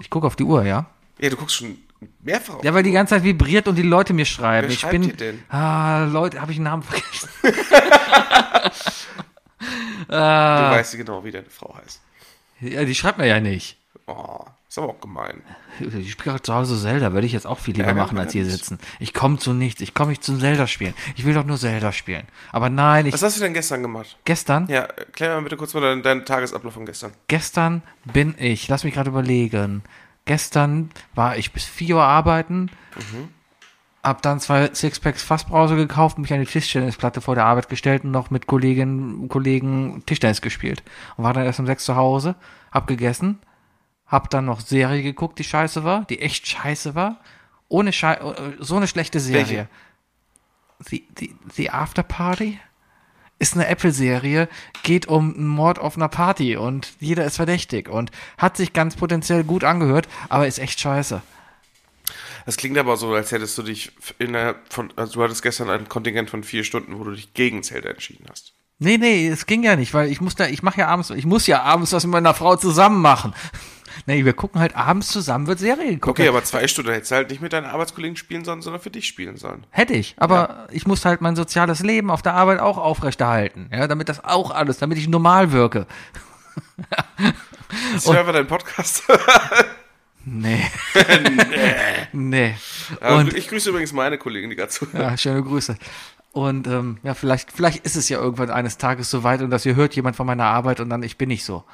Ich 0.00 0.10
gucke 0.10 0.26
auf 0.26 0.34
die 0.34 0.42
Uhr, 0.42 0.64
ja? 0.64 0.86
Ja, 1.20 1.30
du 1.30 1.36
guckst 1.36 1.54
schon 1.54 1.78
mehrfach 2.22 2.56
auf. 2.56 2.64
Ja, 2.64 2.74
weil 2.74 2.82
die 2.82 2.90
ganze 2.90 3.14
Zeit 3.14 3.22
vibriert 3.22 3.68
und 3.68 3.76
die 3.76 3.82
Leute 3.82 4.14
mir 4.14 4.24
schreiben. 4.24 4.66
Wer 4.66 4.74
ich 4.74 4.84
bin. 4.86 5.02
dir 5.02 5.14
denn? 5.14 5.44
Ah, 5.48 6.06
Leute, 6.10 6.40
habe 6.40 6.50
ich 6.50 6.58
einen 6.58 6.64
Namen 6.64 6.82
vergessen? 6.82 7.28
du 10.08 10.14
weißt 10.16 10.96
genau, 10.96 11.24
wie 11.24 11.30
deine 11.30 11.50
Frau 11.50 11.76
heißt. 11.80 12.00
Ja, 12.60 12.84
die 12.84 12.94
schreibt 12.94 13.18
mir 13.18 13.26
ja 13.26 13.40
nicht. 13.40 13.76
Oh, 14.06 14.44
ist 14.68 14.78
aber 14.78 14.88
auch 14.88 15.00
gemein. 15.00 15.42
Ich 15.80 16.12
spiele 16.12 16.30
gerade 16.32 16.42
zu 16.42 16.54
Hause 16.54 16.80
Zelda, 16.80 17.12
würde 17.12 17.26
ich 17.26 17.32
jetzt 17.32 17.46
auch 17.46 17.58
viel 17.58 17.74
lieber 17.76 17.88
Ja, 17.88 17.94
machen, 17.94 18.18
als 18.18 18.32
hier 18.32 18.42
nicht. 18.44 18.52
sitzen. 18.52 18.78
Ich 19.00 19.12
komme 19.14 19.38
zu 19.38 19.52
nichts. 19.52 19.80
Ich 19.82 19.92
komme 19.94 20.10
nicht 20.10 20.24
zum 20.24 20.40
Zelda 20.40 20.66
spielen. 20.66 20.94
Ich 21.16 21.24
will 21.24 21.34
doch 21.34 21.44
nur 21.44 21.58
Zelda 21.58 21.92
spielen. 21.92 22.26
Aber 22.52 22.70
nein, 22.70 23.06
ich 23.06 23.12
Was 23.12 23.22
hast 23.22 23.36
du 23.36 23.40
denn 23.42 23.54
gestern 23.54 23.82
gemacht? 23.82 24.16
gestern, 24.24 24.66
Ja, 24.68 24.80
erklär 24.82 25.36
mir 25.36 25.42
bitte 25.42 25.56
kurz 25.56 25.74
mal 25.74 25.80
deinen, 25.80 26.02
deinen 26.02 26.24
Tagesablauf 26.24 26.72
von 26.74 26.86
gestern. 26.86 27.12
gestern 27.28 27.82
bin 28.04 28.34
ich, 28.38 28.66
lass 28.68 28.84
mich 28.84 28.94
gerade 28.94 29.10
überlegen. 29.10 29.82
Gestern 30.24 30.90
war 31.14 31.36
ich 31.36 31.52
bis 31.52 31.64
4 31.64 31.96
Uhr 31.96 32.02
arbeiten, 32.04 32.70
hab 34.02 34.22
dann 34.22 34.40
zwei 34.40 34.72
Sixpacks 34.72 35.22
Fassbrause 35.22 35.76
gekauft, 35.76 36.18
mich 36.18 36.32
an 36.32 36.40
die 36.40 36.46
Tischtennisplatte 36.46 37.20
vor 37.20 37.34
der 37.34 37.46
Arbeit 37.46 37.68
gestellt 37.68 38.04
und 38.04 38.10
noch 38.10 38.30
mit 38.30 38.46
Kolleginnen 38.46 39.22
und 39.22 39.28
Kollegen 39.28 40.02
Tischtennis 40.06 40.40
gespielt. 40.40 40.82
Und 41.16 41.24
war 41.24 41.32
dann 41.32 41.44
erst 41.44 41.60
um 41.60 41.66
6 41.66 41.84
zu 41.84 41.96
Hause, 41.96 42.36
hab 42.70 42.86
gegessen, 42.86 43.38
hab 44.06 44.30
dann 44.30 44.46
noch 44.46 44.60
Serie 44.60 45.02
geguckt, 45.02 45.38
die 45.38 45.44
scheiße 45.44 45.84
war, 45.84 46.04
die 46.04 46.20
echt 46.20 46.46
scheiße 46.46 46.94
war. 46.94 47.20
Ohne 47.68 47.92
Schei 47.92 48.18
so 48.58 48.76
eine 48.76 48.88
schlechte 48.88 49.20
Serie. 49.20 49.68
The, 50.78 51.06
the, 51.18 51.34
the 51.54 51.70
After 51.70 52.02
Party? 52.02 52.58
Ist 53.40 53.54
eine 53.54 53.68
Apple-Serie, 53.68 54.48
geht 54.82 55.06
um 55.06 55.32
einen 55.32 55.46
Mord 55.46 55.78
auf 55.78 55.96
einer 55.96 56.08
Party 56.08 56.56
und 56.56 56.94
jeder 56.98 57.24
ist 57.24 57.36
verdächtig 57.36 57.88
und 57.88 58.10
hat 58.36 58.56
sich 58.56 58.72
ganz 58.72 58.96
potenziell 58.96 59.44
gut 59.44 59.62
angehört, 59.62 60.08
aber 60.28 60.48
ist 60.48 60.58
echt 60.58 60.80
scheiße. 60.80 61.22
Das 62.48 62.56
klingt 62.56 62.78
aber 62.78 62.96
so, 62.96 63.12
als 63.12 63.30
hättest 63.30 63.58
du 63.58 63.62
dich 63.62 63.92
innerhalb 64.18 64.72
von, 64.72 64.90
also 64.96 65.12
du 65.12 65.22
hattest 65.22 65.42
gestern 65.42 65.68
ein 65.68 65.86
Kontingent 65.86 66.30
von 66.30 66.42
vier 66.42 66.64
Stunden, 66.64 66.98
wo 66.98 67.04
du 67.04 67.10
dich 67.10 67.34
gegen 67.34 67.62
Zelda 67.62 67.90
entschieden 67.90 68.24
hast. 68.30 68.54
Nee, 68.78 68.96
nee, 68.96 69.28
es 69.28 69.44
ging 69.44 69.64
ja 69.64 69.76
nicht, 69.76 69.92
weil 69.92 70.10
ich 70.10 70.22
muss 70.22 70.34
da, 70.34 70.46
ich 70.46 70.62
mache 70.62 70.80
ja 70.80 70.88
abends, 70.88 71.10
ich 71.10 71.26
muss 71.26 71.46
ja 71.46 71.60
abends 71.60 71.92
was 71.92 72.04
mit 72.04 72.12
meiner 72.12 72.32
Frau 72.32 72.56
zusammen 72.56 73.02
machen. 73.02 73.34
Nee, 74.06 74.24
wir 74.24 74.32
gucken 74.32 74.60
halt 74.60 74.76
abends 74.76 75.08
zusammen, 75.08 75.48
wird 75.48 75.58
Serie 75.58 75.90
geguckt. 75.94 76.20
Okay, 76.20 76.28
aber 76.28 76.44
zwei 76.44 76.68
Stunden 76.68 76.92
hättest 76.92 77.10
du 77.10 77.16
halt 77.16 77.30
nicht 77.30 77.42
mit 77.42 77.52
deinen 77.52 77.66
Arbeitskollegen 77.66 78.16
spielen 78.16 78.44
sollen, 78.44 78.62
sondern 78.62 78.80
für 78.80 78.90
dich 78.90 79.08
spielen 79.08 79.36
sollen. 79.36 79.66
Hätte 79.70 79.94
ich, 79.94 80.14
aber 80.18 80.68
ich 80.70 80.86
muss 80.86 81.04
halt 81.04 81.20
mein 81.20 81.34
soziales 81.34 81.80
Leben 81.80 82.10
auf 82.10 82.22
der 82.22 82.34
Arbeit 82.34 82.60
auch 82.60 82.78
aufrechterhalten, 82.78 83.68
ja, 83.72 83.88
damit 83.88 84.08
das 84.08 84.24
auch 84.24 84.52
alles, 84.52 84.78
damit 84.78 84.98
ich 84.98 85.08
normal 85.08 85.52
wirke. 85.52 85.86
Ich 87.96 88.06
höre 88.06 88.20
einfach 88.20 88.32
deinen 88.32 88.46
Podcast. 88.46 89.02
Nee. 90.40 90.62
nee. 92.12 92.54
Ja, 93.00 93.16
Und 93.16 93.34
ich 93.34 93.48
grüße 93.48 93.70
übrigens 93.70 93.92
meine 93.92 94.18
Kollegin, 94.18 94.50
die 94.50 94.56
gerade 94.56 94.70
zuhört. 94.70 94.94
Ja, 95.02 95.16
schöne 95.16 95.42
Grüße. 95.42 95.76
Und 96.32 96.66
ähm, 96.66 96.98
ja, 97.02 97.14
vielleicht, 97.14 97.50
vielleicht 97.52 97.84
ist 97.84 97.96
es 97.96 98.08
ja 98.08 98.18
irgendwann 98.18 98.50
eines 98.50 98.76
Tages 98.78 99.10
soweit 99.10 99.40
und 99.42 99.50
das 99.50 99.62
hier 99.62 99.74
hört 99.76 99.94
jemand 99.96 100.16
von 100.16 100.26
meiner 100.26 100.44
Arbeit 100.44 100.80
und 100.80 100.90
dann 100.90 101.02
ich 101.02 101.16
bin 101.16 101.28
nicht 101.28 101.44
so. 101.44 101.64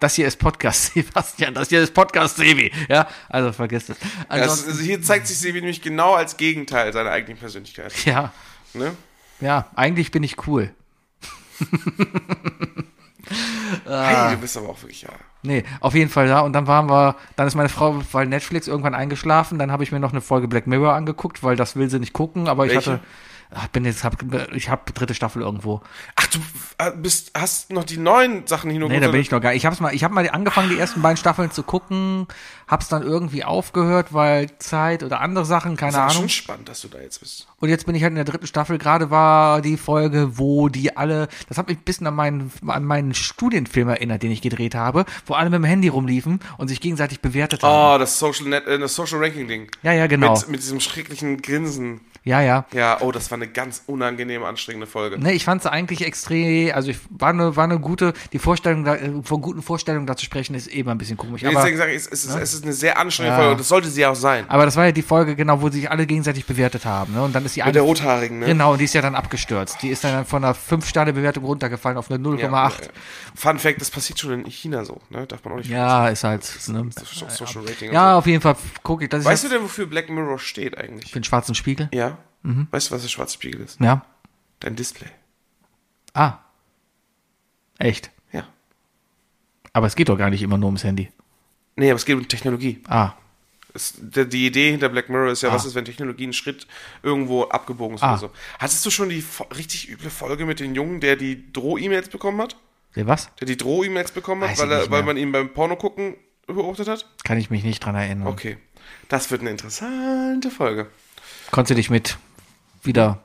Das 0.00 0.14
hier 0.14 0.26
ist 0.26 0.38
Podcast 0.38 0.92
Sebastian, 0.94 1.54
das 1.54 1.68
hier 1.68 1.82
ist 1.82 1.92
Podcast 1.92 2.36
Sebi. 2.36 2.72
Ja, 2.88 3.06
also 3.28 3.52
vergesst 3.52 3.90
es. 3.90 3.98
Ansonsten, 4.28 4.70
also 4.70 4.82
hier 4.82 5.02
zeigt 5.02 5.26
sich 5.26 5.38
Sebi 5.38 5.60
nämlich 5.60 5.82
genau 5.82 6.14
als 6.14 6.36
Gegenteil 6.36 6.92
seiner 6.92 7.10
eigenen 7.10 7.38
Persönlichkeit. 7.38 7.92
ja, 8.04 8.32
Ne? 8.74 8.94
ja, 9.40 9.68
eigentlich 9.74 10.10
bin 10.10 10.22
ich 10.22 10.46
cool. 10.46 10.70
Hey, 13.84 14.34
du 14.34 14.40
bist 14.40 14.56
aber 14.56 14.70
auch 14.70 14.80
wirklich, 14.82 15.02
ja. 15.02 15.10
Nee, 15.42 15.64
auf 15.80 15.94
jeden 15.94 16.10
Fall 16.10 16.26
da. 16.26 16.40
Und 16.40 16.52
dann 16.52 16.66
waren 16.66 16.88
wir, 16.90 17.14
dann 17.36 17.46
ist 17.46 17.54
meine 17.54 17.68
Frau, 17.68 18.02
weil 18.12 18.26
Netflix 18.26 18.66
irgendwann 18.66 18.94
eingeschlafen, 18.94 19.58
dann 19.58 19.70
habe 19.70 19.84
ich 19.84 19.92
mir 19.92 20.00
noch 20.00 20.12
eine 20.12 20.20
Folge 20.20 20.48
Black 20.48 20.66
Mirror 20.66 20.94
angeguckt, 20.94 21.42
weil 21.42 21.56
das 21.56 21.76
will 21.76 21.88
sie 21.88 22.00
nicht 22.00 22.12
gucken, 22.12 22.48
aber 22.48 22.66
ich 22.66 22.74
Welche? 22.74 22.92
hatte, 22.92 23.00
ach, 23.04 23.37
bin 23.72 23.84
jetzt, 23.84 24.04
hab, 24.04 24.16
ich 24.54 24.68
habe 24.68 24.92
dritte 24.92 25.14
Staffel 25.14 25.40
irgendwo. 25.42 25.80
Ach, 26.16 26.26
du 26.26 26.38
äh, 26.78 26.92
bist, 26.94 27.30
hast 27.36 27.72
noch 27.72 27.84
die 27.84 27.96
neuen 27.96 28.46
Sachen 28.46 28.70
hier 28.70 28.80
nur 28.80 28.88
Nee, 28.90 29.00
da 29.00 29.08
bin 29.08 29.20
ich 29.20 29.30
noch 29.30 29.40
gar 29.40 29.54
Ich 29.54 29.64
hab's 29.64 29.80
mal, 29.80 29.94
ich 29.94 30.04
habe 30.04 30.12
mal 30.14 30.28
angefangen, 30.28 30.68
die 30.68 30.78
ersten 30.78 31.00
beiden 31.00 31.16
Staffeln 31.16 31.50
zu 31.50 31.62
gucken, 31.62 32.26
hab's 32.66 32.88
dann 32.88 33.02
irgendwie 33.02 33.44
aufgehört, 33.44 34.12
weil 34.12 34.50
Zeit 34.58 35.02
oder 35.02 35.20
andere 35.20 35.46
Sachen, 35.46 35.76
keine 35.76 35.92
Das 35.92 35.98
ist 35.98 36.16
Ahnung. 36.16 36.22
schon 36.22 36.28
spannend, 36.28 36.68
dass 36.68 36.82
du 36.82 36.88
da 36.88 36.98
jetzt 37.00 37.20
bist. 37.20 37.48
Und 37.60 37.70
jetzt 37.70 37.86
bin 37.86 37.94
ich 37.94 38.02
halt 38.02 38.10
in 38.10 38.16
der 38.16 38.24
dritten 38.24 38.46
Staffel. 38.46 38.76
Gerade 38.76 39.10
war 39.10 39.62
die 39.62 39.78
Folge, 39.78 40.38
wo 40.38 40.68
die 40.68 40.96
alle, 40.96 41.28
das 41.48 41.56
hat 41.56 41.68
mich 41.68 41.78
ein 41.78 41.84
bisschen 41.84 42.06
an 42.06 42.14
meinen, 42.14 42.52
an 42.66 42.84
meinen 42.84 43.14
Studienfilm 43.14 43.88
erinnert, 43.88 44.22
den 44.22 44.30
ich 44.30 44.42
gedreht 44.42 44.74
habe, 44.74 45.06
wo 45.26 45.34
alle 45.34 45.48
mit 45.48 45.58
dem 45.58 45.64
Handy 45.64 45.88
rumliefen 45.88 46.40
und 46.58 46.68
sich 46.68 46.80
gegenseitig 46.80 47.20
bewertet 47.20 47.62
haben. 47.62 47.96
Oh, 47.96 47.98
das 47.98 48.18
Social 48.18 48.46
Net, 48.48 48.66
äh, 48.66 48.78
das 48.78 48.94
Social 48.94 49.18
Ranking 49.18 49.48
Ding. 49.48 49.70
Ja, 49.82 49.92
ja, 49.92 50.06
genau. 50.06 50.34
Mit, 50.34 50.48
mit 50.48 50.60
diesem 50.60 50.80
schrecklichen 50.80 51.40
Grinsen. 51.40 52.00
Ja, 52.28 52.42
ja. 52.42 52.66
Ja, 52.74 52.98
oh, 53.00 53.10
das 53.10 53.30
war 53.30 53.36
eine 53.38 53.48
ganz 53.48 53.82
unangenehme, 53.86 54.44
anstrengende 54.46 54.86
Folge. 54.86 55.18
Ne, 55.18 55.32
ich 55.32 55.44
fand 55.44 55.62
sie 55.62 55.72
eigentlich 55.72 56.04
extrem, 56.04 56.74
also 56.74 56.90
ich 56.90 56.98
war 57.08 57.30
eine, 57.30 57.56
war 57.56 57.64
eine 57.64 57.78
gute, 57.80 58.12
die 58.32 58.38
Vorstellung, 58.38 58.84
da, 58.84 58.96
äh, 58.96 59.10
von 59.22 59.40
guten 59.40 59.62
Vorstellungen 59.62 60.06
da 60.06 60.14
zu 60.14 60.26
sprechen, 60.26 60.54
ist 60.54 60.66
eben 60.66 60.90
ein 60.90 60.98
bisschen 60.98 61.16
komisch. 61.16 61.42
Aber, 61.42 61.54
Deswegen 61.54 61.78
sage 61.78 61.92
ich, 61.92 61.96
es 61.96 62.06
ist, 62.06 62.26
es 62.34 62.54
ist 62.54 62.64
eine 62.64 62.74
sehr 62.74 62.98
anstrengende 62.98 63.32
Ja. 63.34 63.38
Folge 63.38 63.52
und 63.52 63.60
das 63.60 63.68
sollte 63.68 63.88
sie 63.88 64.04
auch 64.04 64.14
sein. 64.14 64.44
aber 64.48 64.66
das 64.66 64.76
war 64.76 64.84
ja 64.84 64.92
die 64.92 65.00
Folge, 65.02 65.36
genau, 65.36 65.62
wo 65.62 65.70
sich 65.70 65.90
alle 65.90 66.06
gegenseitig 66.06 66.44
bewertet 66.44 66.84
haben. 66.84 67.14
Ne? 67.14 67.22
Und 67.22 67.34
dann 67.34 67.44
ist 67.46 67.56
die 67.56 67.60
Mit 67.60 67.66
eine 67.68 67.72
der 67.72 67.82
Rothaarigen, 67.82 68.40
ne? 68.40 68.46
Genau, 68.46 68.72
und 68.72 68.78
die 68.78 68.84
ist 68.84 68.94
ja 68.94 69.00
dann 69.00 69.14
abgestürzt. 69.14 69.78
Die 69.80 69.88
ist 69.88 70.04
dann 70.04 70.26
von 70.26 70.44
einer 70.44 70.54
5-Sterne-Bewertung 70.54 71.44
runtergefallen 71.44 71.96
auf 71.96 72.10
eine 72.10 72.22
0,8. 72.22 72.42
Ja. 72.42 72.70
Fun 73.34 73.58
Fact, 73.58 73.80
das 73.80 73.90
passiert 73.90 74.18
schon 74.18 74.32
in 74.32 74.44
China 74.50 74.84
so, 74.84 75.00
ne? 75.08 75.26
Darf 75.26 75.42
man 75.44 75.54
auch 75.54 75.58
nicht 75.58 75.70
Ja, 75.70 76.08
ist 76.08 76.24
halt. 76.24 76.42
Ne? 76.68 76.90
Social 77.30 77.62
Rating. 77.66 77.92
Ja, 77.92 78.12
so. 78.12 78.18
auf 78.18 78.26
jeden 78.26 78.42
Fall 78.42 78.56
gucke 78.82 79.04
ich. 79.04 79.10
Das 79.10 79.20
ist 79.20 79.26
Weißt 79.26 79.44
du 79.44 79.48
jetzt 79.48 79.54
denn, 79.56 79.62
wofür 79.62 79.86
Black 79.86 80.10
Mirror 80.10 80.38
steht 80.38 80.76
eigentlich? 80.76 81.10
für 81.10 81.20
den 81.20 81.24
schwarzen 81.24 81.54
Spiegel. 81.54 81.88
Ja? 81.94 82.17
Mhm. 82.42 82.68
Weißt 82.70 82.90
du, 82.90 82.94
was 82.94 83.02
der 83.02 83.08
schwarze 83.08 83.34
Spiegel 83.34 83.60
ist? 83.62 83.80
Ja. 83.80 84.04
Dein 84.60 84.76
Display. 84.76 85.08
Ah. 86.14 86.38
Echt. 87.78 88.10
Ja. 88.32 88.46
Aber 89.72 89.86
es 89.86 89.94
geht 89.96 90.08
doch 90.08 90.18
gar 90.18 90.30
nicht 90.30 90.42
immer 90.42 90.58
nur 90.58 90.66
ums 90.66 90.84
Handy. 90.84 91.10
Nee, 91.76 91.90
aber 91.90 91.96
es 91.96 92.04
geht 92.04 92.16
um 92.16 92.26
Technologie. 92.26 92.82
Ah. 92.88 93.12
Es, 93.74 93.94
der, 93.98 94.24
die 94.24 94.46
Idee 94.46 94.70
hinter 94.72 94.88
Black 94.88 95.08
Mirror 95.08 95.30
ist 95.30 95.42
ja, 95.42 95.50
Ah. 95.50 95.54
was 95.54 95.64
ist, 95.64 95.74
wenn 95.74 95.84
Technologie 95.84 96.24
einen 96.24 96.32
Schritt 96.32 96.66
irgendwo 97.02 97.44
abgebogen 97.44 97.96
ist 97.96 98.02
Ah. 98.02 98.10
oder 98.12 98.18
so. 98.18 98.30
Hattest 98.58 98.84
du 98.84 98.90
schon 98.90 99.10
die 99.10 99.22
richtig 99.56 99.88
üble 99.88 100.10
Folge 100.10 100.46
mit 100.46 100.58
dem 100.60 100.74
Jungen, 100.74 101.00
der 101.00 101.16
die 101.16 101.52
Droh-E-Mails 101.52 102.08
bekommen 102.08 102.40
hat? 102.40 102.56
Der 102.96 103.06
was? 103.06 103.32
Der 103.36 103.46
die 103.46 103.56
Droh-E-Mails 103.56 104.10
bekommen 104.12 104.42
hat, 104.42 104.50
Weiß 104.52 104.58
weil, 104.60 104.72
er, 104.72 104.90
weil 104.90 105.02
man 105.04 105.16
ihn 105.16 105.30
beim 105.30 105.52
Porno 105.52 105.76
gucken 105.76 106.16
beobachtet 106.46 106.88
hat? 106.88 107.06
Kann 107.24 107.38
ich 107.38 107.50
mich 107.50 107.62
nicht 107.62 107.84
dran 107.84 107.94
erinnern. 107.94 108.26
Okay. 108.26 108.56
Das 109.08 109.30
wird 109.30 109.42
eine 109.42 109.50
interessante 109.50 110.50
Folge. 110.50 110.88
Konntest 111.50 111.70
du 111.70 111.74
dich 111.74 111.90
mit 111.90 112.18
wieder 112.82 113.24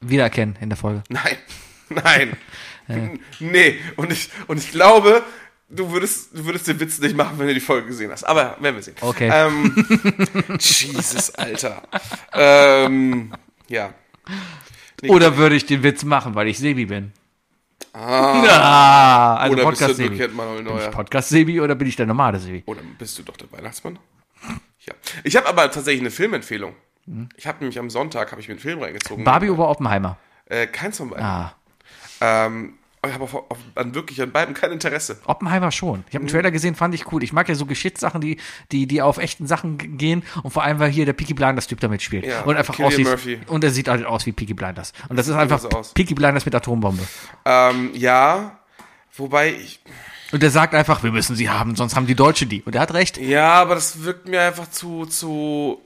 wiedererkennen 0.00 0.56
in 0.60 0.70
der 0.70 0.76
Folge? 0.76 1.02
Nein. 1.08 1.36
Nein. 1.88 2.36
Nee. 3.38 3.78
Und 3.96 4.12
ich, 4.12 4.30
und 4.46 4.58
ich 4.58 4.70
glaube, 4.70 5.22
du 5.68 5.90
würdest, 5.92 6.36
du 6.36 6.44
würdest 6.44 6.66
den 6.66 6.80
Witz 6.80 6.98
nicht 6.98 7.16
machen, 7.16 7.38
wenn 7.38 7.46
du 7.46 7.54
die 7.54 7.60
Folge 7.60 7.88
gesehen 7.88 8.10
hast. 8.10 8.24
Aber 8.24 8.56
werden 8.60 8.76
wir 8.76 8.82
sehen. 8.82 8.96
Okay. 9.00 9.30
Ähm, 9.32 9.86
Jesus, 10.58 11.30
Alter. 11.34 11.82
Ähm, 12.32 13.32
ja. 13.68 13.94
Nee, 15.02 15.08
Oder 15.08 15.36
würde 15.36 15.56
ich 15.56 15.66
den 15.66 15.82
Witz 15.82 16.04
machen, 16.04 16.34
weil 16.34 16.48
ich 16.48 16.58
Sebi 16.58 16.86
bin? 16.86 17.12
Ah, 17.92 19.36
also 19.36 19.54
Oder 19.54 19.66
bist 19.70 19.80
du 19.80 19.86
Podcast 19.86 19.96
Sebi. 19.96 20.28
Manuel 20.28 20.56
Bin 20.62 20.66
ich 20.66 20.72
Neuer? 20.72 20.90
Podcast 20.90 21.28
Sebi 21.28 21.60
oder 21.60 21.74
bin 21.74 21.88
ich 21.88 21.96
der 21.96 22.06
normale 22.06 22.38
Sebi? 22.38 22.62
Oder 22.66 22.82
bist 22.98 23.18
du 23.18 23.22
doch 23.22 23.36
der 23.36 23.50
Weihnachtsmann? 23.50 23.98
Ja. 24.80 24.94
Ich 25.24 25.36
habe 25.36 25.48
aber 25.48 25.70
tatsächlich 25.70 26.00
eine 26.00 26.10
Filmempfehlung. 26.10 26.74
Ich 27.36 27.46
habe 27.46 27.58
nämlich 27.60 27.78
am 27.78 27.90
Sonntag 27.90 28.30
habe 28.30 28.40
ich 28.40 28.48
mir 28.48 28.52
einen 28.52 28.60
Film 28.60 28.80
reingezogen. 28.82 29.24
Barbie 29.24 29.50
oder 29.50 29.68
Oppenheimer? 29.68 30.16
Äh, 30.46 30.66
keins 30.66 30.96
von 30.98 31.10
beiden. 31.10 31.24
Ah, 31.24 31.54
Ähm, 32.20 32.74
ich 33.06 33.14
habe 33.14 33.26
an 33.76 33.94
wirklich 33.94 34.20
an 34.20 34.30
beiden 34.30 34.54
kein 34.54 34.72
Interesse. 34.72 35.18
Oppenheimer 35.24 35.72
schon. 35.72 36.04
Ich 36.08 36.14
habe 36.14 36.18
einen 36.18 36.24
Mhm. 36.26 36.28
Trailer 36.32 36.50
gesehen, 36.50 36.74
fand 36.74 36.94
ich 36.94 37.10
cool. 37.10 37.22
Ich 37.22 37.32
mag 37.32 37.48
ja 37.48 37.54
so 37.54 37.64
Geschichtssachen, 37.64 38.20
die, 38.20 38.36
die, 38.72 38.86
die 38.86 39.00
auf 39.00 39.16
echten 39.16 39.46
Sachen 39.46 39.96
gehen. 39.96 40.22
Und 40.42 40.50
vor 40.50 40.62
allem, 40.64 40.78
weil 40.80 40.90
hier 40.90 41.06
der 41.06 41.14
Peaky 41.14 41.32
Blinders 41.32 41.66
Typ 41.66 41.80
damit 41.80 42.02
spielt. 42.02 42.26
Ja, 42.26 42.42
und 42.42 42.56
einfach 42.56 42.78
aussieht. 42.78 43.06
Murphy. 43.06 43.40
Und 43.46 43.64
er 43.64 43.70
sieht 43.70 43.88
halt 43.88 44.04
aus 44.04 44.26
wie 44.26 44.32
Peaky 44.32 44.52
Blinders. 44.52 44.92
Und 45.08 45.16
das 45.16 45.28
ist 45.28 45.34
einfach 45.34 45.58
so 45.60 45.70
aus. 45.70 45.94
Peaky 45.94 46.12
Blinders 46.14 46.44
mit 46.44 46.54
Atombombe. 46.54 47.02
Ähm, 47.46 47.90
ja, 47.94 48.58
wobei 49.16 49.54
ich, 49.54 49.80
Und 50.32 50.42
er 50.42 50.50
sagt 50.50 50.74
einfach, 50.74 51.02
wir 51.02 51.10
müssen 51.10 51.34
sie 51.36 51.48
haben, 51.48 51.76
sonst 51.76 51.96
haben 51.96 52.06
die 52.06 52.14
Deutsche 52.14 52.44
die. 52.46 52.62
Und 52.64 52.74
er 52.74 52.82
hat 52.82 52.92
recht. 52.92 53.16
ja, 53.16 53.54
aber 53.54 53.76
das 53.76 54.04
wirkt 54.04 54.28
mir 54.28 54.42
einfach 54.42 54.68
zu, 54.70 55.06
zu 55.06 55.80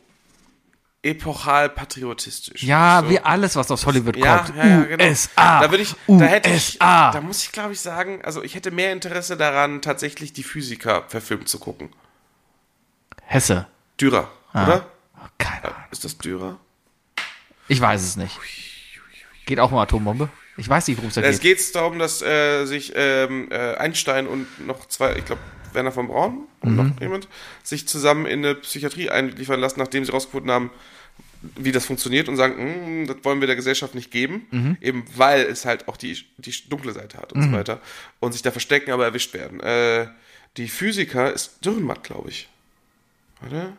epochal 1.04 1.68
patriotistisch. 1.68 2.62
Ja, 2.62 3.02
so. 3.04 3.10
wie 3.10 3.20
alles, 3.20 3.54
was 3.56 3.70
aus 3.70 3.86
Hollywood 3.86 4.14
kommt. 4.14 4.56
ja, 4.56 4.66
ja, 4.66 4.82
genau. 4.84 5.04
USA. 5.04 5.60
Da 5.60 5.70
würde 5.70 5.82
ich, 5.82 5.94
da 6.08 6.24
hätte 6.24 6.50
ich, 6.50 6.78
da 6.78 7.20
muss 7.20 7.42
ich 7.44 7.52
glaube 7.52 7.72
ich 7.72 7.80
sagen, 7.80 8.20
also 8.24 8.42
ich 8.42 8.54
hätte 8.54 8.70
mehr 8.70 8.92
Interesse 8.92 9.36
daran, 9.36 9.82
tatsächlich 9.82 10.32
die 10.32 10.42
Physiker 10.42 11.04
verfilmt 11.08 11.48
zu 11.48 11.58
gucken. 11.58 11.90
Hesse. 13.22 13.66
Dürer, 14.00 14.30
Ah. 14.52 14.64
oder? 14.64 14.86
Keine 15.38 15.64
Ahnung. 15.66 15.78
Ist 15.90 16.04
das 16.04 16.18
Dürer? 16.18 16.58
Ich 17.68 17.80
weiß 17.80 18.02
es 18.02 18.16
nicht. 18.16 18.38
Geht 19.46 19.60
auch 19.60 19.72
um 19.72 19.78
Atombombe? 19.78 20.28
Ich 20.56 20.68
weiß 20.68 20.86
nicht, 20.86 20.96
worum 20.98 21.08
es 21.08 21.14
da 21.14 21.20
Es 21.22 21.40
geht. 21.40 21.58
geht 21.58 21.74
darum, 21.74 21.98
dass 21.98 22.22
äh, 22.22 22.64
sich 22.66 22.92
ähm, 22.94 23.48
äh, 23.50 23.74
Einstein 23.76 24.26
und 24.26 24.46
noch 24.66 24.86
zwei, 24.86 25.16
ich 25.16 25.24
glaube, 25.24 25.40
Werner 25.72 25.90
von 25.90 26.06
Braun 26.06 26.46
und 26.60 26.70
Mhm. 26.70 26.76
noch 26.76 27.00
jemand, 27.00 27.28
sich 27.64 27.88
zusammen 27.88 28.26
in 28.26 28.44
eine 28.44 28.54
Psychiatrie 28.54 29.10
einliefern 29.10 29.58
lassen, 29.58 29.80
nachdem 29.80 30.04
sie 30.04 30.12
rausgefunden 30.12 30.50
haben, 30.52 30.70
wie 31.56 31.72
das 31.72 31.86
funktioniert 31.86 32.28
und 32.28 32.36
sagen, 32.36 32.56
"Hm, 32.58 33.06
das 33.06 33.16
wollen 33.22 33.40
wir 33.40 33.46
der 33.46 33.56
Gesellschaft 33.56 33.94
nicht 33.94 34.10
geben, 34.10 34.46
Mhm. 34.50 34.76
eben 34.80 35.04
weil 35.16 35.42
es 35.42 35.64
halt 35.64 35.88
auch 35.88 35.96
die, 35.96 36.24
die 36.38 36.54
dunkle 36.68 36.92
Seite 36.92 37.18
hat 37.18 37.32
und 37.32 37.42
so 37.42 37.52
weiter 37.52 37.80
und 38.20 38.32
sich 38.32 38.42
da 38.42 38.50
verstecken, 38.50 38.90
aber 38.92 39.04
erwischt 39.04 39.34
werden. 39.34 39.60
Äh, 39.60 40.08
die 40.56 40.68
Physiker 40.68 41.32
ist 41.32 41.64
Dürrenmatt, 41.64 42.04
glaube 42.04 42.30
ich. 42.30 42.48
Oder? 43.46 43.76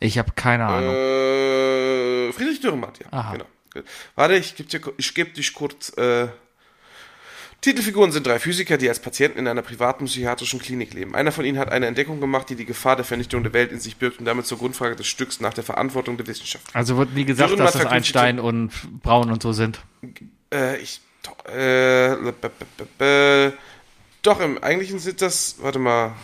Ich 0.00 0.18
habe 0.18 0.32
keine 0.34 0.66
Ahnung. 0.66 0.94
Äh, 0.94 2.32
Friedrich 2.32 2.60
Dürrenmatt, 2.60 2.98
ja. 3.00 3.06
Aha. 3.12 3.32
Genau. 3.32 3.46
Warte, 4.16 4.36
ich 4.36 4.56
gebe 4.56 4.68
dir, 4.68 4.80
ich 4.96 5.14
geb 5.14 5.34
dich 5.34 5.52
kurz. 5.54 5.96
Äh, 5.96 6.28
Titelfiguren 7.60 8.10
sind 8.10 8.26
drei 8.26 8.38
Physiker, 8.38 8.78
die 8.78 8.88
als 8.88 9.00
Patienten 9.00 9.38
in 9.38 9.46
einer 9.46 9.60
privaten 9.60 10.06
psychiatrischen 10.06 10.60
Klinik 10.60 10.94
leben. 10.94 11.14
Einer 11.14 11.30
von 11.30 11.44
ihnen 11.44 11.58
hat 11.58 11.70
eine 11.70 11.86
Entdeckung 11.86 12.18
gemacht, 12.18 12.48
die 12.48 12.54
die 12.54 12.64
Gefahr 12.64 12.96
der 12.96 13.04
Vernichtung 13.04 13.42
der 13.42 13.52
Welt 13.52 13.70
in 13.70 13.80
sich 13.80 13.96
birgt 13.96 14.18
und 14.18 14.24
damit 14.24 14.46
zur 14.46 14.56
Grundfrage 14.56 14.96
des 14.96 15.06
Stücks 15.06 15.40
nach 15.40 15.52
der 15.52 15.62
Verantwortung 15.62 16.16
der 16.16 16.26
Wissenschaft. 16.26 16.74
Also 16.74 16.96
wird 16.96 17.12
nie 17.12 17.26
gesagt, 17.26 17.50
Dürrenmatt 17.50 17.74
dass 17.74 17.82
das 17.82 17.92
Einstein 17.92 18.40
und 18.40 18.72
Braun 19.02 19.30
und 19.30 19.42
so 19.42 19.52
sind. 19.52 19.80
Äh, 20.52 20.78
ich. 20.78 21.00
Doch, 21.22 21.52
äh, 21.52 22.16
doch, 24.22 24.40
im 24.40 24.62
Eigentlichen 24.62 24.98
sind 24.98 25.20
das. 25.20 25.56
Warte 25.60 25.78
mal. 25.78 26.14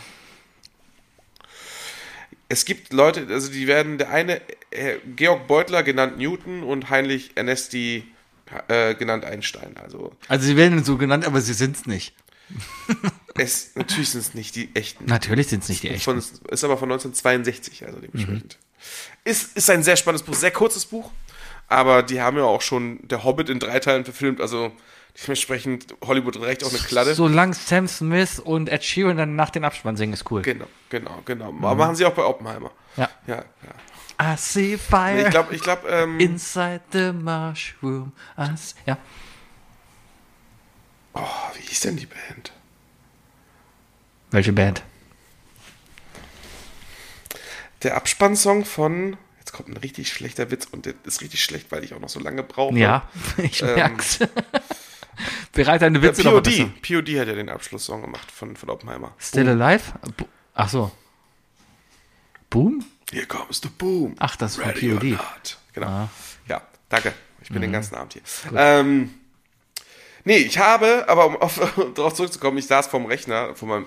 Es 2.49 2.65
gibt 2.65 2.95
Leute, 2.95 3.27
also 3.29 3.53
die 3.53 3.67
werden, 3.67 3.99
der 3.99 4.09
eine, 4.09 4.41
äh, 4.71 4.97
Georg 5.17 5.47
Beutler, 5.49 5.83
genannt 5.83 6.17
Newton, 6.17 6.63
und 6.63 6.89
Heinrich 6.89 7.33
Ernesti, 7.35 8.05
äh, 8.69 8.95
genannt 8.95 9.25
Einstein. 9.25 9.77
Also, 9.83 10.13
Also 10.29 10.47
sie 10.47 10.57
werden 10.57 10.85
so 10.85 10.97
genannt, 10.97 11.27
aber 11.27 11.41
sie 11.41 11.55
sind's 11.55 11.87
nicht. 11.87 12.15
es, 13.35 13.75
natürlich 13.75 14.11
sind 14.11 14.21
es 14.21 14.35
nicht 14.35 14.55
die 14.55 14.75
echten. 14.75 15.05
Natürlich 15.07 15.49
sind 15.49 15.63
es 15.63 15.69
nicht 15.69 15.83
die 15.83 15.91
echten. 15.91 16.05
Von, 16.05 16.19
ist 16.19 16.65
aber 16.65 16.77
von 16.77 16.91
1962, 16.91 17.85
also 17.87 17.99
dementsprechend. 17.99 18.59
Ist, 19.25 19.57
ist 19.57 19.69
ein 19.71 19.83
sehr 19.83 19.97
spannendes 19.97 20.25
Buch, 20.25 20.35
sehr 20.35 20.53
kurzes 20.53 20.87
Buch, 20.87 21.11
aber 21.67 22.03
die 22.05 22.21
haben 22.21 22.37
ja 22.37 22.45
auch 22.45 22.63
schon 22.63 23.01
Der 23.09 23.25
Hobbit 23.25 23.49
in 23.49 23.59
drei 23.59 23.81
Teilen 23.81 24.05
verfilmt, 24.05 24.41
also 24.41 24.71
dementsprechend 25.21 25.95
Hollywood 26.05 26.41
recht 26.41 26.63
auch 26.63 26.71
eine 26.71 26.79
Kladde. 26.79 27.15
Solange 27.15 27.55
Sam 27.55 27.89
Smith 27.89 28.39
und 28.39 28.69
Ed 28.69 28.85
Sheeran 28.85 29.17
dann 29.17 29.35
nach 29.35 29.51
den 29.51 29.65
Abspann 29.65 29.97
singen, 29.97 30.13
ist 30.13 30.31
cool. 30.31 30.43
Genau, 30.43 30.67
genau, 30.91 31.23
genau. 31.25 31.49
Aber 31.49 31.75
machen 31.75 31.97
sie 31.97 32.05
auch 32.05 32.15
bei 32.15 32.23
Oppenheimer. 32.23 32.71
Ja. 32.97 33.11
Ja, 33.27 33.37
ja. 33.37 33.45
I 34.21 34.35
see 34.39 34.79
fire 34.79 35.15
Nee, 35.15 35.23
ich 35.25 35.31
glaube, 35.31 35.55
ich 35.55 35.61
glaube, 35.63 35.89
ähm, 35.89 36.19
inside 36.21 36.81
the 36.93 37.13
mushroom. 37.13 38.13
I 38.39 38.57
see, 38.57 38.75
ja. 38.87 38.97
oh, 41.15 41.21
wie 41.55 41.61
hieß 41.63 41.81
denn 41.81 41.97
die 41.97 42.07
Band? 42.07 42.53
Welche 44.31 44.53
Band? 44.53 44.83
Der 47.83 47.95
Abspannsong 47.97 48.65
von, 48.65 49.17
jetzt 49.39 49.53
kommt 49.53 49.69
ein 49.69 49.77
richtig 49.77 50.11
schlechter 50.13 50.51
Witz 50.51 50.67
und 50.71 50.87
der 50.87 50.95
ist 51.05 51.21
richtig 51.21 51.45
schlecht, 51.45 51.71
weil 51.71 51.85
ich 51.85 51.93
auch 51.95 52.01
noch 52.01 52.09
so 52.09 52.19
lange 52.21 52.43
brauche. 52.43 52.77
Ja, 52.79 53.09
ich 53.37 53.63
Ähm, 53.63 53.75
merk's. 53.75 54.19
Bereit 55.53 55.81
deine 55.83 56.01
Der 56.01 56.11
Witze 56.11 56.23
besser. 56.23 56.67
POD. 56.67 56.83
POD 56.83 57.09
hat 57.21 57.29
ja 57.29 57.35
den 57.35 57.49
Abschlusssong 57.49 58.03
gemacht 58.03 58.31
von, 58.31 58.57
von 58.57 58.69
Oppenheimer. 58.71 59.15
Still 59.19 59.49
Alive? 59.49 59.93
Bu- 60.17 60.25
Ach 60.55 60.69
so. 60.69 60.91
Boom? 62.51 62.85
Here 63.13 63.27
comes 63.27 63.61
the 63.63 63.69
boom. 63.69 64.15
Ach, 64.19 64.37
das 64.37 64.59
or 64.59 64.65
POD. 64.73 65.19
Genau. 65.73 65.87
Ah. 65.87 66.09
Ja, 66.49 66.63
danke. 66.89 67.13
Ich 67.43 67.51
Mhm. 67.51 67.55
bin 67.55 67.63
den 67.63 67.73
ganzen 67.73 67.95
Abend 67.95 68.15
hier. 68.15 68.23
Ähm, 68.57 69.15
nee, 70.25 70.39
ich 70.39 70.59
habe, 70.59 71.09
aber 71.09 71.27
um 71.27 71.37
auf, 71.37 71.61
darauf 71.95 72.15
zurückzukommen, 72.15 72.59
ich 72.59 72.67
saß 72.67 72.89
vorm 72.89 73.07
Rechner, 73.07 73.55
vor 73.55 73.69
meinem 73.69 73.87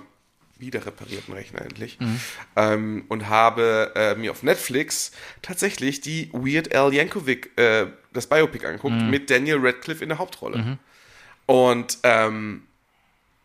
wieder 0.58 0.86
reparierten 0.86 1.34
Rechner 1.34 1.62
endlich, 1.62 1.98
Mhm. 2.00 2.20
ähm, 2.58 3.06
und 3.08 3.28
habe 3.30 3.94
äh, 3.96 4.16
mir 4.16 4.32
auf 4.32 4.44
Netflix 4.44 5.12
tatsächlich 5.42 6.02
die 6.02 6.30
Weird 6.34 6.76
Al 6.76 6.94
Yankovic, 6.94 7.58
äh, 7.58 7.88
das 8.14 8.28
Biopic 8.28 8.66
angeguckt, 8.66 8.94
Mhm. 8.96 9.10
mit 9.10 9.30
Daniel 9.30 9.58
Radcliffe 9.62 10.04
in 10.04 10.10
der 10.10 10.18
Hauptrolle. 10.18 10.78
Und 11.46 11.98
ähm, 12.04 12.64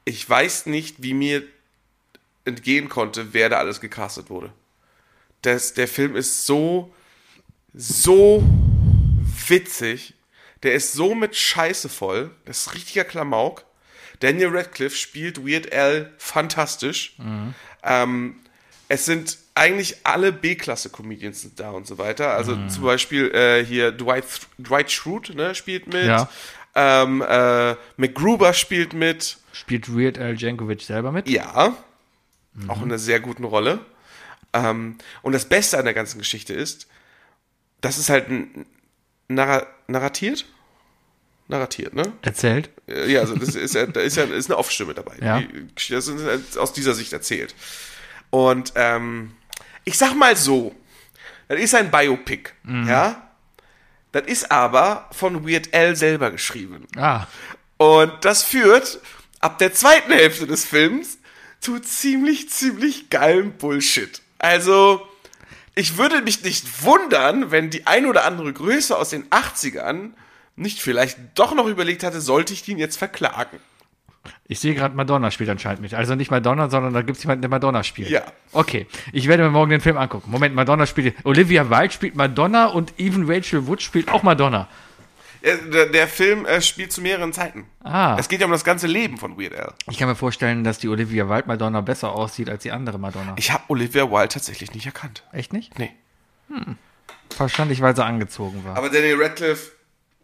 ich 0.05 0.29
weiß 0.29 0.67
nicht, 0.67 1.03
wie 1.03 1.15
mir 1.15 1.43
entgehen 2.45 2.89
konnte, 2.89 3.33
wer 3.33 3.49
da 3.49 3.59
alles 3.59 3.81
gecastet 3.81 4.29
wurde. 4.29 4.53
Das, 5.45 5.75
der 5.75 5.89
Film 5.89 6.17
ist 6.17 6.47
so, 6.47 6.93
so 7.75 8.43
witzig. 9.47 10.15
Der 10.63 10.73
ist 10.73 10.95
so 10.95 11.15
mit 11.15 11.37
Scheiße 11.37 11.91
voll. 11.91 12.31
Das 12.47 12.67
ist 12.67 12.75
richtiger 12.75 13.05
Klamauk. 13.05 13.65
Daniel 14.21 14.57
Radcliffe 14.57 14.97
spielt 14.97 15.47
Weird 15.47 15.71
Al 15.71 16.11
fantastisch. 16.17 17.17
Ähm, 17.83 18.37
es 18.89 19.05
sind 19.05 19.37
eigentlich 19.55 19.99
alle 20.05 20.33
B-Klasse-Comedians 20.33 21.43
sind 21.43 21.61
da 21.61 21.73
und 21.73 21.87
so 21.87 21.99
weiter. 21.99 22.33
Also 22.33 22.57
zum 22.69 22.85
Beispiel 22.85 23.31
äh, 23.35 23.63
hier 23.65 23.93
Dwight, 23.93 24.25
Dwight 24.59 24.91
Schrute 24.91 25.37
ne, 25.37 25.55
spielt 25.55 25.93
mit. 25.93 26.07
Ja. 26.07 26.31
Ähm, 26.75 27.21
äh, 27.21 27.77
McGruber 27.99 28.55
spielt 28.55 28.95
mit. 28.95 29.37
Spielt 29.53 29.95
Weird 29.95 30.19
Al 30.19 30.37
Jankovic 30.41 30.81
selber 30.81 31.13
mit? 31.13 31.29
Ja, 31.29 31.77
auch 32.67 32.79
in 32.79 32.85
einer 32.85 32.99
sehr 32.99 33.21
guten 33.21 33.45
Rolle. 33.45 33.81
Ähm, 34.55 34.97
und 35.23 35.33
das 35.33 35.45
Beste 35.47 35.77
an 35.79 35.85
der 35.85 35.93
ganzen 35.95 36.19
Geschichte 36.19 36.55
ist, 36.55 36.87
das 37.81 37.99
ist 37.99 38.09
halt 38.09 38.29
ein 38.31 38.65
narra 39.29 39.67
narratiert. 39.87 40.47
Narratiert, 41.49 41.93
ne? 41.93 42.11
Erzählt? 42.23 42.71
Äh, 42.89 43.13
Ja, 43.13 43.21
also 43.21 43.35
das 43.37 43.55
ist 43.55 43.75
ja, 43.75 43.85
da 43.87 44.01
ist 44.01 44.17
ja 44.17 44.25
ist 44.25 44.47
eine 44.51 44.57
Off-Stimme 44.57 44.95
dabei. 44.95 45.17
Ja. 45.21 45.41
Die, 45.41 45.69
das 45.91 46.09
ist 46.09 46.25
halt 46.25 46.57
aus 46.57 46.73
dieser 46.73 46.95
Sicht 46.95 47.13
erzählt. 47.13 47.55
Und 48.31 48.73
ähm, 48.77 49.33
ich 49.85 49.99
sag 49.99 50.15
mal 50.15 50.37
so, 50.37 50.75
das 51.49 51.61
ist 51.61 51.75
ein 51.75 51.91
Biopic, 51.91 52.51
ja. 52.67 53.21
Das 54.13 54.27
ist 54.27 54.51
aber 54.51 55.09
von 55.13 55.47
Weird 55.47 55.75
Al 55.75 55.97
selber 55.97 56.31
geschrieben. 56.31 56.87
Ah. 56.97 57.27
Und 57.77 58.13
das 58.25 58.43
führt 58.45 59.01
ab 59.41 59.59
der 59.59 59.75
zweiten 59.75 60.13
Hälfte 60.13 60.47
des 60.47 60.65
Films 60.65 61.19
zu 61.61 61.81
ziemlich, 61.81 62.49
ziemlich 62.49 63.11
geilem 63.11 63.53
Bullshit. 63.53 64.23
Also, 64.39 65.07
ich 65.75 65.99
würde 65.99 66.23
mich 66.23 66.43
nicht 66.43 66.85
wundern, 66.85 67.51
wenn 67.51 67.71
die 67.71 67.87
ein 67.87 68.07
oder 68.07 68.25
andere 68.25 68.53
Größe 68.53 68.97
aus 68.97 69.11
den 69.11 69.25
80ern 69.31 70.11
nicht 70.57 70.81
vielleicht 70.81 71.19
doch 71.35 71.55
noch 71.55 71.67
überlegt 71.67 72.05
hatte, 72.05 72.21
sollte 72.21 72.53
ich 72.53 72.63
den 72.63 72.79
jetzt 72.79 72.97
verklagen. 72.97 73.59
Ich 74.47 74.61
sehe 74.61 74.75
gerade, 74.75 74.95
Madonna 74.95 75.31
spielt 75.31 75.51
anscheinend 75.51 75.81
mit. 75.81 75.95
Also 75.95 76.15
nicht 76.15 76.31
Madonna, 76.31 76.69
sondern 76.69 76.93
da 76.95 77.03
gibt 77.03 77.17
es 77.17 77.25
jemanden, 77.25 77.43
der 77.43 77.51
Madonna 77.51 77.83
spielt. 77.83 78.11
Ja. 78.11 78.23
Okay, 78.53 78.87
ich 79.13 79.27
werde 79.29 79.43
mir 79.43 79.51
morgen 79.51 79.71
den 79.71 79.81
Film 79.81 79.97
angucken. 79.97 80.31
Moment, 80.31 80.55
Madonna 80.55 80.87
spielt. 80.87 81.15
Olivia 81.25 81.69
Wilde 81.71 81.93
spielt 81.93 82.15
Madonna 82.15 82.67
und 82.67 82.93
even 82.99 83.31
Rachel 83.31 83.67
Wood 83.67 83.83
spielt 83.83 84.11
auch 84.11 84.23
Madonna. 84.23 84.69
Äh, 85.45 85.59
Der, 85.71 85.87
der 85.87 86.09
Film 86.09 86.47
äh, 86.47 86.61
spielt 86.63 86.91
zu 86.93 87.03
mehreren 87.03 87.33
Zeiten. 87.33 87.67
Ah. 87.83 88.17
Es 88.19 88.29
geht 88.29 88.41
ja 88.41 88.47
um 88.47 88.53
das 88.53 88.65
ganze 88.65 88.87
Leben 88.87 89.19
von 89.19 89.39
Weird 89.39 89.55
Al. 89.55 89.75
Ich 89.91 89.99
kann 89.99 90.09
mir 90.09 90.15
vorstellen, 90.17 90.65
dass 90.65 90.79
die 90.79 90.89
Olivia 90.89 91.29
Wilde 91.29 91.47
Madonna 91.47 91.83
besser 91.83 92.13
aussieht 92.13 92.49
als 92.49 92.63
die 92.63 92.73
andere 92.73 92.99
Madonna. 92.99 93.35
Ich 93.37 93.53
habe 93.53 93.63
Olivia 93.69 94.11
Wilde 94.11 94.29
tatsächlich 94.29 94.73
nicht 94.73 94.87
erkannt. 94.87 95.23
Echt 95.33 95.53
nicht? 95.53 95.79
Nee. 95.79 95.91
Wahrscheinlich, 97.37 97.81
weil 97.83 97.95
sie 97.95 98.05
angezogen 98.05 98.65
war. 98.65 98.77
Aber 98.77 98.89
Daniel 98.91 99.21
Radcliffe, 99.23 99.73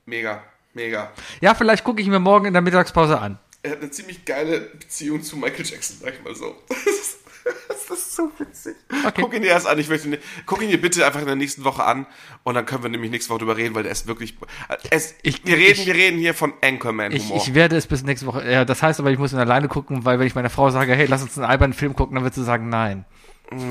mega, 0.06 0.42
mega. 0.74 1.10
Ja, 1.40 1.54
vielleicht 1.54 1.84
gucke 1.84 2.00
ich 2.00 2.08
mir 2.08 2.20
morgen 2.20 2.46
in 2.46 2.52
der 2.52 2.62
Mittagspause 2.62 3.18
an. 3.18 3.38
Er 3.62 3.72
hat 3.72 3.80
eine 3.82 3.90
ziemlich 3.90 4.24
geile 4.24 4.60
Beziehung 4.60 5.22
zu 5.22 5.36
Michael 5.36 5.66
Jackson, 5.66 5.98
sag 6.00 6.14
ich 6.14 6.24
mal 6.24 6.34
so. 6.34 6.56
Das 6.68 6.78
ist 6.86 7.19
so 7.96 8.30
witzig. 8.38 8.76
Okay. 9.06 9.22
Guck 9.22 9.34
ihn 9.34 9.42
dir 9.42 9.48
erst 9.48 9.66
an. 9.66 9.78
Ich 9.78 9.88
möchte, 9.88 10.08
ihn- 10.08 10.18
guck 10.46 10.62
ihn 10.62 10.68
dir 10.70 10.80
bitte 10.80 11.04
einfach 11.06 11.20
in 11.20 11.26
der 11.26 11.36
nächsten 11.36 11.64
Woche 11.64 11.84
an 11.84 12.06
und 12.44 12.54
dann 12.54 12.66
können 12.66 12.82
wir 12.82 12.90
nämlich 12.90 13.10
nächste 13.10 13.30
Woche 13.30 13.40
drüber 13.40 13.56
reden, 13.56 13.74
weil 13.74 13.82
der 13.82 13.92
ist 13.92 14.06
wirklich. 14.06 14.36
Es, 14.90 15.14
Ich- 15.22 15.44
wir 15.44 15.56
reden, 15.56 15.80
ich- 15.80 15.86
wir 15.86 15.94
reden 15.94 16.18
hier 16.18 16.34
von 16.34 16.52
Anchorman 16.62 17.12
Ich, 17.12 17.24
Humor. 17.24 17.36
ich 17.38 17.54
werde 17.54 17.76
es 17.76 17.86
bis 17.86 18.02
nächste 18.02 18.26
Woche. 18.26 18.50
Ja, 18.50 18.64
das 18.64 18.82
heißt 18.82 19.00
aber, 19.00 19.10
ich 19.10 19.18
muss 19.18 19.32
ihn 19.32 19.38
alleine 19.38 19.68
gucken, 19.68 20.04
weil 20.04 20.18
wenn 20.18 20.26
ich 20.26 20.34
meiner 20.34 20.50
Frau 20.50 20.70
sage, 20.70 20.94
hey, 20.94 21.06
lass 21.06 21.22
uns 21.22 21.36
einen 21.38 21.46
albernen 21.50 21.74
Film 21.74 21.94
gucken, 21.94 22.14
dann 22.14 22.24
wird 22.24 22.34
sie 22.34 22.44
sagen, 22.44 22.68
nein. 22.68 23.04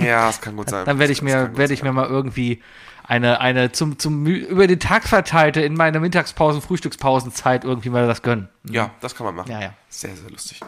ja, 0.02 0.28
das 0.28 0.42
kann 0.42 0.56
gut 0.58 0.70
sein. 0.70 0.86
Dann 0.86 1.00
werde 1.00 1.14
ich 1.14 1.20
Das 1.20 1.24
mir, 1.26 1.58
werde 1.58 1.74
ich 1.74 1.84
mir 1.84 1.92
mal 1.94 2.08
irgendwie 2.08 2.62
eine, 3.04 3.40
eine 3.40 3.72
zum, 3.72 3.98
zum 3.98 4.26
über 4.28 4.68
den 4.68 4.80
Tag 4.80 5.04
verteilte 5.08 5.62
in 5.62 5.74
meiner 5.74 6.00
Mittagspausen, 6.00 6.62
Frühstückspausenzeit 6.62 7.64
irgendwie 7.64 7.90
mal 7.90 8.06
das 8.08 8.22
gönnen. 8.22 8.50
Ja, 8.70 8.92
das 9.02 9.16
kann 9.16 9.26
man 9.26 9.36
machen. 9.36 9.52
Ja, 9.52 9.62
ja. 9.62 9.74
Sehr, 9.90 10.16
sehr 10.16 10.30
lustig. 10.30 10.60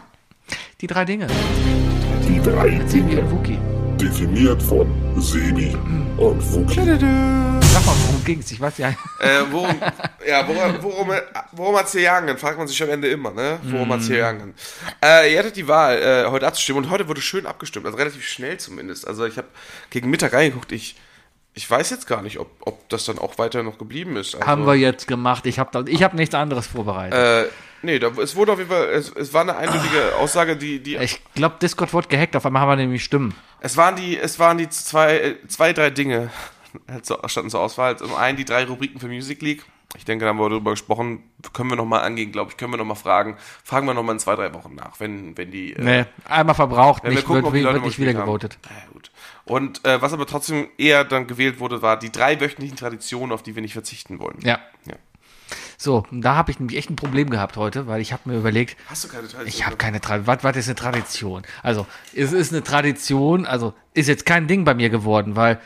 Die 0.81 0.87
drei 0.87 1.05
Dinge. 1.05 1.27
Die 2.31 2.41
drei 2.41 2.79
Sebi 2.87 3.09
Dinge. 3.09 3.21
und 3.23 3.31
Wookie. 3.31 3.59
Definiert 3.97 4.63
von 4.63 4.87
Sebi 5.21 5.75
und 6.17 6.41
Wookie. 6.53 6.75
Sag 6.75 7.85
mal, 7.85 7.93
worum 8.05 8.23
ging's? 8.23 8.49
Ich 8.51 8.61
weiß 8.61 8.77
ja. 8.77 8.87
Äh, 9.19 9.41
worum, 9.51 9.75
ja, 10.25 10.47
worum, 10.47 10.81
worum, 10.81 11.11
worum 11.51 11.75
hat 11.75 11.87
es 11.87 11.91
hier 11.91 12.03
gegangen? 12.03 12.37
Fragt 12.37 12.57
man 12.57 12.69
sich 12.69 12.81
am 12.81 12.89
Ende 12.89 13.09
immer, 13.09 13.31
ne? 13.31 13.59
Worum 13.63 13.91
hat 13.91 13.99
es 13.99 14.07
hier 14.07 14.15
gegangen? 14.15 14.53
Äh, 15.03 15.33
ihr 15.33 15.39
hattet 15.39 15.57
die 15.57 15.67
Wahl, 15.67 16.01
äh, 16.01 16.31
heute 16.31 16.47
abzustimmen 16.47 16.85
und 16.85 16.89
heute 16.89 17.09
wurde 17.09 17.19
schön 17.19 17.45
abgestimmt, 17.45 17.85
also 17.85 17.97
relativ 17.97 18.25
schnell 18.25 18.57
zumindest. 18.57 19.05
Also 19.05 19.25
ich 19.25 19.37
habe 19.37 19.49
gegen 19.89 20.09
Mittag 20.09 20.31
reingeguckt, 20.31 20.71
ich, 20.71 20.95
ich 21.53 21.69
weiß 21.69 21.89
jetzt 21.89 22.07
gar 22.07 22.21
nicht, 22.21 22.39
ob, 22.39 22.49
ob 22.61 22.87
das 22.87 23.03
dann 23.03 23.19
auch 23.19 23.39
weiter 23.39 23.61
noch 23.61 23.77
geblieben 23.77 24.15
ist. 24.15 24.35
Also, 24.35 24.47
Haben 24.47 24.65
wir 24.65 24.75
jetzt 24.75 25.05
gemacht. 25.05 25.45
Ich 25.47 25.59
habe 25.59 25.91
ich 25.91 26.01
hab 26.01 26.13
nichts 26.13 26.33
anderes 26.33 26.65
vorbereitet. 26.65 27.13
Äh, 27.13 27.49
nee, 27.81 27.99
da, 27.99 28.07
es 28.21 28.35
wurde 28.35 28.53
auf 28.53 28.59
jeden 28.59 28.69
Fall, 28.71 28.85
es, 28.89 29.09
es 29.11 29.33
war 29.33 29.41
eine 29.41 29.55
eindeutige 29.55 30.15
Aussage, 30.19 30.55
die, 30.57 30.79
die, 30.81 30.95
ich 30.97 31.21
glaube, 31.35 31.55
Discord 31.61 31.93
wurde 31.93 32.07
gehackt. 32.07 32.35
Auf 32.35 32.45
einmal 32.45 32.61
haben 32.61 32.69
wir 32.69 32.75
nämlich 32.77 33.03
Stimmen. 33.03 33.33
es 33.59 33.77
waren 33.77 33.95
die, 33.95 34.17
es 34.17 34.39
waren 34.39 34.57
die 34.57 34.69
zwei, 34.69 35.17
äh, 35.19 35.47
zwei, 35.47 35.73
drei 35.73 35.89
Dinge, 35.89 36.29
halt 36.89 37.05
standen 37.29 37.49
zur 37.49 37.59
Auswahl. 37.61 37.97
Zum 37.97 38.15
einen 38.15 38.37
die 38.37 38.45
drei 38.45 38.65
Rubriken 38.65 38.99
für 38.99 39.07
Music 39.07 39.41
League. 39.41 39.63
Ich 39.97 40.05
denke, 40.05 40.23
da 40.23 40.29
haben 40.29 40.37
wir 40.39 40.47
darüber 40.49 40.71
gesprochen. 40.71 41.21
Können 41.51 41.69
wir 41.69 41.75
nochmal 41.75 42.03
angehen, 42.03 42.31
glaube 42.31 42.51
ich. 42.51 42.55
Können 42.57 42.71
wir 42.71 42.77
nochmal 42.77 42.95
fragen. 42.95 43.35
Fragen 43.63 43.85
wir 43.87 43.93
nochmal 43.93 44.15
in 44.15 44.19
zwei, 44.19 44.35
drei 44.37 44.53
Wochen 44.53 44.73
nach, 44.73 44.99
wenn, 45.01 45.37
wenn 45.37 45.51
die. 45.51 45.73
äh, 45.73 45.81
Nee, 45.81 46.05
einmal 46.23 46.55
verbraucht, 46.55 47.03
wenn 47.03 47.11
wir 47.11 47.15
nicht, 47.17 47.27
gucken, 47.27 47.43
wird, 47.43 47.47
ob 47.47 47.53
die 47.53 47.59
Leute 47.59 47.73
wird 47.73 47.81
mal 47.83 47.87
nicht 47.89 47.99
wieder 47.99 48.13
gewotet. 48.13 48.57
Ja, 48.63 48.89
gut. 48.93 49.11
Und 49.43 49.83
äh, 49.85 50.01
was 50.01 50.13
aber 50.13 50.25
trotzdem 50.25 50.69
eher 50.77 51.03
dann 51.03 51.27
gewählt 51.27 51.59
wurde, 51.59 51.81
war 51.81 51.99
die 51.99 52.09
drei 52.09 52.39
wöchentlichen 52.39 52.77
Traditionen, 52.77 53.33
auf 53.33 53.43
die 53.43 53.53
wir 53.55 53.61
nicht 53.61 53.73
verzichten 53.73 54.19
wollen. 54.19 54.37
Ja. 54.43 54.59
Ja. 54.85 54.93
So, 55.81 56.05
da 56.11 56.35
habe 56.35 56.51
ich 56.51 56.59
nämlich 56.59 56.77
echt 56.77 56.91
ein 56.91 56.95
Problem 56.95 57.31
gehabt 57.31 57.57
heute, 57.57 57.87
weil 57.87 58.01
ich 58.01 58.13
habe 58.13 58.29
mir 58.29 58.37
überlegt, 58.37 58.77
Hast 58.87 59.03
du 59.03 59.07
keine 59.07 59.27
Tradition? 59.27 59.47
ich 59.47 59.65
habe 59.65 59.77
keine 59.77 59.99
Tradition. 59.99 60.27
Was, 60.27 60.43
was 60.43 60.55
ist 60.55 60.67
eine 60.67 60.75
Tradition? 60.75 61.41
Also, 61.63 61.87
es 62.13 62.31
ist 62.33 62.53
eine 62.53 62.61
Tradition, 62.63 63.47
also 63.47 63.73
ist 63.95 64.07
jetzt 64.07 64.27
kein 64.27 64.47
Ding 64.47 64.63
bei 64.63 64.75
mir 64.75 64.91
geworden, 64.91 65.35
weil 65.35 65.59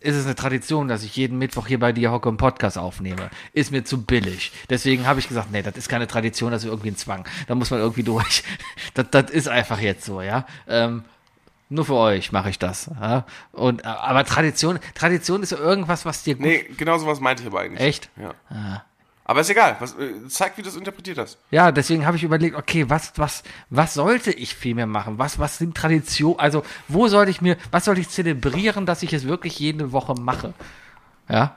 ist 0.00 0.16
es 0.16 0.24
eine 0.24 0.34
Tradition, 0.34 0.88
dass 0.88 1.04
ich 1.04 1.14
jeden 1.14 1.38
Mittwoch 1.38 1.68
hier 1.68 1.78
bei 1.78 1.92
dir 1.92 2.10
hocke 2.10 2.28
und 2.28 2.36
Podcast 2.36 2.78
aufnehme. 2.78 3.30
Ist 3.52 3.70
mir 3.70 3.84
zu 3.84 4.02
billig. 4.02 4.50
Deswegen 4.68 5.06
habe 5.06 5.20
ich 5.20 5.28
gesagt, 5.28 5.52
nee, 5.52 5.62
das 5.62 5.76
ist 5.76 5.88
keine 5.88 6.08
Tradition, 6.08 6.50
das 6.50 6.64
ist 6.64 6.68
irgendwie 6.68 6.90
ein 6.90 6.96
Zwang. 6.96 7.24
Da 7.46 7.54
muss 7.54 7.70
man 7.70 7.78
irgendwie 7.78 8.02
durch. 8.12 8.42
Das, 8.94 9.06
das 9.12 9.30
ist 9.30 9.46
einfach 9.46 9.78
jetzt 9.78 10.04
so, 10.04 10.20
ja. 10.20 10.46
Ähm, 10.66 11.04
nur 11.68 11.84
für 11.84 11.94
euch 11.94 12.32
mache 12.32 12.50
ich 12.50 12.58
das. 12.58 12.90
Ja? 13.00 13.24
Und, 13.52 13.84
aber 13.84 14.24
Tradition, 14.24 14.80
Tradition 14.96 15.44
ist 15.44 15.52
ja 15.52 15.58
irgendwas, 15.58 16.04
was 16.04 16.24
dir 16.24 16.34
gut 16.34 16.44
Nee, 16.44 16.64
genau 16.76 16.98
sowas 16.98 17.20
meinte 17.20 17.44
ich 17.44 17.46
aber 17.46 17.60
eigentlich. 17.60 17.80
Echt? 17.80 18.10
Ja. 18.20 18.82
Aber 19.30 19.42
ist 19.42 19.50
egal. 19.50 19.76
Was, 19.78 19.92
äh, 19.92 20.26
zeig, 20.26 20.58
wie 20.58 20.62
du 20.62 20.68
es 20.68 20.74
interpretiert 20.74 21.16
hast. 21.16 21.38
Ja, 21.52 21.70
deswegen 21.70 22.04
habe 22.04 22.16
ich 22.16 22.24
überlegt, 22.24 22.56
okay, 22.56 22.90
was, 22.90 23.12
was, 23.14 23.44
was 23.68 23.94
sollte 23.94 24.32
ich 24.32 24.56
viel 24.56 24.74
mehr 24.74 24.88
machen? 24.88 25.20
Was, 25.20 25.38
was 25.38 25.56
sind 25.56 25.76
Traditionen? 25.76 26.40
Also, 26.40 26.64
wo 26.88 27.06
sollte 27.06 27.30
ich 27.30 27.40
mir, 27.40 27.56
was 27.70 27.84
sollte 27.84 28.00
ich 28.00 28.08
zelebrieren, 28.08 28.86
dass 28.86 29.04
ich 29.04 29.12
es 29.12 29.28
wirklich 29.28 29.56
jede 29.60 29.92
Woche 29.92 30.14
mache? 30.14 30.52
Ja. 31.28 31.54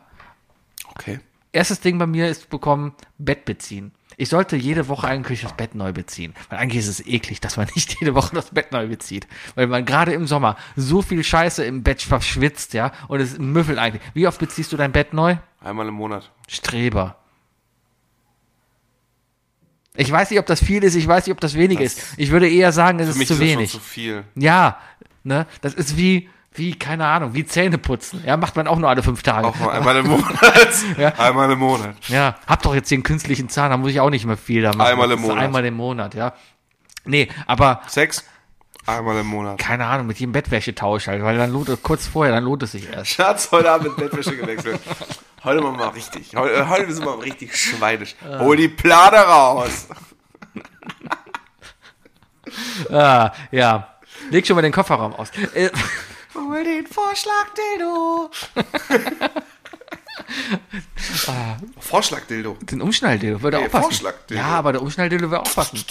Okay. 0.92 1.20
Erstes 1.52 1.80
Ding 1.80 1.98
bei 1.98 2.06
mir 2.06 2.28
ist 2.30 2.52
bekommen, 2.52 2.94
Bett 3.18 3.44
beziehen. 3.44 3.92
Ich 4.18 4.30
sollte 4.30 4.56
jede 4.56 4.88
Woche 4.88 5.08
eigentlich 5.08 5.42
das 5.42 5.54
Bett 5.54 5.74
neu 5.74 5.94
beziehen. 5.94 6.36
Weil 6.50 6.60
eigentlich 6.60 6.84
ist 6.84 6.90
es 6.90 7.08
eklig, 7.08 7.42
dass 7.42 7.58
man 7.58 7.68
nicht 7.76 8.00
jede 8.00 8.14
Woche 8.14 8.36
das 8.36 8.52
Bett 8.52 8.72
neu 8.72 8.88
bezieht. 8.88 9.26
Weil 9.56 9.66
man 9.66 9.84
gerade 9.84 10.14
im 10.14 10.28
Sommer 10.28 10.58
so 10.76 11.02
viel 11.02 11.24
Scheiße 11.24 11.66
im 11.66 11.82
Bett 11.82 12.04
verschwitzt, 12.04 12.76
ja, 12.76 12.92
und 13.08 13.20
es 13.20 13.40
müffelt 13.40 13.80
eigentlich. 13.80 14.04
Wie 14.14 14.28
oft 14.28 14.40
beziehst 14.40 14.72
du 14.72 14.78
dein 14.78 14.92
Bett 14.92 15.12
neu? 15.16 15.38
Einmal 15.60 15.88
im 15.88 15.96
Monat. 15.96 16.30
Streber. 16.48 17.18
Ich 19.96 20.12
weiß 20.12 20.30
nicht, 20.32 20.40
ob 20.40 20.46
das 20.48 20.64
viel 20.64 20.84
ist, 20.84 20.96
ich 20.96 21.08
weiß 21.08 21.26
nicht, 21.28 21.34
ob 21.34 21.40
das 21.42 21.54
wenig 21.54 21.78
Das- 21.80 21.94
ist. 21.94 22.04
Ich 22.18 22.32
würde 22.32 22.50
eher 22.50 22.72
sagen, 22.72 23.00
es 23.00 23.10
ist 23.10 23.18
mich 23.18 23.28
zu 23.28 23.36
ist 23.36 23.40
wenig. 23.40 23.72
schon 23.72 23.80
zu 23.82 23.86
viel. 23.88 24.24
Ja, 24.36 24.78
ne, 25.24 25.46
das 25.62 25.76
ist 25.76 25.98
wie, 25.98 26.30
wie, 26.56 26.74
keine 26.78 27.06
Ahnung, 27.06 27.34
wie 27.36 27.46
Zähne 27.46 27.78
putzen. 27.78 28.24
Ja, 28.26 28.36
macht 28.38 28.56
man 28.56 28.68
auch 28.68 28.78
nur 28.80 28.90
alle 28.90 29.04
fünf 29.04 29.22
Tage. 29.22 29.48
Auch 29.48 29.56
mal 29.60 29.70
einmal 29.72 29.96
im 29.98 30.08
Monat. 30.08 30.34
Ja. 30.98 31.10
Einmal 31.20 31.52
im 31.52 31.60
Monat. 31.60 31.96
Ja, 32.08 32.36
hab 32.48 32.64
doch 32.64 32.74
jetzt 32.74 32.90
den 32.90 33.04
künstlichen 33.04 33.50
Zahn, 33.50 33.70
da 33.72 33.78
muss 33.78 33.92
ich 33.92 34.00
auch 34.00 34.10
nicht 34.10 34.26
mehr 34.26 34.38
viel 34.38 34.64
da 34.64 34.70
machen. 34.74 34.92
Einmal 34.92 35.12
im 35.12 35.20
ist 35.20 35.26
Monat. 35.28 35.38
Einmal 35.44 35.66
im 35.66 35.74
Monat, 35.76 36.16
ja. 36.16 36.34
Nee, 37.06 37.28
aber 37.46 37.82
Sex? 37.88 38.24
Einmal 38.86 39.18
im 39.20 39.28
Monat. 39.28 39.60
keine 39.60 39.86
Ahnung, 39.86 40.08
mit 40.08 40.20
jedem 40.20 40.32
Bettwäschetausch 40.34 41.08
halt, 41.08 41.24
weil 41.24 41.38
dann 41.38 41.52
lohnt 41.52 41.70
es, 41.70 41.82
kurz 41.84 42.06
vorher, 42.08 42.34
dann 42.34 42.44
lohnt 42.44 42.64
es 42.64 42.74
sich 42.74 42.92
erst. 42.92 43.12
Schatz, 43.12 43.50
heute 43.52 43.72
Abend 43.72 43.88
mit 43.90 43.96
Bettwäsche 44.12 44.36
gewechselt. 44.36 44.80
Heute 45.44 45.62
machen 45.62 45.78
wir 45.78 45.86
mal 45.86 45.92
richtig. 45.92 46.36
Heute, 46.36 46.54
äh, 46.56 46.66
heute 46.68 46.94
sind 46.94 47.06
wir 47.06 47.16
mal 47.16 47.22
richtig 47.24 47.56
schweinisch. 47.58 48.16
Hol 48.40 48.56
die 48.56 48.70
Plane 48.70 49.18
raus. 49.18 49.88
Ah, 52.92 53.32
ja. 53.52 53.96
Leg 54.30 54.46
schon 54.46 54.56
mal 54.56 54.62
den 54.62 54.72
Kofferraum 54.72 55.16
aus. 55.16 55.32
Äh, 55.56 55.72
Hol 56.36 56.64
den 56.64 56.86
Vorschlag, 56.86 57.48
Dildo. 57.58 58.30
Vorschlag-Dildo. 61.80 62.58
den 62.62 62.82
Umschnalldildo 62.82 63.42
würde 63.42 63.58
Nee, 63.58 63.66
auch 63.66 63.72
passen. 63.72 63.84
Vorschlagdildo. 63.84 64.44
Ja, 64.44 64.50
aber 64.50 64.72
der 64.74 64.82
Umschnalldildo 64.82 65.30
würde 65.30 65.42
auch 65.42 65.54
passen. 65.56 65.84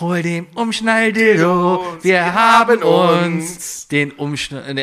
Hol 0.00 0.22
den 0.22 0.46
Umschnalldildo, 0.54 1.98
wir 2.02 2.34
haben 2.34 2.82
uns 2.82 3.88
den 3.88 4.12
Umschnall, 4.12 4.76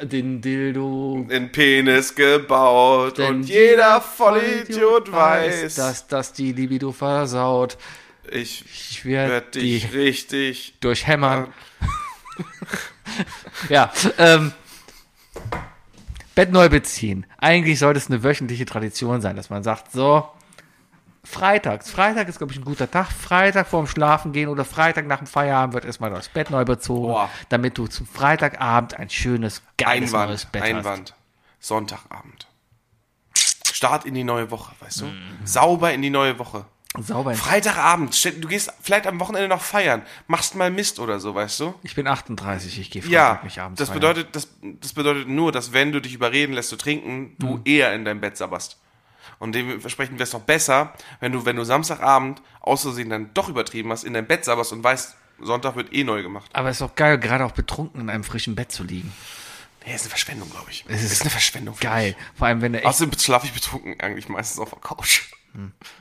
äh, 0.00 0.06
den 0.06 0.40
Dildo. 0.40 1.26
In 1.28 1.52
Penis 1.52 2.14
gebaut 2.14 3.18
Denn 3.18 3.36
und 3.36 3.42
jeder 3.44 4.00
Vollidiot 4.00 5.12
weiß, 5.12 5.74
dass 5.76 6.06
das 6.06 6.32
die 6.32 6.52
Libido 6.52 6.92
versaut. 6.92 7.76
ich, 8.30 8.64
Ich 8.90 9.04
werde 9.04 9.32
werd 9.32 9.54
dich 9.54 9.92
richtig. 9.92 10.74
durchhämmern. 10.80 11.52
ja, 13.68 13.92
ähm, 14.18 14.52
Bett 16.34 16.52
neu 16.52 16.68
beziehen. 16.68 17.26
Eigentlich 17.38 17.78
sollte 17.78 17.98
es 17.98 18.08
eine 18.08 18.22
wöchentliche 18.22 18.64
Tradition 18.64 19.20
sein, 19.20 19.36
dass 19.36 19.50
man 19.50 19.62
sagt, 19.62 19.92
so, 19.92 20.28
freitags. 21.24 21.90
Freitag 21.90 22.28
ist, 22.28 22.38
glaube 22.38 22.52
ich, 22.52 22.58
ein 22.58 22.64
guter 22.64 22.90
Tag. 22.90 23.08
Freitag 23.10 23.66
vorm 23.66 23.86
Schlafen 23.86 24.32
gehen 24.32 24.48
oder 24.48 24.64
Freitag 24.64 25.06
nach 25.06 25.18
dem 25.18 25.26
Feierabend 25.26 25.74
wird 25.74 25.84
erstmal 25.84 26.10
das 26.10 26.28
Bett 26.28 26.50
neu 26.50 26.64
bezogen, 26.64 27.08
Boah. 27.08 27.30
damit 27.48 27.76
du 27.78 27.86
zum 27.86 28.06
Freitagabend 28.06 28.94
ein 28.94 29.10
schönes, 29.10 29.62
geiles 29.76 30.12
neues 30.12 30.22
Einwand, 30.22 30.52
Bett 30.52 30.62
Einwand. 30.62 31.14
Sonntagabend. 31.58 32.46
Start 33.36 34.04
in 34.04 34.14
die 34.14 34.24
neue 34.24 34.50
Woche, 34.50 34.74
weißt 34.80 35.02
du? 35.02 35.04
Mhm. 35.06 35.38
Sauber 35.44 35.92
in 35.92 36.02
die 36.02 36.10
neue 36.10 36.38
Woche. 36.38 36.64
Sauber. 36.98 37.34
Freitagabend, 37.34 38.24
du 38.42 38.48
gehst 38.48 38.72
vielleicht 38.82 39.06
am 39.06 39.20
Wochenende 39.20 39.46
noch 39.48 39.62
feiern, 39.62 40.02
machst 40.26 40.56
mal 40.56 40.70
Mist 40.72 40.98
oder 40.98 41.20
so, 41.20 41.34
weißt 41.36 41.60
du? 41.60 41.74
Ich 41.84 41.94
bin 41.94 42.08
38, 42.08 42.80
ich 42.80 42.90
gehe 42.90 43.00
Freitag 43.00 43.12
Ja, 43.12 43.40
nicht 43.44 43.58
abends 43.60 43.78
das 43.78 43.88
feiern. 43.90 44.00
bedeutet, 44.00 44.34
das, 44.34 44.48
das 44.62 44.92
bedeutet 44.92 45.28
nur, 45.28 45.52
dass 45.52 45.72
wenn 45.72 45.92
du 45.92 46.00
dich 46.00 46.14
überreden 46.14 46.52
lässt 46.52 46.68
zu 46.70 46.76
trinken, 46.76 47.36
du 47.38 47.56
Mhm. 47.58 47.60
eher 47.64 47.94
in 47.94 48.04
deinem 48.04 48.20
Bett 48.20 48.36
sabberst. 48.36 48.76
Und 49.38 49.54
dementsprechend 49.54 50.14
wäre 50.18 50.24
es 50.24 50.30
doch 50.30 50.40
besser, 50.40 50.92
wenn 51.20 51.30
du, 51.32 51.44
wenn 51.44 51.54
du 51.56 51.64
Samstagabend 51.64 52.42
aus 52.60 52.82
Versehen 52.82 53.08
dann 53.08 53.32
doch 53.34 53.48
übertrieben 53.48 53.90
hast, 53.92 54.02
in 54.04 54.12
dein 54.12 54.26
Bett 54.26 54.44
sabberst 54.44 54.72
und 54.72 54.82
weißt, 54.82 55.14
Sonntag 55.40 55.76
wird 55.76 55.94
eh 55.94 56.02
neu 56.04 56.22
gemacht. 56.22 56.50
Aber 56.52 56.68
es 56.68 56.76
ist 56.76 56.82
doch 56.82 56.94
geil, 56.96 57.18
gerade 57.18 57.44
auch 57.46 57.52
betrunken 57.52 58.00
in 58.00 58.10
einem 58.10 58.24
frischen 58.24 58.56
Bett 58.56 58.72
zu 58.72 58.82
liegen. 58.82 59.12
Nee, 59.86 59.94
ist 59.94 60.02
eine 60.02 60.10
Verschwendung, 60.10 60.50
glaube 60.50 60.70
ich. 60.70 60.84
Es 60.88 61.02
ist 61.02 61.22
eine 61.22 61.30
Verschwendung. 61.30 61.76
Geil. 61.80 62.14
Vor 62.34 62.48
allem, 62.48 62.60
wenn 62.60 62.72
mich. 62.72 62.80
echt 62.80 62.88
Außerdem 62.88 63.18
schlafe 63.18 63.46
ich 63.46 63.52
betrunken 63.54 63.98
eigentlich 64.00 64.28
meistens 64.28 64.58
auf 64.60 64.70
der 64.70 64.80
Couch. 64.80 65.22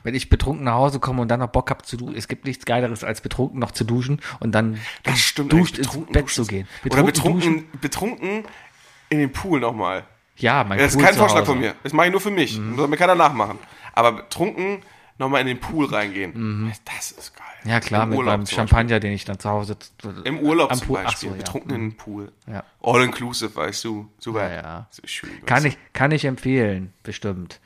Wenn 0.04 0.16
ich 0.16 0.30
betrunken 0.30 0.66
nach 0.66 0.74
Hause 0.76 1.00
komme 1.00 1.22
und 1.22 1.28
dann 1.30 1.40
noch 1.40 1.48
Bock 1.50 1.70
hab 1.70 1.86
zu 1.86 1.98
duschen, 1.98 2.16
es 2.16 2.28
gibt 2.28 2.46
nichts 2.46 2.66
Geileres 2.66 3.04
als 3.04 3.22
betrunken 3.22 3.60
noch 3.60 3.72
zu 3.72 3.84
duschen 3.84 4.22
und 4.40 4.54
dann 4.54 4.80
Das 5.04 5.20
stimmt. 5.20 5.52
duscht 5.54 5.78
ins 5.78 5.88
betrunken 5.88 6.14
Bett 6.14 6.24
duschen. 6.26 6.44
zu 6.46 6.50
gehen. 6.50 6.68
Oder 6.86 6.90
duschen? 7.04 7.06
betrunken, 7.06 7.66
betrunken 7.82 8.44
in 9.10 9.20
den 9.20 9.32
Pool 9.32 9.60
nochmal. 9.60 10.06
Ja, 10.38 10.64
mein 10.64 10.78
Das 10.78 10.90
ist 10.92 10.96
Pool 10.96 11.04
kein 11.06 11.14
zu 11.14 11.20
Vorschlag 11.20 11.40
Hause. 11.42 11.52
von 11.52 11.60
mir. 11.60 11.76
Das 11.84 11.94
mache 11.94 12.06
ich 12.08 12.12
nur 12.12 12.22
für 12.22 12.32
mich. 12.32 12.58
Das 12.58 12.76
soll 12.78 12.88
mir 12.88 12.98
keiner 12.98 13.16
nachmachen. 13.16 13.60
Aber 13.94 14.12
betrunken 14.14 14.82
nochmal 15.18 15.42
in 15.42 15.48
den 15.48 15.60
Pool 15.60 15.86
reingehen. 15.88 16.72
Das 16.86 17.12
ist 17.12 17.36
geil. 17.36 17.46
Mhm. 17.46 17.70
Ja 17.70 17.82
klar, 17.82 18.04
Im 18.04 18.10
mit 18.12 18.18
Urlaub 18.20 18.32
meinem 18.38 18.46
zum 18.46 18.56
Champagner, 18.56 19.02
den 19.02 19.12
ich 19.12 19.26
dann 19.26 19.38
zu 19.38 19.50
Hause 19.50 19.76
Beispiel. 19.76 20.22
Im 20.24 20.40
Urlaub 20.40 20.72
am 20.72 20.78
zum 20.78 20.88
Pool. 20.88 21.04
Beispiel. 21.04 21.30
Ach 21.30 21.34
so, 21.34 21.38
ja. 21.38 21.44
Betrunken 21.44 21.72
in 21.76 21.82
den 21.90 21.98
Pool. 21.98 22.32
Ja. 22.48 22.64
All 22.82 23.04
inclusive, 23.04 23.54
weißt 23.54 23.84
du. 23.84 24.08
Super. 24.18 24.50
Ja, 24.50 24.56
ja. 24.62 24.88
So 24.92 25.02
schön. 25.06 25.30
Kann 25.46 25.66
ich, 25.66 25.78
kann 25.92 26.12
ich 26.12 26.24
empfehlen, 26.24 26.94
bestimmt. 27.04 27.60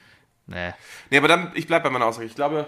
Nee. 0.47 0.73
Nee, 1.09 1.17
aber 1.17 1.27
dann, 1.27 1.51
ich 1.55 1.67
bleibe 1.67 1.83
bei 1.85 1.89
meiner 1.89 2.05
Aussage. 2.05 2.25
Ich 2.25 2.35
glaube, 2.35 2.67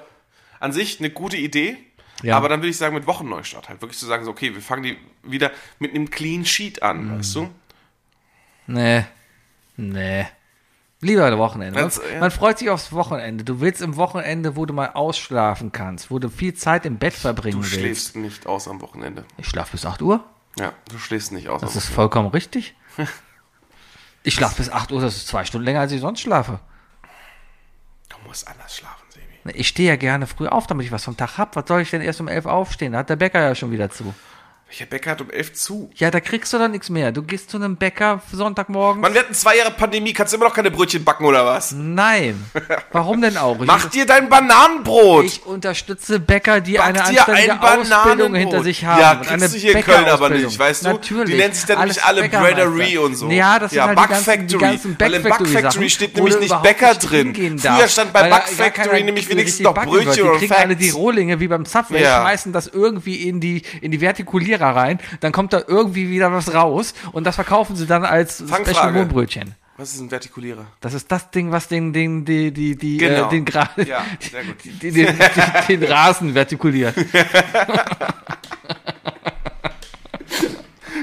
an 0.60 0.72
sich 0.72 1.00
eine 1.00 1.10
gute 1.10 1.38
Idee. 1.38 1.78
Ja. 2.24 2.38
Aber 2.38 2.48
dann 2.48 2.62
würde 2.62 2.70
ich 2.70 2.78
sagen, 2.78 2.96
mit 2.96 3.08
Wochenneustart 3.08 3.68
halt. 3.70 3.82
Wirklich 3.82 4.00
zu 4.00 4.06
sagen, 4.06 4.24
so, 4.24 4.32
okay, 4.32 4.54
wir 4.56 4.62
fangen 4.62 4.84
die 4.84 4.98
wieder 5.24 5.52
mit 5.80 5.92
einem 5.94 6.10
Clean 6.10 6.46
Sheet 6.46 6.82
an, 6.82 7.06
Mhm. 7.16 7.20
weißt 7.20 7.36
du? 7.36 7.50
Nee. 8.68 9.04
Nee. 9.78 10.26
Lieber 11.02 11.26
ein 11.26 11.38
Wochenende. 11.38 11.80
Man, 11.80 11.90
ja. 11.90 12.20
man 12.22 12.32
freut 12.32 12.58
sich 12.58 12.70
aufs 12.70 12.92
Wochenende. 12.94 13.44
Du 13.44 13.60
willst 13.60 13.82
im 13.82 13.98
Wochenende, 13.98 14.56
wo 14.56 14.66
du 14.66 14.74
mal 14.74 14.92
ausschlafen 14.94 15.72
kannst, 15.74 16.10
wo 16.10 16.18
du 16.20 16.30
viel 16.30 16.54
Zeit 16.54 16.86
im 16.86 16.98
Bett 16.98 17.14
verbringen 17.14 17.58
Du 17.58 17.64
willst. 17.64 17.74
schläfst 17.76 18.16
nicht 18.16 18.48
aus 18.48 18.68
am 18.70 18.82
Wochenende. 18.82 19.26
Ich 19.38 19.48
schlafe 19.48 19.74
bis 19.74 19.86
8 19.86 20.02
Uhr. 20.02 20.24
Ja, 20.58 20.72
du 20.90 20.98
schläfst 20.98 21.34
nicht 21.34 21.50
aus. 21.50 21.60
Das 21.62 21.76
ist 21.76 21.88
vollkommen 21.90 22.30
richtig. 22.30 22.76
Ich 24.28 24.34
schlafe 24.34 24.56
bis 24.56 24.72
8 24.72 24.92
Uhr, 24.92 25.02
das 25.02 25.18
ist 25.18 25.28
zwei 25.28 25.46
Stunden 25.46 25.66
länger, 25.66 25.82
als 25.82 25.92
ich 25.92 26.02
sonst 26.02 26.20
schlafe. 26.22 26.60
Musst 28.28 28.48
anders 28.48 28.76
schlafen, 28.76 29.04
Sebi. 29.10 29.58
Ich 29.58 29.68
stehe 29.68 29.90
ja 29.90 29.96
gerne 29.96 30.28
früh 30.28 30.48
auf, 30.48 30.68
damit 30.68 30.86
ich 30.86 30.92
was 30.92 31.04
vom 31.04 31.18
Tag 31.18 31.38
hab. 31.38 31.56
Was 31.56 31.66
soll 31.68 31.82
ich 31.82 31.92
denn 31.92 32.02
erst 32.02 32.22
um 32.22 32.28
11 32.28 32.46
aufstehen? 32.46 32.94
Da 32.94 33.00
hat 33.00 33.10
der 33.10 33.16
Bäcker 33.16 33.42
ja 33.42 33.56
schon 33.56 33.72
wieder 33.72 33.90
zu. 33.90 34.14
Welcher 34.68 34.88
Bäcker 34.88 35.12
hat 35.12 35.22
um 35.22 35.30
elf 35.30 35.54
zu? 35.54 35.92
Ja, 35.96 36.10
da 36.10 36.20
kriegst 36.20 36.52
du 36.52 36.58
dann 36.58 36.72
nichts 36.72 36.90
mehr. 36.90 37.12
Du 37.12 37.22
gehst 37.22 37.52
zu 37.52 37.58
einem 37.58 37.76
Bäcker 37.76 38.22
Sonntagmorgen. 38.34 39.00
Mann, 39.00 39.14
wir 39.14 39.22
hatten 39.22 39.36
zwei 39.36 39.58
Jahre 39.58 39.70
Pandemie, 39.70 40.12
kannst 40.12 40.34
du 40.34 40.38
immer 40.38 40.48
noch 40.48 40.56
keine 40.56 40.72
Brötchen 40.72 41.04
backen 41.04 41.24
oder 41.26 41.46
was? 41.46 41.72
Nein. 41.72 42.44
Warum 42.92 43.22
denn 43.22 43.38
auch? 43.38 43.60
Ich, 43.62 43.68
Mach 43.68 43.86
dir 43.92 44.08
dein 44.08 44.28
Bananenbrot! 44.28 45.26
ich 45.26 45.46
unterstütze 45.46 46.20
Bäcker, 46.20 46.62
die 46.62 46.74
Back 46.74 46.82
eine 46.84 47.04
anständige 47.04 47.62
ein. 47.62 47.94
Ausbildung 47.94 48.34
hinter 48.34 48.64
sich 48.64 48.84
haben. 48.84 49.00
Ja, 49.00 49.16
kriegst 49.16 49.32
eine 49.32 49.50
du 49.50 49.56
hier 49.56 49.78
in 49.78 49.84
Köln 49.84 50.06
aber 50.06 50.30
nicht, 50.32 50.58
weißt 50.58 50.86
du? 50.86 50.90
Natürlich. 50.90 51.30
Die 51.36 51.38
nennen 51.38 51.54
sich 51.54 51.66
dann 51.66 51.80
nämlich 51.80 52.04
alle. 52.04 52.28
Braderie 52.28 52.98
und 52.98 53.16
so. 53.16 53.30
Ja, 53.30 53.60
das 53.60 53.72
ja, 53.72 53.88
sind 53.88 53.98
halt 53.98 53.98
Bug 53.98 54.08
die 54.08 54.14
ganzen, 54.14 54.26
Factory. 54.26 54.48
die 54.48 54.58
ganzen 54.58 54.96
Weil 55.00 55.14
in 55.14 55.24
Back-Factory 55.24 55.62
Factory 55.62 55.90
steht 55.92 56.16
nämlich 56.16 56.40
nicht 56.40 56.62
Bäcker 56.64 56.90
nicht 56.90 57.12
drin. 57.12 57.60
Früher 57.60 57.88
stand 57.88 58.12
bei 58.14 58.22
weil 58.24 58.30
da 58.32 58.38
Bug 58.38 58.46
gar 58.48 58.66
Factory 58.66 58.90
keiner 58.90 59.06
nämlich 59.06 59.30
wenigstens 59.30 59.64
noch 59.64 59.76
Brötchen 59.76 60.06
wird. 60.08 60.18
Die 60.18 60.22
oder 60.24 60.38
kriegen 60.40 60.54
alle 60.54 60.76
die 60.76 60.86
Facts. 60.86 60.98
Rohlinge 60.98 61.40
wie 61.40 61.48
beim 61.48 61.66
Zapfwell, 61.66 62.02
Ja. 62.02 62.22
schmeißen 62.22 62.52
das 62.52 62.68
irgendwie 62.68 63.28
in 63.30 63.40
die, 63.40 63.62
in 63.82 63.92
Vertikulierer 64.58 64.76
rein, 64.76 65.00
dann 65.20 65.32
kommt 65.32 65.54
da 65.54 65.62
irgendwie 65.68 66.10
wieder 66.10 66.32
was 66.32 66.54
raus 66.54 66.94
und 67.12 67.24
das 67.26 67.36
verkaufen 67.36 67.76
sie 67.76 67.86
dann 67.86 68.06
als 68.06 68.38
Special 68.38 68.50
Fangfrage. 68.66 68.94
Mohnbrötchen. 68.94 69.56
Was 69.78 69.94
ist 69.94 70.00
ein 70.00 70.10
Vertikulierer? 70.10 70.66
Das 70.80 70.94
ist 70.94 71.12
das 71.12 71.32
Ding, 71.32 71.52
was 71.52 71.68
den, 71.68 71.92
den, 71.92 72.24
die, 72.24 72.52
die, 72.52 72.78
die, 72.78 72.98
Genau. 72.98 73.28
äh, 73.28 73.30
den 73.30 73.44
gerade, 73.44 73.84
Ja, 73.84 74.06
den, 74.82 74.94
den, 74.94 75.18
den 75.68 75.84
Rasen 75.84 76.32
vertikuliert. 76.34 76.96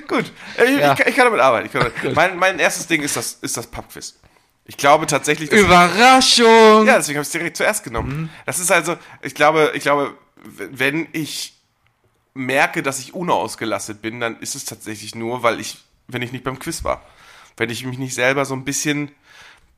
Gut, 0.08 0.32
Äh, 0.58 0.64
ich, 0.74 0.80
Ja. 0.80 0.94
ich, 0.94 1.00
ich 1.06 1.14
kann 1.16 1.26
damit 1.26 1.40
arbeiten. 1.40 1.66
Ich 1.66 1.72
kann 1.72 1.90
damit. 2.02 2.16
Mein, 2.16 2.36
mein 2.38 2.58
erstes 2.58 2.86
Ding 2.86 3.02
ist 3.02 3.16
das, 3.16 3.34
ist 3.42 3.56
das 3.56 3.66
Pubquiz. 3.66 4.18
Ich 4.64 4.76
glaube 4.76 5.06
tatsächlich, 5.06 5.50
Überraschung! 5.50 6.86
Ja, 6.86 6.96
deswegen 6.96 7.18
habe 7.18 7.22
ich 7.22 7.28
es 7.28 7.30
direkt 7.32 7.56
zuerst 7.56 7.82
genommen. 7.84 8.30
Das 8.46 8.58
ist 8.60 8.70
also, 8.70 8.96
ich 9.20 9.34
glaube, 9.34 9.72
ich 9.74 9.82
glaube, 9.82 10.14
wenn 10.44 11.08
ich 11.12 11.51
merke, 12.34 12.82
dass 12.82 12.98
ich 12.98 13.14
unausgelastet 13.14 14.02
bin, 14.02 14.20
dann 14.20 14.38
ist 14.40 14.54
es 14.54 14.64
tatsächlich 14.64 15.14
nur, 15.14 15.42
weil 15.42 15.60
ich, 15.60 15.78
wenn 16.08 16.22
ich 16.22 16.32
nicht 16.32 16.44
beim 16.44 16.58
Quiz 16.58 16.84
war. 16.84 17.02
Wenn 17.56 17.70
ich 17.70 17.84
mich 17.84 17.98
nicht 17.98 18.14
selber 18.14 18.44
so 18.44 18.54
ein 18.54 18.64
bisschen, 18.64 19.10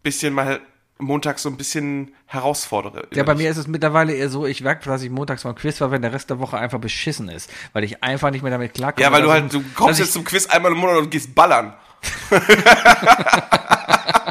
bisschen 0.02 0.32
mal 0.32 0.60
montags 0.98 1.42
so 1.42 1.48
ein 1.48 1.56
bisschen 1.56 2.14
herausfordere. 2.26 3.08
Ja, 3.12 3.24
bei 3.24 3.34
mir 3.34 3.50
ist 3.50 3.56
es 3.56 3.66
mittlerweile 3.66 4.14
eher 4.14 4.28
so, 4.28 4.46
ich 4.46 4.60
merke, 4.60 4.88
dass 4.88 5.02
ich 5.02 5.10
montags 5.10 5.42
beim 5.42 5.56
Quiz 5.56 5.80
war, 5.80 5.90
wenn 5.90 6.02
der 6.02 6.12
Rest 6.12 6.30
der 6.30 6.38
Woche 6.38 6.56
einfach 6.56 6.78
beschissen 6.78 7.28
ist. 7.28 7.50
Weil 7.72 7.82
ich 7.82 8.04
einfach 8.04 8.30
nicht 8.30 8.42
mehr 8.42 8.52
damit 8.52 8.74
klarkomme. 8.74 9.02
Ja, 9.02 9.10
weil 9.10 9.22
du 9.22 9.30
halt, 9.30 9.52
du 9.52 9.64
kommst 9.74 9.98
jetzt 9.98 10.12
zum 10.12 10.24
Quiz 10.24 10.46
einmal 10.46 10.72
im 10.72 10.78
Monat 10.78 10.98
und 10.98 11.10
gehst 11.10 11.34
ballern. 11.34 11.74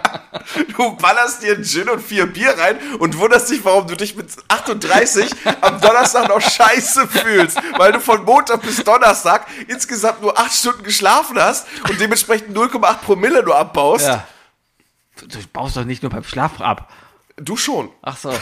Du 0.75 0.95
ballerst 0.95 1.43
dir 1.43 1.55
einen 1.55 1.63
Gin 1.63 1.89
und 1.89 2.01
vier 2.01 2.25
Bier 2.25 2.57
rein 2.57 2.77
und 2.99 3.17
wunderst 3.17 3.49
dich, 3.49 3.63
warum 3.63 3.87
du 3.87 3.95
dich 3.95 4.15
mit 4.15 4.27
38 4.47 5.31
am 5.61 5.79
Donnerstag 5.81 6.27
noch 6.29 6.41
scheiße 6.41 7.07
fühlst, 7.07 7.57
weil 7.77 7.91
du 7.91 7.99
von 7.99 8.23
Montag 8.23 8.61
bis 8.61 8.83
Donnerstag 8.83 9.47
insgesamt 9.67 10.21
nur 10.21 10.37
acht 10.37 10.53
Stunden 10.53 10.83
geschlafen 10.83 11.39
hast 11.39 11.67
und 11.89 11.99
dementsprechend 11.99 12.55
0,8 12.55 12.95
Promille 12.97 13.43
nur 13.43 13.55
abbaust. 13.55 14.05
Ja. 14.05 14.27
Du, 15.19 15.27
du 15.27 15.37
baust 15.51 15.77
doch 15.77 15.85
nicht 15.85 16.03
nur 16.03 16.11
beim 16.11 16.23
Schlaf 16.23 16.59
ab. 16.61 16.91
Du 17.37 17.57
schon. 17.57 17.89
Ach 18.01 18.17
so. 18.17 18.31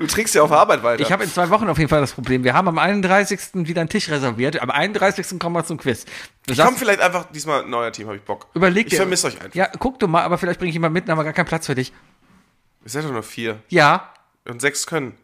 Du 0.00 0.06
trägst 0.06 0.34
ja 0.34 0.42
auf 0.42 0.50
Arbeit 0.50 0.82
weiter. 0.82 1.02
Ich 1.02 1.12
habe 1.12 1.24
in 1.24 1.30
zwei 1.30 1.50
Wochen 1.50 1.68
auf 1.68 1.76
jeden 1.76 1.90
Fall 1.90 2.00
das 2.00 2.12
Problem. 2.12 2.42
Wir 2.42 2.54
haben 2.54 2.66
am 2.68 2.78
31. 2.78 3.38
wieder 3.52 3.82
einen 3.82 3.90
Tisch 3.90 4.08
reserviert. 4.08 4.58
Am 4.62 4.70
31. 4.70 5.38
kommen 5.38 5.54
wir 5.54 5.62
zum 5.66 5.76
Quiz. 5.76 6.06
Du 6.46 6.52
ich 6.52 6.56
sagst, 6.56 6.70
komm 6.70 6.78
vielleicht 6.78 7.00
einfach 7.00 7.26
diesmal 7.30 7.64
ein 7.64 7.70
neuer 7.70 7.92
Team, 7.92 8.06
habe 8.06 8.16
ich 8.16 8.22
Bock. 8.22 8.46
überleg 8.54 8.86
ich 8.86 8.90
dir. 8.92 8.96
vermisse 8.96 9.26
euch 9.26 9.38
einfach. 9.42 9.54
Ja, 9.54 9.66
guck 9.78 9.98
du 9.98 10.08
mal, 10.08 10.22
aber 10.22 10.38
vielleicht 10.38 10.58
bringe 10.58 10.70
ich 10.70 10.74
jemanden 10.74 10.94
mit, 10.94 11.04
dann 11.06 11.12
haben 11.12 11.18
wir 11.20 11.24
gar 11.24 11.34
keinen 11.34 11.44
Platz 11.46 11.66
für 11.66 11.74
dich. 11.74 11.92
Wir 12.80 12.90
sind 12.90 13.04
doch 13.04 13.12
nur 13.12 13.22
vier. 13.22 13.62
Ja, 13.68 14.10
Und 14.48 14.62
sechs 14.62 14.86
können. 14.86 15.18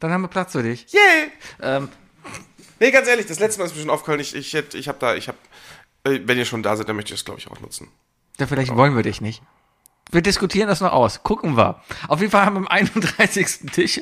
dann 0.00 0.10
haben 0.10 0.22
wir 0.22 0.28
Platz 0.28 0.50
für 0.52 0.64
dich. 0.64 0.86
Yay! 0.92 1.30
Ähm, 1.62 1.88
Nee, 2.80 2.90
ganz 2.90 3.06
ehrlich, 3.06 3.26
das 3.26 3.38
letzte 3.38 3.60
Mal 3.60 3.66
ist 3.66 3.76
mir 3.76 3.80
schon 3.82 3.90
aufgefallen, 3.90 4.18
ich, 4.18 4.34
ich, 4.34 4.52
hätt- 4.54 4.74
ich 4.74 4.88
habe 4.88 4.98
da, 4.98 5.14
ich 5.14 5.28
habe, 5.28 5.38
wenn 6.02 6.36
ihr 6.36 6.44
schon 6.44 6.64
da 6.64 6.76
seid, 6.76 6.88
dann 6.88 6.96
möchte 6.96 7.14
ich 7.14 7.20
das, 7.20 7.24
glaube 7.24 7.38
ich, 7.38 7.48
auch 7.48 7.60
nutzen. 7.60 7.88
ja, 8.40 8.48
vielleicht 8.48 8.74
wollen 8.74 8.96
wir 8.96 9.04
dich 9.04 9.20
nicht. 9.20 9.40
Wir 10.10 10.22
diskutieren 10.22 10.68
das 10.68 10.80
noch 10.80 10.92
aus. 10.92 11.22
Gucken 11.22 11.56
wir. 11.56 11.80
Auf 12.08 12.20
jeden 12.20 12.30
Fall 12.30 12.44
haben 12.44 12.54
wir 12.54 12.60
am 12.60 12.68
31. 12.68 13.70
Tisch, 13.72 14.00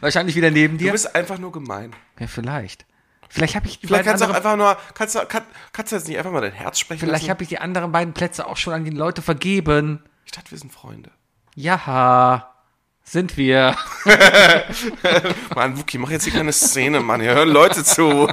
wahrscheinlich 0.00 0.36
wieder 0.36 0.50
neben 0.50 0.78
Du 0.78 0.84
dir. 0.84 0.92
bist 0.92 1.14
einfach 1.14 1.38
nur 1.38 1.52
gemein. 1.52 1.94
Ja, 2.18 2.26
vielleicht. 2.26 2.84
Vielleicht 3.28 3.56
habe 3.56 3.66
ich 3.66 3.80
die 3.80 3.86
Vielleicht 3.86 4.04
kannst 4.04 4.22
du 4.22 4.28
auch 4.28 4.34
einfach 4.34 4.56
nur, 4.56 4.76
kannst 4.94 5.14
du, 5.14 5.26
kann, 5.26 5.42
kannst 5.72 5.90
du 5.90 5.96
jetzt 5.96 6.06
nicht 6.06 6.18
einfach 6.18 6.30
mal 6.30 6.40
dein 6.40 6.52
Herz 6.52 6.78
sprechen 6.78 7.00
vielleicht 7.00 7.28
habe 7.28 7.42
ich 7.42 7.48
die 7.48 7.58
anderen 7.58 7.90
beiden 7.90 8.14
Plätze 8.14 8.46
auch 8.46 8.56
schon 8.56 8.72
an 8.74 8.84
die 8.84 8.92
Leute 8.92 9.22
vergeben. 9.22 10.04
Ich 10.24 10.32
dachte, 10.32 10.50
wir 10.52 10.58
sind 10.58 10.72
Freunde. 10.72 11.10
Ja, 11.56 12.54
sind 13.02 13.36
wir. 13.36 13.76
Mann, 15.54 15.78
Wookie, 15.78 15.98
mach 15.98 16.10
jetzt 16.10 16.24
hier 16.24 16.32
keine 16.32 16.52
Szene, 16.52 17.00
Mann. 17.00 17.20
Hier 17.20 17.34
hören 17.34 17.50
Leute 17.50 17.84
zu. 17.84 18.02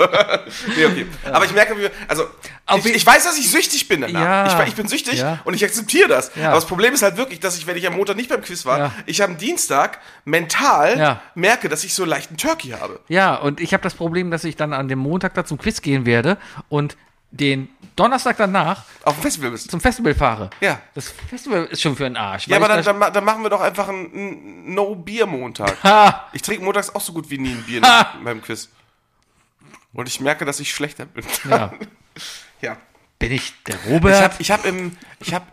nee, 0.78 0.86
okay. 0.86 1.08
Aber 1.26 1.46
ich 1.46 1.54
merke, 1.54 1.78
wie, 1.78 1.90
also, 2.08 2.26
ich, 2.78 2.86
ich 2.86 3.06
weiß, 3.06 3.24
dass 3.26 3.38
ich 3.38 3.50
süchtig 3.50 3.88
bin 3.88 4.02
danach. 4.02 4.22
Ja. 4.50 4.62
Ich, 4.64 4.70
ich 4.70 4.76
bin 4.76 4.88
süchtig 4.88 5.20
Ja. 5.20 5.40
und 5.44 5.54
ich 5.54 5.64
akzeptiere 5.66 6.08
das. 6.08 6.32
Ja. 6.36 6.48
Aber 6.48 6.56
das 6.56 6.66
Problem 6.66 6.94
ist 6.94 7.02
halt 7.02 7.18
wirklich, 7.18 7.40
dass 7.40 7.58
ich, 7.58 7.68
wenn 7.68 7.76
ich 7.78 7.86
am 7.88 7.96
Montag 7.96 8.16
nicht 8.16 8.30
beim 8.30 8.42
Quiz 8.42 8.66
war, 8.66 8.94
ich 9.06 9.24
am 9.24 9.38
Dienstag 9.38 10.00
mental 10.26 11.20
merke, 11.36 11.68
dass 11.70 11.84
ich 11.84 11.94
so 11.94 12.06
leicht 12.06 12.30
einen 12.30 12.38
Turkey 12.38 12.70
habe. 12.70 13.00
Ja, 13.08 13.36
und 13.36 13.60
ich 13.60 13.74
habe 13.74 13.84
das 13.84 13.94
Problem, 13.94 14.32
dass 14.32 14.44
ich 14.44 14.56
dann 14.56 14.74
an 14.74 14.88
dem 14.88 15.00
Montag 15.00 15.34
da 15.34 15.44
zum 15.46 15.58
Quiz 15.58 15.82
gehen 15.82 16.06
werde 16.06 16.38
und 16.70 16.96
den 17.34 17.70
Donnerstag 17.96 18.36
danach 18.38 18.84
Auf 19.04 19.16
dem 19.16 19.22
Festival 19.22 19.52
bist 19.52 19.72
zum 19.72 19.80
Festival 19.80 20.14
fahre. 20.14 20.50
Ja. 20.60 20.82
Das 20.96 21.14
Festival 21.30 21.64
ist 21.72 21.82
schon 21.82 21.96
für 21.96 22.06
einen 22.06 22.18
Arsch. 22.18 22.46
Ja, 22.48 22.58
aber 22.58 22.68
dann, 22.68 22.84
da- 22.84 22.92
dann, 22.94 23.14
dann 23.14 23.24
machen 23.24 23.42
wir 23.44 23.50
doch 23.50 23.62
einfach 23.62 23.88
einen, 23.88 24.74
No-Bier-Montag. 24.74 25.78
Ich 26.34 26.42
trinke 26.42 26.64
montags 26.64 26.94
auch 26.94 27.00
so 27.02 27.14
gut 27.14 27.30
wie 27.30 27.38
nie 27.38 27.52
ein 27.52 27.64
Bier 27.64 27.82
beim 28.24 28.42
Quiz. 28.42 28.68
Und 29.94 30.08
ich 30.10 30.20
merke, 30.20 30.44
dass 30.46 30.60
ich 30.60 30.74
schlechter 30.74 31.06
bin. 31.06 31.24
Ja. 31.50 31.74
ja. 32.62 32.78
Bin 33.20 33.32
ich 33.32 33.54
der 33.64 33.76
Ich 33.76 33.92
Robert? 33.92 34.22
habe 34.22 34.36
ich 34.40 34.52
hab 34.52 34.66
im, 34.66 34.98
ich 35.20 35.34
hab, 35.34 35.52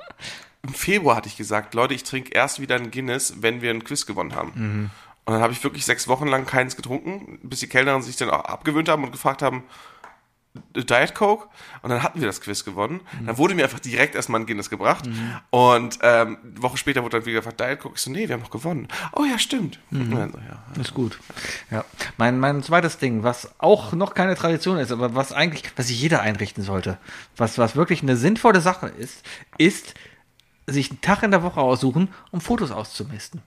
im 0.62 0.72
Februar 0.72 1.16
hatte 1.16 1.28
ich 1.28 1.36
gesagt, 1.36 1.74
Leute, 1.74 1.94
ich 1.94 2.02
trinke 2.04 2.32
erst 2.32 2.60
wieder 2.60 2.76
ein 2.76 2.90
Guinness, 2.90 3.34
wenn 3.42 3.60
wir 3.60 3.70
einen 3.70 3.84
Quiz 3.84 4.06
gewonnen 4.06 4.34
haben. 4.34 4.52
Mhm. 4.54 4.90
Und 5.26 5.34
dann 5.34 5.42
habe 5.42 5.52
ich 5.52 5.62
wirklich 5.62 5.84
sechs 5.84 6.08
Wochen 6.08 6.26
lang 6.26 6.46
keins 6.46 6.76
getrunken, 6.76 7.38
bis 7.42 7.60
die 7.60 7.66
Kellnerin 7.68 8.00
sich 8.00 8.16
dann 8.16 8.30
auch 8.30 8.44
abgewöhnt 8.46 8.88
haben 8.88 9.04
und 9.04 9.12
gefragt 9.12 9.42
haben, 9.42 9.64
Diet 10.74 11.14
Coke 11.14 11.48
und 11.82 11.90
dann 11.90 12.02
hatten 12.02 12.20
wir 12.20 12.26
das 12.26 12.40
Quiz 12.40 12.64
gewonnen. 12.64 13.00
Mhm. 13.20 13.26
Dann 13.26 13.38
wurde 13.38 13.54
mir 13.54 13.64
einfach 13.64 13.80
direkt 13.80 14.14
erstmal 14.14 14.40
ein 14.40 14.46
Guinness 14.46 14.70
gebracht 14.70 15.08
und 15.50 15.98
ähm, 16.02 16.38
eine 16.42 16.62
Woche 16.62 16.76
später 16.76 17.02
wurde 17.02 17.18
dann 17.18 17.26
wieder 17.26 17.40
gefragt, 17.40 17.60
Diet 17.60 17.80
Coke. 17.80 17.94
Ich 17.96 18.02
so, 18.02 18.10
nee, 18.10 18.28
wir 18.28 18.34
haben 18.34 18.42
noch 18.42 18.50
gewonnen. 18.50 18.88
Oh 19.12 19.24
ja, 19.24 19.38
stimmt. 19.38 19.78
Mhm. 19.90 20.00
Und 20.00 20.10
dann 20.18 20.32
so, 20.32 20.38
ja. 20.38 20.80
Ist 20.80 20.94
gut. 20.94 21.18
Ja. 21.70 21.84
Mein, 22.16 22.38
mein 22.38 22.62
zweites 22.62 22.98
Ding, 22.98 23.22
was 23.22 23.50
auch 23.58 23.92
noch 23.92 24.14
keine 24.14 24.34
Tradition 24.34 24.78
ist, 24.78 24.92
aber 24.92 25.14
was 25.14 25.32
eigentlich, 25.32 25.64
was 25.76 25.88
sich 25.88 26.00
jeder 26.00 26.20
einrichten 26.20 26.62
sollte, 26.62 26.98
was, 27.36 27.58
was 27.58 27.76
wirklich 27.76 28.02
eine 28.02 28.16
sinnvolle 28.16 28.60
Sache 28.60 28.88
ist, 28.88 29.24
ist, 29.58 29.94
sich 30.66 30.90
einen 30.90 31.00
Tag 31.00 31.22
in 31.22 31.30
der 31.30 31.42
Woche 31.42 31.60
aussuchen, 31.60 32.08
um 32.30 32.40
Fotos 32.40 32.70
auszumisten. 32.70 33.42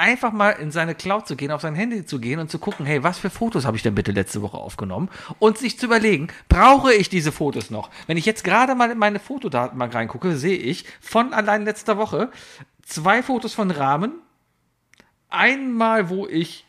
Einfach 0.00 0.32
mal 0.32 0.52
in 0.52 0.70
seine 0.70 0.94
Cloud 0.94 1.28
zu 1.28 1.36
gehen, 1.36 1.50
auf 1.50 1.60
sein 1.60 1.74
Handy 1.74 2.06
zu 2.06 2.20
gehen 2.20 2.40
und 2.40 2.50
zu 2.50 2.58
gucken, 2.58 2.86
hey, 2.86 3.02
was 3.02 3.18
für 3.18 3.28
Fotos 3.28 3.66
habe 3.66 3.76
ich 3.76 3.82
denn 3.82 3.94
bitte 3.94 4.12
letzte 4.12 4.40
Woche 4.40 4.56
aufgenommen? 4.56 5.10
Und 5.38 5.58
sich 5.58 5.78
zu 5.78 5.84
überlegen, 5.84 6.28
brauche 6.48 6.94
ich 6.94 7.10
diese 7.10 7.32
Fotos 7.32 7.70
noch? 7.70 7.90
Wenn 8.06 8.16
ich 8.16 8.24
jetzt 8.24 8.42
gerade 8.42 8.74
mal 8.74 8.90
in 8.90 8.96
meine 8.96 9.20
Fotodatenbank 9.20 9.94
reingucke, 9.94 10.38
sehe 10.38 10.56
ich 10.56 10.86
von 11.02 11.34
allein 11.34 11.66
letzter 11.66 11.98
Woche 11.98 12.30
zwei 12.82 13.22
Fotos 13.22 13.52
von 13.52 13.70
Rahmen, 13.70 14.14
einmal, 15.28 16.08
wo 16.08 16.26
ich 16.26 16.64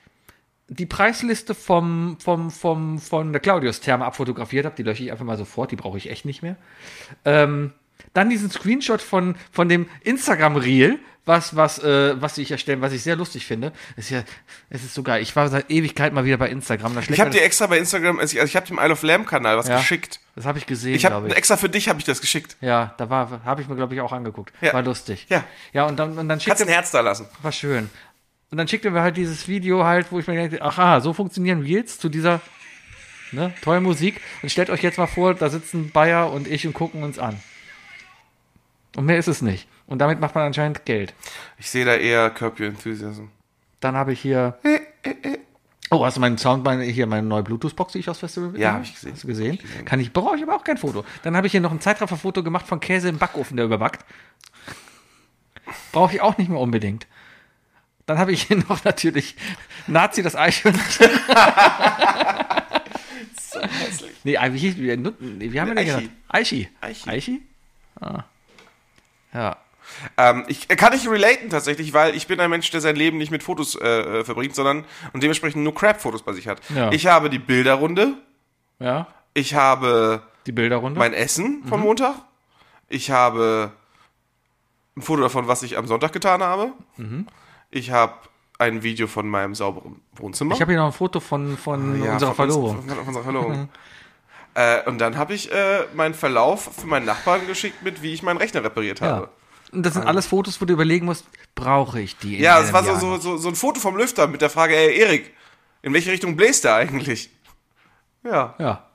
die 0.67 0.85
Preisliste 0.85 1.55
vom, 1.55 2.17
vom, 2.19 2.51
vom, 2.51 2.99
von 2.99 3.31
der 3.31 3.39
Claudius-Therme 3.39 4.03
abfotografiert 4.03 4.65
habe. 4.65 4.75
Die 4.75 4.83
lösche 4.83 5.03
ich 5.03 5.11
einfach 5.11 5.23
mal 5.23 5.37
sofort, 5.37 5.71
die 5.71 5.77
brauche 5.77 5.97
ich 5.97 6.09
echt 6.09 6.25
nicht 6.25 6.41
mehr. 6.41 6.57
Ähm, 7.23 7.71
dann 8.13 8.29
diesen 8.29 8.49
Screenshot 8.51 9.01
von, 9.01 9.35
von 9.51 9.69
dem 9.69 9.87
Instagram-Reel, 10.01 10.99
was, 11.23 11.55
was, 11.55 11.77
äh, 11.83 12.19
was 12.19 12.37
ich 12.39 12.49
erstellen, 12.51 12.81
was 12.81 12.93
ich 12.93 13.03
sehr 13.03 13.15
lustig 13.15 13.45
finde. 13.45 13.73
Ist 13.95 14.09
ja, 14.09 14.23
es 14.71 14.83
ist 14.83 14.95
so 14.95 15.03
geil. 15.03 15.21
Ich 15.21 15.35
war 15.35 15.47
seit 15.49 15.69
Ewigkeit 15.69 16.13
mal 16.13 16.25
wieder 16.25 16.37
bei 16.37 16.49
Instagram. 16.49 16.97
Ich 17.09 17.19
habe 17.19 17.29
dir 17.29 17.43
extra 17.43 17.67
bei 17.67 17.77
Instagram, 17.77 18.17
also 18.19 18.33
ich, 18.33 18.39
also 18.41 18.49
ich 18.49 18.55
habe 18.55 18.65
dem 18.65 18.79
Isle 18.79 18.91
of 18.91 19.03
Lamb 19.03 19.27
Kanal 19.27 19.55
was 19.57 19.67
Ja. 19.67 19.77
geschickt. 19.77 20.19
das, 20.35 20.45
habe 20.45 20.57
ich 20.57 20.65
gesehen, 20.65 20.95
Ich 20.95 21.05
habe 21.05 21.13
glaube 21.15 21.27
ich. 21.29 21.35
extra 21.35 21.57
für 21.57 21.69
dich 21.69 21.89
habe 21.89 21.99
ich 21.99 22.05
das 22.05 22.21
geschickt. 22.21 22.57
Ja, 22.59 22.95
da 22.97 23.09
war, 23.11 23.41
habe 23.45 23.61
ich 23.61 23.67
mir, 23.67 23.75
glaube 23.75 23.93
ich, 23.93 24.01
auch 24.01 24.11
angeguckt. 24.11 24.51
Ja. 24.61 24.73
War 24.73 24.81
lustig. 24.81 25.27
Ja. 25.29 25.43
Ja, 25.73 25.85
und 25.85 25.97
dann, 25.97 26.17
und 26.17 26.27
dann 26.27 26.39
schickt 26.39 26.57
Kannst 26.57 26.63
ein 26.67 26.73
Herz 26.73 26.89
da 26.91 27.01
lassen. 27.01 27.27
war 27.43 27.51
schön. 27.51 27.89
Und 28.49 28.57
dann 28.57 28.67
schickt 28.67 28.83
er 28.83 28.91
mir 28.91 29.01
halt 29.01 29.15
dieses 29.15 29.47
Video 29.47 29.85
halt, 29.85 30.11
wo 30.11 30.19
ich 30.19 30.27
mir 30.27 30.35
denke, 30.35 30.61
aha, 30.61 30.99
so 31.01 31.13
funktionieren 31.13 31.61
Reels 31.61 31.99
zu 31.99 32.09
dieser 32.09 32.41
ne, 33.31 33.53
tollen 33.61 33.83
Musik. 33.83 34.19
Und 34.41 34.51
stellt 34.51 34.69
euch 34.71 34.81
jetzt 34.81 34.97
mal 34.97 35.07
vor, 35.07 35.35
da 35.35 35.49
sitzen 35.49 35.91
Bayer 35.91 36.31
und 36.33 36.47
ich 36.47 36.65
und 36.67 36.73
gucken 36.73 37.03
uns 37.03 37.19
an. 37.19 37.39
Und 38.95 39.05
mehr 39.05 39.17
ist 39.17 39.27
es 39.27 39.41
nicht. 39.41 39.67
Und 39.87 39.99
damit 39.99 40.19
macht 40.19 40.35
man 40.35 40.45
anscheinend 40.45 40.85
Geld. 40.85 41.13
Ich 41.57 41.69
sehe 41.69 41.85
da 41.85 41.95
eher 41.95 42.29
Curb 42.29 42.59
Your 42.59 42.67
Enthusiasm. 42.67 43.29
Dann 43.79 43.95
habe 43.95 44.13
ich 44.13 44.21
hier. 44.21 44.57
Oh, 45.89 46.05
hast 46.05 46.17
du 46.17 46.21
meinen 46.21 46.37
Sound, 46.37 46.63
meine, 46.63 46.83
hier 46.83 47.07
meine 47.07 47.27
neue 47.27 47.43
Bluetooth-Box, 47.43 47.93
die 47.93 47.99
ich 47.99 48.09
aus 48.09 48.19
Festival? 48.19 48.57
Ja, 48.57 48.73
hab 48.73 48.83
ich 48.83 48.93
gesehen. 48.93 49.13
Hast 49.13 49.23
du 49.23 49.27
gesehen? 49.27 49.53
Hab 49.57 49.61
gesehen. 49.61 49.85
Kann 49.85 49.99
ich, 49.99 50.13
brauche 50.13 50.37
ich 50.37 50.43
aber 50.43 50.55
auch 50.55 50.63
kein 50.63 50.77
Foto. 50.77 51.03
Dann 51.23 51.35
habe 51.35 51.47
ich 51.47 51.51
hier 51.51 51.61
noch 51.61 51.71
ein 51.71 51.81
Zeitraffer-Foto 51.81 52.43
gemacht 52.43 52.65
von 52.65 52.79
Käse 52.79 53.09
im 53.09 53.17
Backofen, 53.17 53.57
der 53.57 53.65
überbackt. 53.65 54.05
Brauche 55.91 56.15
ich 56.15 56.21
auch 56.21 56.37
nicht 56.37 56.49
mehr 56.49 56.59
unbedingt. 56.59 57.07
Dann 58.05 58.19
habe 58.19 58.31
ich 58.31 58.43
hier 58.43 58.57
noch 58.69 58.83
natürlich 58.83 59.35
Nazi 59.87 60.23
das 60.23 60.35
Eichhörnchen. 60.35 61.09
Nee, 64.23 64.37
wie 64.51 64.77
wie, 64.77 65.51
wie 65.51 65.59
haben 65.59 65.69
wir 65.69 65.75
den 65.75 65.77
Eichi. 65.79 65.85
genannt? 65.87 66.09
Eichi. 66.29 66.69
Eichi. 66.79 67.09
Eichi? 67.09 67.41
Ah. 67.99 68.23
Ja. 69.33 69.57
Ähm, 70.17 70.45
ich 70.47 70.67
kann 70.67 70.93
nicht 70.93 71.07
relaten 71.09 71.49
tatsächlich, 71.49 71.93
weil 71.93 72.15
ich 72.15 72.27
bin 72.27 72.39
ein 72.39 72.49
Mensch, 72.49 72.69
der 72.71 72.81
sein 72.81 72.95
Leben 72.95 73.17
nicht 73.17 73.31
mit 73.31 73.43
Fotos 73.43 73.75
äh, 73.75 74.19
äh, 74.19 74.23
verbringt, 74.23 74.55
sondern 74.55 74.85
und 75.13 75.21
dementsprechend 75.23 75.63
nur 75.63 75.73
Crap-Fotos 75.75 76.23
bei 76.23 76.33
sich 76.33 76.47
hat. 76.47 76.61
Ja. 76.73 76.91
Ich 76.91 77.07
habe 77.07 77.29
die 77.29 77.39
Bilderrunde, 77.39 78.13
Ja. 78.79 79.07
ich 79.33 79.53
habe 79.55 80.21
Die 80.45 80.51
Bilderrunde. 80.51 80.97
mein 80.99 81.13
Essen 81.13 81.63
vom 81.67 81.81
Montag, 81.81 82.15
ich 82.89 83.11
habe 83.11 83.71
ein 84.95 85.01
Foto 85.01 85.21
davon, 85.23 85.47
was 85.47 85.63
ich 85.63 85.77
am 85.77 85.87
Sonntag 85.87 86.13
getan 86.13 86.41
habe, 86.43 86.73
ich 87.71 87.91
habe 87.91 88.13
ein 88.59 88.83
Video 88.83 89.07
von 89.07 89.27
meinem 89.27 89.55
sauberen 89.55 90.01
Wohnzimmer. 90.13 90.53
ich 90.53 90.61
habe 90.61 90.71
hier 90.71 90.79
noch 90.79 90.87
ein 90.87 90.93
Foto 90.93 91.19
von, 91.19 91.57
von 91.57 92.01
Ja, 92.03 92.13
unserer 92.13 92.35
von 92.35 92.45
uns- 92.45 92.53
Verlobung. 92.55 92.83
Von, 92.83 92.89
von 92.97 93.07
unserer 93.07 93.23
Verlobung. 93.23 93.69
äh, 94.53 94.83
und 94.87 94.99
dann 94.99 95.17
habe 95.17 95.33
ich 95.33 95.51
äh, 95.51 95.85
meinen 95.93 96.13
Verlauf 96.13 96.71
für 96.79 96.87
meinen 96.87 97.05
Nachbarn 97.05 97.47
geschickt 97.47 97.83
mit, 97.83 98.01
wie 98.01 98.13
ich 98.13 98.23
meinen 98.23 98.37
Rechner 98.37 98.63
repariert 98.63 99.01
habe. 99.01 99.23
Ja. 99.23 99.29
Und 99.71 99.85
das 99.85 99.93
sind 99.93 100.05
alles 100.05 100.25
Fotos, 100.27 100.59
wo 100.59 100.65
du 100.65 100.73
überlegen 100.73 101.05
musst, 101.05 101.25
brauche 101.55 102.01
ich 102.01 102.17
die? 102.17 102.37
Ja, 102.37 102.59
es 102.59 102.73
war 102.73 102.83
so, 102.83 102.95
so, 102.95 103.17
so, 103.17 103.37
so 103.37 103.47
ein 103.47 103.55
Foto 103.55 103.79
vom 103.79 103.95
Lüfter 103.95 104.27
mit 104.27 104.41
der 104.41 104.49
Frage, 104.49 104.75
ey 104.75 104.99
Erik, 104.99 105.33
in 105.81 105.93
welche 105.93 106.11
Richtung 106.11 106.35
bläst 106.35 106.65
der 106.65 106.75
eigentlich? 106.75 107.29
Ja. 108.23 108.55
Ja. 108.59 108.85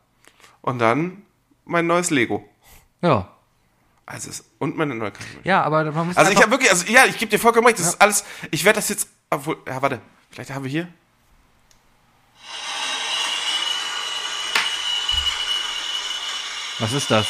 Und 0.60 0.78
dann 0.78 1.22
mein 1.64 1.86
neues 1.86 2.10
Lego. 2.10 2.46
Ja. 3.00 3.28
Also 4.04 4.30
es, 4.30 4.44
und 4.58 4.76
meine 4.76 4.94
neue 4.94 5.10
Kamera. 5.10 5.40
Ja, 5.44 5.62
aber 5.62 5.90
man 5.90 6.08
muss 6.08 6.16
Also 6.16 6.30
ich 6.30 6.40
habe 6.40 6.50
wirklich, 6.50 6.70
also 6.70 6.86
ja, 6.86 7.06
ich 7.06 7.18
gebe 7.18 7.30
dir 7.30 7.38
vollkommen 7.38 7.66
recht, 7.66 7.78
das 7.78 7.88
ist 7.88 8.00
alles, 8.00 8.24
ich 8.50 8.64
werde 8.64 8.76
das 8.76 8.88
jetzt, 8.88 9.08
obwohl, 9.30 9.56
ja, 9.66 9.80
warte, 9.82 10.00
vielleicht 10.30 10.52
haben 10.52 10.64
wir 10.64 10.70
hier. 10.70 10.88
Was 16.78 16.92
ist 16.92 17.10
das? 17.10 17.26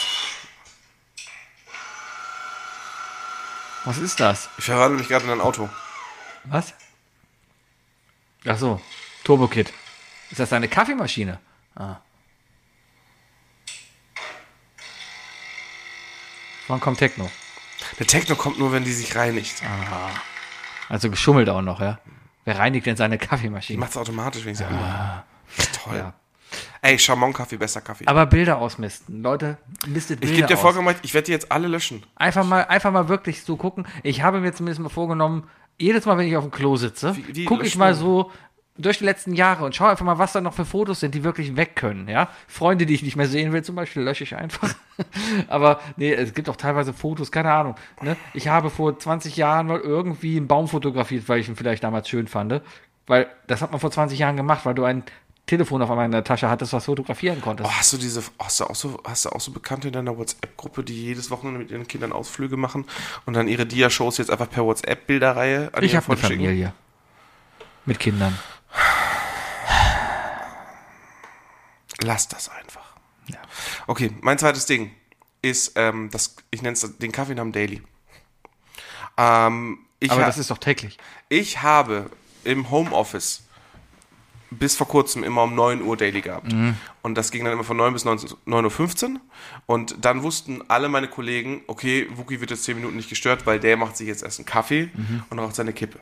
Was 3.84 3.98
ist 3.98 4.18
das? 4.18 4.48
Ich 4.58 4.64
verwandle 4.64 4.98
mich 4.98 5.08
gerade 5.08 5.24
in 5.24 5.30
ein 5.30 5.40
Auto. 5.40 5.68
Was? 6.44 6.74
Ach 8.44 8.58
so, 8.58 8.80
Turbo 9.22 9.46
Kit. 9.46 9.72
Ist 10.30 10.40
das 10.40 10.50
deine 10.50 10.68
Kaffeemaschine? 10.68 11.38
Ah. 11.76 11.96
Wann 16.66 16.80
kommt 16.80 16.98
Techno? 16.98 17.30
Der 18.00 18.06
Techno 18.06 18.34
kommt 18.34 18.58
nur, 18.58 18.72
wenn 18.72 18.84
die 18.84 18.92
sich 18.92 19.14
reinigt. 19.14 19.62
Also 20.88 21.10
geschummelt 21.10 21.48
auch 21.48 21.62
noch, 21.62 21.80
ja. 21.80 22.00
Wer 22.44 22.58
reinigt 22.58 22.86
denn 22.86 22.96
seine 22.96 23.18
Kaffeemaschine? 23.18 23.78
macht 23.78 23.90
es 23.90 23.96
automatisch, 23.96 24.44
wenn 24.44 24.52
ich 24.52 24.58
sie 24.58 24.64
anmache. 24.64 25.24
Toll. 25.84 25.96
Ja. 25.98 26.14
Ey, 26.82 26.98
Chamon-Kaffee, 26.98 27.56
bester 27.56 27.80
Kaffee. 27.80 28.06
Aber 28.06 28.26
Bilder 28.26 28.58
ausmisten. 28.58 29.22
Leute, 29.22 29.58
mistet 29.86 30.20
Bilder 30.20 30.32
ich 30.32 30.40
gebe 30.40 30.48
dir 30.48 30.56
vollkommen 30.56 30.88
recht, 30.88 31.00
ich 31.02 31.14
werde 31.14 31.26
die 31.26 31.32
jetzt 31.32 31.50
alle 31.50 31.68
löschen. 31.68 32.04
Einfach 32.16 32.44
mal, 32.44 32.64
einfach 32.64 32.92
mal 32.92 33.08
wirklich 33.08 33.42
so 33.42 33.56
gucken. 33.56 33.86
Ich 34.02 34.22
habe 34.22 34.40
mir 34.40 34.52
zumindest 34.52 34.80
mal 34.80 34.88
vorgenommen, 34.88 35.48
jedes 35.78 36.06
Mal, 36.06 36.16
wenn 36.18 36.26
ich 36.26 36.36
auf 36.36 36.44
dem 36.44 36.50
Klo 36.50 36.76
sitze, 36.76 37.16
gucke 37.46 37.66
ich 37.66 37.76
mal 37.76 37.94
so 37.94 38.30
durch 38.78 38.98
die 38.98 39.04
letzten 39.04 39.34
Jahre 39.34 39.64
und 39.64 39.74
schaue 39.74 39.90
einfach 39.90 40.04
mal, 40.04 40.18
was 40.18 40.32
da 40.32 40.40
noch 40.40 40.54
für 40.54 40.64
Fotos 40.64 41.00
sind, 41.00 41.14
die 41.14 41.24
wirklich 41.24 41.56
weg 41.56 41.76
können, 41.76 42.08
ja. 42.08 42.28
Freunde, 42.46 42.86
die 42.86 42.94
ich 42.94 43.02
nicht 43.02 43.16
mehr 43.16 43.26
sehen 43.26 43.52
will, 43.52 43.62
zum 43.62 43.74
Beispiel, 43.74 44.02
lösche 44.02 44.24
ich 44.24 44.36
einfach. 44.36 44.74
Aber 45.48 45.80
nee, 45.96 46.12
es 46.12 46.34
gibt 46.34 46.48
auch 46.48 46.56
teilweise 46.56 46.92
Fotos, 46.92 47.32
keine 47.32 47.52
Ahnung. 47.52 47.76
Ne? 48.02 48.16
Ich 48.34 48.48
habe 48.48 48.70
vor 48.70 48.98
20 48.98 49.36
Jahren 49.36 49.66
mal 49.66 49.80
irgendwie 49.80 50.36
einen 50.36 50.46
Baum 50.46 50.68
fotografiert, 50.68 51.28
weil 51.28 51.40
ich 51.40 51.48
ihn 51.48 51.56
vielleicht 51.56 51.84
damals 51.84 52.08
schön 52.08 52.28
fand. 52.28 52.60
Weil 53.06 53.28
das 53.46 53.62
hat 53.62 53.70
man 53.70 53.80
vor 53.80 53.90
20 53.90 54.18
Jahren 54.18 54.36
gemacht, 54.36 54.66
weil 54.66 54.74
du 54.74 54.84
ein 54.84 55.04
Telefon 55.46 55.80
auf 55.80 55.90
einmal 55.90 56.06
in 56.06 56.12
der 56.12 56.24
Tasche 56.24 56.48
hattest, 56.50 56.72
was 56.72 56.86
fotografieren 56.86 57.40
konntest. 57.40 57.68
Oh, 57.68 57.72
hast 57.72 57.92
du 57.92 57.98
diese, 57.98 58.22
hast 58.38 58.58
du 58.60 58.64
auch 58.64 58.74
so, 58.74 59.00
hast 59.04 59.24
du 59.24 59.28
auch 59.30 59.40
so 59.40 59.52
Bekannte 59.52 59.88
in 59.88 59.94
deiner 59.94 60.16
WhatsApp-Gruppe, 60.18 60.82
die 60.82 61.04
jedes 61.04 61.30
Wochenende 61.30 61.60
mit 61.60 61.70
ihren 61.70 61.86
Kindern 61.86 62.12
Ausflüge 62.12 62.56
machen 62.56 62.84
und 63.26 63.34
dann 63.34 63.46
ihre 63.46 63.64
Dia-Shows 63.64 64.18
jetzt 64.18 64.30
einfach 64.30 64.50
per 64.50 64.64
WhatsApp-Bilderreihe 64.64 65.70
an 65.72 65.84
ich 65.84 65.94
habe 65.94 66.06
eine 66.06 66.16
schicken? 66.16 66.34
Familie. 66.34 66.72
Mit 67.84 68.00
Kindern. 68.00 68.36
Lass 72.02 72.26
das 72.28 72.48
einfach. 72.48 72.94
Ja. 73.28 73.38
Okay, 73.86 74.12
mein 74.20 74.38
zweites 74.38 74.66
Ding 74.66 74.90
ist, 75.42 75.72
ähm, 75.76 76.10
das, 76.10 76.36
ich 76.50 76.62
nenne 76.62 76.74
es 76.74 76.98
den 76.98 77.12
Kaffeenamen 77.12 77.52
Daily. 77.52 77.82
Ähm, 79.16 79.78
Aber 80.08 80.22
das 80.22 80.38
ist 80.38 80.50
doch 80.50 80.58
täglich. 80.58 80.98
ich 81.28 81.62
habe 81.62 82.10
im 82.44 82.70
Homeoffice 82.70 83.42
bis 84.50 84.76
vor 84.76 84.86
kurzem 84.86 85.24
immer 85.24 85.42
um 85.42 85.54
9 85.54 85.82
Uhr 85.82 85.96
Daily 85.96 86.20
gehabt. 86.20 86.52
Und 87.02 87.16
das 87.16 87.30
ging 87.30 87.44
dann 87.44 87.52
immer 87.52 87.64
von 87.64 87.76
9 87.76 87.92
bis 87.92 88.04
19 88.04 88.30
9.15 88.46 89.14
Uhr. 89.14 89.20
Und 89.66 90.04
dann 90.04 90.22
wussten 90.22 90.62
alle 90.68 90.88
meine 90.88 91.08
Kollegen, 91.08 91.62
okay, 91.66 92.06
Wookie 92.14 92.40
wird 92.40 92.50
jetzt 92.50 92.64
10 92.64 92.76
Minuten 92.76 92.96
nicht 92.96 93.08
gestört, 93.08 93.46
weil 93.46 93.58
der 93.58 93.76
macht 93.76 93.96
sich 93.96 94.06
jetzt 94.06 94.22
erst 94.22 94.38
einen 94.38 94.46
Kaffee 94.46 94.90
und 95.30 95.38
raucht 95.38 95.54
seine 95.56 95.72
Kippe. 95.72 95.98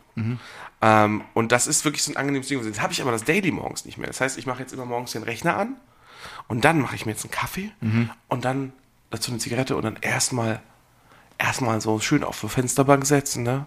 Ähm, 0.83 1.23
und 1.33 1.53
das 1.53 1.67
ist 1.67 1.85
wirklich 1.85 2.03
so 2.03 2.13
ein 2.13 2.17
angenehmes 2.17 2.49
Ding. 2.49 2.63
Jetzt 2.63 2.83
habe 2.83 2.93
ich 2.93 3.01
aber 3.01 3.11
das 3.13 3.25
Daily 3.25 3.51
morgens 3.51 3.85
nicht 3.87 3.97
mehr. 3.99 4.09
Das 4.09 4.21
heißt, 4.21 4.37
ich 4.39 4.47
mache 4.47 4.61
jetzt 4.61 4.73
immer 4.73 4.85
morgens 4.85 5.13
den 5.13 5.23
Rechner 5.23 5.57
an 5.57 5.77
und 6.49 6.65
dann 6.65 6.81
mache 6.81 6.95
ich 6.97 7.07
mir 7.07 7.13
jetzt 7.13 7.25
einen 7.25 7.31
Kaffee 7.31 7.71
und 8.29 8.45
dann 8.45 8.73
dazu 9.11 9.31
eine 9.31 9.39
Zigarette 9.41 9.77
und 9.77 9.85
dann 9.85 9.97
erstmal 10.01 10.61
erstmal 11.39 11.81
so 11.81 11.99
schön 12.01 12.23
auf 12.25 12.41
die 12.41 12.49
Fensterbank 12.49 13.07
setzen, 13.07 13.43
ne? 13.43 13.67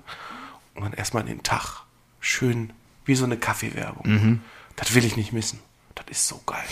Und 0.76 0.84
dann 0.84 0.94
erstmal 0.94 1.24
in 1.24 1.28
den 1.30 1.44
Tag. 1.44 1.84
Schön 2.20 2.72
wie 3.06 3.16
so 3.16 3.26
eine 3.26 3.38
Kaffeewerbung. 3.38 4.42
Das 4.78 4.94
will 4.96 5.04
ich 5.06 5.18
nicht 5.18 5.34
missen. 5.34 5.60
Das 5.96 6.06
ist 6.10 6.28
so 6.28 6.40
geil. 6.46 6.64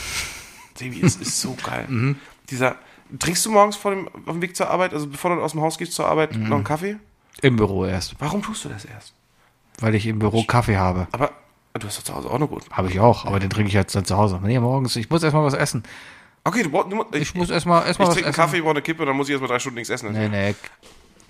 Sebi, 0.75 1.01
es 1.03 1.15
ist 1.17 1.41
so 1.41 1.55
geil. 1.63 2.15
Dieser, 2.49 2.75
trinkst 3.19 3.45
du 3.45 3.51
morgens 3.51 3.75
vor 3.75 3.91
dem, 3.91 4.07
auf 4.07 4.33
dem 4.33 4.41
Weg 4.41 4.55
zur 4.55 4.69
Arbeit, 4.69 4.93
also 4.93 5.07
bevor 5.07 5.35
du 5.35 5.41
aus 5.41 5.51
dem 5.51 5.61
Haus 5.61 5.77
gehst 5.77 5.93
zur 5.93 6.07
Arbeit, 6.07 6.35
noch 6.35 6.55
einen 6.55 6.63
Kaffee? 6.63 6.97
Im 7.41 7.55
Büro 7.57 7.85
erst. 7.85 8.15
Warum 8.19 8.41
tust 8.41 8.63
du 8.65 8.69
das 8.69 8.85
erst? 8.85 9.13
Weil 9.79 9.95
ich 9.95 10.05
im 10.07 10.19
Büro 10.19 10.43
Kaffee 10.43 10.77
habe. 10.77 11.07
Aber 11.11 11.31
du 11.73 11.85
hast 11.87 11.97
doch 11.97 12.03
zu 12.03 12.15
Hause 12.15 12.29
auch 12.29 12.39
noch 12.39 12.47
gut. 12.47 12.63
Habe 12.71 12.89
ich 12.89 12.99
auch, 12.99 13.25
aber 13.25 13.39
den 13.39 13.49
trinke 13.49 13.67
ich 13.67 13.73
jetzt 13.73 13.93
dann 13.95 14.05
zu 14.05 14.15
Hause. 14.15 14.39
Nee, 14.41 14.59
morgens, 14.59 14.95
ich 14.95 15.09
muss 15.09 15.21
erstmal 15.23 15.43
was 15.43 15.53
essen. 15.53 15.83
Okay, 16.43 16.63
du 16.63 16.69
brauchst, 16.69 16.91
musst- 16.91 17.15
Ich 17.15 17.33
muss 17.35 17.49
erstmal 17.49 17.85
erstmal 17.87 18.07
ich 18.09 18.13
trinke 18.13 18.27
einen 18.27 18.31
essen. 18.33 18.41
Kaffee, 18.41 18.61
brauche 18.61 18.71
eine 18.71 18.81
Kippe 18.83 19.05
dann 19.05 19.15
muss 19.17 19.27
ich 19.27 19.31
erstmal 19.31 19.49
drei 19.49 19.59
Stunden 19.59 19.75
nichts 19.77 19.89
essen. 19.89 20.11
Nee, 20.13 20.29
nee. 20.29 20.55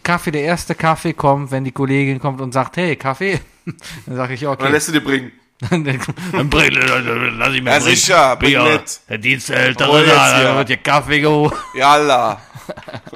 Kaffee, 0.04 0.32
der 0.32 0.44
erste 0.44 0.76
Kaffee 0.76 1.14
kommt, 1.14 1.50
wenn 1.52 1.64
die 1.64 1.72
Kollegin 1.72 2.20
kommt 2.20 2.42
und 2.42 2.52
sagt, 2.52 2.78
hey, 2.78 2.96
Kaffee. 2.96 3.40
Dann 4.06 4.16
sage 4.18 4.36
ich, 4.36 4.46
Und 4.46 4.60
dann 4.60 4.66
okay. 4.68 4.72
lässt 4.74 4.90
du 4.90 4.92
dir 4.92 5.02
bringen. 5.04 5.32
Dann 5.60 5.84
bring, 6.49 6.73
lass 6.73 7.53
ich 7.53 7.61
mir 7.61 7.72
Ja, 7.72 7.80
sicher, 7.80 8.36
bring 8.36 8.52
Ja, 8.52 8.64
mit. 8.64 8.99
Der 9.10 9.18
Dienstältere, 9.18 10.06
da, 10.06 10.57
wird 10.57 10.69
dir 10.69 10.77
Kaffee 10.77 11.22
geholt. 11.22 11.53
Jalla. 11.73 12.41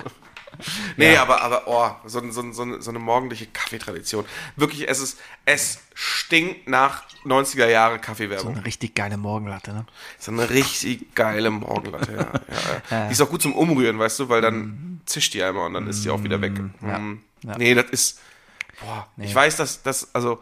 nee, 0.97 1.17
aber, 1.17 1.41
aber, 1.41 1.63
oh, 1.67 2.07
so, 2.07 2.21
so, 2.31 2.51
so, 2.51 2.79
so 2.79 2.89
eine 2.89 2.99
morgendliche 2.99 3.47
Kaffeetradition. 3.47 4.25
Wirklich, 4.55 4.87
es 4.87 4.99
ist, 4.99 5.19
es 5.45 5.79
stinkt 5.93 6.67
nach 6.67 7.03
90er 7.25 7.67
Jahre 7.67 7.99
Kaffeewerbung. 7.99 8.55
Eine 8.55 8.65
richtig 8.65 8.95
geile 8.95 9.17
Morgenlatte, 9.17 9.73
ne? 9.73 9.85
So 10.17 10.31
eine 10.31 10.49
richtig 10.49 11.15
geile 11.15 11.49
Morgenlatte, 11.49 12.13
ja. 12.13 12.19
ja, 12.19 12.97
ja. 12.97 13.05
Die 13.07 13.13
ist 13.13 13.21
auch 13.21 13.29
gut 13.29 13.41
zum 13.41 13.53
Umrühren, 13.53 13.99
weißt 13.99 14.19
du, 14.19 14.29
weil 14.29 14.41
dann 14.41 15.01
zischt 15.05 15.33
die 15.33 15.43
einmal 15.43 15.65
und 15.65 15.73
dann 15.73 15.87
ist 15.87 16.05
die 16.05 16.09
auch 16.09 16.23
wieder 16.23 16.39
weg. 16.41 16.53
ja. 16.81 16.99
Mm. 16.99 17.21
Ja. 17.41 17.57
Nee, 17.57 17.73
das 17.73 17.85
ist, 17.89 18.19
boah, 18.81 19.07
ich 19.17 19.33
weiß, 19.33 19.55
dass 19.55 19.81
das, 19.81 20.13
also, 20.13 20.41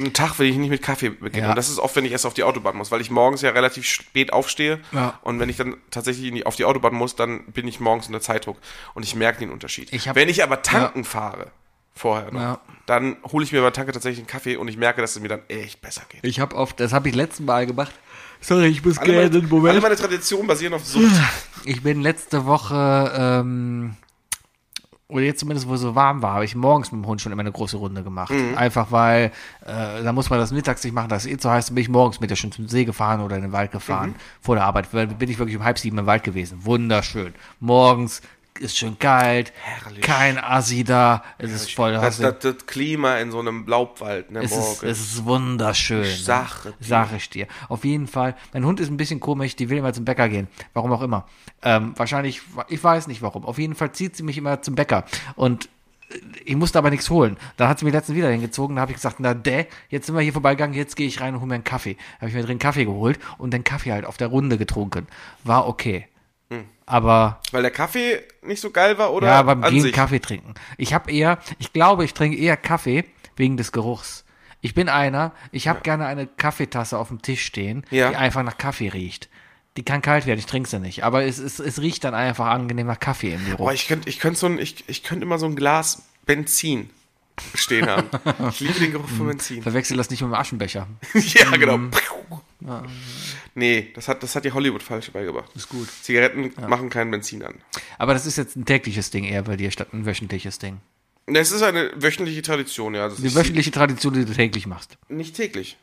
einen 0.00 0.12
Tag 0.12 0.38
will 0.38 0.48
ich 0.48 0.56
nicht 0.56 0.70
mit 0.70 0.82
Kaffee 0.82 1.10
beginnen. 1.10 1.44
Ja. 1.44 1.50
Und 1.50 1.56
das 1.56 1.68
ist 1.68 1.78
oft, 1.78 1.94
wenn 1.96 2.04
ich 2.04 2.12
erst 2.12 2.26
auf 2.26 2.34
die 2.34 2.42
Autobahn 2.44 2.76
muss, 2.76 2.90
weil 2.90 3.00
ich 3.00 3.10
morgens 3.10 3.42
ja 3.42 3.50
relativ 3.50 3.84
spät 3.86 4.32
aufstehe. 4.32 4.80
Ja. 4.92 5.18
Und 5.22 5.38
wenn 5.40 5.48
ich 5.48 5.56
dann 5.56 5.76
tatsächlich 5.90 6.46
auf 6.46 6.56
die 6.56 6.64
Autobahn 6.64 6.94
muss, 6.94 7.14
dann 7.16 7.44
bin 7.52 7.68
ich 7.68 7.80
morgens 7.80 8.06
unter 8.06 8.20
Zeitdruck 8.20 8.56
und 8.94 9.02
ich 9.04 9.14
merke 9.14 9.38
den 9.40 9.50
Unterschied. 9.50 9.92
Ich 9.92 10.08
hab- 10.08 10.16
wenn 10.16 10.28
ich 10.28 10.42
aber 10.42 10.62
tanken 10.62 11.04
fahre, 11.04 11.50
vorher 11.94 12.30
noch, 12.32 12.40
Ja. 12.40 12.60
dann 12.86 13.16
hole 13.30 13.44
ich 13.44 13.52
mir 13.52 13.60
bei 13.62 13.70
Tanke 13.70 13.92
tatsächlich 13.92 14.20
einen 14.20 14.26
Kaffee 14.26 14.56
und 14.56 14.68
ich 14.68 14.76
merke, 14.76 15.00
dass 15.02 15.16
es 15.16 15.20
mir 15.22 15.28
dann 15.28 15.42
echt 15.48 15.80
besser 15.82 16.02
geht. 16.08 16.20
Ich 16.24 16.40
habe 16.40 16.56
oft, 16.56 16.80
das 16.80 16.92
habe 16.92 17.08
ich 17.08 17.14
letzten 17.14 17.44
Mal 17.44 17.66
gemacht. 17.66 17.92
Sorry, 18.40 18.68
ich 18.68 18.82
muss 18.82 18.98
gerne 18.98 19.22
einen 19.26 19.48
Moment. 19.50 19.72
alle 19.72 19.80
meine 19.82 19.96
Traditionen 19.96 20.46
basieren 20.46 20.72
auf 20.72 20.86
Sucht. 20.86 21.04
Ich 21.66 21.82
bin 21.82 22.00
letzte 22.00 22.46
Woche, 22.46 23.12
ähm, 23.14 23.96
oder 25.10 25.22
jetzt 25.22 25.40
zumindest, 25.40 25.68
wo 25.68 25.74
es 25.74 25.80
so 25.80 25.94
warm 25.94 26.22
war, 26.22 26.34
habe 26.34 26.44
ich 26.44 26.54
morgens 26.54 26.92
mit 26.92 27.02
dem 27.02 27.06
Hund 27.06 27.20
schon 27.20 27.32
immer 27.32 27.40
eine 27.40 27.52
große 27.52 27.76
Runde 27.76 28.02
gemacht. 28.02 28.32
Einfach 28.56 28.90
weil, 28.90 29.32
äh, 29.66 30.02
da 30.02 30.12
muss 30.12 30.30
man 30.30 30.38
das 30.38 30.52
mittags 30.52 30.82
nicht 30.84 30.92
machen, 30.94 31.08
das 31.08 31.24
ist 31.26 31.32
eh 31.32 31.36
zu 31.36 31.50
heiß, 31.50 31.66
dann 31.66 31.74
bin 31.74 31.82
ich 31.82 31.88
morgens 31.88 32.20
mit 32.20 32.30
der 32.30 32.36
schon 32.36 32.52
zum 32.52 32.68
See 32.68 32.84
gefahren 32.84 33.20
oder 33.20 33.36
in 33.36 33.42
den 33.42 33.52
Wald 33.52 33.72
gefahren, 33.72 34.14
vor 34.40 34.54
der 34.54 34.64
Arbeit. 34.64 34.92
Weil 34.92 35.06
bin 35.08 35.28
ich 35.30 35.38
wirklich 35.38 35.56
um 35.56 35.64
halb 35.64 35.78
sieben 35.78 35.98
im 35.98 36.06
Wald 36.06 36.22
gewesen. 36.24 36.64
Wunderschön. 36.64 37.34
Morgens 37.60 38.22
ist 38.58 38.76
schön 38.76 38.98
kalt, 38.98 39.52
Herrlich. 39.62 40.02
kein 40.02 40.38
Assi 40.38 40.84
da, 40.84 41.22
es 41.38 41.52
ist 41.52 41.72
voll, 41.74 41.92
da 41.92 42.00
Das, 42.02 42.18
das, 42.18 42.38
das 42.40 42.66
Klima 42.66 43.16
in 43.18 43.30
so 43.30 43.38
einem 43.38 43.66
Laubwald, 43.66 44.30
ne, 44.30 44.40
es 44.40 44.52
ist, 44.52 44.82
es 44.82 45.00
ist 45.00 45.24
wunderschön. 45.24 46.02
Ich 46.02 46.24
sage 46.24 46.74
dir. 46.80 46.86
Sag 46.86 47.12
ich 47.16 47.30
dir. 47.30 47.46
Auf 47.68 47.84
jeden 47.84 48.06
Fall. 48.06 48.34
Mein 48.52 48.64
Hund 48.64 48.80
ist 48.80 48.90
ein 48.90 48.96
bisschen 48.96 49.20
komisch, 49.20 49.56
die 49.56 49.70
will 49.70 49.78
immer 49.78 49.92
zum 49.92 50.04
Bäcker 50.04 50.28
gehen. 50.28 50.48
Warum 50.74 50.92
auch 50.92 51.02
immer. 51.02 51.26
Ähm, 51.62 51.94
wahrscheinlich, 51.96 52.42
ich 52.68 52.82
weiß 52.82 53.06
nicht 53.06 53.22
warum. 53.22 53.44
Auf 53.44 53.58
jeden 53.58 53.74
Fall 53.74 53.92
zieht 53.92 54.16
sie 54.16 54.22
mich 54.22 54.36
immer 54.36 54.60
zum 54.62 54.74
Bäcker. 54.74 55.04
Und 55.36 55.68
äh, 56.10 56.18
ich 56.44 56.56
musste 56.56 56.78
aber 56.78 56.90
nichts 56.90 57.08
holen. 57.08 57.36
Dann 57.56 57.68
hat 57.68 57.78
sie 57.78 57.84
mich 57.84 57.94
letztens 57.94 58.16
wieder 58.16 58.30
hingezogen. 58.30 58.76
Da 58.76 58.82
habe 58.82 58.92
ich 58.92 58.96
gesagt, 58.96 59.16
na 59.20 59.32
dä, 59.34 59.66
jetzt 59.88 60.06
sind 60.06 60.14
wir 60.14 60.22
hier 60.22 60.32
vorbeigegangen, 60.32 60.76
jetzt 60.76 60.96
gehe 60.96 61.06
ich 61.06 61.20
rein 61.20 61.34
und 61.34 61.40
hole 61.40 61.48
mir 61.48 61.54
einen 61.54 61.64
Kaffee. 61.64 61.96
Habe 62.18 62.28
ich 62.28 62.34
mir 62.34 62.42
drin 62.42 62.58
Kaffee 62.58 62.84
geholt 62.84 63.18
und 63.38 63.52
den 63.54 63.64
Kaffee 63.64 63.92
halt 63.92 64.04
auf 64.04 64.16
der 64.16 64.28
Runde 64.28 64.58
getrunken. 64.58 65.06
War 65.44 65.66
okay. 65.66 66.06
Aber 66.90 67.40
Weil 67.52 67.62
der 67.62 67.70
Kaffee 67.70 68.22
nicht 68.42 68.60
so 68.60 68.70
geil 68.70 68.98
war 68.98 69.12
oder 69.12 69.28
ja, 69.28 69.42
beim 69.42 69.62
Gehen 69.62 69.80
sich? 69.80 69.92
Kaffee 69.92 70.18
trinken. 70.18 70.54
Ich 70.76 70.92
habe 70.92 71.10
eher, 71.12 71.38
ich 71.58 71.72
glaube, 71.72 72.04
ich 72.04 72.14
trinke 72.14 72.36
eher 72.36 72.56
Kaffee 72.56 73.04
wegen 73.36 73.56
des 73.56 73.70
Geruchs. 73.72 74.24
Ich 74.60 74.74
bin 74.74 74.88
einer, 74.88 75.32
ich 75.52 75.68
habe 75.68 75.80
gerne 75.80 76.06
eine 76.06 76.26
Kaffeetasse 76.26 76.98
auf 76.98 77.08
dem 77.08 77.22
Tisch 77.22 77.44
stehen, 77.46 77.84
Ja. 77.90 78.10
die 78.10 78.16
einfach 78.16 78.42
nach 78.42 78.58
Kaffee 78.58 78.88
riecht. 78.88 79.28
Die 79.76 79.84
kann 79.84 80.02
kalt 80.02 80.26
werden, 80.26 80.40
ich 80.40 80.46
trinke 80.46 80.68
sie 80.68 80.80
nicht. 80.80 81.04
Aber 81.04 81.22
es, 81.24 81.38
es, 81.38 81.60
es 81.60 81.80
riecht 81.80 82.02
dann 82.04 82.12
einfach 82.14 82.46
angenehm 82.48 82.88
nach 82.88 82.98
Kaffee 82.98 83.34
im 83.34 83.44
Büro. 83.44 83.64
Boah, 83.64 83.72
ich 83.72 83.86
könnte 83.86 84.08
ich 84.08 84.18
könnt 84.18 84.36
so 84.36 84.46
ein, 84.46 84.58
ich, 84.58 84.84
ich 84.88 85.04
könnte 85.04 85.24
immer 85.24 85.38
so 85.38 85.46
ein 85.46 85.54
Glas 85.56 86.02
Benzin 86.26 86.90
stehen 87.54 87.86
haben. 87.88 88.08
ich 88.50 88.60
liebe 88.60 88.78
den 88.80 88.92
Geruch 88.92 89.08
von 89.08 89.28
Benzin. 89.28 89.62
Verwechsel 89.62 89.96
das 89.96 90.10
nicht 90.10 90.20
mit 90.22 90.30
dem 90.30 90.34
Aschenbecher. 90.34 90.86
ja, 91.14 91.50
genau. 91.56 91.78
Mhm. 91.78 91.92
Nee, 93.54 93.90
das 93.94 94.08
hat, 94.08 94.22
das 94.22 94.36
hat 94.36 94.44
die 94.44 94.52
Hollywood 94.52 94.82
falsch 94.82 95.10
beigebracht. 95.10 95.50
Ist 95.54 95.68
gut. 95.68 95.88
Zigaretten 96.02 96.52
machen 96.68 96.90
kein 96.90 97.10
Benzin 97.10 97.42
an. 97.42 97.54
Aber 97.98 98.14
das 98.14 98.26
ist 98.26 98.36
jetzt 98.36 98.56
ein 98.56 98.64
tägliches 98.64 99.10
Ding 99.10 99.24
eher 99.24 99.42
bei 99.42 99.56
dir, 99.56 99.70
statt 99.70 99.92
ein 99.92 100.06
wöchentliches 100.06 100.58
Ding. 100.58 100.80
Es 101.26 101.52
ist 101.52 101.62
eine 101.62 101.90
wöchentliche 101.96 102.42
Tradition, 102.42 102.94
ja. 102.94 103.08
Die 103.08 103.26
ist 103.26 103.34
wöchentliche 103.34 103.70
Tradition, 103.70 104.14
die 104.14 104.24
du 104.24 104.32
täglich 104.32 104.66
machst. 104.66 104.98
nicht 105.08 105.36
täglich. 105.36 105.78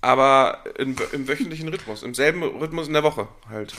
Aber 0.00 0.64
in, 0.78 0.96
im 1.12 1.28
wöchentlichen 1.28 1.68
Rhythmus, 1.68 2.02
im 2.02 2.12
selben 2.14 2.42
Rhythmus 2.42 2.88
in 2.88 2.92
der 2.92 3.04
Woche 3.04 3.28
halt. 3.48 3.74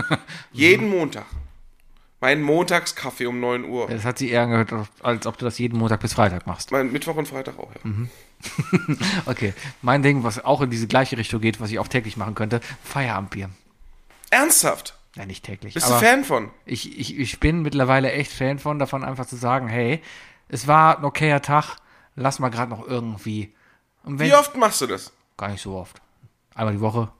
Jeden 0.52 0.88
Montag. 0.88 1.26
Mein 2.20 2.42
Montagskaffee 2.42 3.26
um 3.26 3.40
9 3.40 3.64
Uhr. 3.64 3.88
Das 3.88 4.04
hat 4.04 4.18
sie 4.18 4.30
eher 4.30 4.42
angehört, 4.42 4.88
als 5.02 5.26
ob 5.26 5.36
du 5.36 5.44
das 5.44 5.58
jeden 5.58 5.78
Montag 5.78 6.00
bis 6.00 6.14
Freitag 6.14 6.46
machst. 6.46 6.72
Mein 6.72 6.90
Mittwoch 6.90 7.16
und 7.16 7.28
Freitag 7.28 7.58
auch, 7.58 7.70
ja. 7.74 8.96
Okay. 9.26 9.52
Mein 9.82 10.02
Ding, 10.02 10.22
was 10.24 10.42
auch 10.42 10.62
in 10.62 10.70
diese 10.70 10.86
gleiche 10.86 11.18
Richtung 11.18 11.40
geht, 11.40 11.60
was 11.60 11.70
ich 11.70 11.78
auch 11.78 11.88
täglich 11.88 12.16
machen 12.16 12.34
könnte, 12.34 12.60
Feierabendbier. 12.82 13.50
Ernsthaft? 14.30 14.98
Ja, 15.14 15.24
nicht 15.26 15.44
täglich. 15.44 15.74
Bist 15.74 15.88
du 15.88 15.94
Fan 15.94 16.24
von? 16.24 16.50
Ich, 16.64 16.98
ich, 16.98 17.18
ich 17.18 17.40
bin 17.40 17.62
mittlerweile 17.62 18.12
echt 18.12 18.32
Fan 18.32 18.58
von, 18.58 18.78
davon 18.78 19.04
einfach 19.04 19.26
zu 19.26 19.36
sagen, 19.36 19.68
hey, 19.68 20.02
es 20.48 20.66
war 20.66 20.98
ein 20.98 21.04
okayer 21.04 21.42
Tag, 21.42 21.76
lass 22.14 22.38
mal 22.38 22.50
gerade 22.50 22.70
noch 22.70 22.86
irgendwie. 22.86 23.54
Und 24.04 24.18
wenn, 24.18 24.28
Wie 24.28 24.34
oft 24.34 24.56
machst 24.56 24.80
du 24.80 24.86
das? 24.86 25.12
Gar 25.36 25.48
nicht 25.50 25.62
so 25.62 25.74
oft. 25.74 26.00
Einmal 26.54 26.74
die 26.74 26.80
Woche. 26.80 27.10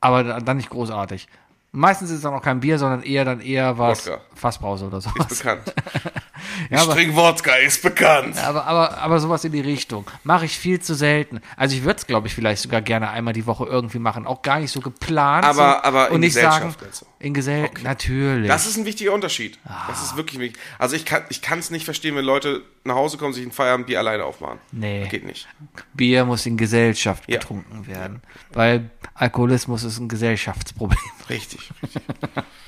Aber 0.00 0.40
dann 0.40 0.56
nicht 0.56 0.70
großartig. 0.70 1.28
Meistens 1.74 2.10
ist 2.10 2.16
es 2.16 2.22
dann 2.22 2.34
auch 2.34 2.42
kein 2.42 2.60
Bier, 2.60 2.78
sondern 2.78 3.02
eher 3.02 3.24
dann 3.24 3.40
eher 3.40 3.78
was 3.78 4.06
Wodka. 4.06 4.20
Fassbrause 4.34 4.86
oder 4.86 4.98
Ist 4.98 5.04
sowas. 5.04 5.38
bekannt. 5.38 5.74
Ich 6.70 6.78
aber- 6.78 6.94
trinke 6.94 7.14
Wodka, 7.16 7.54
ist 7.56 7.82
bekannt. 7.82 8.36
Aber, 8.38 8.66
aber, 8.66 8.98
aber 8.98 9.20
sowas 9.20 9.44
in 9.44 9.52
die 9.52 9.60
Richtung. 9.60 10.06
Mache 10.24 10.44
ich 10.46 10.58
viel 10.58 10.80
zu 10.80 10.94
selten. 10.94 11.40
Also 11.56 11.76
ich 11.76 11.82
würde 11.84 11.98
es, 11.98 12.06
glaube 12.06 12.26
ich, 12.28 12.34
vielleicht 12.34 12.62
sogar 12.62 12.80
gerne 12.82 13.10
einmal 13.10 13.34
die 13.34 13.46
Woche 13.46 13.64
irgendwie 13.66 13.98
machen. 13.98 14.26
Auch 14.26 14.42
gar 14.42 14.58
nicht 14.60 14.70
so 14.72 14.80
geplant. 14.80 15.44
Aber- 15.44 15.80
so, 15.82 15.88
aber 15.88 16.08
in 16.08 16.14
und 16.14 16.20
nicht 16.20 16.34
Gesellschaft 16.34 16.80
sagen, 16.80 16.90
also. 16.90 17.06
In 17.18 17.34
Gesellschaft, 17.34 17.82
natürlich. 17.84 18.48
Das 18.48 18.66
ist 18.66 18.76
ein 18.76 18.84
wichtiger 18.84 19.12
Unterschied. 19.12 19.58
Das 19.88 20.02
ist 20.02 20.16
wirklich 20.16 20.40
wichtig. 20.40 20.60
Also 20.78 20.96
ich 20.96 21.04
kann 21.04 21.58
es 21.58 21.70
nicht 21.70 21.84
verstehen, 21.84 22.16
wenn 22.16 22.24
Leute 22.24 22.62
nach 22.84 22.96
Hause 22.96 23.16
kommen, 23.16 23.32
sich 23.32 23.46
ein 23.46 23.52
Feierabendbier 23.52 23.98
alleine 24.00 24.24
aufmachen. 24.24 24.58
Nee. 24.72 25.06
Geht 25.08 25.24
nicht. 25.24 25.46
Bier 25.94 26.24
muss 26.24 26.46
in 26.46 26.56
Gesellschaft 26.56 27.22
Ja. 27.28 27.38
getrunken 27.38 27.86
werden. 27.86 28.22
Weil 28.52 28.90
Alkoholismus 29.14 29.84
ist 29.84 29.98
ein 30.00 30.08
Gesellschaftsproblem. 30.08 30.98
Richtig. 31.30 31.70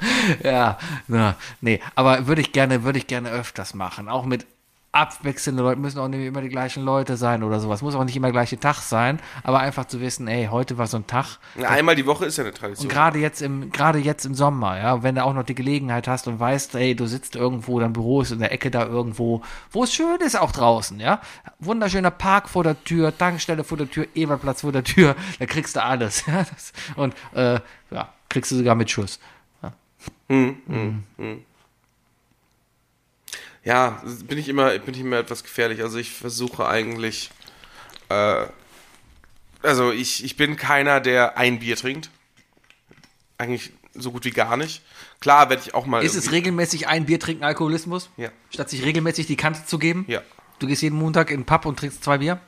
ja, 0.42 0.78
na, 1.06 1.36
nee, 1.60 1.80
aber 1.94 2.26
würde 2.26 2.40
ich 2.40 2.52
gerne, 2.52 2.84
würde 2.84 2.98
ich 2.98 3.06
gerne 3.06 3.30
öfters 3.30 3.74
machen. 3.74 4.08
Auch 4.08 4.24
mit 4.24 4.46
abwechselnden 4.92 5.64
Leuten, 5.64 5.80
müssen 5.82 5.98
auch 5.98 6.08
nicht 6.08 6.24
immer 6.24 6.40
die 6.40 6.48
gleichen 6.48 6.82
Leute 6.82 7.16
sein 7.16 7.42
oder 7.42 7.60
sowas. 7.60 7.82
Muss 7.82 7.94
auch 7.94 8.04
nicht 8.04 8.16
immer 8.16 8.28
der 8.28 8.32
gleiche 8.32 8.58
Tag 8.58 8.76
sein, 8.76 9.20
aber 9.42 9.60
einfach 9.60 9.84
zu 9.84 10.00
wissen, 10.00 10.26
ey, 10.28 10.48
heute 10.50 10.78
war 10.78 10.86
so 10.86 10.96
ein 10.96 11.06
Tag. 11.06 11.38
Einmal 11.62 11.94
die 11.94 12.06
Woche 12.06 12.24
ist 12.24 12.38
ja 12.38 12.44
eine 12.44 12.54
Tradition. 12.54 12.86
Und 12.86 12.92
gerade 12.92 13.18
jetzt 13.18 13.42
im, 13.42 13.70
gerade 13.70 13.98
jetzt 13.98 14.24
im 14.24 14.34
Sommer, 14.34 14.78
ja, 14.78 15.02
wenn 15.02 15.14
du 15.14 15.24
auch 15.24 15.34
noch 15.34 15.42
die 15.42 15.54
Gelegenheit 15.54 16.08
hast 16.08 16.26
und 16.26 16.40
weißt, 16.40 16.74
ey, 16.76 16.94
du 16.94 17.06
sitzt 17.06 17.36
irgendwo, 17.36 17.78
dein 17.80 17.92
Büro 17.92 18.22
ist 18.22 18.32
in 18.32 18.38
der 18.38 18.50
Ecke 18.50 18.70
da 18.70 18.86
irgendwo, 18.86 19.42
wo 19.70 19.84
es 19.84 19.92
schön 19.92 20.20
ist, 20.24 20.38
auch 20.40 20.52
draußen, 20.52 20.98
ja. 20.98 21.20
Wunderschöner 21.58 22.10
Park 22.10 22.48
vor 22.48 22.64
der 22.64 22.82
Tür, 22.82 23.16
Tankstelle 23.16 23.64
vor 23.64 23.76
der 23.76 23.90
Tür, 23.90 24.06
Eberplatz 24.14 24.62
vor 24.62 24.72
der 24.72 24.84
Tür, 24.84 25.16
da 25.38 25.46
kriegst 25.46 25.76
du 25.76 25.82
alles, 25.82 26.24
ja. 26.26 26.38
Das, 26.44 26.72
und, 26.96 27.14
äh, 27.34 27.60
ja, 27.90 28.08
kriegst 28.30 28.50
du 28.52 28.56
sogar 28.56 28.74
mit 28.74 28.90
Schuss. 28.90 29.20
Ja, 33.64 34.02
bin 34.24 34.38
ich 34.38 34.48
immer, 34.48 34.78
bin 34.78 34.94
ich 34.94 35.00
immer 35.00 35.18
etwas 35.18 35.42
gefährlich. 35.42 35.82
Also 35.82 35.98
ich 35.98 36.10
versuche 36.10 36.66
eigentlich, 36.66 37.30
äh, 38.08 38.46
also 39.62 39.92
ich, 39.92 40.24
ich 40.24 40.36
bin 40.36 40.56
keiner, 40.56 41.00
der 41.00 41.36
ein 41.36 41.58
Bier 41.58 41.76
trinkt. 41.76 42.10
Eigentlich 43.36 43.72
so 43.94 44.12
gut 44.12 44.24
wie 44.24 44.30
gar 44.30 44.56
nicht. 44.56 44.82
Klar 45.20 45.50
werde 45.50 45.62
ich 45.64 45.74
auch 45.74 45.86
mal. 45.86 46.04
Ist 46.04 46.14
es 46.14 46.32
regelmäßig 46.32 46.88
ein 46.88 47.06
Bier 47.06 47.20
trinken 47.20 47.44
Alkoholismus? 47.44 48.10
Ja. 48.16 48.30
Statt 48.50 48.70
sich 48.70 48.84
regelmäßig 48.84 49.26
die 49.26 49.36
Kante 49.36 49.64
zu 49.66 49.78
geben? 49.78 50.04
Ja. 50.08 50.22
Du 50.58 50.66
gehst 50.66 50.82
jeden 50.82 50.96
Montag 50.96 51.30
in 51.30 51.40
den 51.40 51.46
Pub 51.46 51.66
und 51.66 51.78
trinkst 51.78 52.02
zwei 52.02 52.18
Bier? 52.18 52.40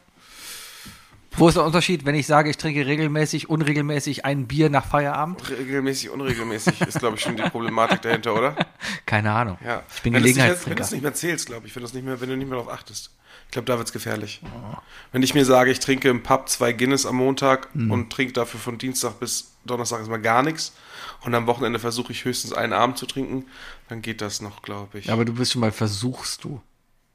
Wo 1.36 1.48
ist 1.48 1.54
der 1.54 1.64
Unterschied, 1.64 2.04
wenn 2.04 2.14
ich 2.16 2.26
sage, 2.26 2.50
ich 2.50 2.56
trinke 2.56 2.84
regelmäßig, 2.86 3.48
unregelmäßig 3.48 4.24
ein 4.24 4.46
Bier 4.48 4.68
nach 4.68 4.84
Feierabend? 4.86 5.48
Regelmäßig, 5.48 6.10
unregelmäßig 6.10 6.80
ist, 6.82 6.98
glaube 6.98 7.16
ich, 7.16 7.22
schon 7.22 7.36
die 7.36 7.42
Problematik 7.44 8.02
dahinter, 8.02 8.34
oder? 8.36 8.56
Keine 9.06 9.30
Ahnung. 9.32 9.56
Ja. 9.64 9.82
Ich 9.94 10.02
bin 10.02 10.12
wenn 10.12 10.22
mehr- 10.22 10.28
Wenn 10.28 10.34
Gelegenheitstrinker. 10.34 10.76
du 10.76 10.82
es 10.82 10.90
nicht 10.90 11.02
mehr 11.02 11.14
zählst, 11.14 11.46
glaube 11.46 11.66
ich, 11.66 11.76
wenn, 11.76 11.82
nicht 11.84 12.02
mehr, 12.02 12.20
wenn 12.20 12.28
du 12.28 12.36
nicht 12.36 12.48
mehr 12.48 12.58
darauf 12.58 12.72
achtest. 12.72 13.10
Ich 13.46 13.52
glaube, 13.52 13.66
da 13.66 13.78
wird's 13.78 13.92
gefährlich. 13.92 14.40
Wenn 15.12 15.22
ich 15.22 15.34
mir 15.34 15.44
sage, 15.44 15.70
ich 15.70 15.80
trinke 15.80 16.08
im 16.08 16.22
Pub 16.22 16.48
zwei 16.48 16.72
Guinness 16.72 17.06
am 17.06 17.16
Montag 17.16 17.68
Hm. 17.74 17.90
und 17.90 18.10
trinke 18.12 18.32
dafür 18.32 18.60
von 18.60 18.78
Dienstag 18.78 19.18
bis 19.20 19.52
Donnerstag 19.64 19.98
erstmal 19.98 20.20
gar 20.20 20.42
nichts 20.42 20.72
und 21.22 21.34
am 21.34 21.46
Wochenende 21.46 21.78
versuche 21.78 22.12
ich 22.12 22.24
höchstens 22.24 22.52
einen 22.52 22.72
Abend 22.72 22.96
zu 22.98 23.06
trinken, 23.06 23.46
dann 23.88 24.02
geht 24.02 24.20
das 24.20 24.40
noch, 24.40 24.62
glaube 24.62 24.98
ich. 24.98 25.10
Aber 25.10 25.24
du 25.24 25.32
bist 25.34 25.52
schon 25.52 25.60
mal 25.60 25.72
versuchst 25.72 26.44
du. 26.44 26.60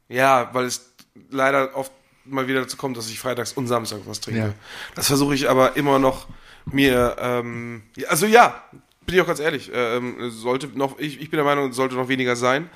Ja, 0.10 0.50
weil 0.54 0.66
es 0.66 0.94
leider 1.32 1.76
oft 1.76 1.92
mal 2.26 2.48
wieder 2.48 2.62
dazu 2.62 2.78
kommt, 2.78 2.98
dass 2.98 3.10
ich 3.10 3.20
freitags 3.20 3.54
und 3.54 3.68
samstags 3.68 4.04
was 4.06 4.20
trinke. 4.22 4.40
Ja. 4.40 4.54
Das 4.96 5.08
versuche 5.08 5.36
ich 5.36 5.50
aber 5.50 5.76
immer 5.76 6.00
noch 6.00 6.28
mir, 6.66 7.16
ähm, 7.20 7.84
also 8.08 8.26
ja, 8.26 8.64
bin 9.06 9.16
ich 9.16 9.22
auch 9.22 9.28
ganz 9.28 9.40
ehrlich, 9.40 9.72
ähm, 9.74 10.32
sollte 10.32 10.68
noch, 10.74 10.98
ich, 10.98 11.22
ich 11.22 11.30
bin 11.30 11.38
der 11.38 11.46
Meinung, 11.46 11.70
es 11.70 11.76
sollte 11.76 11.96
noch 11.96 12.08
weniger 12.08 12.36
sein, 12.36 12.70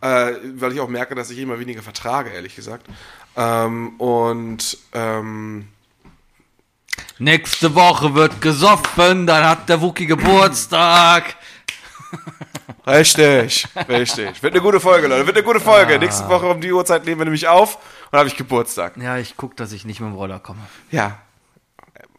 äh, 0.00 0.32
weil 0.54 0.72
ich 0.72 0.80
auch 0.80 0.88
merke, 0.88 1.14
dass 1.14 1.30
ich 1.30 1.38
immer 1.38 1.58
weniger 1.58 1.82
vertrage, 1.82 2.30
ehrlich 2.30 2.56
gesagt. 2.56 2.86
Ähm, 3.36 3.96
und 3.98 4.78
ähm, 4.92 5.68
Nächste 7.18 7.74
Woche 7.74 8.14
wird 8.14 8.40
gesoffen, 8.40 9.26
dann 9.26 9.44
hat 9.44 9.68
der 9.68 9.80
Wookie 9.80 10.06
Geburtstag. 10.06 11.36
richtig, 12.86 13.66
richtig. 13.88 14.42
Wird 14.42 14.52
eine 14.52 14.60
gute 14.60 14.80
Folge, 14.80 15.06
Leute, 15.06 15.26
wird 15.26 15.36
eine 15.36 15.46
gute 15.46 15.60
Folge. 15.60 15.98
Nächste 15.98 16.28
Woche 16.28 16.46
um 16.46 16.60
die 16.60 16.72
Uhrzeit 16.72 17.04
nehmen 17.04 17.20
wir 17.20 17.24
nämlich 17.24 17.46
auf 17.46 17.78
dann 18.14 18.20
habe 18.20 18.28
ich 18.28 18.36
Geburtstag. 18.36 18.96
Ja, 18.96 19.18
ich 19.18 19.36
guck, 19.36 19.56
dass 19.56 19.72
ich 19.72 19.84
nicht 19.84 19.98
mit 19.98 20.08
dem 20.08 20.14
Roller 20.14 20.38
komme. 20.38 20.60
Ja. 20.92 21.20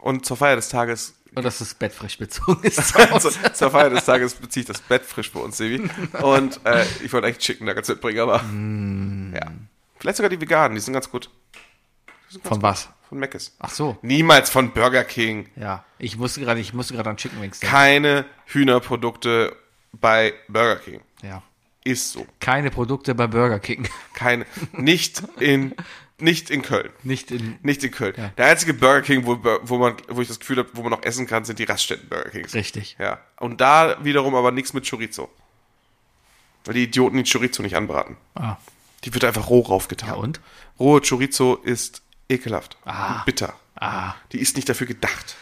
Und 0.02 0.26
zur 0.26 0.36
Feier 0.36 0.54
des 0.54 0.68
Tages 0.68 1.14
Und 1.34 1.42
dass 1.42 1.56
das 1.56 1.72
Bett 1.72 1.94
frisch 1.94 2.18
bezogen 2.18 2.62
ist. 2.64 2.76
zu 2.86 3.18
zur, 3.18 3.54
zur 3.54 3.70
Feier 3.70 3.88
des 3.88 4.04
Tages 4.04 4.34
beziehe 4.34 4.60
ich 4.60 4.66
das 4.66 4.82
Bett 4.82 5.06
frisch 5.06 5.32
bei 5.32 5.40
uns, 5.40 5.56
Sevi. 5.56 5.88
Und 6.20 6.60
äh, 6.66 6.84
ich 7.02 7.10
wollte 7.14 7.28
eigentlich 7.28 7.38
Chicken 7.38 7.66
Nuggets 7.66 7.88
mitbringen, 7.88 8.20
aber 8.20 8.44
ja. 9.34 9.52
Vielleicht 9.98 10.18
sogar 10.18 10.28
die 10.28 10.38
veganen, 10.38 10.74
die 10.74 10.82
sind 10.82 10.92
ganz 10.92 11.10
gut. 11.10 11.30
Von 12.44 12.60
was? 12.60 12.90
Von 13.08 13.18
Mc's. 13.18 13.56
Ach 13.58 13.70
so. 13.70 13.96
Niemals 14.02 14.50
von 14.50 14.74
Burger 14.74 15.04
King. 15.04 15.48
Ja, 15.56 15.82
ich 15.98 16.18
musste 16.18 16.42
gerade, 16.42 16.60
ich 16.60 16.74
musste 16.74 16.92
gerade 16.92 17.08
an 17.08 17.16
Chicken 17.16 17.40
Wings 17.40 17.60
denken. 17.60 17.74
Keine 17.74 18.26
Hühnerprodukte 18.44 19.56
bei 19.92 20.34
Burger 20.48 20.76
King. 20.76 21.00
Ja. 21.22 21.42
Ist 21.86 22.10
so. 22.10 22.26
Keine 22.40 22.72
Produkte 22.72 23.14
bei 23.14 23.28
Burger 23.28 23.60
King. 23.60 23.88
Keine, 24.12 24.44
nicht 24.72 25.22
in, 25.38 25.72
nicht 26.18 26.50
in 26.50 26.62
Köln. 26.62 26.90
Nicht 27.04 27.30
in. 27.30 27.60
Nicht 27.62 27.84
in 27.84 27.92
Köln. 27.92 28.14
Der 28.36 28.46
einzige 28.46 28.74
Burger 28.74 29.02
King, 29.02 29.24
wo, 29.24 29.38
wo, 29.62 29.78
man, 29.78 29.94
wo 30.08 30.20
ich 30.20 30.26
das 30.26 30.40
Gefühl 30.40 30.58
habe, 30.58 30.68
wo 30.72 30.82
man 30.82 30.90
noch 30.90 31.04
essen 31.04 31.28
kann, 31.28 31.44
sind 31.44 31.60
die 31.60 31.64
Raststätten 31.64 32.08
Burger 32.08 32.30
Kings. 32.30 32.54
Richtig. 32.54 32.96
Ja. 32.98 33.20
Und 33.38 33.60
da 33.60 34.04
wiederum 34.04 34.34
aber 34.34 34.50
nichts 34.50 34.72
mit 34.72 34.90
Chorizo. 34.90 35.30
Weil 36.64 36.74
die 36.74 36.82
Idioten 36.82 37.22
die 37.22 37.30
Chorizo 37.30 37.62
nicht 37.62 37.76
anbraten. 37.76 38.16
Ah. 38.34 38.56
Die 39.04 39.14
wird 39.14 39.22
einfach 39.22 39.48
roh 39.48 39.60
raufgetan. 39.60 40.08
Ja, 40.08 40.14
und? 40.16 40.40
Rohe 40.80 41.00
Chorizo 41.02 41.54
ist 41.54 42.02
ekelhaft. 42.28 42.76
Ah. 42.84 43.22
Bitter. 43.24 43.54
Ah. 43.76 44.14
Die 44.32 44.40
ist 44.40 44.56
nicht 44.56 44.68
dafür 44.68 44.88
gedacht. 44.88 45.36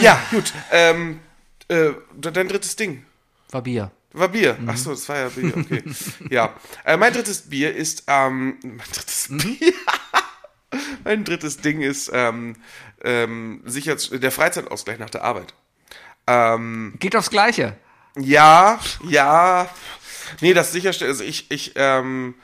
Ja, 0.00 0.18
gut. 0.30 0.54
Ähm, 0.72 1.20
äh, 1.68 1.90
dein 2.16 2.48
drittes 2.48 2.76
Ding 2.76 3.04
War 3.50 3.60
Bier. 3.60 3.90
War 4.12 4.28
Bier. 4.28 4.56
Mhm. 4.58 4.68
Ach 4.68 4.76
so, 4.76 4.90
das 4.90 5.08
war 5.08 5.18
ja 5.18 5.28
Bier. 5.28 5.56
Okay. 5.56 5.82
ja. 6.30 6.54
Äh, 6.84 6.96
mein 6.96 7.12
drittes 7.12 7.42
Bier 7.48 7.74
ist, 7.74 8.04
ähm, 8.06 8.58
mein 8.62 8.82
drittes 8.92 9.28
Mhm. 9.28 9.38
Bier. 9.38 9.72
mein 11.04 11.24
drittes 11.24 11.58
Ding 11.58 11.80
ist, 11.80 12.10
ähm, 12.12 12.56
ähm, 13.02 13.62
sicher 13.64 13.96
der 13.96 14.30
Freizeitausgleich 14.30 14.98
nach 14.98 15.10
der 15.10 15.24
Arbeit. 15.24 15.54
Ähm, 16.26 16.94
Geht 16.98 17.16
aufs 17.16 17.30
Gleiche. 17.30 17.76
ja, 18.16 18.78
ja. 19.04 19.68
Nee, 20.40 20.54
das 20.54 20.70
sicherstellen. 20.72 21.10
Also 21.10 21.24
ich, 21.24 21.50
ich, 21.50 21.72
ähm, 21.74 22.34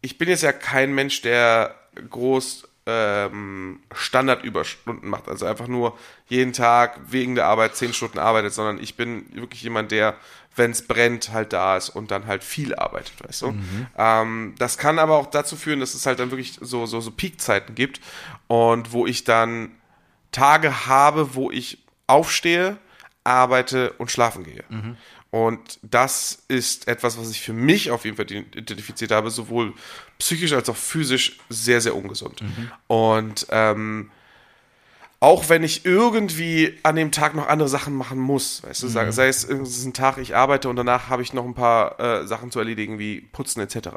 ich 0.00 0.18
bin 0.18 0.28
jetzt 0.28 0.42
ja 0.42 0.52
kein 0.52 0.92
Mensch, 0.94 1.22
der 1.22 1.76
groß 2.08 2.66
ähm, 2.86 3.80
Standardüberstunden 3.94 5.08
macht. 5.08 5.28
Also 5.28 5.46
einfach 5.46 5.68
nur 5.68 5.98
jeden 6.28 6.52
Tag 6.52 7.00
wegen 7.10 7.34
der 7.34 7.46
Arbeit 7.46 7.76
zehn 7.76 7.92
Stunden 7.92 8.18
arbeitet, 8.18 8.52
sondern 8.52 8.82
ich 8.82 8.96
bin 8.96 9.26
wirklich 9.32 9.62
jemand, 9.62 9.92
der, 9.92 10.16
wenn 10.56 10.70
es 10.70 10.86
brennt, 10.86 11.32
halt 11.32 11.52
da 11.52 11.76
ist 11.76 11.90
und 11.90 12.10
dann 12.10 12.26
halt 12.26 12.42
viel 12.42 12.74
arbeitet, 12.74 13.12
weißt 13.22 13.42
du. 13.42 13.46
Ähm, 13.98 14.54
das 14.58 14.78
kann 14.78 14.98
aber 14.98 15.16
auch 15.16 15.26
dazu 15.26 15.56
führen, 15.56 15.80
dass 15.80 15.94
es 15.94 16.06
halt 16.06 16.18
dann 16.18 16.30
wirklich 16.30 16.58
so, 16.60 16.86
so, 16.86 17.00
so 17.00 17.10
Peakzeiten 17.10 17.74
gibt 17.74 18.00
und 18.46 18.92
wo 18.92 19.06
ich 19.06 19.24
dann 19.24 19.72
Tage 20.32 20.86
habe, 20.86 21.34
wo 21.34 21.50
ich 21.50 21.78
aufstehe, 22.06 22.78
arbeite 23.24 23.92
und 23.98 24.10
schlafen 24.10 24.44
gehe. 24.44 24.64
Und 25.30 25.78
das 25.82 26.42
ist 26.48 26.88
etwas, 26.88 27.16
was 27.18 27.30
ich 27.30 27.40
für 27.40 27.52
mich 27.52 27.90
auf 27.90 28.04
jeden 28.04 28.16
Fall 28.16 28.26
identifiziert 28.30 29.12
habe, 29.12 29.30
sowohl 29.30 29.74
psychisch 30.18 30.52
als 30.52 30.68
auch 30.68 30.76
physisch 30.76 31.38
sehr, 31.48 31.80
sehr 31.80 31.94
ungesund. 31.94 32.40
Und 32.88 33.46
ähm, 33.50 34.10
auch 35.22 35.50
wenn 35.50 35.62
ich 35.62 35.84
irgendwie 35.84 36.78
an 36.82 36.96
dem 36.96 37.12
Tag 37.12 37.34
noch 37.34 37.46
andere 37.46 37.68
Sachen 37.68 37.94
machen 37.94 38.18
muss, 38.18 38.62
weißt 38.62 38.82
du, 38.82 38.88
sei, 38.88 39.10
sei 39.10 39.28
es, 39.28 39.44
es 39.44 39.76
ist 39.76 39.84
ein 39.84 39.92
Tag, 39.92 40.16
ich 40.16 40.34
arbeite 40.34 40.70
und 40.70 40.76
danach 40.76 41.10
habe 41.10 41.22
ich 41.22 41.34
noch 41.34 41.44
ein 41.44 41.52
paar 41.52 42.00
äh, 42.00 42.26
Sachen 42.26 42.50
zu 42.50 42.58
erledigen, 42.58 42.98
wie 42.98 43.20
Putzen 43.20 43.60
etc. 43.60 43.88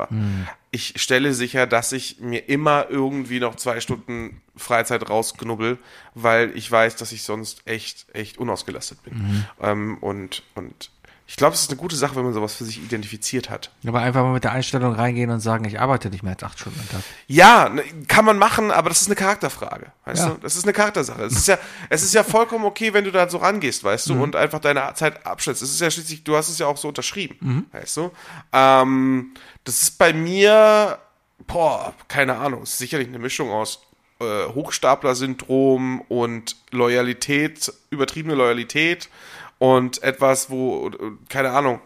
Ich 0.69 1.01
stelle 1.01 1.33
sicher, 1.33 1.65
dass 1.65 1.93
ich 1.93 2.19
mir 2.19 2.49
immer 2.49 2.87
irgendwie 2.89 3.39
noch 3.39 3.55
zwei 3.55 3.79
Stunden 3.79 4.41
Freizeit 4.57 5.09
rausknubbel, 5.09 5.77
weil 6.13 6.51
ich 6.57 6.69
weiß, 6.69 6.97
dass 6.97 7.13
ich 7.13 7.23
sonst 7.23 7.61
echt, 7.65 8.05
echt 8.13 8.37
unausgelastet 8.37 9.01
bin. 9.03 9.45
Ähm, 9.61 9.97
und, 9.99 10.43
und 10.55 10.91
ich 11.33 11.37
glaube, 11.37 11.55
es 11.55 11.61
ist 11.63 11.71
eine 11.71 11.77
gute 11.79 11.95
Sache, 11.95 12.15
wenn 12.15 12.25
man 12.25 12.33
sowas 12.33 12.53
für 12.53 12.63
sich 12.63 12.77
identifiziert 12.79 13.49
hat. 13.49 13.71
Aber 13.87 14.01
einfach 14.01 14.21
mal 14.21 14.33
mit 14.33 14.43
der 14.43 14.51
Einstellung 14.51 14.93
reingehen 14.93 15.31
und 15.31 15.39
sagen, 15.39 15.65
ich 15.65 15.79
arbeite 15.79 16.11
nicht 16.11 16.21
mehr 16.21 16.33
als 16.33 16.43
acht 16.43 16.59
Stunden 16.59 16.79
am 16.79 16.87
Tag. 16.89 17.01
Ja, 17.25 17.69
ne, 17.69 17.81
kann 18.07 18.23
man 18.23 18.37
machen, 18.37 18.69
aber 18.69 18.89
das 18.89 19.01
ist 19.01 19.07
eine 19.07 19.15
Charakterfrage, 19.15 19.87
weißt 20.05 20.25
Ja. 20.25 20.29
du? 20.29 20.37
Das 20.43 20.55
ist 20.55 20.63
eine 20.65 20.73
Charaktersache. 20.73 21.23
Es 21.23 21.33
ist 21.33 21.47
ja, 21.47 21.57
es 21.89 22.03
ist 22.03 22.13
ja 22.13 22.23
vollkommen 22.23 22.65
okay, 22.65 22.93
wenn 22.93 23.03
du 23.03 23.11
da 23.11 23.27
so 23.27 23.37
rangehst, 23.39 23.83
weißt 23.83 24.11
Mhm. 24.11 24.13
du, 24.13 24.23
und 24.23 24.35
einfach 24.35 24.59
deine 24.59 24.93
Zeit 24.93 25.25
abschätzt. 25.25 25.63
Es 25.63 25.71
ist 25.71 25.81
ja 25.81 25.89
schließlich, 25.89 26.23
du 26.23 26.35
hast 26.37 26.49
es 26.49 26.59
ja 26.59 26.67
auch 26.67 26.77
so 26.77 26.87
unterschrieben, 26.89 27.35
Mhm. 27.39 27.65
weißt 27.71 27.97
du? 27.97 28.11
Ähm, 28.51 29.33
das 29.63 29.81
ist 29.81 29.97
bei 29.97 30.13
mir, 30.13 30.99
boah, 31.47 31.95
keine 32.09 32.37
Ahnung, 32.37 32.61
es 32.61 32.73
ist 32.73 32.77
sicherlich 32.77 33.07
eine 33.07 33.17
Mischung 33.17 33.49
aus 33.49 33.79
äh, 34.21 34.45
Hochstapler-Syndrom 34.53 36.01
und 36.01 36.55
Loyalität, 36.71 37.73
übertriebene 37.89 38.35
Loyalität 38.35 39.09
und 39.63 40.03
etwas, 40.03 40.49
wo, 40.49 40.91
keine 41.29 41.51
Ahnung, 41.51 41.79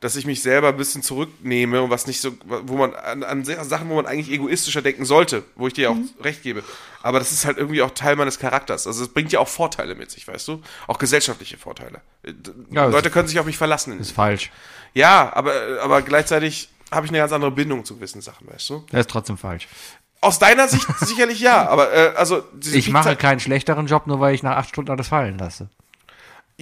dass 0.00 0.16
ich 0.16 0.24
mich 0.24 0.40
selber 0.40 0.68
ein 0.68 0.78
bisschen 0.78 1.02
zurücknehme 1.02 1.82
und 1.82 1.90
was 1.90 2.06
nicht 2.06 2.22
so, 2.22 2.30
wo 2.46 2.76
man 2.78 2.94
an, 2.94 3.22
an 3.22 3.44
Sachen, 3.44 3.90
wo 3.90 3.96
man 3.96 4.06
eigentlich 4.06 4.30
egoistischer 4.30 4.80
denken 4.80 5.04
sollte, 5.04 5.42
wo 5.54 5.66
ich 5.66 5.74
dir 5.74 5.90
auch 5.90 5.96
recht 6.22 6.42
gebe. 6.42 6.64
Aber 7.02 7.18
das 7.18 7.30
ist 7.32 7.44
halt 7.44 7.58
irgendwie 7.58 7.82
auch 7.82 7.90
Teil 7.90 8.16
meines 8.16 8.38
Charakters. 8.38 8.86
Also 8.86 9.02
es 9.02 9.10
bringt 9.10 9.32
ja 9.32 9.40
auch 9.40 9.48
Vorteile 9.48 9.94
mit 9.94 10.10
sich, 10.10 10.26
weißt 10.26 10.48
du? 10.48 10.62
Auch 10.86 10.98
gesellschaftliche 10.98 11.58
Vorteile. 11.58 12.00
Äh, 12.22 12.32
Ja, 12.70 12.86
Leute 12.86 13.10
können 13.10 13.28
sich 13.28 13.38
auf 13.38 13.44
mich 13.44 13.58
verlassen. 13.58 14.00
ist 14.00 14.12
falsch. 14.12 14.50
Ja, 14.94 15.30
aber, 15.34 15.52
aber 15.82 16.00
gleichzeitig 16.00 16.70
habe 16.90 17.04
ich 17.04 17.12
eine 17.12 17.18
ganz 17.18 17.32
andere 17.32 17.50
Bindung 17.50 17.84
zu 17.84 17.96
gewissen 17.96 18.22
Sachen, 18.22 18.48
weißt 18.50 18.70
du? 18.70 18.86
Das 18.90 19.00
ist 19.00 19.10
trotzdem 19.10 19.36
falsch. 19.36 19.68
Aus 20.22 20.38
deiner 20.38 20.68
Sicht 20.68 20.86
sicherlich 21.00 21.40
ja, 21.40 21.68
aber 21.68 21.92
äh, 21.92 22.12
also 22.16 22.42
diese 22.54 22.78
Ich 22.78 22.88
mache 22.88 23.16
keinen 23.16 23.40
schlechteren 23.40 23.86
Job, 23.86 24.06
nur 24.06 24.20
weil 24.20 24.34
ich 24.34 24.42
nach 24.42 24.56
acht 24.56 24.70
Stunden 24.70 24.90
alles 24.90 25.08
fallen 25.08 25.36
lasse. 25.36 25.68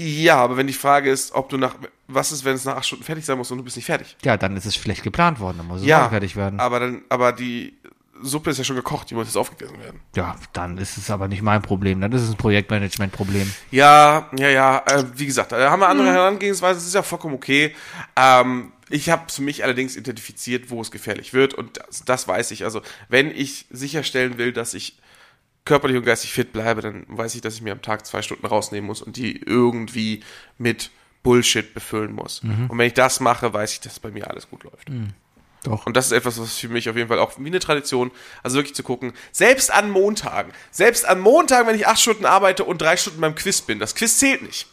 Ja, 0.00 0.36
aber 0.36 0.56
wenn 0.56 0.68
die 0.68 0.72
Frage 0.72 1.10
ist, 1.10 1.32
ob 1.32 1.48
du 1.48 1.58
nach 1.58 1.74
was 2.06 2.30
ist, 2.30 2.44
wenn 2.44 2.54
es 2.54 2.64
nach 2.64 2.76
acht 2.76 2.86
Stunden 2.86 3.02
fertig 3.04 3.24
sein 3.24 3.36
muss 3.36 3.50
und 3.50 3.58
du 3.58 3.64
bist 3.64 3.76
nicht 3.76 3.86
fertig? 3.86 4.16
Ja, 4.24 4.36
dann 4.36 4.56
ist 4.56 4.64
es 4.64 4.76
schlecht 4.76 5.02
geplant 5.02 5.40
worden, 5.40 5.58
dann 5.58 5.66
muss 5.66 5.80
es 5.80 5.86
Ja, 5.88 6.08
fertig 6.08 6.36
werden. 6.36 6.60
Aber 6.60 6.78
dann, 6.78 7.02
aber 7.08 7.32
die 7.32 7.74
Suppe 8.22 8.50
ist 8.50 8.58
ja 8.58 8.64
schon 8.64 8.76
gekocht, 8.76 9.10
die 9.10 9.14
muss 9.14 9.26
jetzt 9.26 9.36
aufgegessen 9.36 9.76
werden. 9.80 10.00
Ja, 10.14 10.36
dann 10.52 10.78
ist 10.78 10.96
es 10.98 11.10
aber 11.10 11.26
nicht 11.26 11.42
mein 11.42 11.62
Problem, 11.62 12.00
dann 12.00 12.12
ist 12.12 12.22
es 12.22 12.30
ein 12.30 12.36
Projektmanagement-Problem. 12.36 13.52
Ja, 13.72 14.28
ja, 14.38 14.48
ja. 14.48 14.82
Äh, 14.86 15.04
wie 15.16 15.26
gesagt, 15.26 15.50
da 15.50 15.68
haben 15.70 15.80
wir 15.80 15.88
andere 15.88 16.12
Herangehensweise. 16.12 16.78
Das 16.78 16.86
ist 16.86 16.94
ja 16.94 17.02
vollkommen 17.02 17.34
okay. 17.34 17.74
Ähm, 18.14 18.72
ich 18.88 19.10
habe 19.10 19.30
für 19.30 19.42
mich 19.42 19.64
allerdings 19.64 19.96
identifiziert, 19.96 20.70
wo 20.70 20.80
es 20.80 20.92
gefährlich 20.92 21.34
wird 21.34 21.54
und 21.54 21.76
das, 21.76 22.04
das 22.04 22.28
weiß 22.28 22.52
ich. 22.52 22.64
Also 22.64 22.82
wenn 23.08 23.32
ich 23.32 23.66
sicherstellen 23.70 24.38
will, 24.38 24.52
dass 24.52 24.74
ich 24.74 24.96
körperlich 25.68 25.96
und 25.96 26.04
geistig 26.04 26.32
fit 26.32 26.52
bleibe, 26.52 26.80
dann 26.80 27.04
weiß 27.08 27.34
ich, 27.34 27.40
dass 27.42 27.54
ich 27.54 27.62
mir 27.62 27.72
am 27.72 27.82
Tag 27.82 28.04
zwei 28.06 28.22
Stunden 28.22 28.46
rausnehmen 28.46 28.86
muss 28.86 29.02
und 29.02 29.16
die 29.16 29.40
irgendwie 29.40 30.22
mit 30.56 30.90
Bullshit 31.22 31.74
befüllen 31.74 32.12
muss. 32.12 32.40
Und 32.40 32.78
wenn 32.78 32.86
ich 32.86 32.94
das 32.94 33.20
mache, 33.20 33.52
weiß 33.52 33.74
ich, 33.74 33.80
dass 33.80 34.00
bei 34.00 34.10
mir 34.10 34.30
alles 34.30 34.48
gut 34.48 34.64
läuft. 34.64 34.90
Doch. 35.64 35.86
Und 35.86 35.96
das 35.96 36.06
ist 36.06 36.12
etwas, 36.12 36.40
was 36.40 36.56
für 36.56 36.68
mich 36.68 36.88
auf 36.88 36.96
jeden 36.96 37.08
Fall 37.08 37.18
auch 37.18 37.32
wie 37.36 37.46
eine 37.46 37.58
Tradition, 37.58 38.10
also 38.42 38.56
wirklich 38.56 38.74
zu 38.74 38.82
gucken, 38.82 39.12
selbst 39.32 39.72
an 39.72 39.90
Montagen, 39.90 40.52
selbst 40.70 41.04
an 41.04 41.18
Montagen, 41.20 41.66
wenn 41.66 41.74
ich 41.74 41.86
acht 41.86 42.00
Stunden 42.00 42.26
arbeite 42.26 42.64
und 42.64 42.80
drei 42.80 42.96
Stunden 42.96 43.20
beim 43.20 43.34
Quiz 43.34 43.60
bin, 43.60 43.78
das 43.78 43.94
Quiz 43.94 44.18
zählt 44.18 44.42
nicht. 44.42 44.68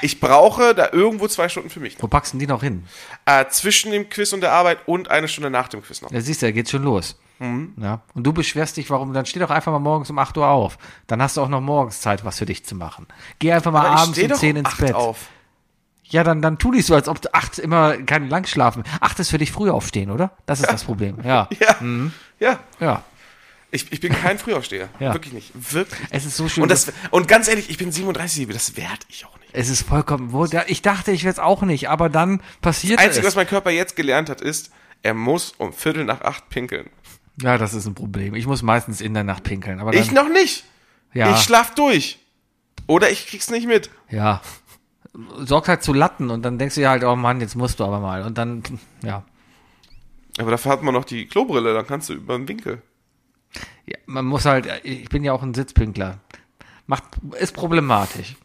Ich 0.00 0.20
brauche 0.20 0.74
da 0.74 0.90
irgendwo 0.92 1.26
zwei 1.28 1.48
Stunden 1.48 1.70
für 1.70 1.80
mich. 1.80 1.96
Wo 2.00 2.06
packst 2.06 2.34
du 2.34 2.38
die 2.38 2.46
noch 2.46 2.62
hin? 2.62 2.84
Äh, 3.26 3.46
zwischen 3.50 3.90
dem 3.90 4.08
Quiz 4.08 4.32
und 4.32 4.40
der 4.42 4.52
Arbeit 4.52 4.78
und 4.86 5.10
eine 5.10 5.26
Stunde 5.28 5.50
nach 5.50 5.68
dem 5.68 5.82
Quiz 5.82 6.00
noch. 6.02 6.12
Ja, 6.12 6.20
siehst 6.20 6.40
du, 6.40 6.46
da 6.46 6.52
geht's 6.52 6.70
schon 6.70 6.84
los. 6.84 7.18
Mhm. 7.42 7.74
Ja. 7.82 8.00
Und 8.14 8.24
du 8.24 8.32
beschwerst 8.32 8.76
dich, 8.76 8.88
warum, 8.90 9.12
dann 9.12 9.26
steh 9.26 9.40
doch 9.40 9.50
einfach 9.50 9.72
mal 9.72 9.78
morgens 9.78 10.10
um 10.10 10.18
8 10.18 10.36
Uhr 10.38 10.48
auf. 10.48 10.78
Dann 11.06 11.20
hast 11.20 11.36
du 11.36 11.40
auch 11.42 11.48
noch 11.48 11.60
morgens 11.60 12.00
Zeit, 12.00 12.24
was 12.24 12.38
für 12.38 12.46
dich 12.46 12.64
zu 12.64 12.74
machen. 12.74 13.06
Geh 13.38 13.52
einfach 13.52 13.72
mal 13.72 13.86
Aber 13.86 14.00
abends 14.00 14.18
um 14.18 14.28
doch 14.28 14.38
10 14.38 14.50
um 14.52 14.56
ins 14.58 14.68
acht 14.68 14.78
Bett. 14.78 14.94
auf. 14.94 15.28
Ja, 16.04 16.24
dann, 16.24 16.42
dann 16.42 16.58
tu 16.58 16.72
dich 16.72 16.84
so, 16.86 16.94
als 16.94 17.08
ob 17.08 17.20
du 17.22 17.32
8 17.32 17.58
immer 17.58 17.96
kein 17.98 18.28
Langschlafen. 18.28 18.84
8 19.00 19.18
ist 19.20 19.30
für 19.30 19.38
dich 19.38 19.50
früh 19.50 19.70
aufstehen, 19.70 20.10
oder? 20.10 20.32
Das 20.46 20.60
ist 20.60 20.70
das 20.70 20.84
Problem. 20.84 21.18
Ja. 21.24 21.48
Ja, 21.58 21.76
ja. 22.38 22.58
Ja. 22.80 23.02
Ich, 23.70 23.90
ich 23.90 24.00
bin 24.00 24.12
kein 24.12 24.38
Frühaufsteher. 24.38 24.88
Ja. 25.00 25.14
Wirklich 25.14 25.32
nicht. 25.32 25.50
Wirklich. 25.72 25.98
Es 26.10 26.26
ist 26.26 26.36
so 26.36 26.46
schön. 26.48 26.62
Und, 26.64 26.68
das, 26.70 26.92
und 27.10 27.26
ganz 27.28 27.48
ehrlich, 27.48 27.70
ich 27.70 27.78
bin 27.78 27.90
37, 27.90 28.46
das 28.48 28.76
werde 28.76 28.98
ich 29.08 29.24
auch 29.24 29.38
nicht. 29.38 29.48
es 29.54 29.70
ist 29.70 29.82
vollkommen 29.88 30.32
wohl. 30.32 30.48
ja, 30.50 30.64
Ich 30.66 30.82
dachte, 30.82 31.10
ich 31.12 31.24
werde 31.24 31.34
es 31.34 31.38
auch 31.38 31.62
nicht, 31.62 31.88
aber 31.88 32.10
dann 32.10 32.42
passiert 32.60 32.98
Das 32.98 33.06
Einzige, 33.06 33.24
was 33.26 33.32
es. 33.32 33.36
mein 33.36 33.46
Körper 33.46 33.70
jetzt 33.70 33.96
gelernt 33.96 34.28
hat, 34.28 34.42
ist, 34.42 34.70
er 35.02 35.14
muss 35.14 35.54
um 35.56 35.72
Viertel 35.72 36.04
nach 36.04 36.20
acht 36.20 36.50
pinkeln. 36.50 36.90
Ja, 37.40 37.56
das 37.58 37.74
ist 37.74 37.86
ein 37.86 37.94
Problem. 37.94 38.34
Ich 38.34 38.46
muss 38.46 38.62
meistens 38.62 39.00
in 39.00 39.14
der 39.14 39.24
Nacht 39.24 39.42
pinkeln. 39.44 39.80
Aber 39.80 39.92
dann, 39.92 40.02
Ich 40.02 40.10
noch 40.12 40.28
nicht. 40.28 40.64
ja, 41.14 41.34
Ich 41.34 41.42
schlaf 41.42 41.74
durch. 41.74 42.18
Oder 42.86 43.10
ich 43.10 43.26
krieg's 43.26 43.50
nicht 43.50 43.66
mit. 43.66 43.90
ja. 44.10 44.40
Sorgt 45.40 45.68
halt 45.68 45.82
zu 45.82 45.92
Latten 45.92 46.30
und 46.30 46.40
dann 46.42 46.58
denkst 46.58 46.74
du 46.76 46.80
dir 46.80 46.88
halt, 46.88 47.04
oh 47.04 47.16
Mann, 47.16 47.42
jetzt 47.42 47.54
musst 47.54 47.78
du 47.80 47.84
aber 47.84 48.00
mal. 48.00 48.22
Und 48.22 48.38
dann, 48.38 48.62
ja. 49.02 49.24
Aber 50.38 50.50
dafür 50.50 50.72
hat 50.72 50.82
man 50.82 50.94
noch 50.94 51.04
die 51.04 51.26
Klobrille, 51.26 51.74
dann 51.74 51.86
kannst 51.86 52.08
du 52.08 52.14
über 52.14 52.34
den 52.38 52.48
Winkel. 52.48 52.80
ja. 53.84 53.98
Man 54.06 54.24
muss 54.24 54.46
halt, 54.46 54.66
ich 54.84 55.10
bin 55.10 55.22
ja 55.22 55.34
auch 55.34 55.42
ein 55.42 55.52
Sitzpinkler. 55.52 56.18
Macht, 56.86 57.04
ist 57.38 57.52
problematisch. 57.52 58.36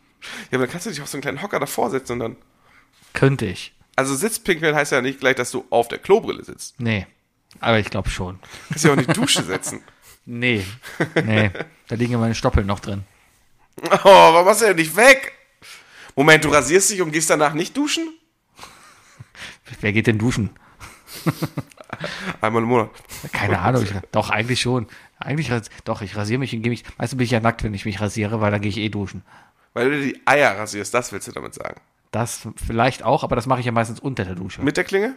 Ja, 0.51 0.57
aber 0.57 0.65
dann 0.65 0.69
kannst 0.71 0.87
du 0.87 0.89
dich 0.89 1.01
auf 1.01 1.07
so 1.07 1.15
einen 1.15 1.21
kleinen 1.21 1.41
Hocker 1.41 1.59
davor 1.61 1.89
setzen 1.89 2.13
und 2.13 2.19
dann. 2.19 2.35
Könnte 3.13 3.45
ich. 3.45 3.73
Also 3.95 4.13
Sitzpinkeln 4.13 4.75
heißt 4.75 4.91
ja 4.91 5.01
nicht 5.01 5.21
gleich, 5.21 5.35
dass 5.35 5.51
du 5.51 5.63
auf 5.69 5.87
der 5.87 5.99
Klobrille 5.99 6.43
sitzt. 6.43 6.79
Nee. 6.81 7.07
Aber 7.59 7.79
ich 7.79 7.89
glaube 7.89 8.09
schon. 8.09 8.39
Du 8.39 8.47
kannst 8.69 8.85
ja 8.85 8.91
auch 8.91 8.97
in 8.97 9.05
die 9.05 9.13
Dusche 9.13 9.43
setzen. 9.43 9.81
Nee. 10.29 10.65
Nee. 11.23 11.51
Da 11.87 11.95
liegen 11.95 12.11
ja 12.11 12.17
meine 12.17 12.35
Stoppeln 12.35 12.67
noch 12.67 12.81
drin. 12.81 13.05
Oh, 13.81 13.89
warum 14.03 14.45
machst 14.45 14.59
du 14.59 14.65
denn 14.65 14.75
nicht 14.75 14.93
weg? 14.97 15.31
Moment, 16.17 16.43
du 16.43 16.49
rasierst 16.49 16.89
dich 16.89 17.01
und 17.01 17.13
gehst 17.13 17.29
danach 17.29 17.53
nicht 17.53 17.77
duschen? 17.77 18.09
Wer 19.79 19.93
geht 19.93 20.05
denn 20.05 20.17
duschen? 20.17 20.49
Einmal 22.41 22.63
im 22.63 22.67
Monat. 22.67 22.89
Keine 23.31 23.59
Ahnung. 23.59 23.83
Ich, 23.83 23.93
doch, 24.11 24.29
eigentlich 24.29 24.59
schon. 24.59 24.87
Eigentlich, 25.17 25.49
doch, 25.85 26.01
ich 26.01 26.17
rasiere 26.17 26.39
mich 26.39 26.53
und 26.53 26.61
gehe 26.61 26.71
mich, 26.71 26.83
meistens 26.97 27.17
bin 27.17 27.23
ich 27.23 27.31
ja 27.31 27.39
nackt, 27.39 27.63
wenn 27.63 27.73
ich 27.73 27.85
mich 27.85 28.01
rasiere, 28.01 28.41
weil 28.41 28.51
dann 28.51 28.59
gehe 28.59 28.69
ich 28.69 28.77
eh 28.77 28.89
duschen. 28.89 29.23
Weil 29.73 29.91
du 29.91 30.01
die 30.01 30.21
Eier 30.25 30.57
rasierst, 30.57 30.93
das 30.93 31.11
willst 31.11 31.27
du 31.27 31.31
damit 31.31 31.53
sagen. 31.53 31.79
Das 32.11 32.47
vielleicht 32.65 33.03
auch, 33.03 33.23
aber 33.23 33.35
das 33.35 33.45
mache 33.45 33.61
ich 33.61 33.65
ja 33.65 33.71
meistens 33.71 33.99
unter 33.99 34.25
der 34.25 34.35
Dusche. 34.35 34.61
Mit 34.61 34.75
der 34.75 34.83
Klinge? 34.83 35.15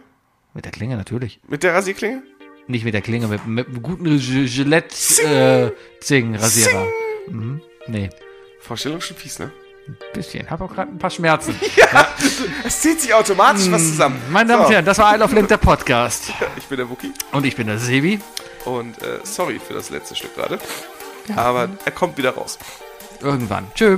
Der 0.65 0.71
Klinge 0.71 0.97
natürlich. 0.97 1.39
Mit 1.47 1.63
der 1.63 1.73
Rasierklinge? 1.73 2.23
Nicht 2.67 2.83
mit 2.85 2.93
der 2.93 3.01
Klinge, 3.01 3.27
mit, 3.27 3.45
mit 3.47 3.67
einem 3.67 3.81
guten 3.81 4.05
G- 4.19 4.45
Gillette 4.47 4.95
äh. 5.23 5.71
Mhm. 7.27 7.61
Nee, 7.87 8.09
Vorstellung 8.59 9.01
schon 9.01 9.17
fies, 9.17 9.39
ne? 9.39 9.51
ein 9.87 9.97
bisschen. 10.13 10.49
Hab 10.49 10.61
auch 10.61 10.71
gerade 10.73 10.91
ein 10.91 10.99
paar 10.99 11.09
Schmerzen. 11.09 11.55
Es 12.63 12.81
zieht 12.81 13.01
sich 13.01 13.13
automatisch 13.13 13.69
was 13.71 13.81
zusammen. 13.83 14.21
Meine 14.29 14.49
Damen 14.49 14.61
und 14.61 14.67
So, 14.67 14.73
Herren, 14.73 14.85
das 14.85 14.97
war 14.99 15.15
I 15.15 15.19
Love 15.19 15.33
Link, 15.35 15.47
der 15.47 15.57
Podcast. 15.57 16.31
Ich 16.57 16.65
bin 16.65 16.77
der 16.77 16.89
Wookie 16.89 17.11
Und 17.31 17.45
ich 17.45 17.55
bin 17.55 17.67
der 17.67 17.79
Sebi. 17.79 18.19
und 18.65 19.01
äh, 19.01 19.19
sorry 19.23 19.59
für 19.59 19.73
das 19.73 19.89
letzte 19.89 20.15
Stück 20.15 20.35
gerade. 20.35 20.59
Aber 21.35 21.69
er 21.83 21.91
kommt 21.91 22.17
wieder 22.17 22.31
raus. 22.35 22.57
Irgendwann. 23.21 23.71
Tschö. 23.75 23.97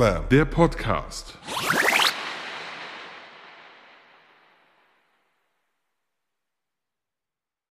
Lamb. 0.00 0.30
Der 0.30 0.46
Podcast. 0.46 1.36